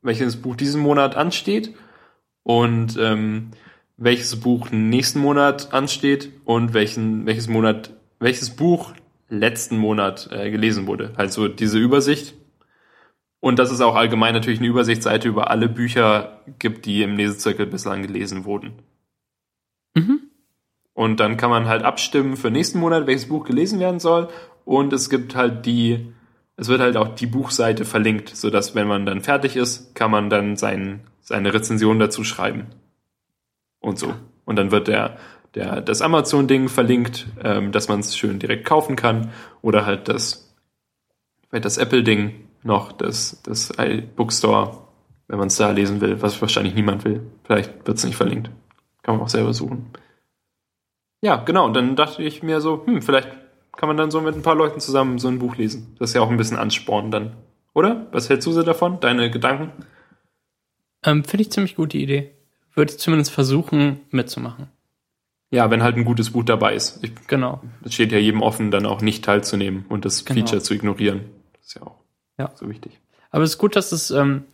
welches 0.00 0.36
Buch 0.36 0.54
diesen 0.54 0.80
Monat 0.80 1.16
ansteht 1.16 1.74
und 2.44 2.96
ähm, 3.00 3.50
welches 4.00 4.40
Buch 4.40 4.70
nächsten 4.70 5.20
Monat 5.20 5.74
ansteht 5.74 6.30
und 6.46 6.72
welchen, 6.72 7.26
welches 7.26 7.48
Monat, 7.48 7.94
welches 8.18 8.56
Buch 8.56 8.94
letzten 9.28 9.76
Monat 9.76 10.30
äh, 10.32 10.50
gelesen 10.50 10.86
wurde. 10.86 11.12
Also 11.16 11.48
diese 11.48 11.78
Übersicht. 11.78 12.34
Und 13.40 13.58
dass 13.58 13.70
es 13.70 13.82
auch 13.82 13.94
allgemein 13.94 14.32
natürlich 14.32 14.58
eine 14.58 14.68
Übersichtsseite 14.68 15.28
über 15.28 15.50
alle 15.50 15.68
Bücher 15.68 16.40
gibt, 16.58 16.86
die 16.86 17.02
im 17.02 17.16
Lesezirkel 17.16 17.66
bislang 17.66 18.02
gelesen 18.02 18.46
wurden. 18.46 18.72
Mhm. 19.94 20.20
Und 20.94 21.20
dann 21.20 21.36
kann 21.36 21.50
man 21.50 21.68
halt 21.68 21.82
abstimmen 21.82 22.36
für 22.36 22.50
nächsten 22.50 22.80
Monat, 22.80 23.06
welches 23.06 23.28
Buch 23.28 23.44
gelesen 23.44 23.80
werden 23.80 24.00
soll. 24.00 24.28
Und 24.64 24.94
es 24.94 25.10
gibt 25.10 25.36
halt 25.36 25.66
die, 25.66 26.12
es 26.56 26.68
wird 26.68 26.80
halt 26.80 26.96
auch 26.96 27.14
die 27.14 27.26
Buchseite 27.26 27.84
verlinkt, 27.84 28.30
sodass 28.30 28.74
wenn 28.74 28.88
man 28.88 29.04
dann 29.04 29.20
fertig 29.20 29.56
ist, 29.56 29.94
kann 29.94 30.10
man 30.10 30.30
dann 30.30 30.56
sein, 30.56 31.00
seine 31.20 31.52
Rezension 31.52 31.98
dazu 31.98 32.24
schreiben 32.24 32.68
und 33.80 33.98
so. 33.98 34.14
Und 34.44 34.56
dann 34.56 34.70
wird 34.70 34.88
der, 34.88 35.18
der, 35.54 35.80
das 35.80 36.02
Amazon-Ding 36.02 36.68
verlinkt, 36.68 37.26
ähm, 37.42 37.72
dass 37.72 37.88
man 37.88 38.00
es 38.00 38.16
schön 38.16 38.38
direkt 38.38 38.64
kaufen 38.64 38.96
kann. 38.96 39.32
Oder 39.62 39.86
halt 39.86 40.08
das, 40.08 40.54
das 41.50 41.78
Apple-Ding 41.78 42.34
noch, 42.62 42.92
das, 42.92 43.42
das 43.42 43.72
iBookstore, 43.78 44.78
wenn 45.28 45.38
man 45.38 45.48
es 45.48 45.56
da 45.56 45.70
lesen 45.70 46.00
will, 46.00 46.20
was 46.22 46.40
wahrscheinlich 46.40 46.74
niemand 46.74 47.04
will. 47.04 47.22
Vielleicht 47.44 47.86
wird 47.86 47.98
es 47.98 48.04
nicht 48.04 48.16
verlinkt. 48.16 48.50
Kann 49.02 49.16
man 49.16 49.24
auch 49.24 49.28
selber 49.28 49.54
suchen. 49.54 49.90
Ja, 51.22 51.36
genau. 51.36 51.66
Und 51.66 51.74
dann 51.74 51.96
dachte 51.96 52.22
ich 52.22 52.42
mir 52.42 52.60
so, 52.60 52.84
hm, 52.86 53.02
vielleicht 53.02 53.28
kann 53.76 53.88
man 53.88 53.96
dann 53.96 54.10
so 54.10 54.20
mit 54.20 54.34
ein 54.34 54.42
paar 54.42 54.54
Leuten 54.54 54.80
zusammen 54.80 55.18
so 55.18 55.28
ein 55.28 55.38
Buch 55.38 55.56
lesen. 55.56 55.94
Das 55.98 56.10
ist 56.10 56.14
ja 56.14 56.22
auch 56.22 56.30
ein 56.30 56.36
bisschen 56.36 56.58
Ansporn 56.58 57.10
dann. 57.10 57.36
Oder? 57.72 58.06
Was 58.12 58.28
hältst 58.28 58.46
du 58.46 58.52
so 58.52 58.62
davon? 58.62 59.00
Deine 59.00 59.30
Gedanken? 59.30 59.72
Ähm, 61.04 61.24
Finde 61.24 61.42
ich 61.42 61.52
ziemlich 61.52 61.76
gute 61.76 61.96
Idee. 61.96 62.32
Würde 62.74 62.92
ich 62.92 62.98
zumindest 62.98 63.30
versuchen, 63.32 64.00
mitzumachen. 64.10 64.68
Ja, 65.50 65.68
wenn 65.70 65.82
halt 65.82 65.96
ein 65.96 66.04
gutes 66.04 66.30
Buch 66.30 66.44
dabei 66.44 66.74
ist. 66.74 67.02
Ich 67.02 67.12
Genau. 67.26 67.60
Es 67.84 67.94
steht 67.94 68.12
ja 68.12 68.18
jedem 68.18 68.40
offen, 68.42 68.70
dann 68.70 68.86
auch 68.86 69.00
nicht 69.00 69.24
teilzunehmen 69.24 69.84
und 69.88 70.04
das 70.04 70.24
Genau. 70.24 70.38
Feature 70.40 70.62
zu 70.62 70.74
ignorieren. 70.74 71.22
Das 71.54 71.66
ist 71.66 71.74
ja 71.74 71.82
auch 71.82 71.96
Ja. 72.38 72.52
so 72.54 72.68
wichtig. 72.68 73.00
Aber 73.30 73.42
es 73.42 73.50
ist 73.50 73.58
gut, 73.58 73.74
dass 73.74 73.90
es, 73.92 74.10
ähm, 74.12 74.44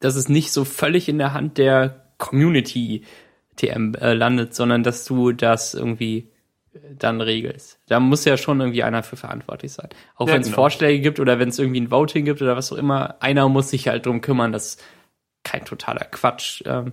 dass 0.00 0.14
es 0.14 0.28
nicht 0.28 0.52
so 0.52 0.64
völlig 0.64 1.08
in 1.08 1.18
der 1.18 1.32
Hand 1.32 1.58
der 1.58 2.04
Community 2.18 3.02
TM 3.56 3.94
äh, 4.00 4.12
landet, 4.14 4.54
sondern 4.54 4.84
dass 4.84 5.04
du 5.04 5.32
das 5.32 5.74
irgendwie 5.74 6.28
äh, 6.72 6.78
dann 6.96 7.20
regelst. 7.20 7.80
Da 7.88 7.98
muss 7.98 8.24
ja 8.24 8.36
schon 8.36 8.60
irgendwie 8.60 8.84
einer 8.84 9.02
für 9.02 9.16
verantwortlich 9.16 9.72
sein. 9.72 9.88
Auch 10.14 10.28
Ja, 10.28 10.34
wenn 10.34 10.42
es 10.42 10.46
genau. 10.48 10.54
Vorschläge 10.56 11.00
gibt 11.02 11.18
oder 11.18 11.40
wenn 11.40 11.48
es 11.48 11.58
irgendwie 11.58 11.80
ein 11.80 11.90
Voting 11.90 12.24
gibt 12.24 12.40
oder 12.42 12.56
was 12.56 12.70
auch 12.72 12.76
immer, 12.76 13.16
einer 13.20 13.48
muss 13.48 13.70
sich 13.70 13.88
halt 13.88 14.06
drum 14.06 14.20
kümmern, 14.20 14.52
dass 14.52 14.78
kein 15.42 15.64
totaler 15.64 16.04
Quatsch 16.04 16.62
ähm, 16.64 16.92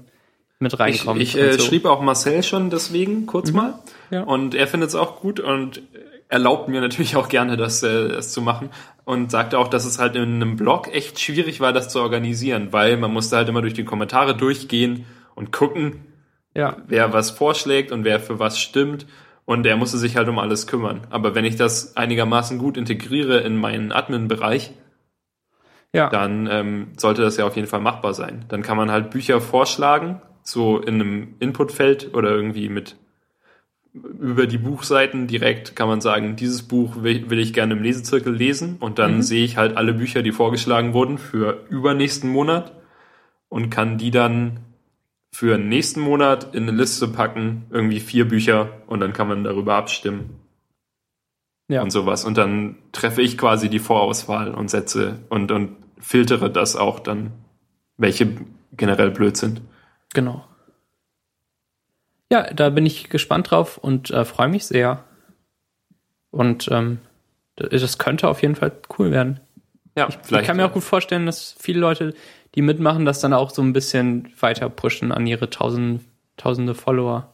mit 0.60 0.74
Ich, 0.74 0.80
reinkommt. 0.80 1.22
ich 1.22 1.36
und 1.36 1.42
äh, 1.42 1.54
so. 1.54 1.66
schrieb 1.66 1.86
auch 1.86 2.02
Marcel 2.02 2.44
schon 2.44 2.70
deswegen 2.70 3.26
kurz 3.26 3.52
mal 3.52 3.74
Ja. 4.12 4.24
und 4.24 4.56
er 4.56 4.68
findet 4.68 4.90
es 4.90 4.96
auch 4.96 5.20
gut 5.20 5.40
und 5.40 5.82
erlaubt 6.30 6.70
mir 6.70 6.82
natürlich 6.82 7.16
auch 7.16 7.28
gerne, 7.30 7.58
das, 7.58 7.84
äh, 7.84 8.08
das 8.10 8.32
zu 8.32 8.42
machen 8.42 8.70
und 9.04 9.32
sagte 9.32 9.60
auch, 9.60 9.68
dass 9.68 9.86
es 9.86 10.00
halt 10.00 10.16
in 10.16 10.24
einem 10.24 10.56
Blog 10.56 10.94
echt 10.94 11.20
schwierig 11.20 11.60
war, 11.60 11.72
das 11.74 11.90
zu 11.90 12.00
organisieren, 12.02 12.70
weil 12.72 12.98
man 12.98 13.12
musste 13.14 13.36
halt 13.38 13.48
immer 13.50 13.62
durch 13.62 13.74
die 13.76 13.86
Kommentare 13.86 14.36
durchgehen 14.36 15.06
und 15.36 15.52
gucken, 15.52 16.06
ja, 16.56 16.78
wer 16.88 17.12
was 17.14 17.32
vorschlägt 17.32 17.92
und 17.92 18.04
wer 18.06 18.20
für 18.20 18.40
was 18.40 18.60
stimmt. 18.60 19.06
Und 19.44 19.66
er 19.68 19.78
musste 19.78 20.00
sich 20.00 20.16
halt 20.18 20.28
um 20.28 20.40
alles 20.40 20.66
kümmern. 20.66 21.02
Aber 21.12 21.36
wenn 21.36 21.46
ich 21.46 21.56
das 21.56 21.96
einigermaßen 21.98 22.58
gut 22.58 22.78
integriere 22.78 23.42
in 23.42 23.58
meinen 23.58 23.92
Admin-Bereich, 23.92 24.72
ja, 25.94 26.10
dann 26.10 26.48
ähm, 26.52 26.88
sollte 26.98 27.22
das 27.22 27.38
ja 27.38 27.46
auf 27.46 27.56
jeden 27.56 27.68
Fall 27.68 27.80
machbar 27.80 28.14
sein. 28.16 28.46
Dann 28.48 28.64
kann 28.64 28.76
man 28.78 28.90
halt 28.90 29.12
Bücher 29.12 29.40
vorschlagen, 29.42 30.22
so 30.46 30.80
in 30.80 30.96
einem 30.96 31.36
Inputfeld 31.40 32.14
oder 32.14 32.30
irgendwie 32.32 32.70
mit 32.70 32.96
über 33.94 34.46
die 34.46 34.58
Buchseiten 34.58 35.26
direkt 35.28 35.76
kann 35.76 35.88
man 35.88 36.02
sagen, 36.02 36.36
dieses 36.36 36.64
Buch 36.64 37.02
will, 37.02 37.30
will 37.30 37.40
ich 37.40 37.54
gerne 37.54 37.76
im 37.76 37.82
Lesezirkel 37.82 38.34
lesen 38.34 38.76
und 38.80 39.00
dann 39.00 39.18
Mhm. 39.18 39.22
sehe 39.22 39.46
ich 39.46 39.56
halt 39.58 39.78
alle 39.78 39.94
Bücher, 39.94 40.22
die 40.22 40.34
vorgeschlagen 40.34 40.94
wurden 40.94 41.18
für 41.18 41.66
übernächsten 41.70 42.30
Monat 42.30 42.74
und 43.48 43.70
kann 43.70 43.98
die 43.98 44.12
dann 44.12 44.60
für 45.32 45.58
nächsten 45.58 46.02
Monat 46.02 46.54
in 46.54 46.64
eine 46.64 46.78
Liste 46.78 47.08
packen, 47.08 47.66
irgendwie 47.70 48.02
vier 48.02 48.28
Bücher 48.28 48.70
und 48.88 49.00
dann 49.00 49.14
kann 49.14 49.28
man 49.30 49.44
darüber 49.46 49.76
abstimmen 49.76 50.42
ja. 51.70 51.82
und 51.82 51.90
sowas. 51.90 52.26
Und 52.26 52.38
dann 52.38 52.76
treffe 52.92 53.22
ich 53.22 53.38
quasi 53.38 53.70
die 53.70 53.80
Vorauswahl 53.80 54.54
und 54.54 54.70
setze 54.70 55.20
und, 55.30 55.52
und 55.52 55.76
filtere 56.00 56.50
das 56.50 56.76
auch 56.76 57.00
dann, 57.00 57.32
welche 57.98 58.28
generell 58.76 59.12
blöd 59.12 59.38
sind. 59.38 59.62
Genau. 60.16 60.44
Ja, 62.32 62.52
da 62.52 62.72
bin 62.72 62.88
ich 62.88 63.10
gespannt 63.10 63.52
drauf 63.52 63.78
und 63.78 64.10
äh, 64.10 64.26
freue 64.26 64.48
mich 64.48 64.66
sehr. 64.66 65.04
Und 66.32 66.68
ähm, 66.72 67.00
das 67.56 67.98
könnte 67.98 68.28
auf 68.28 68.42
jeden 68.42 68.56
Fall 68.56 68.72
cool 68.98 69.12
werden. 69.12 69.40
Ja, 69.96 70.10
ich, 70.10 70.18
ich 70.30 70.44
kann 70.46 70.58
mir 70.58 70.66
auch 70.66 70.74
gut 70.74 70.84
vorstellen, 70.84 71.26
dass 71.26 71.56
viele 71.60 71.80
Leute, 71.80 72.14
die 72.56 72.62
mitmachen, 72.62 73.06
das 73.06 73.22
dann 73.22 73.34
auch 73.34 73.52
so 73.52 73.62
ein 73.62 73.74
bisschen 73.74 74.34
weiter 74.40 74.70
pushen 74.70 75.12
an 75.12 75.28
ihre 75.28 75.50
tausend, 75.50 76.02
tausende 76.36 76.74
Follower. 76.74 77.34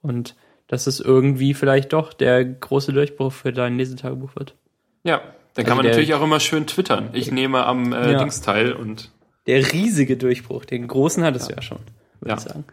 Und 0.00 0.36
dass 0.68 0.86
es 0.86 1.00
irgendwie 1.00 1.54
vielleicht 1.54 1.92
doch 1.92 2.12
der 2.12 2.44
große 2.44 2.92
Durchbruch 2.92 3.32
für 3.32 3.52
dein 3.52 3.76
Lesetagebuch 3.76 4.36
wird. 4.36 4.54
Ja, 5.02 5.20
dann 5.54 5.64
kann 5.64 5.72
also 5.72 5.82
man 5.82 5.86
natürlich 5.86 6.14
auch 6.14 6.22
immer 6.22 6.40
schön 6.40 6.66
twittern. 6.66 7.10
Ich 7.12 7.32
nehme 7.32 7.66
am 7.66 7.92
äh, 7.92 8.12
ja. 8.12 8.18
Dings 8.18 8.40
teil 8.40 8.72
und. 8.72 9.10
Der 9.46 9.72
riesige 9.72 10.18
Durchbruch, 10.18 10.66
den 10.66 10.86
großen 10.86 11.24
hattest 11.24 11.48
ja. 11.48 11.56
du 11.56 11.60
ja 11.60 11.62
schon, 11.62 11.78
würde 12.20 12.30
ja. 12.30 12.36
ich 12.36 12.42
sagen. 12.42 12.64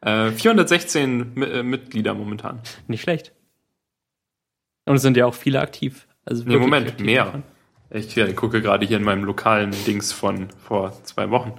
äh, 0.00 0.30
416 0.30 1.42
äh, 1.42 1.62
Mitglieder 1.62 2.14
momentan. 2.14 2.60
Nicht 2.88 3.02
schlecht. 3.02 3.32
Und 4.86 4.96
es 4.96 5.02
sind 5.02 5.16
ja 5.16 5.26
auch 5.26 5.34
viele 5.34 5.60
aktiv. 5.60 6.06
Also 6.24 6.44
nee, 6.44 6.56
Moment, 6.56 7.00
mehr. 7.00 7.24
Davon. 7.24 7.42
Ich 7.90 8.36
gucke 8.36 8.60
gerade 8.60 8.86
hier 8.86 8.96
in 8.96 9.04
meinem 9.04 9.24
lokalen 9.24 9.70
Dings 9.86 10.12
von 10.12 10.50
vor 10.50 10.92
zwei 11.04 11.30
Wochen. 11.30 11.54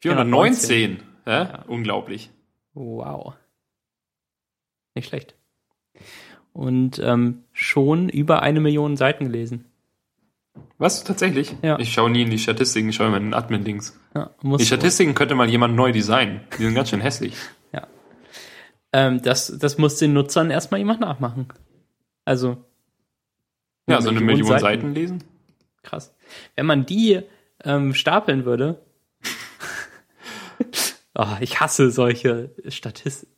419. 0.00 1.02
Ja, 1.26 1.32
ja. 1.32 1.64
Unglaublich. 1.68 2.30
Wow. 2.74 3.34
Nicht 4.94 5.08
schlecht. 5.08 5.36
Und 6.52 6.98
ähm, 6.98 7.44
schon 7.52 8.08
über 8.08 8.42
eine 8.42 8.60
Million 8.60 8.96
Seiten 8.96 9.26
gelesen. 9.26 9.71
Was? 10.78 11.04
Tatsächlich? 11.04 11.54
Ja. 11.62 11.78
Ich 11.78 11.92
schaue 11.92 12.10
nie 12.10 12.22
in 12.22 12.30
die 12.30 12.38
Statistiken, 12.38 12.88
ich 12.88 12.96
schaue 12.96 13.06
immer 13.06 13.16
in 13.16 13.24
den 13.24 13.34
Admin-Dings. 13.34 13.98
Ja, 14.14 14.30
die 14.42 14.64
Statistiken 14.64 15.14
könnte 15.14 15.34
mal 15.34 15.48
jemand 15.48 15.76
neu 15.76 15.92
designen. 15.92 16.40
Die 16.58 16.64
sind 16.64 16.74
ganz 16.74 16.90
schön 16.90 17.00
hässlich. 17.00 17.36
Ja. 17.72 17.86
Ähm, 18.92 19.22
das, 19.22 19.56
das 19.58 19.78
muss 19.78 19.96
den 19.96 20.12
Nutzern 20.12 20.50
erstmal 20.50 20.78
jemand 20.78 21.00
nachmachen. 21.00 21.48
Also. 22.24 22.64
Ja, 23.86 24.00
so 24.00 24.10
eine 24.10 24.20
Million 24.20 24.48
Seiten. 24.48 24.60
Seiten 24.60 24.94
lesen. 24.94 25.24
Krass. 25.82 26.14
Wenn 26.56 26.66
man 26.66 26.84
die 26.86 27.20
ähm, 27.64 27.94
stapeln 27.94 28.44
würde. 28.44 28.82
oh, 31.14 31.26
ich 31.40 31.60
hasse 31.60 31.90
solche 31.90 32.50
Statistiken. 32.68 33.32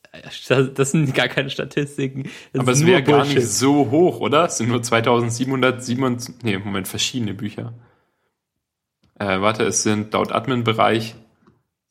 Das 0.76 0.90
sind 0.92 1.14
gar 1.14 1.28
keine 1.28 1.50
Statistiken. 1.50 2.30
Das 2.52 2.60
Aber 2.60 2.72
es 2.72 2.86
wäre 2.86 3.02
gar 3.02 3.24
nicht 3.24 3.46
so 3.46 3.90
hoch, 3.90 4.20
oder? 4.20 4.44
Es 4.44 4.58
sind 4.58 4.68
nur 4.68 4.82
2727, 4.82 6.36
nee, 6.42 6.58
Moment, 6.58 6.86
verschiedene 6.88 7.34
Bücher. 7.34 7.72
Äh, 9.18 9.40
warte, 9.40 9.64
es 9.64 9.82
sind 9.82 10.12
laut 10.12 10.32
Admin-Bereich 10.32 11.14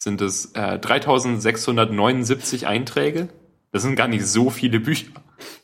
sind 0.03 0.21
es 0.21 0.51
äh, 0.53 0.77
3679 0.77 2.67
Einträge. 2.67 3.29
Das 3.71 3.81
sind 3.81 3.95
gar 3.95 4.07
nicht 4.07 4.27
so 4.27 4.49
viele 4.49 4.79
Bücher. 4.79 5.07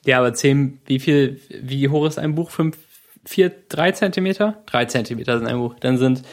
Ja, 0.05 0.19
aber 0.19 0.33
zehn, 0.33 0.79
wie 0.85 0.99
viel, 0.99 1.39
wie 1.61 1.89
hoch 1.89 2.07
ist 2.07 2.17
ein 2.17 2.35
Buch? 2.35 2.49
Fünf, 2.49 2.77
vier, 3.25 3.51
drei 3.69 3.91
Zentimeter? 3.91 4.63
Drei 4.65 4.85
Zentimeter 4.85 5.37
sind 5.37 5.47
ein 5.47 5.57
Buch. 5.57 5.75
Dann 5.79 5.97
sind, 5.97 6.23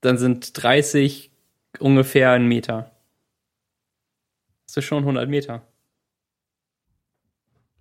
dann 0.00 0.18
sind 0.18 0.60
30 0.62 1.30
ungefähr 1.78 2.32
ein 2.32 2.46
Meter. 2.46 2.90
Das 4.76 4.84
ist 4.84 4.88
schon 4.88 5.04
100 5.04 5.26
Meter. 5.26 5.62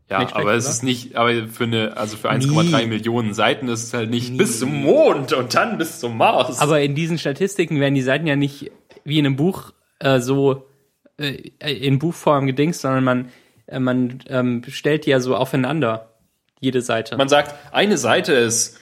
Ja, 0.10 0.20
schlecht, 0.22 0.34
aber 0.34 0.54
es 0.54 0.64
oder? 0.64 0.72
ist 0.72 0.84
nicht, 0.84 1.16
aber 1.18 1.48
für 1.50 1.66
eine, 1.66 1.98
also 1.98 2.16
für 2.16 2.32
1,3 2.32 2.88
Millionen 2.88 3.34
Seiten 3.34 3.68
ist 3.68 3.84
es 3.84 3.94
halt 3.94 4.10
nicht 4.10 4.32
Nie. 4.32 4.38
bis 4.38 4.60
zum 4.60 4.74
Mond 4.82 5.34
und 5.34 5.54
dann 5.54 5.78
bis 5.78 6.00
zum 6.00 6.16
Mars. 6.16 6.62
Aber 6.62 6.80
in 6.80 6.96
diesen 6.96 7.18
Statistiken 7.18 7.82
werden 7.82 7.96
die 7.96 8.02
Seiten 8.02 8.28
ja 8.28 8.38
nicht 8.38 8.72
wie 9.04 9.20
in 9.20 9.26
einem 9.26 9.36
Buch 9.36 9.74
äh, 10.00 10.22
so 10.22 10.70
äh, 11.18 11.34
in 11.60 12.00
Buchform 12.00 12.48
gedingst, 12.48 12.80
sondern 12.80 13.04
man, 13.04 13.32
äh, 13.68 13.80
man 13.80 14.20
ähm, 14.28 14.64
stellt 14.70 15.06
die 15.06 15.10
ja 15.10 15.20
so 15.20 15.36
aufeinander, 15.36 16.14
jede 16.62 16.82
Seite. 16.82 17.18
Man 17.18 17.28
sagt, 17.28 17.54
eine 17.74 17.98
Seite 17.98 18.32
ist 18.32 18.80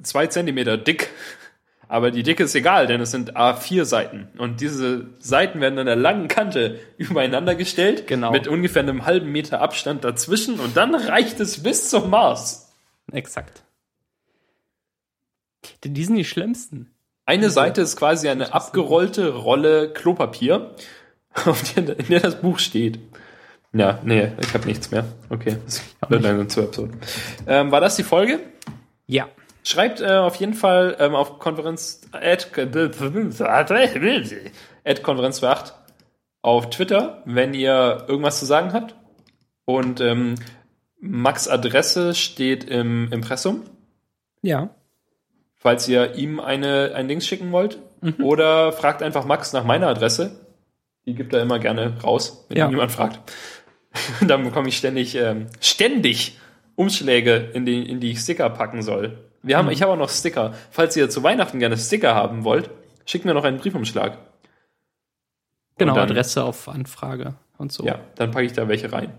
zwei 0.00 0.28
Zentimeter 0.28 0.78
dick, 0.78 1.10
aber 1.90 2.12
die 2.12 2.22
Dicke 2.22 2.44
ist 2.44 2.54
egal, 2.54 2.86
denn 2.86 3.00
es 3.00 3.10
sind 3.10 3.36
A4 3.36 3.84
Seiten. 3.84 4.28
Und 4.38 4.60
diese 4.60 5.08
Seiten 5.18 5.60
werden 5.60 5.76
an 5.76 5.86
der 5.86 5.96
langen 5.96 6.28
Kante 6.28 6.78
übereinander 6.98 7.56
gestellt, 7.56 8.06
genau. 8.06 8.30
mit 8.30 8.46
ungefähr 8.46 8.82
einem 8.82 9.06
halben 9.06 9.32
Meter 9.32 9.60
Abstand 9.60 10.04
dazwischen 10.04 10.60
und 10.60 10.76
dann 10.76 10.94
reicht 10.94 11.40
es 11.40 11.64
bis 11.64 11.90
zum 11.90 12.08
Mars. 12.08 12.72
Exakt. 13.10 13.64
Die 15.82 16.04
sind 16.04 16.14
die 16.14 16.24
schlimmsten. 16.24 16.92
Eine 17.26 17.50
Seite 17.50 17.80
ist 17.80 17.96
quasi 17.96 18.28
eine 18.28 18.54
abgerollte 18.54 19.34
Rolle 19.34 19.92
Klopapier 19.92 20.76
auf 21.44 21.74
der, 21.74 21.98
in 21.98 22.06
der 22.06 22.20
das 22.20 22.40
Buch 22.40 22.60
steht. 22.60 23.00
Ja, 23.72 23.98
nee, 24.04 24.30
ich 24.40 24.54
habe 24.54 24.66
nichts 24.66 24.92
mehr. 24.92 25.06
Okay, 25.28 25.56
das 25.64 25.82
wird 26.08 26.24
dann 26.24 26.48
zu 26.48 26.62
absurd. 26.62 26.92
Ähm, 27.48 27.72
war 27.72 27.80
das 27.80 27.96
die 27.96 28.04
Folge? 28.04 28.38
Ja. 29.06 29.28
Schreibt 29.62 30.00
äh, 30.00 30.16
auf 30.16 30.36
jeden 30.36 30.54
Fall 30.54 30.96
ähm, 30.98 31.14
auf 31.14 31.38
Konferenz 31.38 32.00
at, 32.12 32.50
at 32.56 32.96
Konferenz 35.02 35.42
8 35.42 35.74
auf 36.42 36.70
Twitter, 36.70 37.22
wenn 37.26 37.54
ihr 37.54 38.04
irgendwas 38.08 38.38
zu 38.38 38.46
sagen 38.46 38.72
habt. 38.72 38.94
Und 39.66 40.00
ähm, 40.00 40.36
Max 40.98 41.48
Adresse 41.48 42.14
steht 42.14 42.64
im 42.64 43.12
Impressum. 43.12 43.64
Ja. 44.42 44.70
Falls 45.56 45.86
ihr 45.88 46.14
ihm 46.14 46.40
eine, 46.40 46.92
ein 46.94 47.08
Links 47.08 47.26
schicken 47.26 47.52
wollt. 47.52 47.78
Mhm. 48.00 48.24
Oder 48.24 48.72
fragt 48.72 49.02
einfach 49.02 49.26
Max 49.26 49.52
nach 49.52 49.64
meiner 49.64 49.88
Adresse. 49.88 50.40
Die 51.06 51.14
gibt 51.14 51.34
er 51.34 51.42
immer 51.42 51.58
gerne 51.58 52.00
raus, 52.02 52.46
wenn 52.48 52.58
ja. 52.58 52.70
jemand 52.70 52.92
fragt. 52.92 53.20
dann 54.26 54.44
bekomme 54.44 54.68
ich 54.68 54.76
ständig, 54.76 55.16
ähm, 55.16 55.46
ständig 55.60 56.38
Umschläge, 56.76 57.50
in 57.52 57.66
die, 57.66 57.88
in 57.88 58.00
die 58.00 58.12
ich 58.12 58.20
Sticker 58.20 58.48
packen 58.48 58.82
soll. 58.82 59.29
Wir 59.42 59.56
haben, 59.56 59.66
mhm. 59.66 59.72
ich 59.72 59.82
habe 59.82 59.92
auch 59.92 59.96
noch 59.96 60.10
Sticker. 60.10 60.54
Falls 60.70 60.96
ihr 60.96 61.08
zu 61.10 61.22
Weihnachten 61.22 61.58
gerne 61.58 61.76
Sticker 61.76 62.14
haben 62.14 62.44
wollt, 62.44 62.70
schickt 63.06 63.24
mir 63.24 63.34
noch 63.34 63.44
einen 63.44 63.58
Briefumschlag. 63.58 64.18
Genau, 65.78 65.94
dann, 65.94 66.10
Adresse 66.10 66.44
auf 66.44 66.68
Anfrage 66.68 67.34
und 67.56 67.72
so. 67.72 67.84
Ja, 67.84 68.00
dann 68.16 68.30
packe 68.32 68.46
ich 68.46 68.52
da 68.52 68.68
welche 68.68 68.92
rein. 68.92 69.14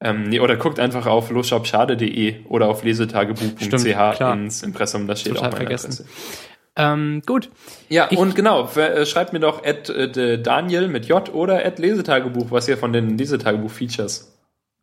Ähm, 0.00 0.24
nee, 0.24 0.40
oder 0.40 0.56
guckt 0.56 0.80
einfach 0.80 1.06
auf 1.06 1.30
losshopschade.de 1.30 2.46
oder 2.46 2.68
auf 2.68 2.82
lesetagebuch.ch 2.82 4.20
ins 4.20 4.62
Impressum, 4.62 5.06
da 5.06 5.14
steht 5.14 5.34
Total 5.34 5.48
auch 5.48 5.52
meine 5.52 5.64
vergessen. 5.64 5.92
Adresse. 5.92 6.04
Ähm, 6.76 7.22
gut. 7.24 7.50
Ja, 7.88 8.08
ich, 8.10 8.18
und 8.18 8.34
genau, 8.34 8.68
äh, 8.74 9.06
schreibt 9.06 9.32
mir 9.32 9.38
doch 9.38 9.64
at, 9.64 9.88
äh, 9.88 10.42
Daniel 10.42 10.88
mit 10.88 11.06
J 11.06 11.32
oder 11.32 11.64
at 11.64 11.78
Lesetagebuch, 11.78 12.50
was 12.50 12.66
ihr 12.66 12.76
von 12.76 12.92
den 12.92 13.16
Lesetagebuch-Features 13.16 14.36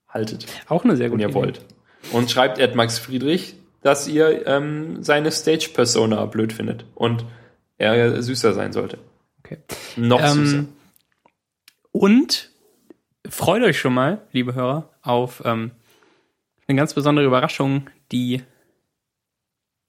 haltet. 0.07 0.45
Auch 0.69 0.85
eine 0.85 0.95
sehr 0.95 1.09
gute 1.09 1.23
Wenn 1.23 1.29
ihr 1.29 1.31
Idee. 1.31 1.35
wollt. 1.35 1.61
Und 2.13 2.31
schreibt 2.31 2.59
at 2.59 2.75
Max 2.75 2.97
Friedrich, 2.97 3.55
dass 3.81 4.07
ihr 4.07 4.45
ähm, 4.47 5.03
seine 5.03 5.31
Stage-Persona 5.31 6.25
blöd 6.25 6.53
findet 6.53 6.85
und 6.95 7.25
er 7.77 8.21
süßer 8.21 8.53
sein 8.53 8.73
sollte. 8.73 8.99
Okay. 9.39 9.57
Noch 9.95 10.21
ähm, 10.21 10.45
süßer. 10.45 10.65
Und 11.91 12.51
freut 13.27 13.63
euch 13.63 13.79
schon 13.79 13.93
mal, 13.93 14.21
liebe 14.31 14.53
Hörer, 14.53 14.89
auf 15.01 15.41
ähm, 15.45 15.71
eine 16.67 16.77
ganz 16.77 16.93
besondere 16.93 17.25
Überraschung, 17.25 17.89
die, 18.11 18.43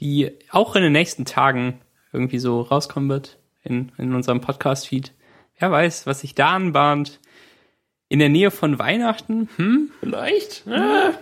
die 0.01 0.33
auch 0.51 0.75
in 0.75 0.83
den 0.83 0.93
nächsten 0.93 1.25
Tagen 1.25 1.81
irgendwie 2.13 2.39
so 2.39 2.63
rauskommen 2.63 3.09
wird 3.09 3.39
in, 3.63 3.93
in 3.99 4.15
unserem 4.15 4.41
Podcast-Feed. 4.41 5.13
Wer 5.59 5.71
weiß, 5.71 6.07
was 6.07 6.21
sich 6.21 6.35
da 6.35 6.51
anbahnt. 6.51 7.21
In 8.09 8.19
der 8.19 8.29
Nähe 8.29 8.51
von 8.51 8.79
Weihnachten? 8.79 9.49
Hm? 9.57 9.91
Vielleicht. 10.01 10.67
Hm. 10.67 11.15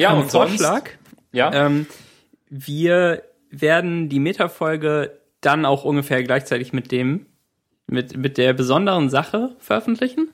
Ja, 0.00 0.12
und 0.14 0.30
Vorschlag. 0.30 0.86
Sonst, 0.86 0.98
ja. 1.32 1.52
Ähm, 1.52 1.86
wir 2.48 3.22
werden 3.50 4.08
die 4.08 4.18
Metafolge 4.18 5.20
dann 5.40 5.66
auch 5.66 5.84
ungefähr 5.84 6.22
gleichzeitig 6.22 6.72
mit 6.72 6.90
dem, 6.90 7.26
mit, 7.86 8.16
mit 8.16 8.38
der 8.38 8.52
besonderen 8.52 9.10
Sache 9.10 9.54
veröffentlichen. 9.58 10.32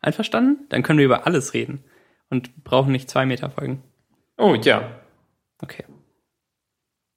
Einverstanden? 0.00 0.66
Dann 0.68 0.82
können 0.82 0.98
wir 0.98 1.06
über 1.06 1.26
alles 1.26 1.54
reden 1.54 1.82
und 2.30 2.64
brauchen 2.64 2.92
nicht 2.92 3.08
zwei 3.08 3.26
Metafolgen. 3.26 3.82
Oh, 4.36 4.54
ja. 4.54 5.00
Okay. 5.62 5.84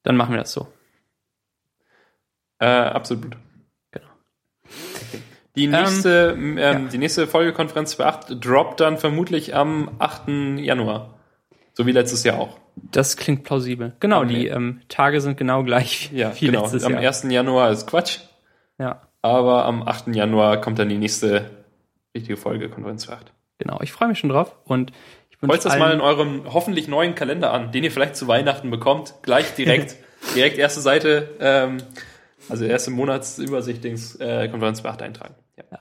Dann 0.03 0.15
machen 0.15 0.34
wir 0.34 0.39
das 0.39 0.53
so. 0.53 0.67
Äh, 2.59 2.65
absolut. 2.65 3.35
Genau. 3.91 4.07
Die 5.55 5.67
nächste, 5.67 6.34
ähm, 6.38 6.57
ähm, 6.57 6.84
ja. 6.84 6.89
die 6.89 6.97
nächste 6.97 7.27
Folgekonferenz 7.27 7.95
für 7.95 8.05
8 8.05 8.38
droppt 8.43 8.80
dann 8.80 8.97
vermutlich 8.97 9.53
am 9.53 9.91
8. 9.99 10.59
Januar. 10.59 11.19
So 11.80 11.85
wie 11.85 11.93
letztes 11.93 12.26
Jahr 12.26 12.38
auch. 12.39 12.57
Das 12.76 13.15
klingt 13.15 13.45
plausibel. 13.45 13.93
Genau, 14.01 14.23
okay. 14.23 14.34
die 14.34 14.47
ähm, 14.47 14.81
Tage 14.89 15.22
sind 15.22 15.38
genau 15.38 15.64
gleich 15.64 16.11
ja, 16.14 16.34
wie 16.38 16.47
genau. 16.47 16.64
letztes 16.64 16.84
Jahr. 16.84 16.91
Am 16.91 16.97
1. 16.97 17.23
Januar 17.30 17.72
ist 17.72 17.88
Quatsch. 17.88 18.19
Ja. 18.77 19.03
Aber 19.22 19.64
am 19.64 19.88
8. 19.88 20.14
Januar 20.14 20.60
kommt 20.60 20.77
dann 20.77 20.89
die 20.89 20.97
nächste 20.97 21.49
richtige 22.14 22.35
Folge 22.35 22.68
Konferenz 22.68 23.06
für 23.06 23.14
8. 23.14 23.31
Genau, 23.60 23.80
ich 23.81 23.93
freue 23.93 24.10
mich 24.10 24.19
schon 24.19 24.30
drauf 24.30 24.57
und 24.65 24.91
Kreuzt 25.39 25.65
das 25.65 25.80
mal 25.80 25.93
in 25.93 26.01
eurem 26.01 26.53
hoffentlich 26.53 26.89
neuen 26.89 27.15
Kalender 27.15 27.53
an, 27.53 27.72
den 27.72 27.85
ihr 27.85 27.93
vielleicht 27.93 28.18
zu 28.18 28.27
Weihnachten 28.27 28.69
bekommt. 28.72 29.14
Gleich 29.22 29.56
direkt, 29.56 29.95
direkt 30.35 30.57
erste 30.57 30.81
Seite, 30.81 31.30
ähm, 31.39 31.77
also 32.49 32.65
erste 32.65 32.91
Monatsübersicht, 32.91 33.81
Dings, 33.85 34.18
äh, 34.18 34.49
Konferenz 34.49 34.84
8 34.84 35.01
eintragen. 35.01 35.35
Ja, 35.72 35.80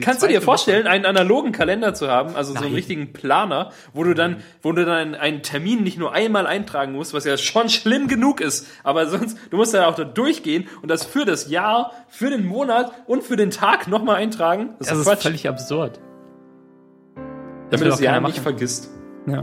Kannst 0.00 0.22
du 0.22 0.26
dir 0.26 0.40
vorstellen, 0.40 0.86
einen 0.86 1.04
analogen 1.04 1.52
Kalender 1.52 1.92
zu 1.92 2.08
haben, 2.08 2.34
also 2.34 2.52
so 2.52 2.58
einen 2.58 2.68
Nein. 2.68 2.74
richtigen 2.74 3.12
Planer, 3.12 3.70
wo 3.92 4.02
du 4.04 4.14
dann, 4.14 4.36
wo 4.62 4.72
du 4.72 4.84
dann 4.86 5.14
einen 5.14 5.42
Termin 5.42 5.82
nicht 5.82 5.98
nur 5.98 6.12
einmal 6.12 6.46
eintragen 6.46 6.92
musst, 6.92 7.12
was 7.12 7.24
ja 7.26 7.36
schon 7.36 7.68
schlimm 7.68 8.08
genug 8.08 8.40
ist, 8.40 8.66
aber 8.84 9.06
sonst, 9.06 9.36
du 9.50 9.56
musst 9.58 9.74
dann 9.74 9.84
auch 9.84 9.94
da 9.94 10.04
durchgehen 10.04 10.66
und 10.80 10.90
das 10.90 11.04
für 11.04 11.24
das 11.26 11.50
Jahr, 11.50 11.92
für 12.08 12.30
den 12.30 12.46
Monat 12.46 12.90
und 13.06 13.22
für 13.22 13.36
den 13.36 13.50
Tag 13.50 13.88
nochmal 13.88 14.16
eintragen. 14.16 14.70
Das 14.78 14.80
Woche? 14.80 14.80
ist 14.80 14.90
Das 14.90 14.98
ist 15.00 15.04
Quatsch, 15.06 15.22
völlig 15.22 15.48
absurd. 15.48 16.00
damit 17.14 17.70
will 17.72 17.78
du 17.80 17.84
das 17.90 18.00
Jahr 18.00 18.14
keiner 18.14 18.26
nicht 18.28 18.36
machen. 18.38 18.42
vergisst. 18.44 18.90
Ja. 19.26 19.42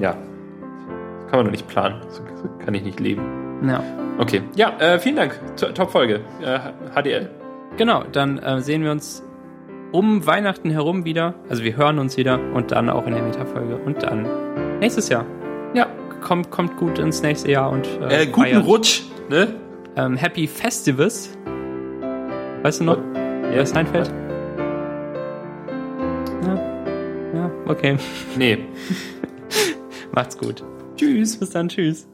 Ja. 0.00 0.12
Das 0.12 1.30
kann 1.30 1.38
man 1.38 1.44
doch 1.46 1.50
nicht 1.52 1.66
planen. 1.68 2.02
So, 2.10 2.22
kann 2.64 2.74
ich 2.74 2.82
nicht 2.82 3.00
leben. 3.00 3.22
ja. 3.66 3.82
Okay. 4.18 4.42
Ja, 4.54 4.78
äh, 4.78 5.00
vielen 5.00 5.16
Dank. 5.16 5.40
To- 5.56 5.72
Top-Folge. 5.72 6.20
Äh, 6.40 6.58
HDL. 6.94 7.30
Genau, 7.76 8.04
dann 8.12 8.38
äh, 8.38 8.60
sehen 8.60 8.82
wir 8.84 8.90
uns 8.92 9.22
um 9.92 10.26
Weihnachten 10.26 10.70
herum 10.70 11.04
wieder. 11.04 11.34
Also 11.48 11.64
wir 11.64 11.76
hören 11.76 11.98
uns 11.98 12.16
wieder 12.16 12.38
und 12.54 12.70
dann 12.72 12.88
auch 12.88 13.06
in 13.06 13.14
der 13.14 13.22
Metafolge. 13.22 13.76
Und 13.76 14.02
dann 14.02 14.26
nächstes 14.80 15.08
Jahr. 15.08 15.24
Ja, 15.74 15.86
kommt, 16.22 16.50
kommt 16.50 16.76
gut 16.76 16.98
ins 16.98 17.22
nächste 17.22 17.50
Jahr 17.50 17.70
und 17.70 17.86
äh, 18.00 18.22
Äh, 18.22 18.26
guten 18.26 18.42
feiert. 18.42 18.66
Rutsch, 18.66 19.02
ne? 19.28 19.54
Ähm, 19.96 20.16
Happy 20.16 20.46
Festivus. 20.46 21.30
Weißt 22.62 22.80
du 22.80 22.84
noch, 22.84 22.98
wer 23.12 23.60
es 23.62 23.74
einfällt? 23.74 24.10
Ja. 26.46 26.54
Ja, 27.34 27.50
okay. 27.66 27.96
Nee. 28.38 28.58
Macht's 30.12 30.38
gut. 30.38 30.64
Tschüss, 30.96 31.36
bis 31.38 31.50
dann, 31.50 31.68
tschüss. 31.68 32.06